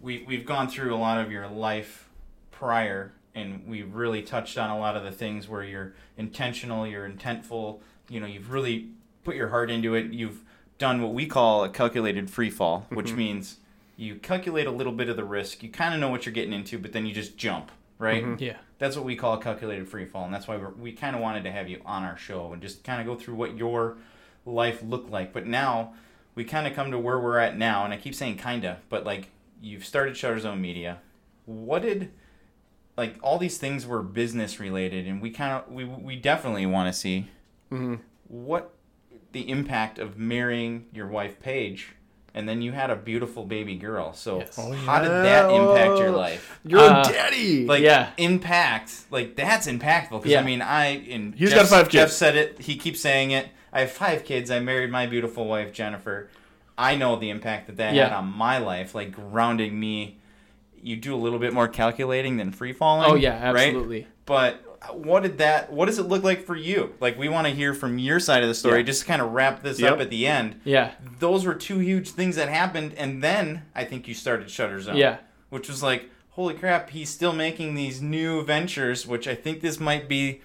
we 0.01 0.23
we've 0.27 0.45
gone 0.45 0.69
through 0.69 0.93
a 0.93 0.97
lot 0.97 1.19
of 1.19 1.31
your 1.31 1.47
life 1.47 2.09
prior, 2.51 3.13
and 3.35 3.65
we've 3.67 3.93
really 3.93 4.21
touched 4.21 4.57
on 4.57 4.69
a 4.69 4.77
lot 4.77 4.95
of 4.95 5.03
the 5.03 5.11
things 5.11 5.47
where 5.47 5.63
you're 5.63 5.93
intentional, 6.17 6.87
you're 6.87 7.09
intentful. 7.09 7.79
You 8.09 8.19
know, 8.19 8.27
you've 8.27 8.51
really 8.51 8.89
put 9.23 9.35
your 9.35 9.49
heart 9.49 9.69
into 9.69 9.95
it. 9.95 10.11
You've 10.11 10.43
done 10.77 11.01
what 11.01 11.13
we 11.13 11.25
call 11.25 11.63
a 11.63 11.69
calculated 11.69 12.29
free 12.29 12.49
fall, 12.49 12.87
which 12.89 13.07
mm-hmm. 13.07 13.17
means 13.17 13.57
you 13.97 14.15
calculate 14.15 14.65
a 14.65 14.71
little 14.71 14.93
bit 14.93 15.09
of 15.09 15.17
the 15.17 15.25
risk. 15.25 15.61
You 15.61 15.69
kind 15.69 15.93
of 15.93 15.99
know 15.99 16.09
what 16.09 16.25
you're 16.25 16.33
getting 16.33 16.53
into, 16.53 16.79
but 16.79 16.93
then 16.93 17.05
you 17.05 17.13
just 17.13 17.37
jump, 17.37 17.71
right? 17.97 18.23
Mm-hmm. 18.23 18.43
Yeah. 18.43 18.57
That's 18.79 18.95
what 18.95 19.03
we 19.03 19.17
call 19.17 19.33
a 19.33 19.41
calculated 19.41 19.89
free 19.89 20.05
fall, 20.05 20.23
and 20.23 20.33
that's 20.33 20.47
why 20.47 20.55
we're, 20.55 20.69
we 20.69 20.93
kind 20.93 21.17
of 21.17 21.21
wanted 21.21 21.43
to 21.43 21.51
have 21.51 21.67
you 21.67 21.81
on 21.85 22.03
our 22.03 22.17
show 22.17 22.53
and 22.53 22.61
just 22.61 22.85
kind 22.85 23.01
of 23.01 23.05
go 23.05 23.21
through 23.21 23.35
what 23.35 23.57
your 23.57 23.97
life 24.49 24.81
looked 24.83 25.09
like. 25.09 25.31
But 25.33 25.45
now 25.47 25.93
we 26.35 26.43
kind 26.43 26.67
of 26.67 26.73
come 26.73 26.91
to 26.91 26.99
where 26.99 27.19
we're 27.19 27.37
at 27.39 27.57
now, 27.57 27.83
and 27.85 27.93
I 27.93 27.97
keep 27.97 28.15
saying 28.15 28.37
kinda, 28.37 28.79
but 28.89 29.05
like 29.05 29.29
you've 29.61 29.85
started 29.85 30.15
Shutter 30.17 30.39
Zone 30.39 30.61
Media. 30.61 30.99
What 31.45 31.81
did 31.81 32.11
like 32.97 33.15
all 33.23 33.37
these 33.37 33.57
things 33.57 33.85
were 33.87 34.01
business 34.03 34.59
related, 34.59 35.07
and 35.07 35.21
we 35.21 35.31
kind 35.31 35.53
of 35.53 35.71
we 35.71 35.83
we 35.85 36.15
definitely 36.15 36.65
want 36.65 36.93
to 36.93 36.99
see 36.99 37.27
what 38.27 38.73
the 39.31 39.49
impact 39.49 39.99
of 39.99 40.17
marrying 40.17 40.85
your 40.93 41.07
wife 41.07 41.39
Paige. 41.39 41.89
And 42.33 42.47
then 42.47 42.61
you 42.61 42.71
had 42.73 42.89
a 42.91 42.95
beautiful 42.95 43.43
baby 43.45 43.75
girl. 43.75 44.13
So 44.13 44.39
Yes. 44.39 44.55
Oh, 44.57 44.71
how 44.71 44.99
did 45.01 45.09
that 45.09 45.49
impact 45.51 45.97
your 45.99 46.11
life? 46.11 46.59
You're 46.63 46.79
Uh, 46.79 47.01
a 47.01 47.11
daddy. 47.11 47.65
like 47.65 47.81
Yeah. 47.81 48.11
impact 48.17 48.93
like 49.11 49.35
that's 49.35 49.67
impactful 49.67 50.11
because 50.11 50.31
Yeah. 50.31 50.41
i 50.41 50.43
mean 50.43 50.61
i 50.61 50.85
and 51.09 51.33
He's 51.35 51.49
Jeff- 51.49 51.69
got 51.69 51.69
five 51.69 51.89
jeff 51.89 52.11
said 52.11 52.35
it 52.35 52.61
he 52.61 52.75
keeps 52.77 52.99
saying 53.01 53.31
it 53.31 53.49
i 53.73 53.81
have 53.81 53.91
five 53.91 54.23
kids 54.23 54.49
i 54.51 54.59
married 54.59 54.89
my 54.91 55.05
beautiful 55.05 55.45
wife 55.47 55.71
jennifer 55.73 56.29
i 56.77 56.95
know 56.95 57.15
the 57.15 57.29
impact 57.29 57.67
that 57.67 57.77
that 57.77 57.93
had 57.93 58.11
on 58.13 58.25
my 58.25 58.57
life 58.57 58.93
like 58.95 59.11
grounding 59.11 59.79
me 59.79 60.17
you 60.81 60.95
do 60.95 61.13
a 61.13 61.17
little 61.17 61.39
bit 61.39 61.53
more 61.53 61.67
calculating 61.67 62.37
than 62.37 62.51
free 62.51 62.71
falling 62.71 63.09
Oh 63.11 63.15
yeah, 63.15 63.51
right? 63.51 63.67
absolutely. 63.67 64.07
but 64.25 64.63
what 64.93 65.23
did 65.23 65.39
that 65.39 65.71
what 65.73 65.87
does 65.87 65.99
it 65.99 66.03
look 66.03 66.23
like 66.23 66.45
for 66.45 66.55
you 66.55 66.93
like 67.01 67.17
we 67.17 67.27
want 67.27 67.47
to 67.47 67.53
hear 67.53 67.73
from 67.73 67.97
your 67.99 68.17
side 68.19 68.43
of 68.43 68.47
the 68.47 68.55
story 68.55 68.77
Yeah. 68.79 68.83
just 68.85 69.01
to 69.01 69.07
kind 69.07 69.21
of 69.21 69.31
wrap 69.33 69.61
this 69.61 69.77
Yep. 69.79 69.93
up 69.93 69.99
at 69.99 70.09
the 70.09 70.25
end 70.25 70.61
Yeah. 70.63 70.91
those 71.19 71.45
were 71.45 71.53
two 71.53 71.79
huge 71.79 72.11
things 72.11 72.37
that 72.37 72.47
happened 72.47 72.93
and 72.95 73.21
then 73.21 73.63
i 73.75 73.83
think 73.83 74.07
you 74.07 74.13
started 74.13 74.49
shutter 74.49 74.79
zone 74.79 74.95
Yeah. 74.95 75.17
which 75.49 75.67
was 75.67 75.83
like, 75.83 76.09
holy 76.29 76.53
crap, 76.53 76.91
he's 76.91 77.09
still 77.09 77.33
making 77.33 77.75
these 77.75 78.01
new 78.01 78.41
ventures, 78.45 79.05
which 79.05 79.27
I 79.27 79.35
think 79.35 79.59
this 79.59 79.77
might 79.77 80.07
be 80.07 80.39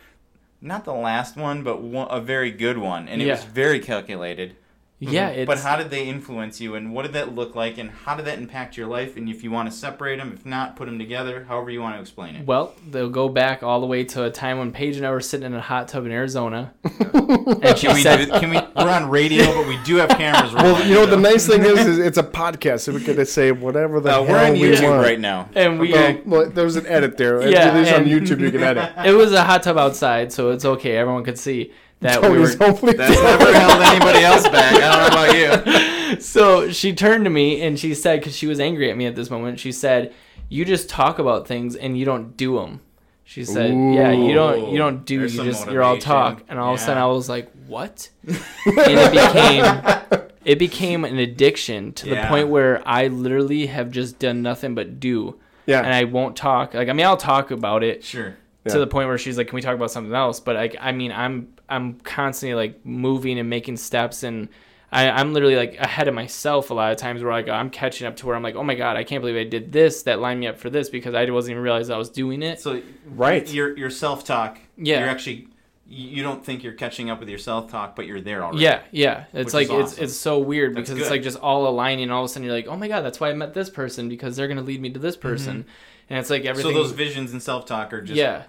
not 0.65 0.85
the 0.85 0.95
last 0.95 1.37
one, 1.37 1.63
but 1.63 1.83
one, 1.83 2.09
a 2.11 2.21
very 2.21 2.51
good 2.51 2.79
one, 2.79 3.07
and 3.07 3.21
it 3.23 3.31
was 3.31 3.45
very 3.45 3.79
calculated. 3.79 4.57
Yeah. 5.01 5.29
It's, 5.29 5.47
but 5.47 5.59
how 5.59 5.77
did 5.77 5.91
they 5.91 6.07
influence 6.09 6.61
you, 6.63 6.77
and 6.77 6.93
what 6.95 7.03
did 7.03 7.13
that 7.13 7.35
look 7.35 7.55
like, 7.55 7.77
and 7.79 7.91
how 7.91 8.15
did 8.17 8.25
that 8.27 8.39
impact 8.39 8.77
your 8.77 8.87
life? 8.87 9.17
And 9.19 9.29
if 9.29 9.45
you 9.45 9.51
want 9.51 9.71
to 9.71 9.77
separate 9.77 10.17
them, 10.17 10.33
if 10.33 10.47
not, 10.47 10.77
put 10.77 10.87
them 10.87 10.99
together, 10.99 11.45
however 11.47 11.71
you 11.71 11.81
want 11.83 11.97
to 11.97 12.01
explain 12.01 12.37
it. 12.37 12.47
Well, 12.47 12.75
they'll 12.91 13.11
go 13.11 13.29
back 13.29 13.63
all 13.63 13.81
the 13.81 13.87
way 13.87 14.05
to 14.05 14.25
a 14.25 14.31
time 14.31 14.59
when 14.59 14.73
Paige 14.73 14.97
and 14.97 15.07
I 15.07 15.11
were 15.11 15.21
sitting 15.21 15.45
in 15.47 15.53
a 15.55 15.61
hot 15.61 15.89
tub 15.89 16.07
in 16.07 16.13
Arizona, 16.13 16.73
and 16.85 17.77
she 17.79 17.87
Can 17.87 17.95
we, 17.97 18.03
said, 18.03 18.25
do, 18.27 18.39
can 18.41 18.51
we? 18.51 18.57
We're 18.77 18.91
on 18.91 19.11
radio, 19.11 19.45
but 19.45 19.67
we 19.67 19.77
do 19.85 19.97
have 19.97 20.09
cameras. 20.11 20.55
well, 20.55 20.87
you 20.87 20.95
know 20.95 21.01
what 21.03 21.11
the 21.11 21.17
nice 21.19 21.47
thing 21.47 21.63
is, 21.65 21.87
is 21.87 21.99
it's 22.07 22.19
a 22.19 22.23
podcast, 22.23 22.81
so 22.81 22.93
we 22.93 23.03
can 23.03 23.17
just 23.17 23.35
say 23.35 23.53
whatever 23.53 24.01
the 24.01 24.09
Uh, 24.11 24.13
hell 24.23 24.27
we're 24.27 24.39
on 24.47 24.53
we 24.55 24.61
YouTube 24.61 24.89
want. 24.91 25.03
right 25.03 25.21
now. 25.21 25.49
and 25.55 25.79
we. 25.81 25.93
Well, 25.93 26.21
well, 26.25 26.51
there's 26.51 26.77
an 26.77 26.87
edit 26.87 27.17
there. 27.19 27.47
Yeah, 27.47 27.59
At 27.69 27.75
least 27.75 27.93
on 27.93 28.05
YouTube 28.07 28.41
you 28.41 28.51
can 28.51 28.63
edit. 28.63 28.93
It 29.05 29.13
was 29.13 29.33
a 29.33 29.43
hot 29.45 29.63
tub 29.65 29.77
outside, 29.77 30.33
so 30.33 30.51
it's 30.51 30.65
okay. 30.65 30.97
Everyone 30.97 31.25
could 31.25 31.39
see 31.39 31.73
that 32.05 32.23
we 32.23 32.29
were. 32.29 32.35
Tony's 32.47 32.55
hopefully 32.59 32.93
That's 32.95 33.21
never 33.21 33.53
held 33.53 33.83
anybody 33.83 34.21
else 34.21 34.49
back. 34.49 34.75
I 34.75 34.97
don't 34.97 35.15
know 35.15 35.61
about 35.63 36.15
you. 36.15 36.21
so 36.21 36.71
she 36.71 36.93
turned 36.95 37.25
to 37.25 37.31
me 37.31 37.63
and 37.63 37.79
she 37.79 37.95
said, 37.95 38.21
because 38.21 38.37
she 38.37 38.47
was 38.47 38.61
angry 38.61 38.91
at 38.91 38.97
me 38.97 39.07
at 39.07 39.17
this 39.17 39.31
moment, 39.31 39.59
she 39.59 39.73
said, 39.73 40.13
"You 40.49 40.65
just 40.65 40.89
talk 40.89 41.19
about 41.19 41.49
things 41.49 41.75
and 41.77 41.99
you 41.99 42.05
don't 42.05 42.37
do 42.37 42.57
them." 42.57 42.81
She 43.25 43.45
said, 43.45 43.71
"Yeah, 43.71 44.11
you 44.13 44.35
don't, 44.35 44.71
you 44.71 44.77
don't 44.79 45.05
do. 45.07 45.23
You 45.23 45.29
just, 45.45 45.67
you're 45.71 45.83
all 45.83 45.97
talk." 45.99 46.43
And 46.49 46.59
all 46.59 46.75
of 46.75 46.81
a 46.81 46.83
sudden, 46.83 47.03
I 47.03 47.07
was 47.07 47.29
like, 47.29 47.51
"What?" 47.67 48.11
and 48.27 48.37
it 48.77 49.11
became, 49.13 50.21
it 50.45 50.59
became 50.59 51.05
an 51.07 51.19
addiction 51.19 51.93
to 51.95 52.07
the 52.11 52.17
Yeah. 52.17 52.29
point 52.29 52.49
where 52.49 52.87
I 52.87 53.07
literally 53.07 53.65
have 53.67 53.91
just 53.91 54.19
done 54.19 54.43
nothing 54.43 54.75
but 54.75 55.01
do, 55.01 55.39
Yeah. 55.65 55.79
and 55.81 55.95
I 55.95 56.05
won't 56.05 56.37
talk. 56.37 56.75
Like, 56.75 56.91
I 56.91 56.93
mean, 56.93 57.07
I'll 57.07 57.17
talk 57.17 57.51
about 57.51 57.83
it, 57.83 58.05
Sure. 58.05 58.37
Yeah. 58.67 58.73
to 58.73 58.79
the 58.79 58.87
point 58.87 59.09
where 59.09 59.17
she's 59.17 59.39
like, 59.39 59.49
"Can 59.49 59.57
we 59.57 59.63
talk 59.63 59.75
about 59.75 59.91
something 59.91 60.15
else?" 60.15 60.39
But 60.39 60.57
like, 60.57 60.77
I 60.79 60.93
mean, 60.93 61.11
I'm 61.11 61.49
I'm 61.75 61.95
constantly 62.01 62.55
like 62.55 62.85
moving 62.85 63.39
and 63.39 63.51
making 63.51 63.77
steps, 63.77 64.23
and 64.23 64.49
I, 64.93 65.11
I'm 65.11 65.33
literally 65.33 65.57
like 65.57 65.77
ahead 65.79 66.09
of 66.09 66.15
myself 66.15 66.71
a 66.71 66.75
lot 66.75 66.93
of 66.93 66.99
times. 66.99 67.23
Where 67.23 67.33
like 67.33 67.49
I'm 67.49 67.71
catching 67.71 68.07
up 68.07 68.17
to 68.17 68.27
where 68.27 68.37
I'm 68.37 68.43
like, 68.43 68.55
"Oh 68.55 68.63
my 68.63 68.75
god, 68.75 68.97
I 68.97 69.05
can't 69.05 69.21
believe 69.21 69.37
I 69.37 69.49
did 69.49 69.73
this. 69.73 70.03
That 70.05 70.21
lined 70.21 70.41
me 70.41 70.47
up 70.47 70.59
for 70.59 70.71
this 70.71 70.89
because 70.89 71.15
I 71.15 71.29
wasn't 71.31 71.53
even 71.53 71.63
realize 71.63 71.91
I 71.91 71.99
was 71.99 72.11
doing 72.11 72.43
it." 72.43 72.61
So 72.61 72.81
Right. 73.07 73.47
your 73.53 73.77
your 73.77 73.91
self 73.91 74.25
talk. 74.25 74.59
Yeah. 74.77 75.01
You're 75.01 75.09
actually 75.09 75.49
you 75.87 76.09
you 76.09 76.23
don't 76.23 76.45
think 76.45 76.63
you're 76.63 76.73
catching 76.73 77.11
up 77.11 77.21
with 77.21 77.29
your 77.29 77.39
self 77.39 77.71
talk, 77.71 77.97
but 77.97 78.07
you're 78.07 78.21
there 78.21 78.43
already. 78.43 78.63
Yeah, 78.63 78.83
yeah. 78.91 79.25
It's 79.33 79.53
like 79.53 79.71
is 79.71 79.93
it's 79.93 79.99
it's 79.99 80.17
so 80.17 80.39
weird 80.39 80.75
because 80.75 80.99
it's 80.99 81.11
like 81.11 81.23
just 81.23 81.39
all 81.39 81.69
aligning. 81.69 82.11
All 82.11 82.25
of 82.25 82.31
a 82.31 82.33
sudden, 82.33 82.45
you're 82.45 82.55
like, 82.55 82.69
oh 82.69 82.77
my 82.77 82.89
god, 82.89 83.03
that's 83.03 83.21
why 83.21 83.31
I 83.31 83.35
met 83.35 83.55
this 83.55 83.71
person 83.71 84.09
because 84.09 84.37
they're 84.37 84.49
gonna 84.49 84.63
lead 84.63 84.81
me 84.81 84.91
to 84.91 84.99
this 84.99 85.17
mm-hmm. 85.17 85.29
person, 85.29 85.67
and 86.09 86.19
it's 86.19 86.31
like 86.31 86.45
everything. 86.45 86.73
So 86.73 86.79
those 86.79 86.93
visions 86.93 87.33
and 87.33 87.43
self 87.43 87.67
talk 87.67 87.93
are 87.93 88.01
just 88.01 88.17
yeah, 88.17 88.45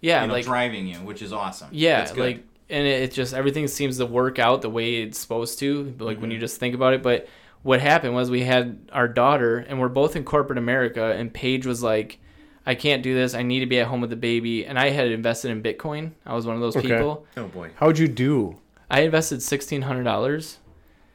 yeah, 0.00 0.22
you 0.22 0.28
know, 0.28 0.32
like 0.34 0.44
driving 0.44 0.86
you, 0.86 0.96
which 0.96 1.22
is 1.22 1.32
awesome. 1.32 1.68
yeah, 1.70 1.98
That's 1.98 2.12
good. 2.12 2.20
like 2.20 2.44
and 2.70 2.86
it, 2.86 3.02
it 3.02 3.12
just 3.12 3.34
everything 3.34 3.66
seems 3.68 3.98
to 3.98 4.06
work 4.06 4.38
out 4.38 4.62
the 4.62 4.70
way 4.70 5.02
it's 5.02 5.18
supposed 5.18 5.58
to. 5.60 5.94
Like 5.98 6.20
when 6.20 6.30
you 6.30 6.36
Mm-hmm. 6.36 6.40
just 6.42 6.58
think 6.58 6.74
about 6.74 6.94
it, 6.94 7.02
but 7.02 7.28
what 7.62 7.80
happened 7.80 8.14
was 8.14 8.30
we 8.30 8.42
had 8.42 8.78
our 8.92 9.06
daughter, 9.08 9.58
and 9.58 9.78
we're 9.80 9.88
both 9.88 10.16
in 10.16 10.24
corporate 10.24 10.58
America, 10.58 11.12
and 11.16 11.32
Paige 11.32 11.66
was 11.66 11.82
like. 11.82 12.18
I 12.66 12.74
can't 12.74 13.02
do 13.02 13.14
this. 13.14 13.34
I 13.34 13.42
need 13.42 13.60
to 13.60 13.66
be 13.66 13.80
at 13.80 13.86
home 13.86 14.02
with 14.02 14.10
the 14.10 14.16
baby. 14.16 14.66
And 14.66 14.78
I 14.78 14.90
had 14.90 15.08
invested 15.10 15.50
in 15.50 15.62
Bitcoin. 15.62 16.12
I 16.26 16.34
was 16.34 16.46
one 16.46 16.54
of 16.56 16.60
those 16.60 16.76
Okay. 16.76 16.88
people. 16.88 17.26
oh 17.38 17.46
boy. 17.48 17.70
How'd 17.76 17.98
you 17.98 18.06
do? 18.06 18.58
I 18.90 19.00
invested 19.00 19.42
sixteen 19.42 19.82
hundred 19.82 20.04
dollars. 20.04 20.58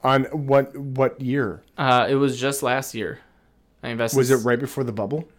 On 0.04 0.24
what 0.26 0.76
what 0.76 1.22
year? 1.22 1.62
Uh, 1.78 2.08
it 2.10 2.16
was 2.16 2.42
just 2.42 2.64
last 2.64 2.96
year. 2.96 3.20
I 3.84 3.90
invested. 3.90 4.18
Was 4.18 4.32
it 4.32 4.38
right 4.38 4.60
before 4.60 4.84
the 4.84 4.92
bubble? 4.92 5.30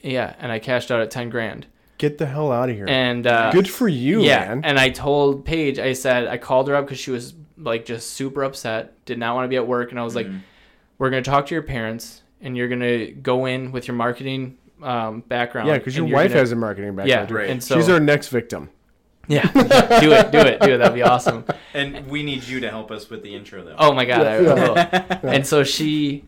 Yeah, 0.00 0.36
and 0.38 0.52
I 0.52 0.60
cashed 0.60 0.92
out 0.92 1.00
at 1.00 1.10
ten 1.10 1.30
grand. 1.30 1.66
Get 1.98 2.18
the 2.18 2.26
hell 2.26 2.52
out 2.52 2.68
of 2.68 2.76
here. 2.76 2.86
And 2.88 3.26
uh, 3.26 3.50
Good 3.52 3.68
for 3.70 3.88
you, 3.88 4.22
yeah, 4.22 4.46
man. 4.48 4.62
and 4.64 4.78
I 4.78 4.90
told 4.90 5.44
Paige, 5.44 5.78
I 5.78 5.92
said, 5.94 6.26
I 6.28 6.36
called 6.38 6.68
her 6.68 6.74
up 6.74 6.84
because 6.86 6.98
she 6.98 7.10
was 7.10 7.34
like 7.58 7.84
just 7.86 8.10
super 8.10 8.42
upset, 8.44 8.92
did 9.06 9.18
not 9.18 9.34
want 9.34 9.44
to 9.44 9.48
be 9.48 9.56
at 9.56 9.66
work, 9.66 9.90
and 9.90 9.98
I 9.98 10.04
was 10.04 10.14
like, 10.14 10.26
Mhm. 10.26 10.40
we're 10.98 11.08
gonna 11.10 11.22
talk 11.22 11.46
to 11.46 11.54
your 11.54 11.62
parents, 11.62 12.22
and 12.42 12.56
you're 12.56 12.68
gonna 12.68 13.10
go 13.12 13.46
in 13.46 13.72
with 13.72 13.88
your 13.88 13.96
marketing 13.96 14.58
um, 14.82 15.20
background. 15.26 15.68
yeah, 15.68 15.78
because 15.78 15.96
your 15.96 16.04
wife 16.04 16.28
gonna- 16.28 16.40
has 16.40 16.52
a 16.52 16.56
marketing 16.56 16.94
background. 16.96 17.30
yeah. 17.30 17.34
Right. 17.36 17.48
and 17.48 17.64
so 17.64 17.76
She's 17.76 17.88
our 17.88 17.98
next 17.98 18.28
victim. 18.28 18.68
yeah, 19.26 19.50
do 19.52 20.12
it, 20.12 20.30
do 20.30 20.38
it, 20.40 20.60
do 20.60 20.68
it. 20.74 20.78
That'd 20.78 20.92
be 20.94 21.02
awesome. 21.02 21.44
And 21.72 22.06
we 22.08 22.22
need 22.22 22.44
you 22.44 22.60
to 22.60 22.68
help 22.68 22.90
us 22.90 23.08
with 23.08 23.22
the 23.22 23.34
intro 23.34 23.64
though. 23.64 23.74
Oh 23.78 23.92
my 23.94 24.04
god, 24.04 24.26
I 24.26 24.40
Yeah. 24.42 25.18
And 25.22 25.46
so 25.46 25.64
she 25.64 26.24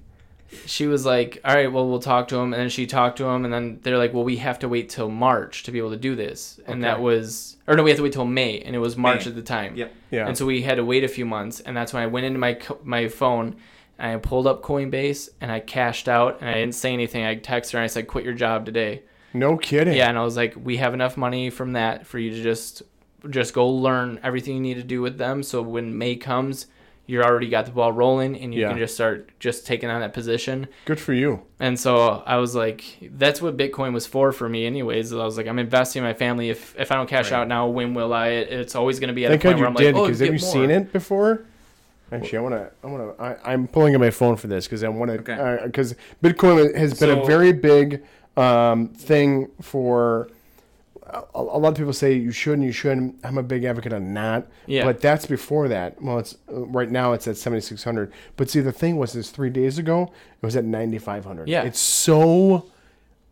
she 0.66 0.86
was 0.86 1.04
like, 1.04 1.40
"All 1.44 1.54
right, 1.54 1.70
well, 1.70 1.88
we'll 1.88 2.00
talk 2.00 2.28
to 2.28 2.36
him." 2.36 2.52
And 2.52 2.62
then 2.62 2.68
she 2.68 2.86
talked 2.86 3.18
to 3.18 3.24
him, 3.24 3.44
and 3.44 3.52
then 3.52 3.80
they're 3.82 3.98
like, 3.98 4.14
"Well, 4.14 4.24
we 4.24 4.36
have 4.36 4.58
to 4.60 4.68
wait 4.68 4.88
till 4.88 5.08
March 5.08 5.62
to 5.64 5.72
be 5.72 5.78
able 5.78 5.90
to 5.90 5.96
do 5.96 6.14
this." 6.14 6.60
And 6.66 6.82
that 6.84 7.00
was, 7.00 7.56
or 7.66 7.76
no, 7.76 7.82
we 7.82 7.90
have 7.90 7.98
to 7.98 8.02
wait 8.02 8.12
till 8.12 8.24
May, 8.24 8.60
and 8.60 8.74
it 8.74 8.78
was 8.78 8.96
March 8.96 9.26
May. 9.26 9.30
at 9.30 9.36
the 9.36 9.42
time. 9.42 9.76
Yep. 9.76 9.92
Yeah. 10.10 10.26
And 10.26 10.36
so 10.36 10.46
we 10.46 10.62
had 10.62 10.76
to 10.76 10.84
wait 10.84 11.04
a 11.04 11.08
few 11.08 11.26
months, 11.26 11.60
and 11.60 11.76
that's 11.76 11.92
when 11.92 12.02
I 12.02 12.06
went 12.06 12.26
into 12.26 12.38
my 12.38 12.58
my 12.82 13.08
phone. 13.08 13.56
And 13.98 14.12
I 14.12 14.16
pulled 14.18 14.46
up 14.46 14.62
Coinbase 14.62 15.28
and 15.40 15.50
I 15.50 15.58
cashed 15.58 16.08
out 16.08 16.38
and 16.40 16.48
I 16.48 16.54
didn't 16.54 16.76
say 16.76 16.92
anything. 16.92 17.24
I 17.24 17.34
texted 17.34 17.72
her 17.72 17.78
and 17.78 17.84
I 17.84 17.88
said, 17.88 18.06
"Quit 18.06 18.24
your 18.24 18.34
job 18.34 18.64
today." 18.64 19.02
no 19.34 19.56
kidding. 19.56 19.94
Yeah, 19.94 20.08
and 20.08 20.16
I 20.16 20.22
was 20.22 20.36
like, 20.36 20.54
"We 20.56 20.78
have 20.78 20.94
enough 20.94 21.16
money 21.16 21.50
from 21.50 21.72
that 21.72 22.06
for 22.06 22.18
you 22.18 22.30
to 22.30 22.42
just 22.42 22.82
just 23.28 23.52
go 23.52 23.68
learn 23.68 24.20
everything 24.22 24.54
you 24.54 24.60
need 24.60 24.74
to 24.74 24.84
do 24.84 25.02
with 25.02 25.18
them. 25.18 25.42
So 25.42 25.62
when 25.62 25.98
May 25.98 26.16
comes, 26.16 26.66
you're 27.08 27.24
already 27.24 27.48
got 27.48 27.64
the 27.64 27.72
ball 27.72 27.90
rolling, 27.90 28.36
and 28.38 28.54
you 28.54 28.60
Yeah. 28.60 28.68
can 28.68 28.78
just 28.78 28.94
start 28.94 29.28
just 29.40 29.66
taking 29.66 29.90
on 29.90 30.00
that 30.00 30.12
position." 30.12 30.68
Good 30.84 31.00
for 31.00 31.12
you. 31.12 31.40
And 31.58 31.80
so 31.80 32.22
I 32.24 32.36
was 32.36 32.54
like, 32.54 32.84
"That's 33.02 33.42
what 33.42 33.56
Bitcoin 33.56 33.92
was 33.92 34.06
for 34.06 34.30
for 34.30 34.48
me, 34.48 34.64
anyways." 34.66 35.12
I 35.12 35.16
was 35.24 35.36
like, 35.36 35.48
"I'm 35.48 35.58
investing 35.58 36.02
in 36.02 36.08
my 36.08 36.14
family. 36.14 36.50
If 36.50 36.78
if 36.78 36.92
I 36.92 36.94
don't 36.94 37.08
cash 37.08 37.32
Right. 37.32 37.38
out 37.38 37.48
now, 37.48 37.66
when 37.66 37.94
will 37.94 38.12
I? 38.12 38.28
It's 38.28 38.76
always 38.76 39.00
going 39.00 39.08
to 39.08 39.14
be 39.14 39.24
at 39.24 39.30
Thank 39.30 39.42
a 39.44 39.48
point 39.48 39.56
God 39.56 39.60
where 39.60 39.64
you 39.64 39.76
I'm 39.76 39.82
did 39.82 39.94
like, 39.94 40.02
oh, 40.02 40.06
because 40.06 40.20
have 40.20 40.26
you 40.28 40.40
more." 40.40 40.52
seen 40.52 40.70
it 40.70 40.92
before? 40.92 41.40
Actually, 42.12 42.38
I 42.38 42.40
want 42.42 42.54
to. 42.54 42.70
I 42.82 42.86
want 42.86 43.18
to. 43.18 43.22
I, 43.22 43.52
I'm 43.52 43.66
pulling 43.68 43.94
up 43.94 44.00
my 44.00 44.10
phone 44.10 44.36
for 44.36 44.46
this 44.46 44.66
because 44.66 44.82
I 44.84 44.88
want 44.88 45.10
to. 45.10 45.18
Okay. 45.32 45.58
Because 45.64 45.94
Bitcoin 46.22 46.74
has 46.76 46.98
been 46.98 47.10
a 47.10 47.24
very 47.24 47.52
big 47.52 48.02
um, 48.36 48.88
thing 48.88 49.48
for. 49.60 50.28
A, 51.08 51.22
a 51.34 51.58
lot 51.58 51.68
of 51.70 51.76
people 51.76 51.92
say 51.92 52.12
you 52.14 52.30
shouldn't. 52.32 52.64
You 52.64 52.72
shouldn't. 52.72 53.16
I'm 53.24 53.38
a 53.38 53.42
big 53.42 53.64
advocate 53.64 53.92
on 53.92 54.12
not. 54.12 54.46
Yeah. 54.66 54.84
But 54.84 55.00
that's 55.00 55.26
before 55.26 55.68
that. 55.68 56.00
Well, 56.02 56.18
it's 56.18 56.36
uh, 56.52 56.66
right 56.66 56.90
now. 56.90 57.12
It's 57.12 57.26
at 57.26 57.36
7,600. 57.36 58.12
But 58.36 58.50
see, 58.50 58.60
the 58.60 58.72
thing 58.72 58.96
was, 58.96 59.14
is 59.14 59.30
three 59.30 59.50
days 59.50 59.78
ago 59.78 60.12
it 60.42 60.46
was 60.46 60.56
at 60.56 60.64
9,500. 60.64 61.48
Yeah. 61.48 61.62
It's 61.62 61.80
so 61.80 62.66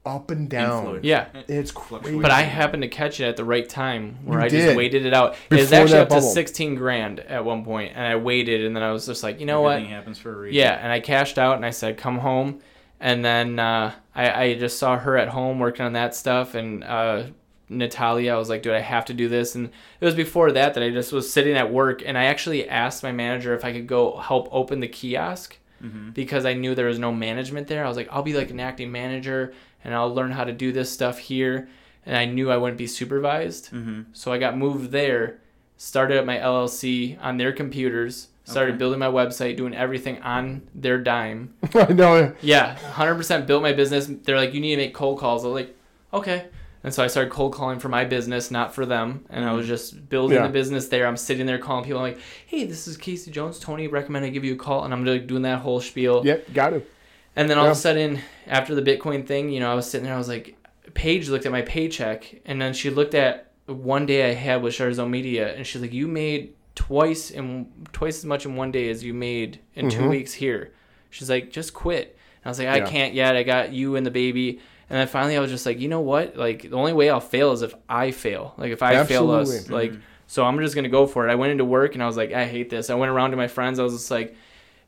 up 0.07 0.31
and 0.31 0.49
down. 0.49 0.79
Influence. 0.79 1.05
Yeah. 1.05 1.27
It's 1.49 1.73
crazy. 1.73 2.19
But 2.19 2.31
I 2.31 2.43
happened 2.43 2.83
to 2.83 2.89
catch 2.89 3.21
it 3.21 3.25
at 3.25 3.37
the 3.37 3.45
right 3.45 3.69
time 3.69 4.19
where 4.25 4.39
You 4.39 4.45
I 4.45 4.49
did. 4.49 4.65
just 4.67 4.77
waited 4.77 5.05
it 5.05 5.13
out. 5.13 5.33
Before 5.49 5.59
it 5.59 5.61
was 5.63 5.73
actually 5.73 5.93
that 5.99 6.13
up 6.13 6.19
to 6.19 6.23
16 6.23 6.75
grand 6.77 7.21
at 7.21 7.45
one 7.45 7.65
point, 7.65 7.93
and 7.95 8.07
I 8.07 8.17
waited, 8.17 8.65
and 8.65 8.75
then 8.75 8.83
I 8.83 8.93
was 8.93 9.05
just 9.07 9.23
like, 9.23 9.41
you 9.41 9.47
know 9.47 9.63
what? 9.63 9.83
Happens 9.83 10.19
for 10.19 10.33
a 10.33 10.37
reason. 10.37 10.57
Yeah, 10.57 10.75
and 10.75 10.93
I 10.93 11.01
cashed 11.01 11.39
out, 11.39 11.57
and 11.57 11.67
I 11.67 11.71
said, 11.71 11.99
come 11.99 12.19
home. 12.19 12.61
And 13.01 13.23
then 13.25 13.59
uh, 13.59 13.93
I, 14.15 14.45
I 14.45 14.55
just 14.55 14.79
saw 14.79 14.97
her 14.97 15.19
at 15.19 15.29
home 15.29 15.59
working 15.59 15.85
on 15.85 15.93
that 15.95 16.15
stuff, 16.15 16.55
and 16.55 16.83
uh, 16.85 17.25
Natalia, 17.69 18.35
I 18.35 18.39
was 18.39 18.49
like, 18.49 18.63
dude, 18.63 18.75
I 18.75 18.81
have 18.81 19.05
to 19.07 19.15
do 19.15 19.29
this. 19.29 19.55
And 19.55 19.71
it 20.01 20.05
was 20.05 20.15
before 20.15 20.53
that 20.53 20.75
that 20.75 20.83
I 20.83 20.91
just 20.91 21.13
was 21.13 21.33
sitting 21.33 21.57
at 21.57 21.73
work, 21.73 22.03
and 22.05 22.17
I 22.17 22.25
actually 22.25 22.69
asked 22.69 23.03
my 23.03 23.13
manager 23.13 23.55
if 23.55 23.65
I 23.65 23.73
could 23.73 23.87
go 23.87 24.17
help 24.19 24.49
open 24.53 24.81
the 24.81 24.89
kiosk 24.89 25.57
Mhm. 25.85 26.15
because 26.15 26.45
I 26.47 26.55
knew 26.55 26.75
there 26.75 26.87
was 26.87 26.99
no 26.99 27.13
management 27.13 27.67
there. 27.67 27.85
I 27.85 27.89
was 27.89 27.97
like, 27.97 28.09
I'll 28.11 28.23
be 28.23 28.35
like 28.35 28.51
an 28.51 28.61
acting 28.61 28.91
manager, 28.93 29.53
and 29.85 29.95
I'll 29.95 30.13
learn 30.15 30.31
how 30.33 30.45
to 30.45 30.53
do 30.53 30.73
this 30.73 30.91
stuff 30.91 31.19
here. 31.19 31.69
And 32.07 32.17
I 32.17 32.25
knew 32.25 32.51
I 32.53 32.57
wouldn't 32.57 32.79
be 32.79 32.87
supervised. 32.87 33.73
Mm-hmm. 33.73 34.03
So 34.13 34.33
I 34.33 34.39
got 34.39 34.57
moved 34.57 34.93
there, 34.93 35.39
started 35.77 36.19
up 36.19 36.25
my 36.25 36.39
LLC 36.39 37.19
on 37.21 37.37
their 37.37 37.53
computers, 37.53 38.29
started 38.45 38.71
Okay. 38.75 38.79
building 38.79 39.01
my 39.01 39.09
website, 39.09 39.57
doing 39.57 39.75
everything 39.75 40.23
on 40.23 40.63
their 40.73 40.99
dime. 40.99 41.53
I 41.75 41.93
know. 41.93 42.33
Yeah, 42.41 42.77
100% 42.95 43.47
built 43.49 43.61
my 43.61 43.73
business. 43.73 44.09
They're 44.23 44.37
like, 44.37 44.55
you 44.55 44.61
need 44.61 44.77
to 44.77 44.83
make 44.83 44.95
cold 44.95 45.19
calls. 45.19 45.45
I 45.45 45.49
was 45.49 45.55
like, 45.55 45.77
okay. 46.15 46.45
And 46.87 46.95
so 46.95 47.03
I 47.03 47.09
started 47.09 47.33
cold 47.33 47.53
calling 47.53 47.81
for 47.81 47.89
my 47.89 48.05
business, 48.05 48.53
not 48.53 48.73
for 48.73 48.87
them. 48.87 49.25
And 49.29 49.45
I 49.45 49.53
was 49.55 49.67
just 49.67 50.09
building 50.09 50.37
Yeah. 50.37 50.47
the 50.47 50.53
business 50.53 50.87
there. 50.87 51.05
I'm 51.09 51.17
sitting 51.17 51.45
there 51.45 51.59
calling 51.59 51.85
people. 51.85 51.99
I'm 51.99 52.13
like, 52.13 52.21
hey, 52.47 52.65
this 52.65 52.87
is 52.87 52.97
Casey 52.97 53.33
Jones. 53.33 53.59
Tony 53.59 53.89
recommend 53.89 54.25
I 54.25 54.29
give 54.29 54.45
you 54.45 54.55
a 54.55 54.57
call. 54.57 54.85
And 54.85 54.95
I'm 54.95 55.05
like 55.05 55.27
doing 55.27 55.43
that 55.43 55.59
whole 55.59 55.81
spiel. 55.81 56.23
Yep. 56.25 56.55
Got 56.55 56.75
it. 56.75 56.89
And 57.35 57.51
then 57.51 57.59
all 57.59 57.67
of 57.67 57.73
a 57.73 57.75
sudden, 57.75 58.21
after 58.47 58.77
the 58.77 58.83
Bitcoin 58.83 59.27
thing, 59.27 59.51
you 59.51 59.59
know, 59.59 59.71
I 59.71 59.75
was 59.75 59.91
sitting 59.91 60.05
there. 60.05 60.15
I 60.15 60.19
was 60.19 60.29
like, 60.29 60.57
Paige 60.95 61.29
looked 61.29 61.45
at 61.45 61.51
my 61.51 61.63
paycheck, 61.63 62.37
and 62.47 62.63
then 62.63 62.73
she 62.73 62.89
looked 62.89 63.15
at 63.17 63.51
one 63.67 64.07
day 64.07 64.31
I 64.31 64.35
had 64.35 64.63
with 64.63 64.73
Shutter 64.73 64.93
Zone 64.95 65.11
Media, 65.11 65.55
and 65.57 65.67
she's 65.67 65.83
like, 65.83 65.93
"You 65.93 66.07
made 66.07 66.55
twice 66.77 67.31
in 67.33 67.67
twice 67.93 68.19
as 68.19 68.25
much 68.25 68.47
in 68.47 68.55
one 68.55 68.71
day 68.71 68.89
as 68.91 69.03
you 69.03 69.13
made 69.13 69.59
in 69.75 69.91
two 69.91 70.03
Mhm. 70.03 70.11
weeks 70.11 70.35
here." 70.35 70.71
She's 71.11 71.29
like, 71.29 71.51
"Just 71.51 71.75
quit." 71.75 72.17
And 72.43 72.47
I 72.47 72.49
was 72.51 72.59
like, 72.61 72.69
"I 72.69 72.77
Yeah. 72.79 72.87
can't 72.87 73.13
yet. 73.13 73.35
I 73.37 73.43
got 73.43 73.73
you 73.73 73.97
and 73.97 74.07
the 74.07 74.11
baby." 74.13 74.61
And 74.89 74.99
then 75.01 75.09
finally, 75.09 75.37
I 75.37 75.41
was 75.41 75.51
just 75.51 75.67
like, 75.67 75.81
"You 75.81 75.89
know 75.89 76.01
what? 76.01 76.37
Like, 76.37 76.63
the 76.63 76.77
only 76.77 76.93
way 76.93 77.11
I'll 77.11 77.21
fail 77.21 77.53
is 77.53 77.63
if 77.63 77.75
I 77.89 78.13
fail. 78.13 78.55
Like, 78.57 78.71
if 78.73 78.83
I 78.83 79.05
fail 79.05 79.31
us, 79.31 79.53
Absolutely. 79.53 79.75
like." 79.75 79.91
Mm-hmm. 79.93 80.01
So 80.29 80.45
I'm 80.45 80.59
just 80.59 80.75
gonna 80.75 80.89
go 80.89 81.07
for 81.07 81.29
it. 81.29 81.31
I 81.31 81.37
went 81.37 81.53
into 81.53 81.65
work 81.65 81.95
and 81.95 82.03
I 82.03 82.07
was 82.07 82.17
like, 82.17 82.33
I 82.33 82.47
hate 82.47 82.69
this. 82.69 82.91
I 82.91 82.95
went 82.97 83.11
around 83.13 83.31
to 83.31 83.37
my 83.37 83.47
friends. 83.47 83.79
I 83.79 83.85
was 83.85 83.93
just 83.93 84.11
like, 84.11 84.35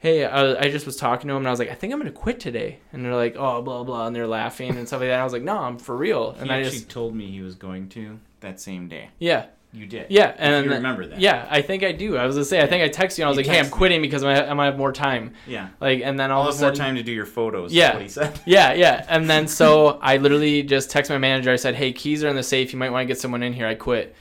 Hey, 0.00 0.24
I, 0.24 0.58
I 0.58 0.68
just 0.68 0.84
was 0.84 0.96
talking 0.96 1.28
to 1.28 1.34
them 1.34 1.42
and 1.42 1.46
I 1.46 1.50
was 1.52 1.60
like, 1.60 1.70
I 1.70 1.74
think 1.74 1.92
I'm 1.92 2.00
gonna 2.00 2.10
quit 2.10 2.40
today. 2.40 2.80
And 2.92 3.04
they're 3.04 3.14
like, 3.14 3.36
Oh, 3.38 3.62
blah 3.62 3.84
blah, 3.84 4.08
and 4.08 4.16
they're 4.16 4.26
laughing 4.26 4.76
and 4.76 4.88
stuff 4.88 4.98
like 5.00 5.10
that. 5.10 5.12
And 5.14 5.20
I 5.20 5.24
was 5.24 5.32
like, 5.32 5.42
No, 5.44 5.56
I'm 5.58 5.78
for 5.78 5.96
real. 5.96 6.32
He 6.32 6.40
And 6.40 6.50
I 6.50 6.56
actually 6.58 6.78
just 6.78 6.90
told 6.90 7.14
me 7.14 7.30
he 7.30 7.40
was 7.40 7.54
going 7.54 7.88
to 7.90 8.18
that 8.40 8.60
same 8.60 8.88
day. 8.88 9.10
yeah, 9.20 9.46
You 9.78 9.86
did. 9.86 10.06
yeah. 10.10 10.34
And 10.38 10.64
you 10.66 10.72
remember 10.72 11.06
that. 11.06 11.20
Yeah, 11.20 11.46
I 11.50 11.62
think 11.62 11.82
I 11.84 11.92
do. 11.92 12.16
I 12.16 12.26
was 12.26 12.34
gonna 12.36 12.44
say, 12.44 12.60
I 12.60 12.66
think 12.66 12.82
I 12.82 12.88
texted 12.88 13.18
you. 13.18 13.24
and 13.24 13.26
I 13.26 13.28
was 13.28 13.36
You 13.38 13.44
like, 13.44 13.52
Hey, 13.52 13.58
I'm 13.60 13.66
texted 13.66 13.68
me. 13.70 13.76
quitting 13.78 14.02
because 14.02 14.24
I 14.24 14.46
I 14.46 14.54
might 14.54 14.66
have 14.66 14.76
more 14.76 14.92
time. 14.92 15.34
Yeah. 15.46 15.68
Like, 15.80 16.00
and 16.02 16.18
then 16.18 16.30
all 16.30 16.42
I'll 16.42 16.48
of 16.48 16.54
a 16.54 16.56
have 16.56 16.60
more 16.62 16.68
sudden, 16.74 16.78
time 16.86 16.96
to 16.96 17.02
do 17.02 17.12
your 17.12 17.26
photos. 17.26 17.72
Yeah. 17.72 17.88
Is 17.90 17.94
what 17.94 18.02
he 18.02 18.08
said. 18.08 18.40
Yeah, 18.46 18.72
yeah. 18.72 19.04
And 19.08 19.28
then 19.30 19.46
so 19.48 19.98
I 20.02 20.16
literally 20.16 20.62
just 20.62 20.90
texted 20.90 21.10
my 21.10 21.18
manager. 21.18 21.50
I 21.52 21.56
said, 21.56 21.74
"Hey, 21.76 21.92
keys 21.92 22.24
are 22.24 22.28
in 22.28 22.36
the 22.36 22.42
safe. 22.42 22.72
You 22.72 22.78
might 22.78 22.90
want 22.90 23.02
to 23.04 23.06
get 23.06 23.20
someone 23.20 23.42
in 23.42 23.52
here." 23.52 23.66
I 23.66 23.74
quit, 23.74 24.14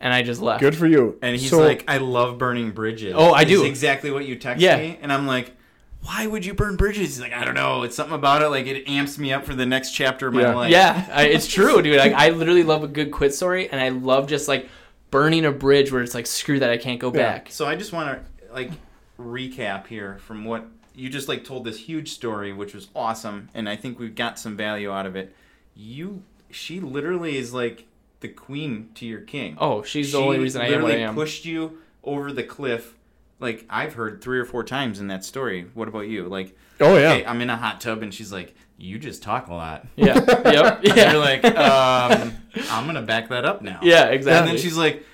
and 0.00 0.12
I 0.12 0.22
just 0.22 0.40
left. 0.42 0.60
Good 0.60 0.76
for 0.76 0.86
you. 0.86 1.18
And 1.22 1.36
he's 1.36 1.50
So- 1.50 1.58
like, 1.60 1.84
I 1.88 1.96
love 1.98 2.38
burning 2.38 2.70
bridges. 2.72 3.14
Oh, 3.16 3.32
I 3.32 3.42
It's 3.42 3.50
do. 3.50 3.64
exactly 3.64 4.10
what 4.10 4.26
you 4.26 4.36
text 4.36 4.60
Yeah. 4.62 4.76
me. 4.76 4.98
And 5.02 5.12
I'm 5.12 5.26
like, 5.26 5.52
why 6.00 6.26
would 6.28 6.44
you 6.46 6.54
burn 6.54 6.76
bridges? 6.76 7.16
He's 7.16 7.20
like, 7.20 7.32
I 7.32 7.44
don't 7.44 7.56
know. 7.56 7.82
It's 7.82 7.96
something 7.96 8.14
about 8.14 8.40
it. 8.40 8.48
Like, 8.50 8.66
it 8.66 8.88
amps 8.88 9.18
me 9.18 9.32
up 9.32 9.44
for 9.44 9.54
the 9.56 9.66
next 9.66 9.90
chapter 9.90 10.28
of 10.28 10.34
my 10.34 10.42
Yeah. 10.42 10.54
life. 10.54 10.70
yeah, 10.70 11.06
I, 11.12 11.24
it's 11.24 11.48
true, 11.48 11.82
dude. 11.82 11.96
Like, 11.98 12.12
I 12.14 12.28
literally 12.30 12.62
love 12.62 12.84
a 12.84 12.86
good 12.88 13.10
quit 13.10 13.34
story, 13.34 13.68
and 13.68 13.80
I 13.80 13.88
love 13.88 14.28
just 14.28 14.46
like 14.46 14.68
burning 15.10 15.44
a 15.44 15.52
bridge 15.52 15.90
where 15.92 16.02
it's 16.02 16.14
like, 16.14 16.26
screw 16.26 16.58
that, 16.60 16.70
I 16.70 16.76
can't 16.76 17.00
go 17.00 17.08
Yeah. 17.08 17.32
back. 17.32 17.48
So 17.50 17.66
I 17.66 17.76
just 17.76 17.92
want 17.92 18.18
to, 18.18 18.52
like, 18.52 18.70
recap 19.18 19.86
here 19.86 20.18
from 20.18 20.44
what 20.44 20.66
you 20.94 21.08
just, 21.08 21.28
like, 21.28 21.44
told 21.44 21.64
this 21.64 21.78
huge 21.78 22.10
story, 22.10 22.52
which 22.52 22.74
was 22.74 22.88
awesome. 22.94 23.48
And 23.54 23.68
I 23.68 23.76
think 23.76 23.98
we've 23.98 24.14
got 24.14 24.38
some 24.38 24.56
value 24.56 24.90
out 24.90 25.06
of 25.06 25.16
it. 25.16 25.34
You, 25.74 26.22
she 26.50 26.80
literally 26.80 27.36
is 27.36 27.54
like 27.54 27.86
the 28.20 28.28
queen 28.28 28.90
to 28.96 29.06
your 29.06 29.20
king. 29.20 29.56
Oh, 29.60 29.82
she's 29.82 30.10
the 30.12 30.18
only 30.18 30.38
reason 30.38 30.60
I 30.60 30.66
am 30.66 30.70
what 30.72 30.78
I 30.78 30.82
literally 30.86 31.02
am. 31.04 31.14
pushed 31.14 31.44
you 31.44 31.78
over 32.02 32.32
the 32.32 32.42
cliff. 32.42 32.94
Like 33.38 33.64
I've 33.70 33.94
heard 33.94 34.20
three 34.20 34.40
or 34.40 34.44
four 34.44 34.64
times 34.64 34.98
in 34.98 35.06
that 35.06 35.24
story. 35.24 35.66
What 35.74 35.86
about 35.86 36.08
you? 36.08 36.24
Like, 36.24 36.56
Oh 36.80 36.96
yeah. 36.96 37.14
hey, 37.14 37.24
I'm 37.24 37.40
in 37.40 37.48
a 37.50 37.56
hot 37.56 37.80
tub, 37.80 38.02
and 38.02 38.12
she's 38.12 38.32
like, 38.32 38.56
"You 38.78 38.98
just 38.98 39.22
talk 39.22 39.48
a 39.48 39.54
lot." 39.54 39.86
Yeah. 39.96 40.14
Yep. 40.14 40.24
And 40.84 40.96
Yeah. 40.96 41.12
You're 41.12 41.20
like, 41.20 41.44
um, 41.44 42.32
"I'm 42.70 42.86
gonna 42.86 43.02
back 43.02 43.28
that 43.28 43.44
up 43.44 43.60
now." 43.62 43.80
yeah. 43.82 44.06
Exactly. 44.06 44.38
And 44.38 44.48
then 44.48 44.56
she's 44.62 44.76
like, 44.78 45.04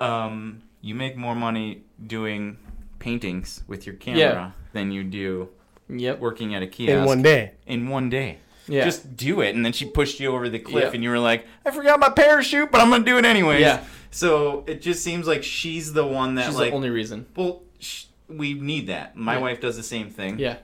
um, 0.00 0.62
"You 0.80 0.94
make 0.94 1.16
more 1.16 1.34
money 1.34 1.82
doing 2.06 2.58
paintings 2.98 3.62
with 3.66 3.86
your 3.86 3.94
camera 3.96 4.18
Yeah. 4.20 4.50
than 4.72 4.92
you 4.92 5.04
do 5.04 5.48
Yep. 5.88 6.18
working 6.20 6.54
at 6.54 6.62
a 6.62 6.66
kiosk 6.66 6.90
In 7.00 7.04
one 7.04 7.22
day. 7.22 7.52
in 7.66 7.88
one 7.88 8.08
day." 8.10 8.38
Yeah. 8.68 8.84
Just 8.84 9.16
do 9.16 9.40
it. 9.42 9.54
And 9.54 9.64
then 9.64 9.72
she 9.72 9.84
pushed 9.84 10.18
you 10.18 10.28
over 10.34 10.48
the 10.48 10.58
cliff, 10.58 10.86
Yeah. 10.86 10.90
and 10.94 11.04
you 11.04 11.10
were 11.10 11.20
like, 11.20 11.46
I 11.64 11.70
forgot 11.70 12.00
my 12.00 12.10
parachute, 12.10 12.72
but 12.72 12.80
I'm 12.80 12.90
gonna 12.90 13.04
do 13.04 13.16
it 13.16 13.24
anyways. 13.24 13.60
Yeah. 13.60 13.84
So 14.10 14.64
it 14.66 14.82
just 14.82 15.04
seems 15.04 15.28
like 15.28 15.44
she's 15.44 15.92
the 15.92 16.04
one 16.04 16.34
that 16.34 16.46
She's 16.46 16.56
like, 16.56 16.70
the 16.70 16.76
only 16.76 16.90
reason. 16.90 17.26
well, 17.36 17.62
sh- 17.78 18.06
we 18.28 18.54
need 18.54 18.88
that. 18.88 19.14
My 19.16 19.34
Yeah. 19.34 19.40
wife 19.40 19.60
does 19.60 19.76
the 19.76 19.84
same 19.84 20.10
thing. 20.10 20.40
Yeah. 20.40 20.56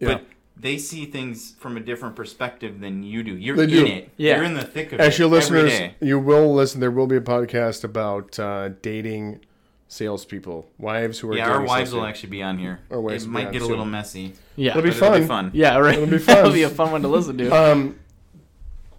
Yeah. 0.00 0.08
But 0.14 0.24
they 0.62 0.78
see 0.78 1.04
things 1.06 1.54
from 1.58 1.76
a 1.76 1.80
different 1.80 2.16
perspective 2.16 2.80
than 2.80 3.02
you 3.02 3.22
do. 3.22 3.36
You're 3.36 3.56
They 3.56 3.64
in 3.64 3.68
do. 3.68 3.86
it. 3.86 4.10
Yeah. 4.16 4.36
You're 4.36 4.44
in 4.44 4.54
the 4.54 4.64
thick 4.64 4.92
of 4.92 5.00
Actually, 5.00 5.14
it 5.14 5.18
your 5.18 5.28
listeners, 5.28 5.70
day. 5.70 5.94
you 6.00 6.18
will 6.18 6.54
listen. 6.54 6.80
There 6.80 6.90
will 6.90 7.06
be 7.08 7.16
a 7.16 7.20
podcast 7.20 7.84
about 7.84 8.38
uh, 8.38 8.70
dating 8.80 9.40
salespeople, 9.88 10.66
wives 10.78 11.18
who 11.18 11.30
are 11.30 11.36
Yeah, 11.36 11.48
our 11.48 11.54
dating 11.54 11.66
wives 11.68 11.90
will 11.92 11.98
salespeople. 12.00 12.08
actually 12.08 12.30
be 12.30 12.42
on 12.42 12.58
here. 12.58 12.80
Our 12.90 13.00
wives 13.00 13.24
it 13.24 13.26
will 13.26 13.30
be 13.30 13.34
might 13.34 13.46
on 13.48 13.52
get 13.52 13.58
a 13.60 13.64
soon. 13.64 13.70
little 13.70 13.84
messy. 13.84 14.32
Yeah. 14.56 14.70
It'll 14.70 14.82
be 14.82 14.88
but 14.90 14.96
it'll 14.96 15.08
fun. 15.10 15.20
be 15.20 15.26
fun. 15.26 15.50
Yeah, 15.52 15.76
right. 15.78 15.94
It'll 15.98 16.06
be 16.06 16.16
That'll 16.18 16.52
be 16.52 16.62
a 16.62 16.70
fun 16.70 16.92
one 16.92 17.02
to 17.02 17.08
listen 17.08 17.36
to. 17.38 17.50
Um, 17.50 17.98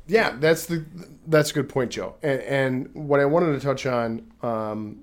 yeah, 0.07 0.35
that's 0.37 0.65
the 0.65 0.83
that's 1.27 1.51
a 1.51 1.53
good 1.53 1.69
point, 1.69 1.91
Joe. 1.91 2.15
And, 2.21 2.41
and 2.41 2.89
what 3.07 3.21
I 3.21 3.25
wanted 3.25 3.53
to 3.53 3.59
touch 3.61 3.85
on, 3.85 4.29
um, 4.41 4.99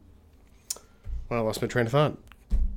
well, 1.31 1.41
I 1.41 1.43
lost 1.43 1.63
my 1.63 1.69
train 1.69 1.87
of 1.87 1.93
thought. 1.93 2.19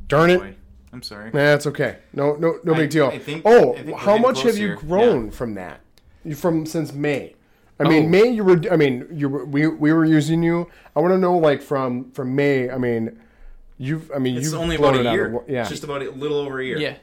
Darn 0.08 0.30
it. 0.30 0.58
Boy, 0.94 0.98
I'm 0.98 1.04
sorry. 1.04 1.32
Nah, 1.34 1.54
it's 1.56 1.68
okay. 1.68 1.98
No, 2.14 2.36
no, 2.36 2.60
no 2.64 2.74
I- 2.74 2.78
big 2.78 2.89
deal. 2.91 3.08
I 3.08 3.20
think- 3.20 3.41
oh, 3.46 3.74
I 3.74 3.82
think 3.84 3.98
how 3.98 4.18
much 4.18 4.36
close 4.41 4.46
have 4.54 4.58
you 4.58 4.68
here. 4.68 4.76
grown 4.76 5.32
from 5.32 5.56
that? 5.56 5.80
You 6.24 6.36
from 6.36 6.66
since 6.66 6.94
May? 6.94 7.36
I 7.80 7.84
Oh. 7.86 7.89
mean, 7.89 8.10
May 8.12 8.28
you 8.30 8.44
were. 8.44 8.62
I 8.72 8.78
mean, 8.78 9.08
you 9.12 9.28
were, 9.28 9.44
we 9.46 9.68
we 9.68 9.91
were 9.91 10.06
using 10.06 10.44
you. 10.44 10.70
I 10.96 11.00
want 11.02 11.14
to 11.14 11.18
know 11.18 11.38
like 11.38 11.62
from 11.62 12.12
from 12.12 12.36
May. 12.36 12.70
I 12.70 12.78
mean, 12.78 13.20
you've. 13.78 14.12
I 14.16 14.20
mean, 14.20 14.38
It's 14.38 14.46
you've 14.46 14.54
only 14.62 14.78
blown 14.78 14.94
about 14.94 15.00
it 15.02 15.06
a 15.06 15.10
out 15.10 15.14
of 15.14 15.32
year. 15.32 15.41
yeah. 15.48 15.62
It's 15.62 15.70
just 15.72 15.84
about 15.84 16.02
a 16.04 16.12
little 16.12 16.38
over 16.38 16.60
a 16.60 16.66
year. 16.66 16.78
yeah. 16.78 16.96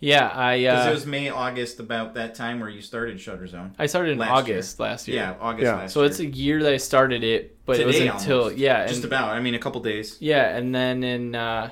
Yeah, 0.00 0.28
I 0.34 0.58
Because 0.58 0.86
uh, 0.86 0.90
it 0.90 0.92
was 0.92 1.06
May, 1.06 1.30
August, 1.30 1.80
about 1.80 2.14
that 2.14 2.34
time 2.34 2.60
where 2.60 2.68
you 2.68 2.82
started 2.82 3.18
Shutter 3.18 3.46
Zone. 3.46 3.74
I 3.78 3.86
started 3.86 4.12
in 4.12 4.18
last 4.18 4.30
August 4.32 4.78
last 4.78 5.08
year. 5.08 5.16
Yeah, 5.16 5.34
August 5.40 5.64
Yeah. 5.64 5.76
last 5.76 5.94
So 5.94 6.00
year. 6.02 6.10
it's 6.10 6.18
a 6.20 6.26
year 6.26 6.62
that 6.62 6.72
I 6.74 6.76
started 6.76 7.24
it, 7.24 7.56
but 7.64 7.80
it 7.80 7.86
was 7.86 7.96
Today 7.96 8.08
until 8.08 8.38
almost. 8.40 8.58
yeah, 8.58 8.80
and 8.82 8.90
just 8.90 9.04
about. 9.04 9.30
I 9.30 9.40
mean, 9.40 9.54
a 9.54 9.58
couple 9.58 9.80
days. 9.80 10.18
yeah, 10.20 10.54
and 10.56 10.74
then 10.74 11.02
in 11.02 11.34
uh, 11.34 11.70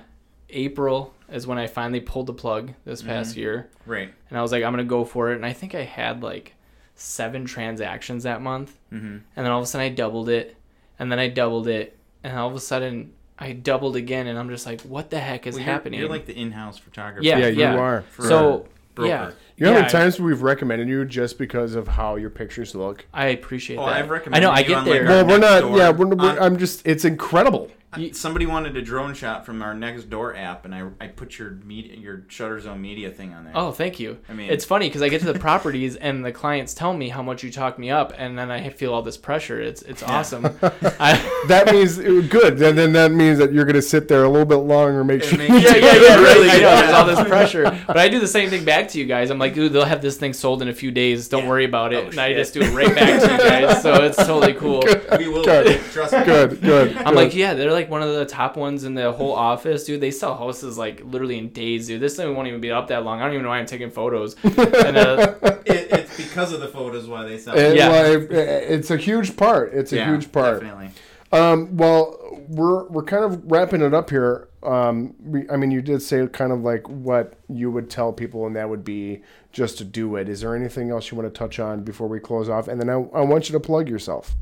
April 0.53 1.14
is 1.30 1.46
when 1.46 1.59
I 1.59 1.66
finally 1.66 2.00
pulled 2.00 2.26
the 2.26 2.32
plug 2.34 2.72
this 2.84 3.00
Mm-hmm. 3.00 3.09
past 3.11 3.36
year, 3.36 3.68
Right. 3.86 4.12
and 4.30 4.38
I 4.38 4.42
was 4.42 4.53
like, 4.53 4.62
I'm 4.64 4.72
gonna 4.72 4.84
go 4.84 5.05
for 5.05 5.32
it, 5.32 5.36
and 5.36 5.46
I 5.46 5.53
think 5.53 5.74
I 5.74 5.82
had 5.84 6.22
like 6.22 6.55
seven 6.94 7.44
transactions 7.44 8.24
that 8.24 8.42
month, 8.42 8.76
Mm-hmm. 8.92 9.07
and 9.07 9.22
then 9.36 9.46
all 9.46 9.59
of 9.61 9.64
a 9.64 9.66
sudden 9.66 9.86
I 9.86 9.90
doubled 9.90 10.28
it, 10.28 10.57
and 10.98 11.11
then 11.11 11.18
I 11.18 11.28
doubled 11.28 11.68
it, 11.68 11.96
and 12.22 12.36
all 12.38 12.48
of 12.48 12.55
a 12.55 12.61
sudden 12.61 13.12
I 13.38 13.53
doubled 13.53 13.96
again, 13.96 14.26
and 14.28 14.38
I'm 14.38 14.48
just 14.50 14.66
like, 14.66 14.82
what 14.82 15.11
the 15.11 15.18
heck 15.18 15.46
is 15.46 15.55
Well, 15.55 15.62
you're- 15.62 15.72
happening? 15.72 16.00
You're, 16.00 16.09
like 16.09 16.26
the 16.26 16.36
in-house 16.38 16.78
photographer. 16.78 17.24
Yeah, 17.24 17.38
yeah, 17.38 17.72
you 17.72 17.78
are. 17.80 18.03
For 18.11 18.22
so 18.22 18.68
broker. 18.94 19.09
yeah, 19.09 19.30
You 19.57 19.66
know 19.66 19.72
how 19.72 19.76
yeah, 19.78 19.80
many 19.82 19.90
times 19.90 20.20
we've 20.20 20.42
recommended 20.42 20.86
you 20.86 21.05
just 21.07 21.38
because 21.38 21.74
of 21.74 21.88
how 21.88 22.16
your 22.16 22.30
pictures 22.30 22.74
look? 22.74 23.05
I 23.12 23.28
appreciate 23.28 23.78
Oh, 23.78 23.86
that. 23.86 23.96
I've 23.96 24.11
recommended. 24.11 24.46
I 24.46 24.53
recommended 24.53 24.53
know 24.53 24.53
I 24.53 24.62
get 24.62 24.76
on, 24.76 24.84
like, 24.84 24.92
there. 24.92 25.03
our- 25.03 25.24
Well, 25.24 25.26
we're 25.26 25.38
not. 25.38 25.61
door. 25.62 25.78
Yeah, 25.78 25.90
we're, 25.90 26.07
we're, 26.07 26.38
Uh, 26.40 26.44
I'm 26.46 26.57
just. 26.59 26.86
It's 26.86 27.05
incredible. 27.07 27.70
I- 27.93 28.11
Somebody 28.12 28.47
wanted 28.47 28.76
a 28.76 28.82
drone 28.82 29.14
shot 29.14 29.45
from 29.45 29.62
our 29.62 29.74
next 29.74 30.05
door 30.11 30.34
app, 30.36 30.64
and 30.64 30.74
I, 30.74 30.86
I 31.01 31.09
put 31.09 31.38
your 31.38 31.51
media, 31.64 31.97
your 31.97 32.22
Shutter 32.28 32.59
Zone 32.61 32.80
media 32.80 33.11
thing 33.11 33.34
on 33.34 33.45
there. 33.45 33.53
Oh, 33.57 33.70
thank 33.72 34.01
you. 34.01 34.18
I 34.28 34.32
mean- 34.32 34.51
it's 34.51 34.64
funny 34.64 34.88
because 34.88 35.03
I 35.03 35.09
get 35.09 35.20
to 35.22 35.32
the 35.32 35.38
properties 35.38 35.97
and 35.97 36.24
the 36.24 36.32
clients 36.32 36.74
tell 36.74 36.93
me 36.95 37.09
how 37.11 37.22
much 37.22 37.43
you 37.43 37.51
talk 37.53 37.78
me 37.78 37.90
up, 37.90 38.12
and 38.16 38.38
then 38.38 38.51
I 38.51 38.70
feel 38.70 38.95
all 38.95 39.03
this 39.03 39.16
pressure. 39.16 39.61
It's 39.61 39.82
it's 39.82 40.03
awesome. 40.03 40.47
I, 41.01 41.43
That 41.49 41.70
means 41.72 41.99
uh, 41.99 42.22
good. 42.30 42.57
Then, 42.59 42.76
then 42.76 42.93
that 42.95 43.12
means 43.12 43.38
that 43.38 43.53
you're 43.53 43.64
going 43.64 43.74
to 43.76 43.82
sit 43.82 44.09
there 44.09 44.24
a 44.24 44.28
little 44.28 44.47
bit 44.47 44.57
longer, 44.57 45.05
make 45.05 45.22
sure. 45.22 45.38
makes- 45.38 45.51
yeah, 45.64 45.76
yeah, 45.76 45.95
yeah. 45.95 46.16
Really 46.22 46.32
Really, 46.43 46.51
I 46.51 46.59
know 46.61 46.76
there's 46.76 46.93
all 46.95 47.07
this 47.07 47.28
pressure, 47.28 47.64
but 47.86 47.97
I 47.99 48.09
do 48.09 48.18
the 48.20 48.26
same 48.28 48.49
thing 48.49 48.64
back 48.64 48.88
to 48.88 48.99
you 48.99 49.05
guys. 49.07 49.30
I'm 49.30 49.38
like, 49.38 49.55
dude, 49.55 49.72
they'll 49.72 49.84
have 49.84 50.01
this 50.03 50.16
thing 50.16 50.32
sold 50.32 50.62
in 50.62 50.68
a 50.68 50.72
few 50.74 50.90
days. 50.90 51.28
Don't 51.28 51.43
Yeah. 51.45 51.49
worry 51.49 51.64
about 51.64 51.93
it. 51.93 52.05
Oh, 52.05 52.09
and 52.09 52.18
I 52.18 52.32
just 52.32 52.55
do 52.55 52.61
it 52.62 52.72
right 52.74 52.95
back 52.95 53.20
to 53.22 53.32
you 53.32 53.38
guys. 53.38 53.82
So 53.82 54.03
it's 54.05 54.16
totally 54.16 54.55
cool. 54.55 54.82
we 55.18 55.28
will. 55.28 55.45
Good. 55.45 55.80
Trust 55.93 56.12
me. 56.14 56.24
Good, 56.24 56.61
good. 56.62 56.97
I'm 56.97 57.05
good. 57.07 57.14
like, 57.14 57.34
yeah, 57.34 57.55
they're 57.55 57.72
like 57.72 57.82
one 57.89 58.03
of 58.03 58.14
the 58.14 58.24
top 58.24 58.57
ones 58.57 58.85
in 58.85 58.95
the 58.95 59.12
whole 59.12 59.33
office, 59.33 59.85
dude. 59.85 60.01
They 60.01 60.11
sell 60.11 60.37
houses 60.37 60.76
like 60.78 61.03
literally 61.05 61.39
in 61.39 61.49
days, 61.51 61.87
dude. 61.87 62.01
This 62.01 62.16
thing 62.16 62.35
won't 62.35 62.49
even 62.49 62.61
be 62.61 62.70
up 62.70 62.89
that 62.89 63.05
long. 63.05 63.20
I 63.20 63.24
don't 63.24 63.33
even 63.35 63.43
know 63.45 63.51
why 63.51 63.59
I'm 63.59 63.66
taking 63.66 63.91
photos. 63.91 64.37
And 64.45 64.97
uh, 64.97 65.35
It, 65.64 65.89
it's 65.93 66.16
because 66.16 66.53
of 66.53 66.61
the 66.61 66.68
photos 66.68 67.07
why 67.09 67.24
they 67.24 67.39
sell. 67.39 67.57
And, 67.57 67.76
Yeah. 67.76 67.89
like, 67.89 68.30
it's 68.30 68.91
a 68.91 68.97
huge 68.97 69.37
part. 69.37 69.72
It's 69.72 69.93
a 69.93 69.97
Yeah, 69.97 70.11
huge 70.11 70.33
part. 70.33 70.61
Definitely. 70.61 70.91
Um, 71.33 71.76
well, 71.78 72.18
we're 72.49 72.85
we're 72.89 73.05
kind 73.05 73.24
of 73.24 73.43
wrapping 73.51 73.80
it 73.80 73.95
up 73.95 74.11
here. 74.11 74.49
Um, 74.62 75.14
we, 75.18 75.49
I 75.49 75.57
mean, 75.57 75.70
you 75.70 75.80
did 75.80 76.03
say 76.03 76.26
kind 76.26 76.53
of 76.53 76.61
like 76.61 76.87
what 76.89 77.35
you 77.49 77.70
would 77.70 77.89
tell 77.89 78.12
people, 78.12 78.47
and 78.47 78.55
that 78.57 78.68
would 78.68 78.85
be 78.85 79.22
just 79.51 79.78
to 79.78 79.85
do 79.85 80.16
it. 80.16 80.28
Is 80.28 80.43
there 80.43 80.55
anything 80.55 80.91
else 80.91 81.11
you 81.11 81.16
want 81.16 81.33
to 81.33 81.37
touch 81.39 81.59
on 81.59 81.85
before 81.85 82.07
we 82.07 82.20
close 82.20 82.51
off? 82.51 82.68
And 82.68 82.78
then 82.78 82.91
I, 82.91 82.95
I 82.95 83.22
want 83.22 83.49
you 83.49 83.55
to 83.55 83.61
plug 83.61 83.89
yourself. 83.89 84.35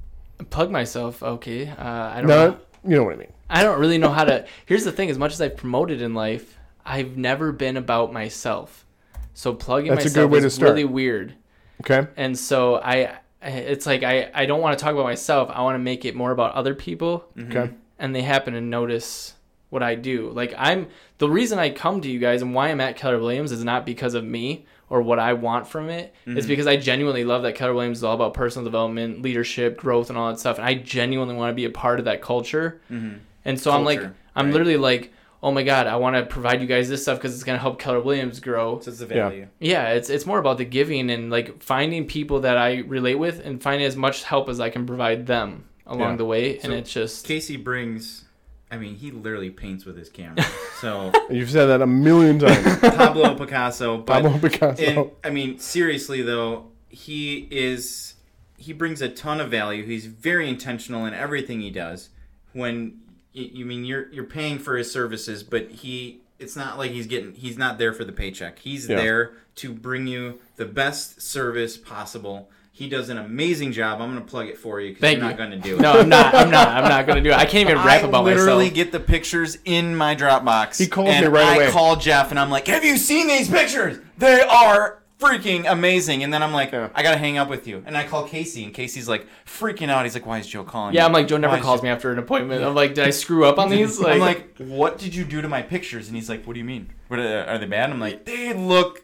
plug 0.50 0.70
myself, 0.72 1.22
okay. 1.22 1.68
Uh, 1.68 1.84
I 1.84 2.16
don't 2.22 2.26
know. 2.26 2.58
Not, 2.82 2.90
you 2.90 2.96
know 2.96 3.04
what 3.04 3.14
I 3.14 3.16
mean. 3.16 3.32
I 3.48 3.62
don't 3.62 3.80
really 3.80 3.98
know 3.98 4.10
how 4.10 4.24
to. 4.24 4.46
Here's 4.66 4.84
the 4.84 4.92
thing: 4.92 5.10
as 5.10 5.18
much 5.18 5.32
as 5.32 5.40
I've 5.40 5.56
promoted 5.56 6.02
in 6.02 6.14
life, 6.14 6.58
I've 6.84 7.16
never 7.16 7.52
been 7.52 7.76
about 7.76 8.12
myself. 8.12 8.86
So 9.34 9.54
plugging 9.54 9.90
That's 9.90 10.04
a 10.04 10.08
myself 10.08 10.24
good 10.24 10.32
way 10.32 10.40
to 10.40 10.46
is 10.46 10.54
start. 10.54 10.70
really 10.70 10.84
weird. 10.84 11.34
Okay. 11.80 12.06
And 12.16 12.38
so 12.38 12.76
I, 12.76 13.18
it's 13.42 13.86
like 13.86 14.02
I, 14.02 14.30
I 14.34 14.46
don't 14.46 14.60
want 14.60 14.78
to 14.78 14.82
talk 14.82 14.92
about 14.92 15.04
myself. 15.04 15.50
I 15.52 15.62
want 15.62 15.76
to 15.76 15.80
make 15.80 16.04
it 16.04 16.14
more 16.14 16.30
about 16.30 16.54
other 16.54 16.74
people, 16.74 17.24
mm-hmm. 17.36 17.56
Okay. 17.56 17.72
and 17.98 18.14
they 18.14 18.22
happen 18.22 18.54
to 18.54 18.60
notice 18.60 19.34
what 19.70 19.82
I 19.82 19.94
do. 19.94 20.30
Like 20.30 20.52
I'm 20.58 20.88
the 21.18 21.30
reason 21.30 21.58
I 21.58 21.70
come 21.70 22.00
to 22.02 22.10
you 22.10 22.18
guys 22.18 22.42
and 22.42 22.54
why 22.54 22.68
I'm 22.68 22.80
at 22.80 22.96
Keller 22.96 23.18
Williams 23.18 23.52
is 23.52 23.64
not 23.64 23.86
because 23.86 24.14
of 24.14 24.24
me 24.24 24.66
or 24.90 25.00
what 25.00 25.20
I 25.20 25.32
want 25.32 25.68
from 25.68 25.88
it. 25.88 26.12
It's 26.26 26.40
mm-hmm. 26.40 26.48
because 26.48 26.66
I 26.66 26.76
genuinely 26.76 27.24
love 27.24 27.42
that 27.44 27.54
Keller 27.54 27.72
Williams 27.72 27.98
is 27.98 28.04
all 28.04 28.14
about 28.14 28.34
personal 28.34 28.64
development, 28.64 29.22
leadership, 29.22 29.78
growth, 29.78 30.10
and 30.10 30.18
all 30.18 30.28
that 30.30 30.40
stuff. 30.40 30.58
And 30.58 30.66
I 30.66 30.74
genuinely 30.74 31.36
want 31.36 31.50
to 31.50 31.54
be 31.54 31.64
a 31.64 31.70
part 31.70 32.00
of 32.00 32.04
that 32.06 32.20
culture. 32.20 32.80
Mm-hmm. 32.90 33.18
And 33.44 33.58
so 33.58 33.70
I'm 33.70 33.84
like, 33.84 34.02
I'm 34.34 34.46
right. 34.46 34.52
literally 34.52 34.76
like, 34.76 35.12
oh 35.42 35.52
my 35.52 35.62
god, 35.62 35.86
I 35.86 35.96
want 35.96 36.16
to 36.16 36.26
provide 36.26 36.60
you 36.60 36.66
guys 36.66 36.88
this 36.88 37.02
stuff 37.02 37.18
because 37.18 37.34
it's 37.34 37.44
gonna 37.44 37.58
help 37.58 37.78
Keller 37.78 38.00
Williams 38.00 38.40
grow. 38.40 38.80
So 38.80 38.90
it's 38.90 38.98
the 38.98 39.06
Yeah. 39.06 39.28
value. 39.28 39.46
Yeah, 39.60 39.90
it's 39.90 40.10
it's 40.10 40.26
more 40.26 40.38
about 40.38 40.58
the 40.58 40.64
giving 40.64 41.08
and 41.10 41.30
like 41.30 41.62
finding 41.62 42.06
people 42.06 42.40
that 42.40 42.58
I 42.58 42.78
relate 42.78 43.14
with 43.14 43.44
and 43.44 43.62
finding 43.62 43.86
as 43.86 43.96
much 43.96 44.24
help 44.24 44.48
as 44.48 44.60
I 44.60 44.70
can 44.70 44.86
provide 44.86 45.26
them 45.26 45.64
along 45.86 46.10
Yeah. 46.10 46.16
the 46.16 46.24
way. 46.24 46.58
So- 46.58 46.64
and 46.64 46.74
it's 46.74 46.92
just 46.92 47.26
Casey 47.26 47.56
brings. 47.56 48.24
I 48.70 48.76
mean, 48.76 48.94
he 48.96 49.10
literally 49.10 49.50
paints 49.50 49.84
with 49.84 49.96
his 49.96 50.08
camera. 50.08 50.44
So 50.80 51.12
You've 51.28 51.50
said 51.50 51.66
that 51.66 51.82
a 51.82 51.86
million 51.86 52.38
times. 52.38 52.78
Pablo 52.80 53.34
Picasso, 53.34 53.98
but 53.98 54.22
Pablo 54.22 54.38
Picasso. 54.38 54.82
and 54.82 55.10
I 55.22 55.28
mean, 55.28 55.58
seriously 55.58 56.22
though, 56.22 56.68
he 56.88 57.46
is 57.50 58.14
he 58.56 58.72
brings 58.72 59.02
a 59.02 59.08
ton 59.10 59.40
of 59.42 59.50
value. 59.50 59.84
He's 59.84 60.06
very 60.06 60.48
intentional 60.48 61.04
in 61.04 61.12
everything 61.12 61.60
he 61.60 61.70
does. 61.70 62.08
When 62.54 63.00
you, 63.34 63.50
you 63.52 63.66
mean 63.66 63.84
you're 63.84 64.10
you're 64.10 64.24
paying 64.24 64.58
for 64.58 64.76
his 64.78 64.90
services, 64.90 65.42
but 65.42 65.70
he 65.70 66.22
it's 66.38 66.56
not 66.56 66.78
like 66.78 66.92
he's 66.92 67.06
getting 67.06 67.34
he's 67.34 67.58
not 67.58 67.76
there 67.76 67.92
for 67.92 68.04
the 68.04 68.12
paycheck. 68.12 68.58
He's 68.60 68.88
Yeah. 68.88 68.96
there 68.96 69.32
to 69.56 69.74
bring 69.74 70.06
you 70.06 70.38
the 70.56 70.64
best 70.64 71.20
service 71.20 71.76
possible. 71.76 72.48
He 72.80 72.88
does 72.88 73.10
an 73.10 73.18
amazing 73.18 73.72
job. 73.72 74.00
I'm 74.00 74.10
going 74.10 74.24
to 74.24 74.30
plug 74.30 74.46
it 74.46 74.56
for 74.56 74.80
you 74.80 74.88
because 74.88 75.02
Thank 75.02 75.18
you're 75.18 75.26
you. 75.26 75.30
not 75.32 75.36
going 75.36 75.50
to 75.50 75.58
do 75.58 75.76
it. 75.76 75.82
no, 75.82 76.00
I'm 76.00 76.08
not. 76.08 76.34
I'm 76.34 76.50
not. 76.50 76.68
I'm 76.68 76.88
not 76.88 77.06
gonna 77.06 77.20
do 77.20 77.28
it. 77.28 77.34
I 77.36 77.44
can't 77.44 77.68
even 77.68 77.76
rap 77.84 78.02
I 78.02 78.08
about 78.08 78.24
literally 78.24 78.70
get 78.70 78.90
the 78.90 78.98
pictures 78.98 79.58
in 79.66 79.94
my 79.94 80.16
Dropbox. 80.16 80.78
He 80.78 80.86
calls 80.86 81.10
and 81.10 81.26
me 81.26 81.30
right 81.30 81.44
I 81.44 81.54
away. 81.56 81.70
call 81.70 81.96
Jeff 81.96 82.30
and 82.30 82.40
I'm 82.40 82.48
like, 82.48 82.68
"Have 82.68 82.82
you 82.82 82.96
seen 82.96 83.26
these 83.28 83.50
pictures? 83.50 83.98
They 84.16 84.40
are 84.40 84.99
freaking 85.20 85.70
amazing." 85.70 86.22
And 86.24 86.32
then 86.32 86.42
I'm 86.42 86.52
like, 86.52 86.72
Yeah. 86.72 86.88
"I 86.94 87.02
gotta 87.02 87.18
hang 87.18 87.38
up 87.38 87.48
with 87.48 87.66
you." 87.66 87.82
And 87.86 87.96
I 87.96 88.04
call 88.04 88.26
Casey, 88.26 88.64
and 88.64 88.72
Casey's 88.74 89.08
like 89.08 89.26
freaking 89.46 89.88
out. 89.90 90.04
He's 90.04 90.14
like, 90.14 90.26
"Why 90.26 90.38
is 90.38 90.46
Joe 90.46 90.64
calling?" 90.64 90.94
Yeah, 90.94 91.02
you? 91.02 91.06
I'm 91.06 91.12
like 91.12 91.28
Joe 91.28 91.36
never 91.36 91.54
Why 91.56 91.60
calls 91.60 91.82
me 91.82 91.88
after 91.88 92.10
an 92.12 92.18
appointment. 92.18 92.64
I'm 92.64 92.74
like, 92.74 92.94
did 92.94 93.06
I 93.06 93.10
screw 93.10 93.44
up 93.44 93.58
on 93.58 93.68
these? 93.74 94.00
Like, 94.00 94.14
I'm 94.14 94.18
like, 94.20 94.56
"What 94.58 94.98
did 94.98 95.14
you 95.14 95.24
do 95.24 95.40
to 95.42 95.48
my 95.48 95.62
pictures?" 95.62 96.06
And 96.08 96.16
he's 96.16 96.28
like, 96.28 96.44
"What 96.46 96.54
do 96.54 96.58
you 96.58 96.64
mean? 96.64 96.90
What 97.08 97.20
are, 97.20 97.44
are 97.44 97.58
they 97.58 97.66
bad?" 97.66 97.90
I'm 97.90 98.00
like, 98.00 98.24
"They 98.24 98.52
look." 98.54 99.02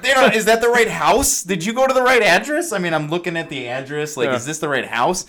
They 0.00 0.14
don't. 0.14 0.34
Is 0.34 0.44
that 0.46 0.60
the 0.60 0.68
right 0.68 0.88
house? 0.88 1.42
Did 1.42 1.64
you 1.64 1.72
go 1.72 1.86
to 1.86 1.92
the 1.92 2.02
right 2.02 2.22
address? 2.22 2.72
I 2.72 2.78
mean, 2.78 2.94
I'm 2.94 3.08
looking 3.10 3.36
at 3.36 3.48
the 3.48 3.68
address. 3.68 4.16
Like, 4.16 4.28
Yeah. 4.28 4.36
is 4.36 4.46
this 4.46 4.58
the 4.60 4.68
right 4.68 4.86
house? 4.86 5.26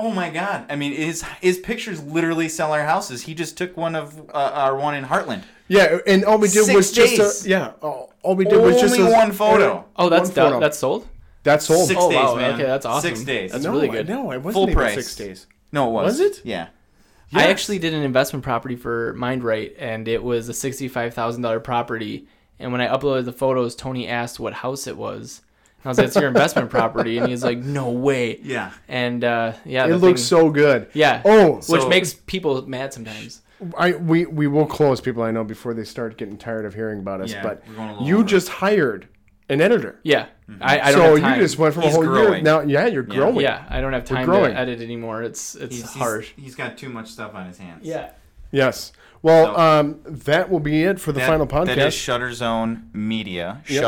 Oh 0.00 0.10
my 0.12 0.30
god! 0.30 0.64
I 0.70 0.76
mean, 0.76 0.92
his 0.94 1.22
his 1.40 1.58
pictures 1.58 2.00
literally 2.02 2.48
sell 2.48 2.72
our 2.72 2.84
houses. 2.84 3.22
He 3.22 3.34
just 3.34 3.58
took 3.58 3.76
one 3.76 3.94
of 3.96 4.18
uh, 4.30 4.50
our 4.54 4.76
one 4.76 4.94
in 4.94 5.04
Heartland. 5.04 5.42
yeah, 5.66 5.98
and 6.06 6.24
all 6.24 6.38
we 6.38 6.48
did 6.48 6.64
Six 6.64 6.74
was 6.76 6.92
just 6.92 7.44
a, 7.44 7.48
yeah. 7.48 7.72
All, 7.82 8.07
all 8.28 8.36
we 8.36 8.44
did 8.44 8.60
was 8.60 8.80
just 8.80 8.98
Only 8.98 9.10
a, 9.12 9.16
one 9.16 9.32
photo. 9.32 9.84
oh, 9.96 10.08
that's 10.08 10.28
one 10.28 10.34
photo. 10.34 10.60
That's 10.60 10.78
sold. 10.78 11.08
that's 11.44 11.64
sold. 11.66 11.88
Six 11.88 11.98
Oh, 12.02 12.10
days, 12.10 12.16
wow, 12.18 12.34
man. 12.36 12.54
okay, 12.54 12.64
that's 12.64 12.84
awesome. 12.86 13.08
Six 13.14 13.24
days. 13.24 13.52
That's 13.52 13.64
no, 13.64 13.72
really 13.72 13.88
good. 13.88 14.08
No, 14.08 14.32
it 14.32 14.38
wasn't 14.38 14.52
Full 14.54 14.62
even 14.64 14.74
price. 14.74 14.94
six 14.94 15.16
days. 15.16 15.46
no, 15.72 15.88
it 15.88 15.92
was. 15.92 16.18
Was 16.18 16.20
it? 16.20 16.40
Yeah. 16.44 16.68
I 17.32 17.40
Yes. 17.40 17.50
actually 17.50 17.78
did 17.78 17.92
an 17.94 18.02
investment 18.02 18.42
property 18.42 18.76
for 18.76 19.14
MindRight, 19.14 19.72
and 19.78 20.08
it 20.08 20.22
was 20.22 20.48
a 20.48 20.54
sixty-five 20.54 21.12
thousand 21.14 21.42
dollar 21.42 21.60
property. 21.60 22.26
And 22.58 22.72
when 22.72 22.80
I 22.80 22.88
uploaded 22.88 23.24
the 23.26 23.32
photos, 23.32 23.74
Tony 23.76 24.08
asked 24.08 24.38
what 24.40 24.52
house 24.52 24.86
it 24.86 24.96
was. 24.96 25.42
And 25.82 25.86
I 25.86 25.88
was 25.90 25.98
like, 25.98 26.06
"It's 26.08 26.16
your 26.16 26.28
investment 26.28 26.70
property," 26.70 27.18
and 27.18 27.28
he's 27.28 27.44
like, 27.44 27.58
"No 27.58 27.90
way." 27.90 28.40
Yeah. 28.42 28.72
And 28.88 29.22
uh, 29.24 29.52
yeah, 29.64 29.84
It 29.86 29.88
the 29.90 29.98
looks 29.98 30.20
thing- 30.22 30.38
so 30.38 30.50
good. 30.50 30.88
yeah. 30.92 31.22
Oh, 31.24 31.56
which 31.56 31.64
So- 31.82 31.88
makes 31.88 32.14
people 32.14 32.66
mad 32.68 32.92
sometimes. 32.92 33.42
I 33.76 33.92
we 33.92 34.26
we 34.26 34.46
will 34.46 34.66
close 34.66 35.00
people 35.00 35.22
I 35.22 35.30
know 35.30 35.44
before 35.44 35.74
they 35.74 35.84
start 35.84 36.16
getting 36.16 36.36
tired 36.38 36.64
of 36.64 36.74
hearing 36.74 36.98
about 37.00 37.20
us. 37.20 37.32
Yeah, 37.32 37.42
but 37.42 37.62
we're 37.68 37.74
going 37.74 37.88
a 37.88 37.92
little 37.92 38.06
you 38.06 38.18
over. 38.18 38.24
just 38.28 38.48
hired 38.48 39.08
an 39.48 39.60
editor. 39.60 39.98
Yeah, 40.02 40.26
I, 40.60 40.78
I 40.80 40.92
don't 40.92 41.00
so 41.00 41.14
have 41.14 41.20
time. 41.20 41.34
you 41.36 41.42
just 41.44 41.58
went 41.58 41.74
from 41.74 41.82
He's 41.84 41.92
a 41.92 41.96
whole 41.96 42.04
year. 42.04 42.40
Now, 42.42 42.60
yeah, 42.60 42.86
you're 42.86 43.02
Yeah. 43.08 43.14
growing. 43.16 43.40
yeah, 43.40 43.64
I 43.68 43.80
don't 43.80 43.92
have 43.94 44.04
time 44.04 44.26
to 44.26 44.44
edit 44.58 44.80
anymore. 44.80 45.22
It's 45.22 45.54
it's 45.54 45.74
He's, 45.74 45.82
he's- 45.84 45.94
harsh. 45.96 46.32
he's 46.36 46.54
got 46.54 46.76
too 46.78 46.88
much 46.90 47.08
stuff 47.08 47.34
on 47.34 47.46
his 47.46 47.58
hands. 47.58 47.84
Yeah. 47.86 48.10
Yes. 48.52 48.92
Well, 49.22 49.46
So- 49.54 49.60
um, 49.60 50.00
that 50.04 50.48
will 50.50 50.60
be 50.60 50.84
it 50.84 51.00
for 51.00 51.12
the 51.12 51.20
That- 51.20 51.28
final 51.28 51.46
podcast. 51.46 51.66
That 51.66 51.78
is 51.78 51.94
Shutter 51.94 52.32
Zone 52.32 52.90
Media. 52.92 53.62
Yep. 53.68 53.82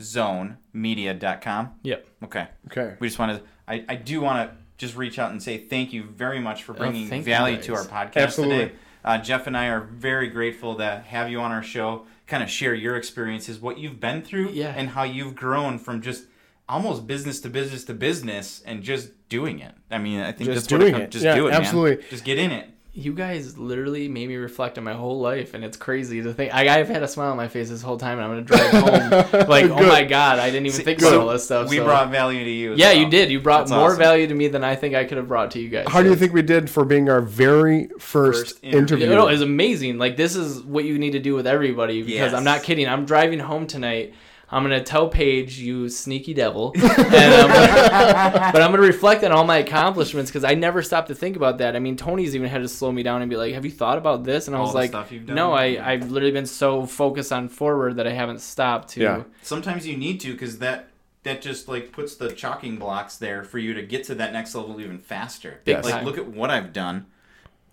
Shutterzonemedia.com. 0.00 1.70
Yep. 1.82 2.06
Okay. 2.24 2.46
okay. 2.70 2.94
We 3.00 3.08
just 3.08 3.18
wanted. 3.18 3.42
I, 3.68 3.84
I 3.88 3.96
do 3.96 4.20
want 4.20 4.50
to 4.50 4.56
just 4.76 4.96
reach 4.96 5.18
out 5.18 5.30
and 5.30 5.42
say 5.42 5.58
thank 5.58 5.92
you 5.92 6.02
very 6.04 6.40
much 6.40 6.64
for 6.64 6.72
bringing 6.72 7.12
Oh, 7.12 7.20
value 7.20 7.60
to 7.62 7.74
our 7.74 7.84
podcast 7.84 8.16
Absolutely. 8.16 8.58
today. 8.58 8.74
Uh, 9.04 9.18
Jeff 9.18 9.46
and 9.46 9.56
I 9.56 9.66
are 9.68 9.80
very 9.80 10.28
grateful 10.28 10.76
to 10.76 11.04
have 11.06 11.28
you 11.30 11.40
on 11.40 11.52
our 11.52 11.62
show. 11.62 12.06
Kind 12.26 12.42
of 12.42 12.48
share 12.50 12.72
your 12.74 12.96
experiences, 12.96 13.60
what 13.60 13.78
you've 13.78 14.00
been 14.00 14.22
through, 14.22 14.50
Yeah. 14.50 14.72
and 14.74 14.90
how 14.90 15.02
you've 15.02 15.34
grown 15.34 15.78
from 15.78 16.00
just 16.00 16.24
almost 16.68 17.06
business 17.06 17.40
to 17.40 17.50
business 17.50 17.84
to 17.84 17.92
business 17.94 18.62
and 18.64 18.82
just 18.82 19.10
doing 19.28 19.60
it. 19.60 19.74
I 19.90 19.98
mean, 19.98 20.20
I 20.20 20.32
think 20.32 20.50
Just 20.50 20.68
that's 20.68 20.72
what 20.72 20.78
doing 20.80 20.92
comes- 20.94 21.04
it. 21.04 21.10
Just 21.10 21.24
Yeah, 21.26 21.34
do 21.34 21.46
it, 21.48 21.50
man. 21.50 21.60
absolutely. 21.60 22.04
Just 22.08 22.24
get 22.24 22.38
in 22.38 22.50
it. 22.50 22.70
You 22.96 23.12
guys 23.12 23.58
literally 23.58 24.06
made 24.06 24.28
me 24.28 24.36
reflect 24.36 24.78
on 24.78 24.84
my 24.84 24.92
whole 24.92 25.18
life, 25.18 25.52
and 25.52 25.64
it's 25.64 25.76
crazy 25.76 26.22
to 26.22 26.32
think. 26.32 26.54
I, 26.54 26.78
I've 26.78 26.86
had 26.88 27.02
a 27.02 27.08
smile 27.08 27.32
on 27.32 27.36
my 27.36 27.48
face 27.48 27.68
this 27.68 27.82
whole 27.82 27.96
time, 27.98 28.20
and 28.20 28.24
I'm 28.24 28.30
gonna 28.30 28.42
drive 28.42 29.30
home 29.32 29.48
like, 29.48 29.64
oh 29.68 29.84
my 29.88 30.04
god, 30.04 30.38
I 30.38 30.48
didn't 30.50 30.66
even 30.66 30.80
think 30.84 31.00
So 31.00 31.08
about 31.08 31.20
all 31.20 31.26
this 31.30 31.44
stuff. 31.44 31.68
we 31.68 31.78
so- 31.78 31.84
brought 31.84 32.10
value 32.12 32.44
to 32.44 32.50
you. 32.50 32.74
Yeah, 32.76 32.92
well. 32.92 32.98
you 32.98 33.10
did. 33.10 33.32
You 33.32 33.40
brought 33.40 33.62
That's 33.62 33.72
more 33.72 33.88
awesome. 33.88 33.98
value 33.98 34.28
to 34.28 34.34
me 34.34 34.46
than 34.46 34.62
I 34.62 34.76
think 34.76 34.94
I 34.94 35.04
could 35.06 35.16
have 35.18 35.26
brought 35.26 35.50
to 35.52 35.60
you 35.60 35.70
guys. 35.70 35.86
How 35.88 36.04
do 36.04 36.08
you 36.08 36.14
think 36.14 36.32
we 36.32 36.42
did 36.42 36.70
for 36.70 36.84
being 36.84 37.10
our 37.10 37.20
very 37.20 37.88
first, 37.98 38.40
First 38.52 38.58
interview. 38.64 38.78
interview? 38.78 39.06
Oh, 39.08 39.16
no, 39.24 39.26
it's 39.26 39.42
amazing. 39.42 39.98
Like 39.98 40.16
this 40.16 40.36
is 40.36 40.62
what 40.62 40.84
you 40.84 40.96
need 40.96 41.12
to 41.12 41.20
do 41.20 41.34
with 41.34 41.48
everybody 41.48 42.00
because 42.02 42.14
Yes. 42.30 42.32
I'm 42.34 42.44
not 42.44 42.62
kidding. 42.62 42.86
I'm 42.88 43.06
driving 43.06 43.40
home 43.40 43.66
tonight. 43.66 44.14
I'm 44.54 44.62
gonna 44.62 44.82
tell 44.82 45.08
Paige, 45.08 45.58
you 45.58 45.88
sneaky 45.88 46.32
devil, 46.32 46.72
and 46.76 46.84
I'm 46.84 47.48
gonna- 47.48 48.50
but 48.52 48.62
I'm 48.62 48.70
gonna 48.70 48.78
reflect 48.82 49.24
on 49.24 49.32
all 49.32 49.44
my 49.44 49.58
accomplishments 49.58 50.30
because 50.30 50.44
I 50.44 50.54
never 50.54 50.80
stopped 50.82 51.08
to 51.08 51.14
think 51.14 51.36
about 51.36 51.58
that. 51.58 51.74
I 51.74 51.78
mean, 51.80 51.96
Tony's 51.96 52.34
even 52.36 52.48
had 52.48 52.62
to 52.62 52.68
slow 52.68 52.92
me 52.92 53.02
down 53.02 53.20
and 53.22 53.28
be 53.28 53.36
like, 53.36 53.52
"Have 53.54 53.64
you 53.64 53.70
thought 53.70 53.98
about 53.98 54.24
this?" 54.24 54.46
And 54.46 54.54
I 54.56 54.60
All 54.60 54.64
was 54.66 54.72
the 54.72 54.78
like, 54.78 54.90
stuff 54.90 55.10
you've 55.12 55.26
done. 55.26 55.36
"No, 55.36 55.52
I 55.52 55.78
I've 55.84 56.10
literally 56.10 56.32
been 56.32 56.46
so 56.46 56.86
focused 56.86 57.32
on 57.32 57.48
forward 57.48 57.96
that 57.96 58.06
I 58.06 58.12
haven't 58.12 58.40
stopped 58.40 58.90
to." 58.90 59.00
Yeah. 59.02 59.22
sometimes 59.42 59.86
you 59.86 59.96
need 59.96 60.20
to 60.20 60.32
because 60.32 60.58
that 60.60 60.88
that 61.24 61.42
just 61.42 61.66
like 61.68 61.90
puts 61.90 62.14
the 62.16 62.30
chalking 62.30 62.76
blocks 62.76 63.16
there 63.16 63.42
for 63.44 63.58
you 63.58 63.74
to 63.74 63.82
get 63.82 64.04
to 64.04 64.14
that 64.14 64.32
next 64.32 64.54
level 64.54 64.80
even 64.80 64.98
faster 64.98 65.60
Big 65.64 65.82
like 65.84 66.04
look 66.04 66.18
at 66.18 66.26
what 66.28 66.50
i've 66.50 66.70
done 66.74 67.06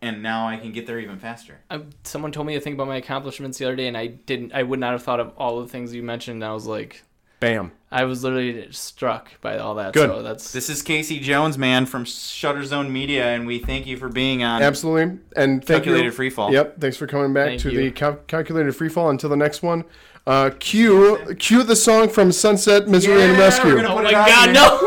and 0.02 0.22
now 0.24 0.48
i 0.48 0.58
can 0.58 0.72
get 0.72 0.86
there 0.88 1.00
even 1.00 1.18
faster 1.20 1.60
I, 1.70 1.82
someone 2.04 2.32
told 2.32 2.48
me 2.48 2.54
to 2.56 2.60
think 2.60 2.74
about 2.76 2.88
my 2.88 2.98
accomplishments 2.98 3.58
the 3.58 3.66
other 3.66 3.76
day, 3.76 3.88
and 3.88 3.98
I 3.98 4.08
didn't. 4.08 4.54
I 4.54 4.64
would 4.64 4.80
not 4.80 4.92
have 4.94 5.04
thought 5.04 5.20
of 5.20 5.32
all 5.38 5.62
the 5.62 5.68
things 5.68 5.94
you 5.94 6.04
mentioned. 6.04 6.44
And 6.44 6.50
I 6.50 6.54
was 6.54 6.66
like, 6.66 7.04
Bam. 7.40 7.72
I 7.92 8.04
was 8.06 8.24
literally 8.24 8.68
struck 8.72 9.40
by 9.42 9.58
all 9.58 9.76
that. 9.76 9.94
Good. 9.94 10.10
So 10.10 10.22
that's 10.24 10.52
this 10.54 10.70
is 10.70 10.82
casey 10.82 11.20
jones 11.20 11.58
man 11.58 11.86
from 11.86 12.06
shutter 12.06 12.64
zone 12.64 12.92
media 12.94 13.26
and 13.34 13.46
we 13.48 13.60
thank 13.60 13.86
you 13.88 13.98
for 13.98 14.10
being 14.10 14.44
on 14.44 14.62
Absolutely. 14.62 15.20
And 15.36 15.64
thank 15.66 15.84
calculated 15.84 16.06
you. 16.06 16.12
free 16.12 16.30
fall 16.30 16.52
Yep. 16.54 16.80
Thanks 16.80 16.98
for 16.98 17.08
coming 17.08 17.34
back 17.34 17.48
Thank 17.48 17.62
to 17.62 17.72
you. 17.72 17.78
the 17.82 17.92
cal- 17.92 18.20
calculated 18.28 18.74
free 18.76 18.90
fall. 18.90 19.10
Until 19.10 19.30
the 19.30 19.36
next 19.38 19.62
one, 19.64 19.84
uh, 20.28 20.52
cue 20.60 21.36
cue 21.40 21.64
the 21.64 21.76
song 21.76 22.10
from 22.10 22.32
Sunset 22.32 22.88
Misery 22.88 23.22
and 23.24 23.38
Rescue. 23.38 23.72
we're 23.76 23.82
gonna 23.82 23.94
Oh 23.96 24.02
my 24.04 24.10
it 24.10 24.12
god, 24.14 24.46
here. 24.46 24.54
no! 24.54 24.78